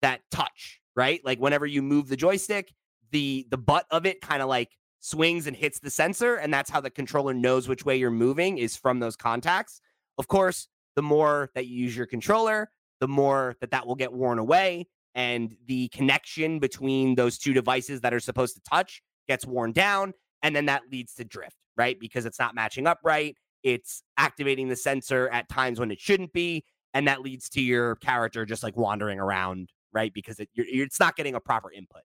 that 0.02 0.20
touch, 0.30 0.82
right? 0.94 1.24
Like 1.24 1.38
whenever 1.38 1.64
you 1.64 1.80
move 1.80 2.08
the 2.08 2.16
joystick, 2.16 2.74
the 3.10 3.46
the 3.50 3.56
butt 3.56 3.86
of 3.90 4.04
it 4.04 4.20
kind 4.20 4.42
of 4.42 4.50
like 4.50 4.68
swings 5.00 5.46
and 5.46 5.56
hits 5.56 5.78
the 5.78 5.88
sensor, 5.88 6.36
and 6.36 6.52
that's 6.52 6.68
how 6.68 6.82
the 6.82 6.90
controller 6.90 7.32
knows 7.32 7.68
which 7.68 7.86
way 7.86 7.96
you're 7.96 8.10
moving 8.10 8.58
is 8.58 8.76
from 8.76 9.00
those 9.00 9.16
contacts. 9.16 9.80
Of 10.18 10.28
course, 10.28 10.68
the 10.96 11.02
more 11.02 11.50
that 11.54 11.66
you 11.66 11.84
use 11.84 11.96
your 11.96 12.06
controller, 12.06 12.70
the 13.00 13.08
more 13.08 13.56
that 13.60 13.70
that 13.70 13.86
will 13.86 13.94
get 13.94 14.12
worn 14.12 14.38
away, 14.38 14.86
and 15.14 15.56
the 15.66 15.88
connection 15.88 16.58
between 16.58 17.14
those 17.14 17.38
two 17.38 17.52
devices 17.52 18.00
that 18.02 18.14
are 18.14 18.20
supposed 18.20 18.54
to 18.54 18.62
touch 18.62 19.02
gets 19.28 19.46
worn 19.46 19.72
down, 19.72 20.12
and 20.42 20.54
then 20.54 20.66
that 20.66 20.82
leads 20.90 21.14
to 21.14 21.24
drift, 21.24 21.56
right? 21.76 21.98
Because 21.98 22.26
it's 22.26 22.38
not 22.38 22.54
matching 22.54 22.86
up 22.86 22.98
right. 23.02 23.36
It's 23.62 24.02
activating 24.16 24.68
the 24.68 24.76
sensor 24.76 25.28
at 25.28 25.48
times 25.48 25.80
when 25.80 25.90
it 25.90 26.00
shouldn't 26.00 26.32
be, 26.32 26.64
and 26.94 27.06
that 27.08 27.20
leads 27.20 27.48
to 27.50 27.60
your 27.60 27.96
character 27.96 28.44
just 28.44 28.62
like 28.62 28.76
wandering 28.76 29.18
around, 29.18 29.70
right? 29.92 30.12
Because 30.12 30.40
it, 30.40 30.48
it's 30.54 31.00
not 31.00 31.16
getting 31.16 31.34
a 31.34 31.40
proper 31.40 31.70
input. 31.70 32.02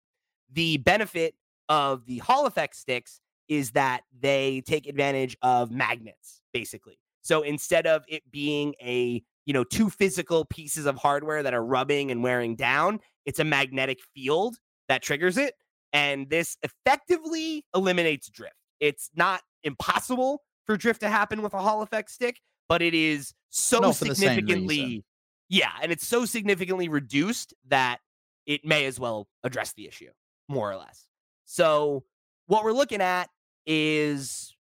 The 0.51 0.77
benefit 0.77 1.36
of 1.69 2.05
the 2.05 2.19
Hall 2.19 2.45
effect 2.45 2.75
sticks 2.75 3.19
is 3.47 3.71
that 3.71 4.01
they 4.19 4.61
take 4.65 4.88
advantage 4.88 5.38
of 5.41 5.71
magnets, 5.71 6.41
basically. 6.53 6.99
So 7.26 7.41
instead 7.41 7.88
of 7.88 8.05
it 8.07 8.21
being 8.30 8.76
a 8.80 9.23
you 9.47 9.53
know 9.53 9.63
two 9.63 9.89
physical 9.89 10.45
pieces 10.45 10.86
of 10.86 10.95
hardware 10.95 11.41
that 11.41 11.55
are 11.55 11.65
rubbing 11.65 12.11
and 12.11 12.21
wearing 12.21 12.55
down, 12.55 12.99
it's 13.26 13.39
a 13.39 13.43
magnetic 13.43 13.97
field 14.13 14.57
that 14.89 15.01
triggers 15.01 15.36
it, 15.38 15.55
and 15.91 16.30
this 16.30 16.55
effectively 16.61 17.65
eliminates 17.73 18.30
drift. 18.30 18.53
It's 18.80 19.09
not 19.15 19.41
impossible 19.63 20.43
for 20.67 20.78
drift 20.78 21.01
to 21.01 21.09
happen 21.09 21.41
with 21.41 21.55
a 21.55 21.59
Hall 21.59 21.82
effect 21.82 22.11
stick, 22.11 22.39
but 22.69 22.84
it 22.84 22.93
is 22.93 23.34
so 23.49 23.91
significantly 23.91 25.03
yeah 25.49 25.71
and 25.82 25.91
it's 25.91 26.07
so 26.07 26.26
significantly 26.26 26.89
reduced 26.89 27.53
that 27.67 27.99
it 28.45 28.65
may 28.65 28.86
as 28.86 28.99
well 28.99 29.28
address 29.43 29.71
the 29.73 29.88
issue 29.88 30.09
more 30.49 30.69
or 30.69 30.76
less 30.76 31.07
so 31.45 32.03
what 32.47 32.63
we're 32.63 32.73
looking 32.73 33.01
at 33.01 33.30
is 33.65 34.55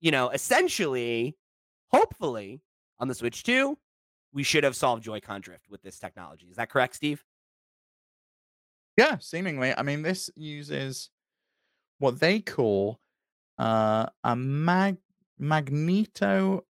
you 0.00 0.10
know 0.10 0.30
essentially 0.30 1.36
hopefully 1.92 2.60
on 2.98 3.08
the 3.08 3.14
switch 3.14 3.42
2 3.42 3.76
we 4.32 4.42
should 4.42 4.64
have 4.64 4.76
solved 4.76 5.02
joy-con 5.02 5.40
drift 5.40 5.70
with 5.70 5.80
this 5.82 5.98
technology. 5.98 6.46
Is 6.46 6.56
that 6.56 6.68
correct 6.68 6.96
steve? 6.96 7.24
Yeah 8.96 9.18
seemingly. 9.18 9.74
I 9.76 9.82
mean 9.82 10.02
this 10.02 10.30
uses 10.34 11.10
what 11.98 12.20
they 12.20 12.40
call 12.40 13.00
uh, 13.58 14.06
a 14.24 14.36
mag 14.36 14.98
magneto 15.38 16.64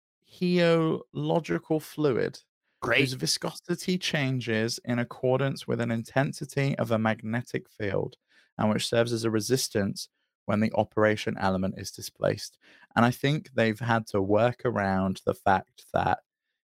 rheological 0.40 1.80
fluid 1.80 2.38
great. 2.80 3.00
whose 3.00 3.12
viscosity 3.12 3.98
changes 3.98 4.80
in 4.84 4.98
accordance 4.98 5.66
with 5.66 5.80
an 5.80 5.90
intensity 5.90 6.76
of 6.78 6.90
a 6.90 6.98
magnetic 6.98 7.68
field 7.68 8.16
and 8.58 8.70
which 8.70 8.88
serves 8.88 9.12
as 9.12 9.24
a 9.24 9.30
resistance 9.30 10.08
when 10.46 10.60
the 10.60 10.72
operation 10.74 11.36
element 11.38 11.74
is 11.78 11.90
displaced. 11.90 12.58
And 12.96 13.04
I 13.04 13.10
think 13.10 13.50
they've 13.54 13.78
had 13.78 14.06
to 14.08 14.20
work 14.20 14.62
around 14.64 15.20
the 15.24 15.34
fact 15.34 15.86
that 15.94 16.18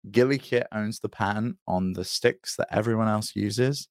GuliKit 0.10 0.66
owns 0.72 1.00
the 1.00 1.10
patent 1.10 1.58
on 1.68 1.94
the 1.94 2.06
sticks 2.06 2.56
that 2.56 2.68
everyone 2.72 3.08
else 3.08 3.36
uses, 3.36 3.88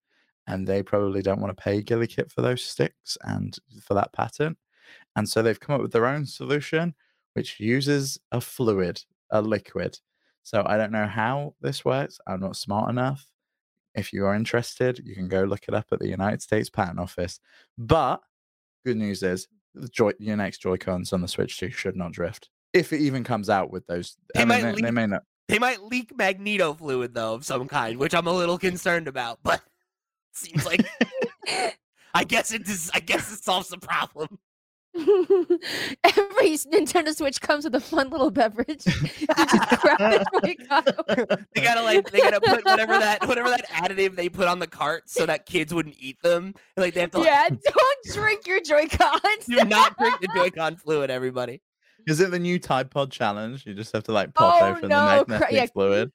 and 0.47 0.67
they 0.67 0.83
probably 0.83 1.23
don't 1.23 1.41
want 1.41 1.57
to 1.57 1.63
pay 1.63 1.83
GuliKit 1.83 2.33
for 2.33 2.43
those 2.43 2.65
sticks 2.65 3.19
and 3.23 3.57
for 3.83 3.95
that 3.95 4.13
patent. 4.13 4.59
And 5.17 5.29
so 5.29 5.43
they've 5.43 5.61
come 5.61 5.75
up 5.75 5.83
with 5.83 5.93
their 5.93 6.07
own 6.07 6.25
solution, 6.27 6.95
which 7.35 7.61
uses 7.61 8.19
a 8.33 8.41
fluid 8.41 9.03
a 9.31 9.43
liquid. 9.43 9.99
So 10.43 10.63
I 10.67 10.77
don't 10.77 10.93
know 10.93 11.07
how 11.07 11.55
this 11.61 11.85
works. 11.85 12.19
I'm 12.27 12.41
not 12.41 12.57
smart 12.57 12.91
enough. 12.91 13.27
If 13.95 14.13
you 14.13 14.25
are 14.27 14.35
interested, 14.35 15.01
you 15.05 15.15
can 15.15 15.29
go 15.29 15.45
look 15.45 15.65
it 15.69 15.75
up 15.75 15.87
at 15.93 15.99
the 15.99 16.09
United 16.09 16.43
States 16.43 16.71
Patent 16.71 17.01
Office. 17.01 17.41
But 17.77 18.21
good 18.87 18.97
news 18.97 19.23
is 19.23 19.49
the 19.75 19.89
Joy, 19.89 20.13
your 20.19 20.37
next 20.37 20.59
Joy 20.59 20.77
Cons 20.77 21.13
on 21.13 21.21
the 21.21 21.29
Switch 21.29 21.59
2 21.59 21.71
should 21.71 21.97
not 21.97 22.13
drift. 22.13 22.49
If 22.73 22.93
it 22.93 23.01
even 23.01 23.25
comes 23.25 23.49
out 23.49 23.71
with 23.71 23.87
those, 23.87 24.17
they, 24.35 24.43
I 24.43 24.45
might 24.45 24.63
they, 24.63 24.73
leak, 24.73 24.85
they 24.85 24.91
may 24.91 25.07
not. 25.07 25.23
They 25.49 25.59
might 25.59 25.83
leak 25.83 26.17
magneto 26.17 26.75
fluid 26.75 27.15
though 27.15 27.35
of 27.35 27.45
some 27.45 27.67
kind, 27.69 27.99
which 27.99 28.15
I'm 28.15 28.27
a 28.27 28.33
little 28.33 28.59
concerned 28.59 29.09
about. 29.09 29.39
But 29.43 29.63
seems 30.33 30.67
like 30.67 30.87
I 32.15 32.25
guess 32.25 32.53
it 32.53 32.67
does. 32.67 32.91
I 32.93 33.01
guess 33.01 33.33
it 33.33 33.43
solves 33.43 33.69
the 33.69 33.79
problem. 33.79 34.39
Every 34.99 36.57
Nintendo 36.59 37.15
Switch 37.15 37.41
comes 37.41 37.65
with 37.65 37.75
a 37.75 37.81
fun 37.81 38.11
little 38.11 38.31
beverage. 38.31 38.85
You 39.19 39.27
just 39.27 39.81
grab 39.81 39.99
the 39.99 41.47
they 41.55 41.61
gotta 41.63 41.83
like 41.83 42.11
they 42.11 42.19
gotta 42.21 42.41
put 42.41 42.65
whatever 42.65 42.99
that 42.99 43.27
whatever 43.29 43.51
that 43.51 43.67
additive 43.69 44.17
they 44.17 44.29
put 44.29 44.49
on 44.49 44.59
the 44.59 44.67
cart 44.67 45.09
so 45.09 45.27
that 45.27 45.47
kids 45.47 45.73
wouldn't 45.75 45.97
eat 45.99 46.21
them. 46.23 46.55
Like 46.77 46.95
they 46.95 47.01
have 47.03 47.11
to. 47.13 47.19
Like, 47.19 47.27
yeah, 47.27 47.49
don't 47.65 48.15
drink 48.15 48.47
your 48.47 48.61
Joy 48.61 48.87
Cons. 48.89 49.45
do 49.47 49.65
not 49.65 49.97
drink 49.99 50.21
the 50.21 50.29
Joy-Con 50.35 50.77
fluid, 50.77 51.11
everybody. 51.11 51.61
Is 52.07 52.21
it 52.21 52.31
the 52.31 52.39
new 52.39 52.59
Tide 52.59 52.91
Pod 52.91 53.11
challenge? 53.11 53.67
You 53.67 53.75
just 53.75 53.93
have 53.93 54.05
to 54.05 54.13
like 54.13 54.35
pop 54.35 54.63
Oh, 54.63 54.67
open 54.71 54.89
no, 54.89 55.19
the 55.19 55.25
cra- 55.25 55.27
magnetic 55.41 55.55
yeah. 55.57 55.67
fluid. 55.67 56.13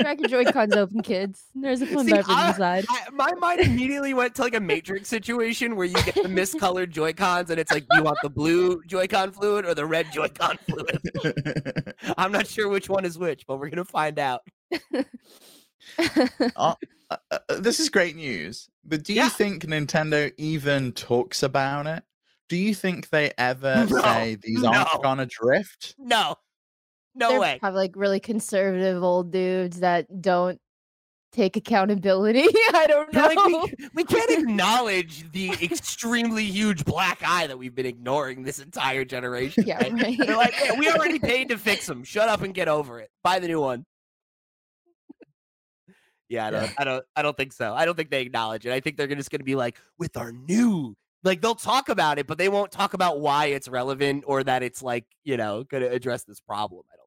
Crack 0.00 0.20
your 0.20 0.28
Joy 0.28 0.44
Cons 0.50 0.74
open, 0.74 1.02
kids. 1.02 1.44
There's 1.54 1.82
a 1.82 1.86
fun 1.86 2.06
See, 2.06 2.12
beverage 2.12 2.26
I- 2.36 2.48
inside. 2.48 2.86
I, 2.88 3.10
my 3.12 3.32
mind 3.34 3.60
immediately 3.60 4.14
went 4.14 4.34
to 4.36 4.42
like 4.42 4.54
a 4.54 4.60
Matrix 4.60 5.08
situation 5.08 5.76
where 5.76 5.86
you 5.86 5.94
get 5.94 6.14
the 6.14 6.22
miscolored 6.28 6.90
Joy 6.90 7.12
Cons 7.12 7.50
and 7.50 7.60
it's 7.60 7.70
like, 7.70 7.86
do 7.90 7.98
you 7.98 8.02
want 8.02 8.18
the 8.22 8.30
blue 8.30 8.82
Joy-Con 8.86 9.32
fluid 9.32 9.64
or 9.66 9.74
the 9.74 9.86
red 9.86 10.10
Joy-Con 10.12 10.58
fluid? 10.68 11.94
I'm 12.16 12.32
not 12.32 12.46
sure 12.46 12.68
which 12.68 12.88
one 12.88 13.04
is 13.04 13.18
which, 13.18 13.46
but 13.46 13.58
we're 13.58 13.68
gonna 13.70 13.84
find 13.84 14.18
out. 14.18 14.40
Uh, 16.56 16.74
uh, 17.10 17.16
uh, 17.30 17.38
this 17.58 17.80
is 17.80 17.88
great 17.90 18.14
news. 18.16 18.68
But 18.84 19.02
do 19.02 19.12
you 19.12 19.22
Yeah. 19.22 19.28
think 19.28 19.64
Nintendo 19.64 20.32
even 20.38 20.92
talks 20.92 21.42
about 21.42 21.86
it? 21.86 22.04
Do 22.48 22.56
you 22.56 22.74
think 22.74 23.10
they 23.10 23.32
ever 23.36 23.86
No, 23.90 24.00
say 24.00 24.36
these 24.40 24.62
aren't 24.62 24.88
no. 24.94 25.00
gonna 25.00 25.26
drift? 25.26 25.94
No, 25.98 26.36
no 27.14 27.28
They're 27.30 27.40
way. 27.40 27.58
probably 27.60 27.78
like 27.78 27.96
really 27.96 28.20
conservative 28.20 29.02
old 29.02 29.30
dudes 29.32 29.80
that 29.80 30.20
don't 30.22 30.58
take 31.32 31.56
accountability. 31.56 32.44
I 32.74 32.86
don't 32.88 33.12
know. 33.12 33.22
Like 33.26 33.38
we, 33.78 33.88
we 33.94 34.04
can't 34.04 34.30
acknowledge 34.30 35.30
the 35.32 35.50
extremely 35.62 36.44
huge 36.44 36.84
black 36.84 37.22
eye 37.24 37.46
that 37.46 37.58
we've 37.58 37.74
been 37.74 37.86
ignoring 37.86 38.42
this 38.42 38.58
entire 38.58 39.04
generation. 39.06 39.64
yeah, 39.66 39.78
right? 39.78 39.92
right. 39.92 40.18
They're 40.18 40.36
like, 40.36 40.54
"Yeah, 40.62 40.78
we 40.78 40.90
already 40.90 41.18
paid 41.18 41.48
to 41.48 41.58
fix 41.58 41.86
them. 41.86 42.04
Shut 42.04 42.28
up 42.28 42.42
and 42.42 42.52
get 42.52 42.68
over 42.68 43.00
it. 43.00 43.10
Buy 43.24 43.38
the 43.38 43.48
new 43.48 43.60
one. 43.60 43.84
Yeah, 46.28 46.46
I 46.46 46.50
don't, 46.50 46.62
Yeah. 46.62 46.72
I 46.78 46.84
don't, 46.84 47.04
I 47.16 47.22
don't 47.22 47.36
think 47.36 47.52
so. 47.52 47.74
I 47.74 47.84
don't 47.84 47.94
think 47.94 48.10
they 48.10 48.22
acknowledge 48.22 48.64
it. 48.66 48.72
I 48.72 48.80
think 48.80 48.96
they're 48.96 49.06
just 49.06 49.30
going 49.30 49.40
to 49.40 49.44
be 49.44 49.54
like, 49.54 49.76
with 49.98 50.16
our 50.16 50.32
new, 50.32 50.94
like 51.24 51.40
they'll 51.42 51.54
talk 51.54 51.88
about 51.90 52.18
it, 52.18 52.26
but 52.26 52.38
they 52.38 52.48
won't 52.48 52.70
talk 52.70 52.94
about 52.94 53.20
why 53.20 53.46
it's 53.46 53.68
relevant 53.68 54.24
or 54.26 54.42
that 54.44 54.62
it's 54.62 54.82
like, 54.82 55.04
you 55.24 55.36
know, 55.36 55.64
going 55.64 55.82
to 55.82 55.90
address 55.90 56.24
this 56.24 56.40
problem. 56.40 56.84
I 56.92 56.96
don't 56.96 57.01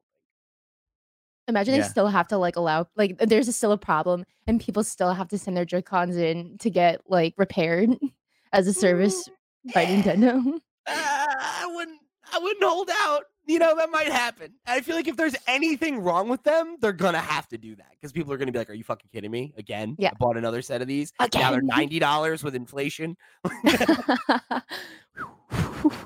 think. 1.46 1.54
Imagine 1.54 1.74
Yeah. 1.76 1.80
they 1.82 1.88
still 1.88 2.08
have 2.08 2.28
to 2.28 2.38
like 2.38 2.56
allow 2.56 2.86
like 2.96 3.18
there's 3.18 3.48
a 3.48 3.52
still 3.52 3.72
a 3.72 3.78
problem 3.78 4.24
and 4.46 4.60
people 4.60 4.82
still 4.84 5.12
have 5.12 5.28
to 5.28 5.38
send 5.38 5.56
their 5.56 5.64
Joy 5.64 5.82
Cons 5.82 6.16
in 6.16 6.58
to 6.58 6.70
get 6.70 7.00
like 7.08 7.34
repaired 7.36 7.90
as 8.52 8.66
a 8.66 8.72
service 8.72 9.28
by 9.74 9.86
Nintendo. 9.86 10.58
Uh, 10.88 10.92
I 10.94 11.66
wouldn't, 11.74 11.98
I 12.32 12.38
wouldn't 12.38 12.62
hold 12.62 12.88
out. 13.02 13.24
You 13.44 13.58
know, 13.58 13.74
that 13.74 13.90
might 13.90 14.06
happen. 14.06 14.52
I 14.68 14.80
feel 14.82 14.94
like 14.94 15.08
if 15.08 15.16
there's 15.16 15.34
anything 15.48 15.98
wrong 15.98 16.28
with 16.28 16.44
them, 16.44 16.76
they're 16.80 16.92
gonna 16.92 17.18
have 17.18 17.48
to 17.48 17.58
do 17.58 17.74
that 17.74 17.90
because 17.90 18.12
people 18.12 18.32
are 18.32 18.36
gonna 18.36 18.52
be 18.52 18.58
like, 18.60 18.70
"Are 18.70 18.74
you 18.74 18.84
fucking 18.84 19.10
kidding 19.12 19.32
me? 19.32 19.52
Again? 19.56 19.96
Yeah. 19.98 20.10
I 20.10 20.14
bought 20.20 20.36
another 20.36 20.62
set 20.62 20.80
of 20.82 20.86
these. 20.86 21.12
Now 21.18 21.26
they're 21.26 21.54
Again? 21.54 21.66
ninety 21.66 21.98
dollars 21.98 22.44
with 22.44 22.54
inflation." 22.54 23.16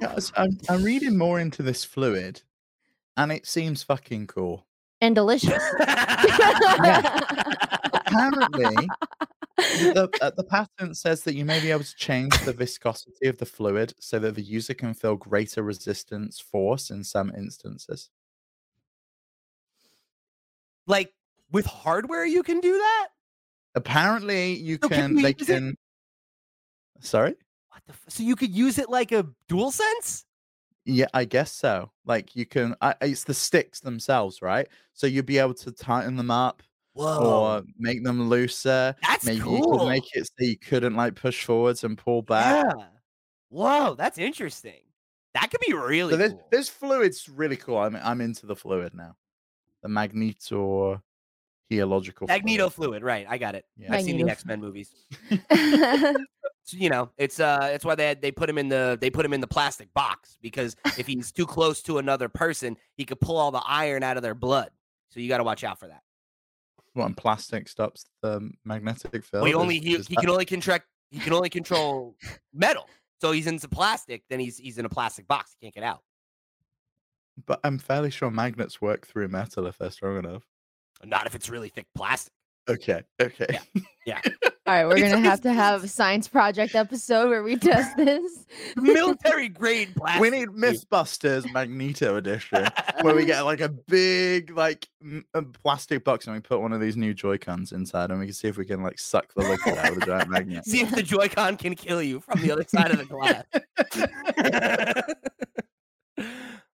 Yeah, 0.01 0.18
so 0.18 0.32
I'm, 0.36 0.59
I'm 0.68 0.82
reading 0.82 1.16
more 1.16 1.41
into 1.41 1.62
this 1.62 1.84
fluid. 1.84 2.43
and 3.16 3.32
it 3.32 3.47
seems 3.47 3.82
fucking 3.82 4.26
cool. 4.28 4.66
And 5.01 5.15
delicious. 5.15 5.63
Apparently, 7.93 8.89
the, 9.57 10.11
uh, 10.21 10.31
the 10.37 10.45
patent 10.45 10.97
says 10.97 11.23
that 11.25 11.35
you 11.35 11.45
may 11.45 11.61
be 11.61 11.71
able 11.71 11.85
to 11.85 11.97
change 11.97 12.37
the 12.45 12.53
viscosity 12.53 13.27
of 13.29 13.39
the 13.39 13.47
fluid 13.47 13.95
so 13.99 14.19
that 14.19 14.35
the 14.35 14.43
user 14.43 14.75
can 14.75 14.93
feel 14.95 15.17
greater 15.17 15.63
resistance 15.63 16.39
force 16.41 16.91
in 16.91 17.03
some 17.05 17.33
instances. 17.37 18.11
like 20.87 21.13
with 21.53 21.67
hardware, 21.67 22.25
you 22.27 22.43
can 22.43 22.61
do 22.61 22.73
that. 22.73 23.09
Apparently, 23.75 24.55
you 24.55 24.79
So 24.83 24.89
can 24.89 25.15
can. 25.15 25.23
they 25.23 25.29
use 25.39 25.49
it- 25.49 25.55
can. 25.55 25.77
Sorry. 27.01 27.35
What 27.71 27.83
the? 27.87 27.93
F- 27.93 28.05
so 28.09 28.23
you 28.25 28.35
could 28.37 28.51
use 28.55 28.79
it 28.79 28.91
like 28.91 29.13
a 29.13 29.27
DualSense? 29.49 30.25
Yeah, 30.91 31.07
I 31.14 31.24
guess 31.24 31.53
so. 31.53 31.91
Like 32.05 32.34
you 32.34 32.45
can. 32.47 32.74
I, 32.80 32.95
it's 33.01 33.24
the 33.24 33.34
sticks 33.34 33.80
themselves, 33.80 34.43
right? 34.43 34.66
So 34.93 35.07
you'd 35.07 35.26
be 35.26 35.38
able 35.38 35.55
to 35.55 35.70
tighten 35.70 36.16
them 36.16 36.30
up 36.30 36.62
or 36.95 37.62
make 37.78 38.03
them 38.05 38.28
looser. 38.28 38.95
that's 39.07 39.24
Maybe 39.24 39.41
cool. 39.41 39.57
you 39.57 39.78
could 39.78 39.88
make 39.88 40.16
it 40.16 40.26
so 40.26 40.45
you 40.45 40.59
couldn't 40.59 40.97
like 40.97 41.14
push 41.14 41.45
forwards 41.45 41.84
and 41.84 41.97
pull 41.97 42.22
back. 42.22 42.66
Yeah. 42.76 42.84
Whoa, 43.51 43.95
that's 43.95 44.18
interesting. 44.18 44.80
That 45.34 45.51
could 45.51 45.61
be 45.66 45.72
really 45.72 46.11
So 46.12 46.16
this 46.16 46.32
cool. 46.32 46.47
this 46.51 46.68
fluid's 46.68 47.28
really 47.28 47.57
cool. 47.57 47.78
I'm 47.78 47.97
I'm 47.97 48.20
into 48.20 48.47
the 48.47 48.57
fluid 48.57 48.93
now. 48.95 49.16
The 49.82 49.88
magneto 49.88 51.01
rheological 51.70 52.26
Magneto 52.26 52.68
fluid. 52.68 52.88
fluid, 52.91 53.03
right? 53.05 53.26
I 53.30 53.38
got 53.38 53.55
it. 53.55 53.64
Yeah. 53.76 53.95
I've 53.95 54.03
seen 54.03 54.24
the 54.24 54.30
X 54.30 54.45
Men 54.45 54.61
movies. 54.61 54.93
So, 56.71 56.77
you 56.77 56.89
know, 56.89 57.11
it's 57.18 57.41
uh, 57.41 57.71
it's 57.73 57.85
why 57.85 57.97
they 57.97 58.07
had, 58.07 58.23
they 58.23 58.31
put 58.31 58.49
him 58.49 58.57
in 58.57 58.68
the 58.68 58.97
they 59.01 59.11
put 59.11 59.27
him 59.27 59.33
in 59.33 59.41
the 59.41 59.49
plastic 59.49 59.93
box 59.93 60.39
because 60.41 60.77
if 60.97 61.05
he's 61.05 61.33
too 61.33 61.45
close 61.45 61.83
to 61.83 61.99
another 61.99 62.29
person, 62.29 62.77
he 62.97 63.05
could 63.05 63.18
pull 63.18 63.39
all 63.39 63.51
the 63.51 63.62
iron 63.66 64.05
out 64.05 64.16
of 64.16 64.23
their 64.23 64.37
blood. 64.37 64.71
So 65.09 65.18
you 65.18 65.29
got 65.29 65.39
to 65.39 65.45
watch 65.45 65.64
out 65.64 65.81
for 65.81 65.89
that. 65.89 66.03
What 66.93 67.07
and 67.07 67.16
plastic 67.16 67.68
stops 67.68 68.07
the 68.23 68.53
magnetic 68.64 69.25
field. 69.25 69.43
Well, 69.43 69.47
he 69.47 69.55
only 69.55 69.81
he, 69.81 69.95
is 69.95 70.07
he 70.07 70.14
that- 70.14 70.21
can 70.21 70.31
only 70.31 70.45
contract 70.45 70.87
he 71.11 71.18
can 71.18 71.33
only 71.33 71.51
control 71.51 72.14
metal. 72.55 72.89
So 73.21 73.33
he's 73.33 73.49
into 73.49 73.68
plastic, 73.68 74.23
then 74.31 74.39
he's 74.39 74.57
he's 74.57 74.79
in 74.79 74.85
a 74.85 74.89
plastic 74.89 75.27
box. 75.27 75.57
He 75.59 75.66
can't 75.66 75.75
get 75.75 75.83
out. 75.83 76.03
But 77.47 77.59
I'm 77.64 77.79
fairly 77.79 78.11
sure 78.11 78.31
magnets 78.31 78.81
work 78.81 79.09
through 79.09 79.27
metal 79.27 79.66
if 79.66 79.77
they're 79.77 79.91
strong 79.91 80.18
enough. 80.18 80.45
Not 81.05 81.27
if 81.27 81.35
it's 81.35 81.49
really 81.49 81.71
thick 81.71 81.87
plastic. 81.97 82.33
Okay. 82.71 83.03
Okay. 83.21 83.59
Yeah. 84.07 84.21
All 84.66 84.77
right, 84.77 84.85
we're 84.87 84.97
It's- 84.99 85.12
gonna 85.12 85.29
have 85.29 85.41
to 85.41 85.53
have 85.53 85.83
a 85.85 85.89
science 85.89 86.29
project 86.29 86.75
episode 86.77 87.29
where 87.29 87.43
we 87.43 87.57
test 87.57 87.97
this. 87.97 88.47
Military 88.77 89.49
grade 89.49 89.95
plastic. 89.97 90.21
we 90.21 90.31
need 90.31 90.47
dude. 90.47 90.57
MythBusters 90.57 91.53
Magneto 91.53 92.16
edition 92.16 92.66
where 93.01 93.14
we 93.16 93.25
get 93.25 93.41
like 93.43 93.61
a 93.61 93.68
big 93.89 94.51
like 94.57 94.89
m- 95.03 95.25
a 95.35 95.43
plastic 95.43 96.05
box 96.05 96.27
and 96.27 96.37
we 96.37 96.41
put 96.41 96.61
one 96.61 96.73
of 96.73 96.81
these 96.81 96.97
new 96.97 97.12
Joy 97.12 97.37
Cons 97.39 97.73
inside 97.73 98.11
and 98.11 98.21
we 98.21 98.27
can 98.27 98.35
see 98.35 98.47
if 98.49 98.57
we 98.57 98.64
can 98.64 98.83
like 98.83 98.99
suck 99.01 99.33
the 99.35 99.43
liquid 99.43 99.77
out 99.77 99.89
of 99.93 99.99
the 100.01 100.07
giant 100.07 100.31
magnet. 100.31 100.64
See 100.66 100.83
if 100.83 100.91
the 100.93 101.03
Joy-Con 101.03 101.57
can 101.57 101.75
kill 101.75 102.01
you 102.03 102.21
from 102.21 102.41
the 102.41 102.53
other 102.53 102.64
side 102.68 102.93
of 102.93 102.99
the 102.99 103.05
glass. 103.07 103.45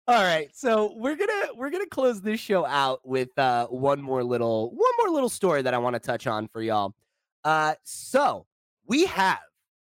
All 0.09 0.21
right, 0.21 0.51
so 0.53 0.95
we're 0.97 1.15
gonna 1.15 1.55
we're 1.55 1.71
gonna 1.71 1.87
close 1.87 2.21
this 2.21 2.41
show 2.41 2.67
out 2.67 3.07
with 3.07 3.29
uh, 3.39 3.69
one 3.69 4.03
more 4.03 4.25
little 4.25 4.71
one 4.71 4.91
more 4.99 5.11
little 5.11 5.29
story 5.29 5.63
that 5.63 5.75
I 5.75 5.79
want 5.79 5.95
to 5.95 6.01
touch 6.01 6.27
on 6.27 6.49
for 6.49 6.61
y'all. 6.61 6.93
Uh, 7.45 7.75
so 7.85 8.47
we 8.89 9.07
have 9.07 9.39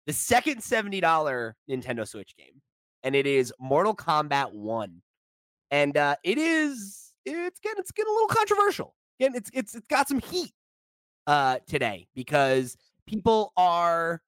the 0.08 0.12
second 0.12 0.64
seventy 0.64 1.00
dollar 1.00 1.54
Nintendo 1.70 2.06
Switch 2.08 2.34
game, 2.36 2.60
and 3.04 3.14
it 3.14 3.24
is 3.24 3.52
Mortal 3.60 3.94
Kombat 3.94 4.52
One, 4.52 5.00
and 5.70 5.96
uh, 5.96 6.16
it 6.24 6.38
is 6.38 7.12
it's 7.24 7.60
getting 7.60 7.78
it's 7.78 7.92
getting 7.92 8.10
a 8.10 8.12
little 8.12 8.28
controversial. 8.28 8.96
Again, 9.20 9.36
it's 9.36 9.50
it's 9.54 9.76
it's 9.76 9.86
got 9.86 10.08
some 10.08 10.18
heat 10.18 10.52
uh, 11.28 11.58
today 11.68 12.08
because 12.16 12.76
people 13.06 13.52
are 13.56 14.20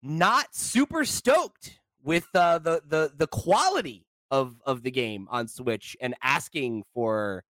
not 0.00 0.54
super 0.54 1.04
stoked 1.04 1.80
with 2.04 2.28
uh, 2.36 2.58
the 2.58 2.82
the 2.86 3.10
the 3.16 3.26
quality 3.26 4.05
of 4.30 4.56
of 4.64 4.82
the 4.82 4.90
game 4.90 5.26
on 5.30 5.48
Switch 5.48 5.96
and 6.00 6.14
asking 6.22 6.84
for 6.94 7.44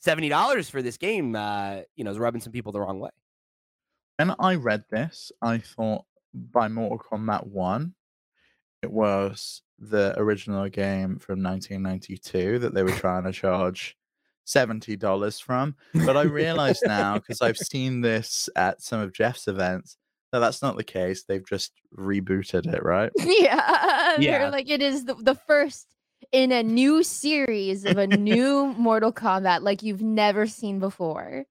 seventy 0.00 0.28
dollars 0.28 0.70
for 0.70 0.82
this 0.82 0.96
game. 0.96 1.34
Uh, 1.36 1.80
you 1.96 2.04
know, 2.04 2.10
is 2.10 2.18
rubbing 2.18 2.40
some 2.40 2.52
people 2.52 2.72
the 2.72 2.80
wrong 2.80 3.00
way. 3.00 3.10
When 4.16 4.34
I 4.38 4.54
read 4.54 4.84
this, 4.90 5.32
I 5.42 5.58
thought 5.58 6.04
by 6.34 6.68
Mortal 6.68 6.98
Kombat 6.98 7.46
1, 7.46 7.94
it 8.82 8.92
was 8.92 9.62
the 9.78 10.14
original 10.18 10.68
game 10.68 11.18
from 11.18 11.42
1992 11.42 12.60
that 12.60 12.74
they 12.74 12.82
were 12.82 12.90
trying 12.90 13.24
to 13.24 13.32
charge 13.32 13.96
$70 14.46 15.42
from. 15.42 15.74
But 16.06 16.16
I 16.16 16.22
realize 16.22 16.80
now, 16.84 17.14
because 17.14 17.40
I've 17.40 17.56
seen 17.72 18.00
this 18.00 18.48
at 18.56 18.82
some 18.82 19.00
of 19.00 19.12
Jeff's 19.12 19.48
events, 19.48 19.96
that 20.34 20.40
that's 20.40 20.62
not 20.62 20.76
the 20.76 20.82
case. 20.84 21.22
They've 21.22 21.46
just 21.46 21.70
rebooted 21.96 22.66
it, 22.72 22.82
right? 22.82 23.12
yeah, 23.16 24.16
Yeah. 24.18 24.38
they're 24.38 24.50
like 24.50 24.68
it 24.68 24.82
is 24.82 25.04
the, 25.04 25.14
the 25.14 25.36
first 25.36 25.86
in 26.32 26.50
a 26.50 26.62
new 26.64 27.04
series 27.04 27.84
of 27.84 27.98
a 27.98 28.06
new 28.06 28.66
Mortal 28.78 29.12
Kombat 29.12 29.62
like 29.62 29.82
you've 29.84 30.02
never 30.02 30.46
seen 30.48 30.80
before. 30.80 31.44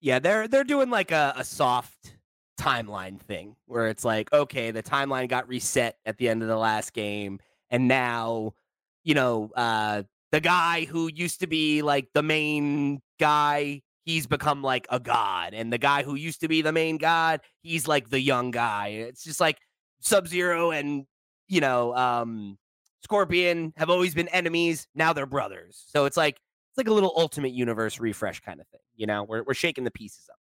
Yeah, 0.00 0.20
they're 0.20 0.46
they're 0.46 0.62
doing 0.64 0.90
like 0.90 1.10
a, 1.10 1.34
a 1.36 1.44
soft 1.44 2.14
timeline 2.60 3.18
thing 3.20 3.56
where 3.66 3.88
it's 3.88 4.04
like, 4.04 4.32
okay, 4.32 4.70
the 4.70 4.82
timeline 4.82 5.28
got 5.28 5.48
reset 5.48 5.96
at 6.06 6.18
the 6.18 6.28
end 6.28 6.42
of 6.42 6.48
the 6.48 6.56
last 6.56 6.92
game, 6.92 7.40
and 7.70 7.88
now, 7.88 8.54
you 9.02 9.14
know, 9.14 9.50
uh 9.56 10.04
the 10.30 10.40
guy 10.40 10.84
who 10.84 11.10
used 11.12 11.40
to 11.40 11.46
be 11.48 11.82
like 11.82 12.08
the 12.14 12.22
main 12.22 13.02
guy, 13.18 13.82
he's 14.04 14.26
become 14.26 14.62
like 14.62 14.86
a 14.90 14.98
god, 15.00 15.54
and 15.54 15.72
the 15.72 15.78
guy 15.78 16.02
who 16.02 16.14
used 16.14 16.40
to 16.40 16.48
be 16.48 16.62
the 16.62 16.72
main 16.72 16.98
god, 16.98 17.40
he's 17.62 17.86
like 17.88 18.10
the 18.10 18.20
young 18.20 18.50
guy. 18.50 18.88
It's 18.88 19.22
just 19.24 19.40
like 19.40 19.58
Sub 20.00 20.26
Zero 20.28 20.70
and 20.70 21.06
you 21.48 21.60
know, 21.60 21.94
um 21.94 22.58
Scorpion 23.04 23.72
have 23.76 23.90
always 23.90 24.14
been 24.14 24.28
enemies. 24.28 24.86
Now 24.94 25.12
they're 25.12 25.26
brothers. 25.26 25.84
So 25.88 26.04
it's 26.04 26.16
like 26.16 26.36
it's 26.36 26.78
like 26.78 26.88
a 26.88 26.92
little 26.92 27.12
ultimate 27.16 27.52
universe 27.52 27.98
refresh 28.00 28.40
kind 28.40 28.60
of 28.60 28.66
thing. 28.68 28.80
You 28.96 29.06
know, 29.06 29.24
we're 29.24 29.42
we're 29.42 29.54
shaking 29.54 29.84
the 29.84 29.90
pieces 29.90 30.28
up. 30.30 30.38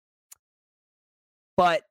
But 1.57 1.83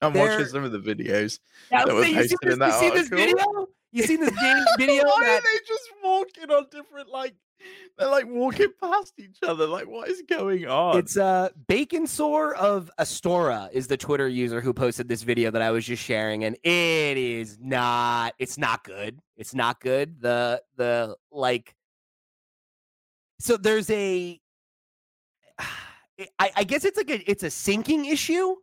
I'm 0.00 0.12
They're- 0.12 0.30
watching 0.30 0.46
some 0.46 0.64
of 0.64 0.72
the 0.72 0.78
videos. 0.80 1.38
I 1.70 1.84
That 1.84 1.86
was 1.88 1.94
was 1.94 2.04
saying, 2.04 2.16
you 2.16 2.22
see 2.28 2.36
this, 2.42 2.52
in 2.54 2.58
that 2.58 2.66
you 2.82 2.88
see 2.90 2.90
this 2.90 3.08
video? 3.08 3.66
You 3.92 4.02
seen 4.04 4.20
this 4.20 4.30
game 4.40 4.64
video? 4.78 5.04
Why 5.04 5.20
that- 5.24 5.38
are 5.38 5.42
they 5.42 5.58
just 5.68 5.92
walking 6.02 6.50
on 6.50 6.66
different, 6.70 7.08
like, 7.10 7.34
they're 7.98 8.08
like 8.08 8.26
walking 8.28 8.72
past 8.80 9.14
each 9.18 9.38
other? 9.42 9.66
Like, 9.66 9.88
what 9.88 10.08
is 10.08 10.22
going 10.28 10.66
on? 10.66 10.98
It's 10.98 11.16
uh 11.16 11.50
Bacon 11.66 12.06
Sore 12.06 12.54
of 12.54 12.90
Astora 12.98 13.70
is 13.72 13.86
the 13.86 13.96
Twitter 13.96 14.28
user 14.28 14.60
who 14.60 14.72
posted 14.72 15.08
this 15.08 15.22
video 15.22 15.50
that 15.50 15.62
I 15.62 15.70
was 15.70 15.84
just 15.84 16.02
sharing, 16.02 16.44
and 16.44 16.56
it 16.62 17.16
is 17.16 17.58
not. 17.60 18.34
It's 18.38 18.58
not 18.58 18.84
good. 18.84 19.20
It's 19.36 19.54
not 19.54 19.80
good. 19.80 20.20
The 20.20 20.62
the 20.76 21.16
like. 21.30 21.74
So 23.40 23.56
there's 23.56 23.90
a. 23.90 24.40
I, 26.38 26.50
I 26.56 26.64
guess 26.64 26.84
it's 26.84 26.96
like 26.96 27.10
a 27.10 27.30
it's 27.30 27.42
a 27.42 27.50
sinking 27.50 28.04
issue, 28.04 28.54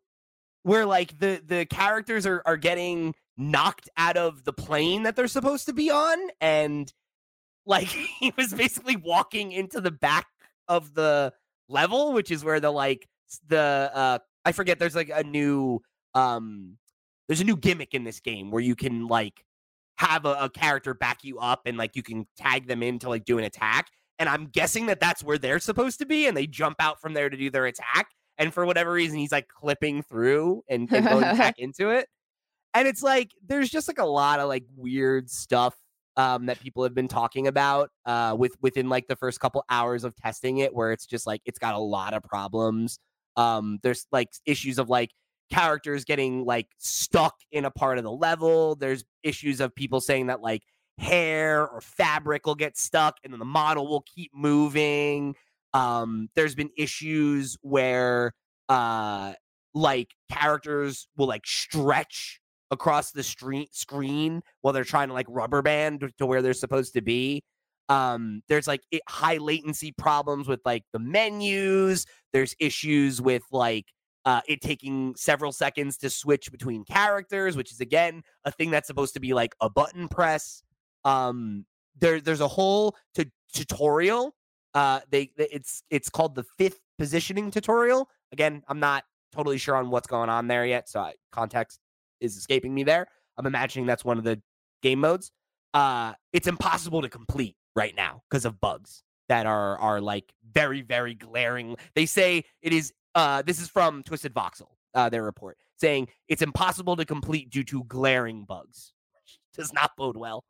where 0.64 0.86
like 0.86 1.18
the 1.20 1.42
the 1.46 1.66
characters 1.66 2.26
are 2.26 2.42
are 2.46 2.58
getting 2.58 3.16
knocked 3.38 3.90
out 3.98 4.18
of 4.18 4.44
the 4.44 4.54
plane 4.54 5.04
that 5.04 5.16
they're 5.16 5.28
supposed 5.28 5.66
to 5.66 5.74
be 5.74 5.90
on, 5.90 6.18
and 6.40 6.94
like 7.70 7.88
he 8.20 8.34
was 8.36 8.54
basically 8.54 8.98
walking 8.98 9.54
into 9.54 9.80
the 9.80 9.92
back 9.92 10.26
of 10.68 10.94
the 10.94 11.32
level, 11.70 12.12
which 12.12 12.32
is 12.32 12.44
where 12.44 12.60
the 12.60 12.72
like 12.72 13.08
the 13.48 13.92
uh 13.94 14.20
I 14.44 14.52
forget 14.52 14.80
there's 14.80 14.96
like 14.96 15.12
a 15.14 15.24
new 15.24 15.80
um 16.16 16.78
there's 17.28 17.42
a 17.42 17.46
new 17.46 17.56
gimmick 17.56 17.94
in 17.94 18.04
this 18.04 18.20
game 18.20 18.52
where 18.52 18.62
you 18.62 18.76
can 18.76 19.08
like 19.08 19.46
have 19.98 20.26
a, 20.26 20.34
a 20.42 20.50
character 20.50 20.94
back 20.94 21.24
you 21.24 21.38
up 21.40 21.62
and 21.66 21.78
like 21.78 21.96
you 21.96 22.02
can 22.02 22.26
tag 22.38 22.68
them 22.68 22.82
in 22.82 22.98
to 23.00 23.10
like 23.10 23.24
do 23.24 23.38
an 23.38 23.44
attack. 23.44 23.88
And 24.18 24.28
I'm 24.28 24.48
guessing 24.48 24.88
that 24.88 25.00
that's 25.00 25.24
where 25.24 25.38
they're 25.38 25.60
supposed 25.60 26.00
to 26.00 26.06
be, 26.06 26.28
and 26.28 26.36
they 26.36 26.46
jump 26.46 26.78
out 26.82 27.00
from 27.00 27.14
there 27.14 27.30
to 27.30 27.38
do 27.38 27.50
their 27.50 27.68
attack. 27.68 28.10
And 28.38 28.54
for 28.54 28.66
whatever 28.66 28.92
reason, 28.92 29.18
he's 29.18 29.32
like 29.32 29.48
clipping 29.48 30.02
through 30.02 30.64
and, 30.70 30.92
and 30.92 31.06
going 31.06 31.22
back 31.38 31.58
into 31.58 31.90
it. 31.90 32.08
And 32.74 32.88
it's 32.88 33.02
like 33.02 33.32
there's 33.46 33.70
just 33.70 33.88
like 33.88 34.00
a 34.00 34.06
lot 34.06 34.40
of 34.40 34.50
like 34.50 34.66
weird 34.76 35.30
stuff 35.30 35.76
um, 36.20 36.48
that 36.48 36.60
people 36.60 36.84
have 36.84 36.94
been 36.94 37.08
talking 37.08 37.48
about 37.48 37.92
uh, 38.06 38.36
with 38.38 38.52
within 38.62 38.90
like 38.90 39.08
the 39.08 39.16
first 39.16 39.40
couple 39.40 39.64
hours 39.70 40.04
of 40.04 40.14
testing 40.18 40.58
it, 40.58 40.76
where 40.76 40.92
it's 40.92 41.06
just 41.06 41.26
like 41.26 41.42
it's 41.46 41.58
got 41.58 41.76
a 41.76 41.80
lot 41.80 42.14
of 42.14 42.22
problems. 42.24 43.00
Um, 43.38 43.80
there's 43.84 44.06
like 44.12 44.28
issues 44.46 44.80
of 44.80 44.90
like 44.90 45.12
characters 45.50 46.04
getting 46.04 46.44
like 46.44 46.68
stuck 46.78 47.36
in 47.54 47.64
a 47.64 47.72
part 47.72 47.98
of 47.98 48.04
the 48.04 48.12
level. 48.12 48.76
There's 48.76 49.06
issues 49.24 49.62
of 49.62 49.74
people 49.74 50.02
saying 50.02 50.28
that 50.28 50.42
like 50.42 50.64
hair 50.98 51.66
or 51.66 51.80
fabric 51.80 52.46
will 52.46 52.56
get 52.56 52.78
stuck 52.78 53.16
and 53.24 53.32
then 53.32 53.40
the 53.40 53.46
model 53.46 53.88
will 53.88 54.04
keep 54.14 54.32
moving. 54.36 55.36
Um, 55.74 56.28
there's 56.36 56.54
been 56.54 56.70
issues 56.78 57.58
where 57.62 58.34
uh 58.68 59.34
like 59.74 60.10
characters 60.30 61.08
will 61.16 61.28
like 61.28 61.48
stretch 61.48 62.42
across 62.72 63.12
the 63.12 63.24
street 63.24 63.74
screen 63.74 64.42
while 64.62 64.74
they're 64.74 64.84
trying 64.84 65.08
to 65.08 65.14
like 65.14 65.26
rubber 65.30 65.62
band 65.62 66.12
to 66.18 66.26
where 66.26 66.42
they're 66.42 66.54
supposed 66.54 66.94
to 66.94 67.02
be. 67.02 67.44
Um, 67.90 68.44
there's 68.48 68.68
like 68.68 68.82
it, 68.92 69.02
high 69.08 69.38
latency 69.38 69.92
problems 69.92 70.48
with 70.48 70.60
like 70.66 70.84
the 70.94 71.00
menus. 71.00 72.06
There's 72.34 72.56
issues 72.60 73.22
with 73.22 73.42
like 73.52 73.86
uh, 74.26 74.42
it 74.48 74.62
taking 74.62 75.16
several 75.16 75.52
seconds 75.52 75.98
to 75.98 76.10
switch 76.10 76.52
between 76.52 76.84
characters, 76.84 77.58
which 77.58 77.72
is 77.72 77.80
again 77.80 78.22
a 78.46 78.52
thing 78.52 78.70
that's 78.70 78.88
supposed 78.88 79.16
to 79.16 79.20
be 79.20 79.34
like 79.34 79.56
a 79.60 79.70
button 79.70 80.08
press. 80.08 80.62
Um, 81.04 81.66
there, 82.00 82.22
there's 82.22 82.42
a 82.42 82.48
whole 82.48 82.96
t- 83.16 83.32
tutorial. 83.54 84.36
Uh, 84.76 85.00
they, 85.10 85.32
it's 85.38 85.82
it's 85.90 86.10
called 86.10 86.36
the 86.36 86.44
fifth 86.60 86.80
positioning 87.00 87.50
tutorial. 87.50 88.08
Again, 88.32 88.62
I'm 88.68 88.80
not 88.80 89.04
totally 89.32 89.58
sure 89.58 89.76
on 89.76 89.90
what's 89.90 90.08
going 90.08 90.30
on 90.30 90.48
there 90.48 90.66
yet, 90.66 90.90
so 90.90 91.00
I, 91.00 91.14
context 91.32 91.80
is 92.22 92.38
escaping 92.38 92.74
me 92.74 92.84
there. 92.84 93.08
I'm 93.38 93.46
imagining 93.46 93.86
that's 93.86 94.06
one 94.06 94.18
of 94.18 94.24
the 94.24 94.42
game 94.82 95.00
modes. 95.00 95.32
Uh, 95.74 96.14
it's 96.34 96.48
impossible 96.48 97.02
to 97.02 97.10
complete 97.10 97.56
right 97.76 97.96
now 97.96 98.24
because 98.30 98.46
of 98.46 98.60
bugs 98.60 99.04
that 99.30 99.46
are 99.46 99.78
are 99.78 100.02
like 100.02 100.34
very 100.52 100.82
very 100.82 101.14
glaring. 101.14 101.76
They 101.96 102.06
say 102.06 102.44
it 102.62 102.74
is. 102.74 102.94
Uh, 103.16 103.42
this 103.42 103.60
is 103.60 103.70
from 103.70 104.04
Twisted 104.04 104.34
Voxel. 104.34 104.70
Uh, 104.96 105.10
their 105.10 105.24
report 105.24 105.58
saying 105.80 106.08
it's 106.28 106.42
impossible 106.42 106.96
to 106.96 107.06
complete 107.06 107.50
due 107.50 107.64
to 107.64 107.84
glaring 107.86 108.44
bugs. 108.44 108.94
Does 109.54 109.74
not 109.74 109.92
bode 109.98 110.18
well. 110.18 110.44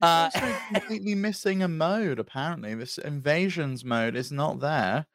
Uh, 0.00 0.30
completely 0.72 1.14
missing 1.14 1.62
a 1.62 1.68
mode. 1.68 2.18
Apparently, 2.18 2.74
this 2.74 2.98
invasions 2.98 3.84
mode 3.84 4.14
is 4.14 4.30
not 4.30 4.60
there, 4.60 5.06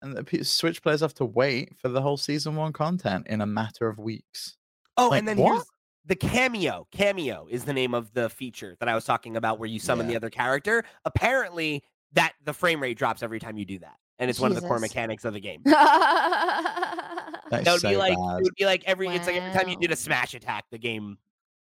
and 0.00 0.16
the 0.16 0.44
Switch 0.44 0.82
players 0.82 1.00
have 1.00 1.14
to 1.14 1.24
wait 1.24 1.78
for 1.78 1.88
the 1.88 2.02
whole 2.02 2.16
season 2.16 2.56
one 2.56 2.72
content 2.72 3.26
in 3.26 3.40
a 3.40 3.46
matter 3.46 3.88
of 3.88 3.98
weeks. 3.98 4.56
Oh, 4.96 5.08
like, 5.08 5.20
and 5.20 5.28
then 5.28 5.38
what? 5.38 5.52
here's 5.52 5.64
the 6.06 6.16
cameo. 6.16 6.86
Cameo 6.92 7.46
is 7.50 7.64
the 7.64 7.72
name 7.72 7.94
of 7.94 8.12
the 8.12 8.28
feature 8.28 8.76
that 8.80 8.88
I 8.88 8.94
was 8.94 9.04
talking 9.04 9.36
about, 9.36 9.58
where 9.58 9.68
you 9.68 9.78
summon 9.78 10.06
yeah. 10.06 10.12
the 10.12 10.16
other 10.16 10.30
character. 10.30 10.84
Apparently, 11.04 11.82
that 12.12 12.32
the 12.44 12.52
frame 12.52 12.82
rate 12.82 12.98
drops 12.98 13.22
every 13.22 13.40
time 13.40 13.56
you 13.56 13.64
do 13.64 13.78
that, 13.80 13.96
and 14.18 14.28
it's 14.28 14.38
Jesus. 14.38 14.42
one 14.42 14.52
of 14.52 14.60
the 14.60 14.66
core 14.66 14.78
mechanics 14.78 15.24
of 15.24 15.34
the 15.34 15.40
game. 15.40 15.62
that 15.64 17.32
would 17.50 17.80
so 17.80 17.90
be 17.90 17.96
like 17.96 18.16
bad. 18.16 18.38
it 18.38 18.42
would 18.44 18.54
be 18.56 18.64
like 18.64 18.82
every 18.86 19.06
wow. 19.06 19.14
it's 19.14 19.26
like 19.26 19.36
every 19.36 19.58
time 19.58 19.68
you 19.68 19.76
did 19.76 19.90
a 19.90 19.96
smash 19.96 20.34
attack, 20.34 20.64
the 20.70 20.78
game 20.78 21.18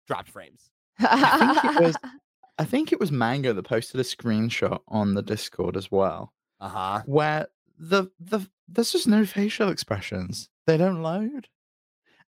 dropped 0.07 0.29
frames. 0.29 0.69
I 0.99 1.59
think 1.61 1.75
it 1.75 1.81
was 1.81 1.95
I 2.59 2.65
think 2.65 2.91
it 2.91 2.99
was 2.99 3.11
Mango 3.11 3.53
that 3.53 3.63
posted 3.63 4.01
a 4.01 4.03
screenshot 4.03 4.81
on 4.89 5.13
the 5.13 5.21
Discord 5.21 5.77
as 5.77 5.89
well. 5.89 6.33
Uh-huh. 6.59 7.01
Where 7.05 7.47
the 7.77 8.11
the 8.19 8.47
there's 8.67 8.91
just 8.91 9.07
no 9.07 9.25
facial 9.25 9.69
expressions. 9.69 10.49
They 10.67 10.77
don't 10.77 11.01
load. 11.01 11.47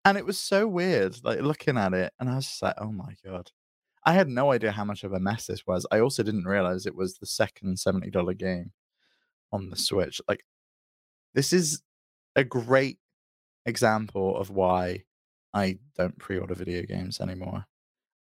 And 0.05 0.17
it 0.17 0.25
was 0.25 0.37
so 0.39 0.67
weird, 0.67 1.23
like 1.23 1.41
looking 1.41 1.77
at 1.77 1.93
it, 1.93 2.13
and 2.19 2.29
I 2.29 2.35
was 2.35 2.45
just 2.45 2.61
like, 2.61 2.75
oh 2.77 2.91
my 2.91 3.15
god. 3.25 3.51
I 4.05 4.13
had 4.13 4.27
no 4.29 4.51
idea 4.51 4.71
how 4.71 4.85
much 4.85 5.03
of 5.03 5.13
a 5.13 5.19
mess 5.19 5.45
this 5.47 5.67
was. 5.67 5.85
I 5.91 5.99
also 5.99 6.23
didn't 6.23 6.45
realize 6.45 6.85
it 6.85 6.95
was 6.95 7.17
the 7.17 7.27
second 7.27 7.77
$70 7.79 8.33
game 8.33 8.71
on 9.51 9.69
the 9.69 9.77
Switch. 9.77 10.21
Like, 10.27 10.45
this 11.33 11.53
is 11.53 11.83
a 12.35 12.43
great 12.43 12.99
example 13.65 14.37
of 14.37 14.49
why 14.51 15.03
I 15.53 15.79
don't 15.97 16.17
pre 16.19 16.39
order 16.39 16.55
video 16.55 16.83
games 16.83 17.21
anymore. 17.21 17.65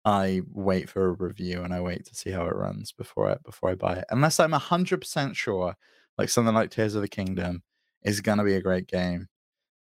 I 0.05 0.41
wait 0.51 0.89
for 0.89 1.07
a 1.07 1.11
review 1.13 1.61
and 1.63 1.73
I 1.73 1.81
wait 1.81 2.05
to 2.07 2.15
see 2.15 2.31
how 2.31 2.45
it 2.47 2.55
runs 2.55 2.91
before 2.91 3.31
I 3.31 3.37
before 3.45 3.71
I 3.71 3.75
buy 3.75 3.95
it. 3.97 4.05
Unless 4.09 4.39
I'm 4.39 4.53
hundred 4.53 5.01
percent 5.01 5.35
sure, 5.35 5.75
like 6.17 6.29
something 6.29 6.55
like 6.55 6.71
Tears 6.71 6.95
of 6.95 7.01
the 7.03 7.07
Kingdom 7.07 7.63
is 8.03 8.21
gonna 8.21 8.43
be 8.43 8.55
a 8.55 8.61
great 8.61 8.87
game. 8.87 9.27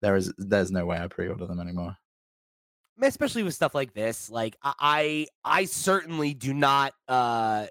There 0.05 0.15
is 0.15 0.31
there's 0.37 0.69
no 0.69 0.85
way 0.85 0.99
I 0.99 1.07
pre-order 1.07 1.47
them 1.47 1.59
anymore. 1.59 1.97
Especially 3.01 3.41
with 3.41 3.55
stuff 3.55 3.73
like 3.73 3.95
this, 3.95 4.29
like 4.29 4.55
I 4.61 5.25
I 5.43 5.65
certainly 5.65 6.35
do 6.35 6.53
not 6.53 6.93
uh 7.07 7.65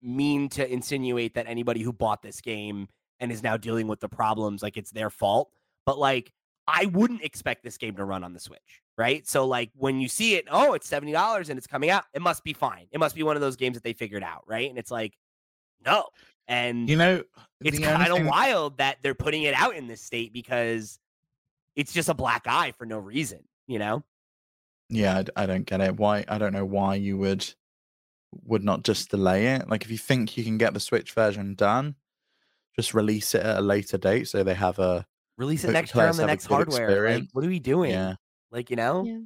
mean 0.00 0.48
to 0.50 0.72
insinuate 0.72 1.34
that 1.34 1.46
anybody 1.48 1.82
who 1.82 1.92
bought 1.92 2.22
this 2.22 2.40
game 2.40 2.86
and 3.18 3.32
is 3.32 3.42
now 3.42 3.56
dealing 3.56 3.88
with 3.88 3.98
the 3.98 4.08
problems 4.08 4.62
like 4.62 4.76
it's 4.76 4.92
their 4.92 5.10
fault. 5.10 5.50
But 5.84 5.98
like 5.98 6.32
I 6.68 6.86
wouldn't 6.86 7.24
expect 7.24 7.64
this 7.64 7.76
game 7.78 7.96
to 7.96 8.04
run 8.04 8.22
on 8.22 8.32
the 8.32 8.38
Switch 8.38 8.82
right? 8.98 9.26
So 9.26 9.46
like 9.46 9.70
when 9.74 10.00
you 10.00 10.06
see 10.06 10.34
it, 10.36 10.46
oh, 10.50 10.74
it's 10.74 10.88
seventy 10.88 11.12
dollars 11.12 11.48
and 11.48 11.58
it's 11.58 11.66
coming 11.66 11.90
out, 11.90 12.04
it 12.14 12.22
must 12.22 12.44
be 12.44 12.52
fine. 12.52 12.86
It 12.92 13.00
must 13.00 13.16
be 13.16 13.24
one 13.24 13.36
of 13.36 13.42
those 13.42 13.56
games 13.56 13.74
that 13.74 13.82
they 13.82 13.92
figured 13.92 14.22
out, 14.22 14.44
right? 14.46 14.68
And 14.68 14.78
it's 14.78 14.90
like, 14.90 15.16
no. 15.84 16.04
And 16.48 16.88
you 16.88 16.96
know, 16.96 17.22
it's 17.62 17.78
kind 17.78 18.12
of 18.12 18.26
wild 18.26 18.78
that 18.78 18.98
they're 19.02 19.14
putting 19.14 19.44
it 19.44 19.54
out 19.54 19.74
in 19.74 19.86
this 19.86 20.02
state 20.02 20.32
because 20.32 20.98
it's 21.76 21.92
just 21.92 22.08
a 22.08 22.14
black 22.14 22.46
eye 22.46 22.72
for 22.76 22.86
no 22.86 22.98
reason, 22.98 23.40
you 23.66 23.78
know? 23.78 24.02
Yeah, 24.88 25.22
I, 25.36 25.44
I 25.44 25.46
don't 25.46 25.66
get 25.66 25.80
it. 25.80 25.96
Why? 25.96 26.24
I 26.28 26.38
don't 26.38 26.52
know 26.52 26.64
why 26.64 26.96
you 26.96 27.16
would 27.18 27.52
would 28.44 28.64
not 28.64 28.82
just 28.82 29.10
delay 29.10 29.48
it. 29.48 29.68
Like 29.68 29.84
if 29.84 29.90
you 29.90 29.98
think 29.98 30.36
you 30.36 30.44
can 30.44 30.58
get 30.58 30.74
the 30.74 30.80
Switch 30.80 31.12
version 31.12 31.54
done, 31.54 31.96
just 32.76 32.94
release 32.94 33.34
it 33.34 33.42
at 33.42 33.58
a 33.58 33.60
later 33.60 33.98
date 33.98 34.28
so 34.28 34.42
they 34.42 34.54
have 34.54 34.78
a 34.78 35.06
release 35.36 35.64
it 35.64 35.72
next 35.72 35.94
year 35.94 36.08
on 36.08 36.16
the 36.16 36.26
next 36.26 36.46
hardware. 36.46 37.10
Like, 37.14 37.28
what 37.32 37.44
are 37.44 37.48
we 37.48 37.58
doing? 37.58 37.90
Yeah. 37.90 38.14
Like, 38.50 38.70
you 38.70 38.76
know? 38.76 39.04
Yeah. 39.04 39.18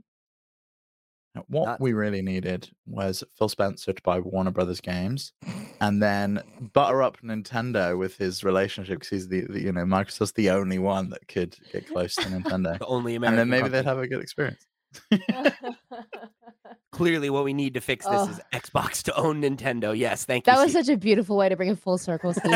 What 1.48 1.64
Not... 1.66 1.80
we 1.80 1.92
really 1.92 2.22
needed 2.22 2.68
was 2.86 3.22
Phil 3.36 3.48
Spencer 3.48 3.92
to 3.92 4.02
buy 4.02 4.20
Warner 4.20 4.50
Brothers 4.50 4.80
games, 4.80 5.32
and 5.80 6.02
then 6.02 6.42
butter 6.72 7.02
up 7.02 7.18
Nintendo 7.22 7.98
with 7.98 8.16
his 8.16 8.44
relationship 8.44 9.00
because 9.00 9.10
he's 9.10 9.28
the, 9.28 9.46
the, 9.48 9.62
you 9.62 9.72
know 9.72 9.84
Microsoft's 9.84 10.32
the 10.32 10.50
only 10.50 10.78
one 10.78 11.10
that 11.10 11.26
could 11.28 11.56
get 11.72 11.88
close 11.92 12.14
to 12.16 12.22
Nintendo. 12.22 12.78
the 12.78 12.86
only 12.86 13.14
American. 13.16 13.38
And 13.38 13.38
then 13.38 13.48
maybe 13.48 13.70
company. 13.70 13.82
they'd 13.82 13.88
have 13.88 13.98
a 13.98 14.06
good 14.08 14.22
experience. 14.22 14.66
Clearly, 16.92 17.28
what 17.28 17.44
we 17.44 17.52
need 17.52 17.74
to 17.74 17.80
fix 17.80 18.06
this 18.06 18.14
oh. 18.14 18.30
is 18.30 18.40
Xbox 18.54 19.02
to 19.02 19.14
own 19.16 19.42
Nintendo. 19.42 19.96
Yes, 19.96 20.24
thank 20.24 20.46
you. 20.46 20.52
That 20.52 20.62
was 20.62 20.70
Steve. 20.70 20.86
such 20.86 20.94
a 20.94 20.96
beautiful 20.96 21.36
way 21.36 21.50
to 21.50 21.56
bring 21.56 21.68
it 21.68 21.78
full 21.78 21.98
circle, 21.98 22.32
Steve. 22.34 22.52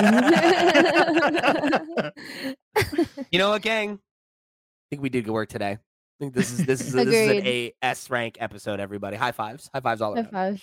you 3.30 3.38
know 3.38 3.50
what, 3.50 3.60
gang? 3.60 3.92
I 3.92 4.86
think 4.88 5.02
we 5.02 5.10
did 5.10 5.24
good 5.24 5.32
work 5.32 5.50
today 5.50 5.78
think 6.20 6.34
this 6.34 6.52
is 6.52 6.64
this 6.66 6.80
is 6.80 6.94
a, 6.94 7.04
this 7.04 7.14
is 7.14 7.30
an 7.30 7.46
A 7.46 7.72
S 7.82 8.10
rank 8.10 8.36
episode. 8.38 8.78
Everybody, 8.78 9.16
high 9.16 9.32
fives, 9.32 9.68
high 9.74 9.80
fives 9.80 10.00
all 10.00 10.14
around. 10.14 10.28
High 10.32 10.60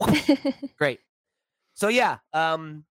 fives. 0.00 0.46
Great. 0.78 1.00
So 1.74 1.88
yeah, 1.88 2.18
um, 2.32 2.84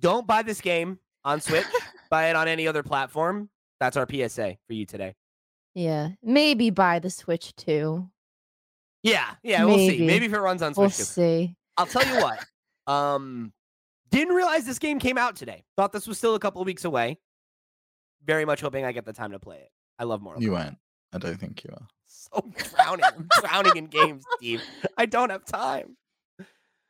don't 0.00 0.26
buy 0.26 0.42
this 0.42 0.60
game 0.60 0.98
on 1.24 1.40
Switch. 1.40 1.66
buy 2.10 2.30
it 2.30 2.36
on 2.36 2.46
any 2.46 2.68
other 2.68 2.82
platform. 2.82 3.48
That's 3.80 3.96
our 3.96 4.06
PSA 4.08 4.58
for 4.66 4.74
you 4.74 4.86
today. 4.86 5.14
Yeah, 5.74 6.10
maybe 6.22 6.70
buy 6.70 6.98
the 6.98 7.10
Switch 7.10 7.56
too. 7.56 8.08
Yeah, 9.02 9.30
yeah, 9.42 9.64
maybe. 9.64 9.70
we'll 9.70 9.88
see. 9.88 10.06
Maybe 10.06 10.26
if 10.26 10.32
it 10.32 10.40
runs 10.40 10.62
on 10.62 10.74
Switch. 10.74 10.82
We'll 10.82 10.90
too. 10.90 11.02
see. 11.04 11.56
I'll 11.76 11.86
tell 11.86 12.06
you 12.06 12.22
what. 12.22 12.44
Um, 12.86 13.52
didn't 14.10 14.34
realize 14.34 14.66
this 14.66 14.78
game 14.78 14.98
came 14.98 15.16
out 15.16 15.36
today. 15.36 15.64
Thought 15.76 15.92
this 15.92 16.06
was 16.06 16.18
still 16.18 16.34
a 16.34 16.40
couple 16.40 16.60
of 16.60 16.66
weeks 16.66 16.84
away. 16.84 17.18
Very 18.26 18.44
much 18.44 18.60
hoping 18.60 18.84
I 18.84 18.92
get 18.92 19.06
the 19.06 19.14
time 19.14 19.30
to 19.30 19.38
play 19.38 19.58
it. 19.58 19.70
I 20.00 20.04
love 20.04 20.22
Mortal 20.22 20.40
Kombat. 20.40 20.44
you 20.44 20.50
Kombat. 20.52 20.64
won't. 20.64 20.78
I 21.12 21.18
don't 21.18 21.40
think 21.40 21.64
you 21.64 21.70
are. 21.72 21.86
So 22.12 22.52
drowning. 22.74 23.04
I'm 23.04 23.28
drowning 23.40 23.76
in 23.76 23.86
games, 23.86 24.24
Steve. 24.36 24.62
I 24.96 25.06
don't 25.06 25.30
have 25.30 25.44
time. 25.44 25.96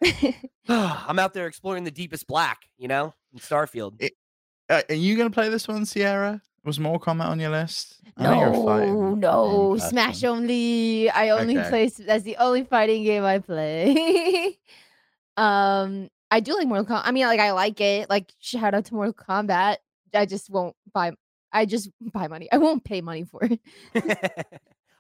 I'm 0.69 1.19
out 1.19 1.35
there 1.35 1.47
exploring 1.47 1.85
the 1.85 1.91
deepest 1.91 2.27
black, 2.27 2.63
you 2.79 2.89
know, 2.89 3.15
in 3.33 3.39
Starfield. 3.39 3.97
It, 4.01 4.13
uh, 4.69 4.83
are 4.89 4.95
you 4.95 5.17
going 5.17 5.29
to 5.29 5.35
play 5.35 5.49
this 5.49 5.69
one, 5.69 5.85
Sierra? 5.85 6.41
Was 6.65 6.79
Mortal 6.79 7.15
Kombat 7.15 7.27
on 7.27 7.41
your 7.41 7.51
list? 7.51 8.01
I 8.17 8.23
no, 8.25 9.15
no, 9.15 9.77
Smash 9.79 10.25
only. 10.25 11.09
I 11.11 11.31
only 11.31 11.59
okay. 11.59 11.69
play. 11.69 11.89
That's 11.89 12.25
the 12.25 12.37
only 12.37 12.65
fighting 12.65 13.05
game 13.05 13.25
I 13.25 13.39
play. 13.39 14.59
um, 15.37 16.09
I 16.31 16.41
do 16.41 16.55
like 16.55 16.67
Mortal 16.67 16.87
Kombat. 16.87 17.03
I 17.05 17.13
mean, 17.13 17.27
like 17.27 17.41
I 17.41 17.53
like 17.53 17.81
it. 17.81 18.11
Like 18.11 18.33
shout 18.41 18.75
out 18.75 18.85
to 18.87 18.95
Mortal 18.95 19.15
Kombat. 19.15 19.77
I 20.13 20.27
just 20.27 20.51
won't 20.51 20.77
buy 20.93 21.13
I 21.53 21.67
just 21.67 21.91
buy 22.01 22.29
money. 22.29 22.49
I 22.53 22.59
won't 22.59 22.85
pay 22.85 23.01
money 23.01 23.25
for 23.25 23.41
it. 23.45 23.61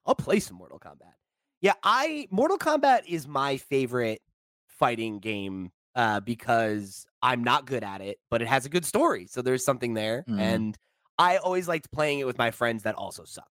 I'll 0.06 0.14
play 0.14 0.40
some 0.40 0.56
Mortal 0.56 0.78
Kombat. 0.78 1.12
Yeah, 1.60 1.74
I 1.82 2.26
Mortal 2.30 2.58
Kombat 2.58 3.02
is 3.06 3.28
my 3.28 3.58
favorite 3.58 4.22
fighting 4.66 5.20
game 5.20 5.70
uh, 5.94 6.20
because 6.20 7.06
I'm 7.22 7.44
not 7.44 7.66
good 7.66 7.84
at 7.84 8.00
it, 8.00 8.18
but 8.30 8.42
it 8.42 8.48
has 8.48 8.66
a 8.66 8.68
good 8.68 8.84
story. 8.84 9.26
So 9.26 9.42
there's 9.42 9.64
something 9.64 9.94
there. 9.94 10.24
Mm. 10.28 10.40
And 10.40 10.78
I 11.18 11.36
always 11.36 11.68
liked 11.68 11.92
playing 11.92 12.20
it 12.20 12.26
with 12.26 12.38
my 12.38 12.50
friends 12.50 12.84
that 12.84 12.94
also 12.94 13.24
sucked. 13.24 13.48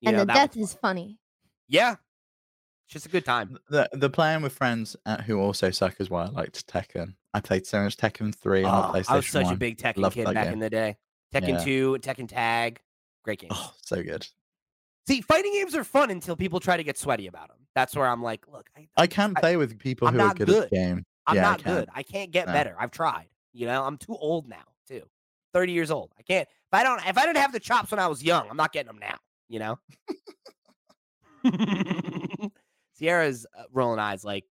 You 0.00 0.08
and 0.08 0.16
know, 0.16 0.24
the 0.24 0.32
death 0.32 0.56
is 0.56 0.74
funny. 0.74 1.18
Yeah. 1.68 1.92
It's 2.86 2.94
just 2.94 3.06
a 3.06 3.08
good 3.08 3.24
time. 3.24 3.56
The 3.70 3.88
the 3.92 4.10
playing 4.10 4.42
with 4.42 4.52
friends 4.52 4.96
uh, 5.06 5.22
who 5.22 5.38
also 5.38 5.70
suck 5.70 5.94
is 6.00 6.10
why 6.10 6.24
I 6.24 6.28
liked 6.28 6.66
Tekken. 6.66 7.14
I 7.32 7.40
played 7.40 7.66
so 7.66 7.82
much 7.82 7.96
Tekken 7.96 8.34
3 8.34 8.64
on 8.64 8.84
oh, 8.84 8.92
PlayStation. 8.92 9.10
I 9.10 9.16
was 9.16 9.28
such 9.28 9.44
1. 9.44 9.54
a 9.54 9.56
big 9.56 9.78
Tekken 9.78 9.98
Loved 9.98 10.14
kid 10.16 10.24
back 10.26 10.44
game. 10.44 10.54
in 10.54 10.58
the 10.58 10.68
day. 10.68 10.96
Tekken 11.32 11.48
yeah. 11.48 11.64
2, 11.64 11.98
Tekken 12.00 12.28
Tag. 12.28 12.80
Great 13.24 13.40
game. 13.40 13.50
Oh, 13.52 13.72
so 13.82 14.02
good. 14.02 14.26
See, 15.06 15.20
fighting 15.20 15.52
games 15.52 15.74
are 15.74 15.84
fun 15.84 16.10
until 16.10 16.36
people 16.36 16.60
try 16.60 16.76
to 16.76 16.84
get 16.84 16.98
sweaty 16.98 17.26
about 17.26 17.48
them. 17.48 17.58
That's 17.74 17.96
where 17.96 18.06
I'm 18.06 18.22
like, 18.22 18.46
look, 18.52 18.68
I, 18.76 18.88
I 18.96 19.06
can't 19.06 19.36
I, 19.36 19.40
play 19.40 19.56
with 19.56 19.78
people 19.78 20.08
I'm 20.08 20.14
who 20.14 20.20
are 20.20 20.34
good, 20.34 20.46
good, 20.46 20.64
at 20.64 20.70
the 20.70 20.76
game. 20.76 21.04
I'm 21.26 21.36
yeah, 21.36 21.42
not 21.42 21.60
I 21.66 21.70
good. 21.70 21.88
I 21.94 22.02
can't 22.02 22.30
get 22.30 22.46
no. 22.46 22.52
better. 22.52 22.76
I've 22.78 22.90
tried. 22.90 23.28
You 23.52 23.66
know, 23.66 23.82
I'm 23.84 23.96
too 23.96 24.16
old 24.16 24.48
now, 24.48 24.64
too. 24.86 25.02
30 25.54 25.72
years 25.72 25.90
old. 25.90 26.12
I 26.18 26.22
can't. 26.22 26.48
If 26.48 26.74
I 26.78 26.82
don't, 26.82 27.06
if 27.06 27.18
I 27.18 27.26
didn't 27.26 27.38
have 27.38 27.52
the 27.52 27.60
chops 27.60 27.90
when 27.90 28.00
I 28.00 28.06
was 28.06 28.22
young, 28.22 28.48
I'm 28.48 28.56
not 28.56 28.72
getting 28.72 28.88
them 28.88 28.98
now. 28.98 29.16
You 29.48 29.58
know. 29.58 29.78
Sierra's 32.94 33.46
uh, 33.58 33.64
rolling 33.72 33.98
eyes 33.98 34.24
like. 34.24 34.44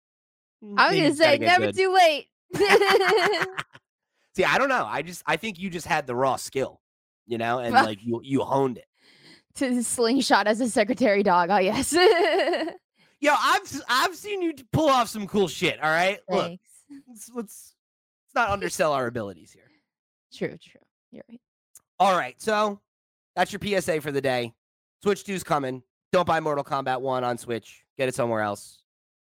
I 0.77 0.89
was 0.89 0.99
gonna 0.99 1.15
say, 1.15 1.37
never 1.39 1.67
good. 1.67 1.77
too 1.77 1.91
late. 1.93 2.27
See, 4.35 4.43
I 4.43 4.57
don't 4.57 4.69
know. 4.69 4.85
I 4.87 5.01
just 5.01 5.23
I 5.25 5.37
think 5.37 5.59
you 5.59 5.69
just 5.69 5.87
had 5.87 6.07
the 6.07 6.15
raw 6.15 6.35
skill, 6.35 6.79
you 7.25 7.37
know, 7.37 7.59
and 7.59 7.73
like 7.73 7.99
you 8.03 8.21
you 8.23 8.41
honed 8.41 8.77
it. 8.77 8.87
to 9.55 9.83
slingshot 9.83 10.47
as 10.47 10.61
a 10.61 10.69
secretary 10.69 11.23
dog. 11.23 11.49
Oh 11.49 11.57
yes. 11.57 11.93
Yo, 13.19 13.33
I've 13.37 13.81
I've 13.87 14.15
seen 14.15 14.41
you 14.41 14.53
pull 14.71 14.89
off 14.89 15.07
some 15.07 15.27
cool 15.27 15.47
shit. 15.47 15.81
All 15.81 15.89
right, 15.89 16.19
look, 16.29 16.45
Thanks. 16.45 16.63
let's, 17.07 17.31
let's 17.35 17.35
let's 17.35 18.35
not 18.35 18.49
undersell 18.49 18.93
our 18.93 19.05
abilities 19.07 19.51
here. 19.51 19.69
True, 20.33 20.57
true. 20.57 20.81
You're 21.11 21.23
right. 21.29 21.41
All 21.99 22.17
right, 22.17 22.41
so 22.41 22.79
that's 23.35 23.53
your 23.53 23.61
PSA 23.63 24.01
for 24.01 24.11
the 24.11 24.21
day. 24.21 24.53
Switch 25.03 25.23
2's 25.23 25.43
coming. 25.43 25.83
Don't 26.11 26.27
buy 26.27 26.39
Mortal 26.39 26.63
Kombat 26.63 27.01
1 27.01 27.23
on 27.23 27.37
Switch. 27.37 27.83
Get 27.97 28.09
it 28.09 28.15
somewhere 28.15 28.41
else. 28.41 28.79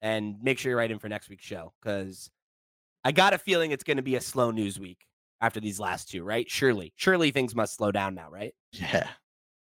And 0.01 0.41
make 0.41 0.59
sure 0.59 0.71
you're 0.71 0.77
right 0.77 0.89
in 0.91 0.99
for 0.99 1.09
next 1.09 1.29
week's 1.29 1.45
show 1.45 1.73
because 1.81 2.29
I 3.05 3.11
got 3.11 3.35
a 3.35 3.37
feeling 3.37 3.69
it's 3.69 3.83
going 3.83 3.97
to 3.97 4.03
be 4.03 4.15
a 4.15 4.21
slow 4.21 4.49
news 4.49 4.79
week 4.79 5.05
after 5.39 5.59
these 5.59 5.79
last 5.79 6.09
two, 6.09 6.23
right? 6.23 6.49
Surely. 6.49 6.91
Surely 6.95 7.29
things 7.29 7.53
must 7.53 7.75
slow 7.75 7.91
down 7.91 8.15
now, 8.15 8.31
right? 8.31 8.55
Yeah. 8.71 9.07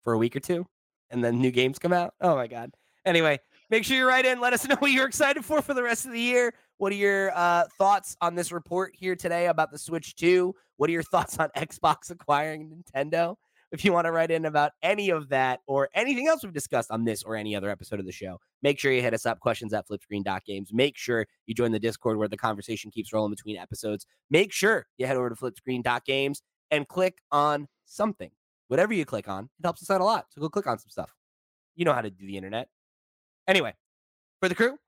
For 0.05 0.13
a 0.13 0.19
week 0.19 0.37
or 0.37 0.41
two. 0.41 0.65
And 1.11 1.25
then 1.25 1.41
new 1.41 1.51
games 1.51 1.81
come 1.81 1.93
out. 1.93 2.15
Oh 2.21 2.37
my 2.37 2.47
God. 2.47 2.71
Anyway, 3.05 3.41
make 3.69 3.83
sure 3.83 3.97
you 3.97 4.07
write 4.07 4.27
in. 4.27 4.39
Let 4.41 4.53
us 4.53 4.67
know 4.69 4.77
what 4.79 4.93
you're 4.93 5.09
excited 5.09 5.45
for 5.45 5.61
for 5.61 5.75
the 5.75 5.83
rest 5.83 6.07
of 6.07 6.13
the 6.13 6.21
year. 6.21 6.55
What 6.79 6.93
are 6.93 6.97
your 6.97 7.37
uh, 7.37 7.65
thoughts 7.77 8.17
on 8.21 8.37
this 8.37 8.53
report 8.53 8.95
here 8.97 9.17
today 9.17 9.49
about 9.49 9.73
the 9.73 9.79
Switch 9.79 10.15
2? 10.15 10.55
What 10.77 10.89
are 10.89 10.93
your 10.93 11.03
thoughts 11.03 11.37
on 11.41 11.49
Xbox 11.57 12.13
acquiring 12.13 12.71
Nintendo? 12.71 13.35
If 13.73 13.85
you 13.85 13.93
want 13.93 14.07
to 14.07 14.13
write 14.13 14.31
in 14.31 14.45
about 14.45 14.73
any 14.83 15.11
of 15.11 15.29
that 15.31 15.61
or 15.67 15.89
anything 15.95 16.29
else 16.29 16.45
we've 16.45 16.53
discussed 16.53 16.91
on 16.91 17.05
this 17.05 17.23
or 17.25 17.35
any 17.35 17.57
other 17.57 17.69
episode 17.69 17.99
of 17.99 18.07
the 18.07 18.13
show, 18.13 18.39
make 18.63 18.79
sure 18.79 18.93
you 18.93 19.03
hit 19.03 19.13
us 19.13 19.27
up, 19.27 19.41
questions 19.41 19.75
at 19.75 19.89
flipscreen.games. 19.89 20.73
Make 20.73 20.97
sure 20.97 21.27
you 21.47 21.55
join 21.55 21.73
the 21.73 21.81
Discord 21.81 22.17
where 22.17 22.29
the 22.29 22.37
conversation 22.37 22.91
keeps 22.91 23.13
rolling 23.13 23.31
between 23.31 23.57
episodes. 23.57 24.07
Make 24.31 24.53
sure 24.53 24.87
you 24.99 25.07
head 25.07 25.17
over 25.17 25.29
to 25.29 25.35
flipscreen.games 25.35 26.43
and 26.71 26.87
click 26.87 27.19
on 27.33 27.67
something. 27.85 28.31
Whatever 28.69 28.95
you 28.95 29.05
click 29.05 29.29
on, 29.29 29.45
it 29.45 29.65
helps 29.65 29.83
us 29.83 29.91
out 29.91 30.01
a 30.01 30.05
lot. 30.05 30.27
So 30.31 30.41
go 30.41 30.49
click 30.49 30.67
on 30.67 30.79
some 30.79 30.91
stuff. 30.91 31.15
You 31.75 31.85
know 31.85 31.93
how 31.93 32.03
to 32.03 32.11
do 32.11 32.27
the 32.27 32.37
internet. 32.37 32.69
Anyway, 33.47 33.75
for 34.41 34.49
the 34.49 34.55
crew, 34.55 34.79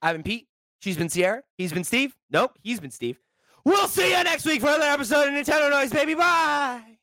I've 0.00 0.14
been 0.14 0.22
Pete. 0.22 0.46
She's 0.80 0.96
been 0.96 1.08
Sierra. 1.08 1.42
He's 1.58 1.72
been 1.72 1.84
Steve. 1.84 2.16
Nope, 2.30 2.52
he's 2.62 2.80
been 2.80 2.90
Steve. 2.90 3.18
We'll 3.64 3.88
see 3.88 4.16
you 4.16 4.24
next 4.24 4.46
week 4.46 4.60
for 4.60 4.68
another 4.68 4.84
episode 4.84 5.28
of 5.28 5.34
Nintendo 5.34 5.70
Noise, 5.70 5.92
baby. 5.92 6.14
Bye. 6.14 6.98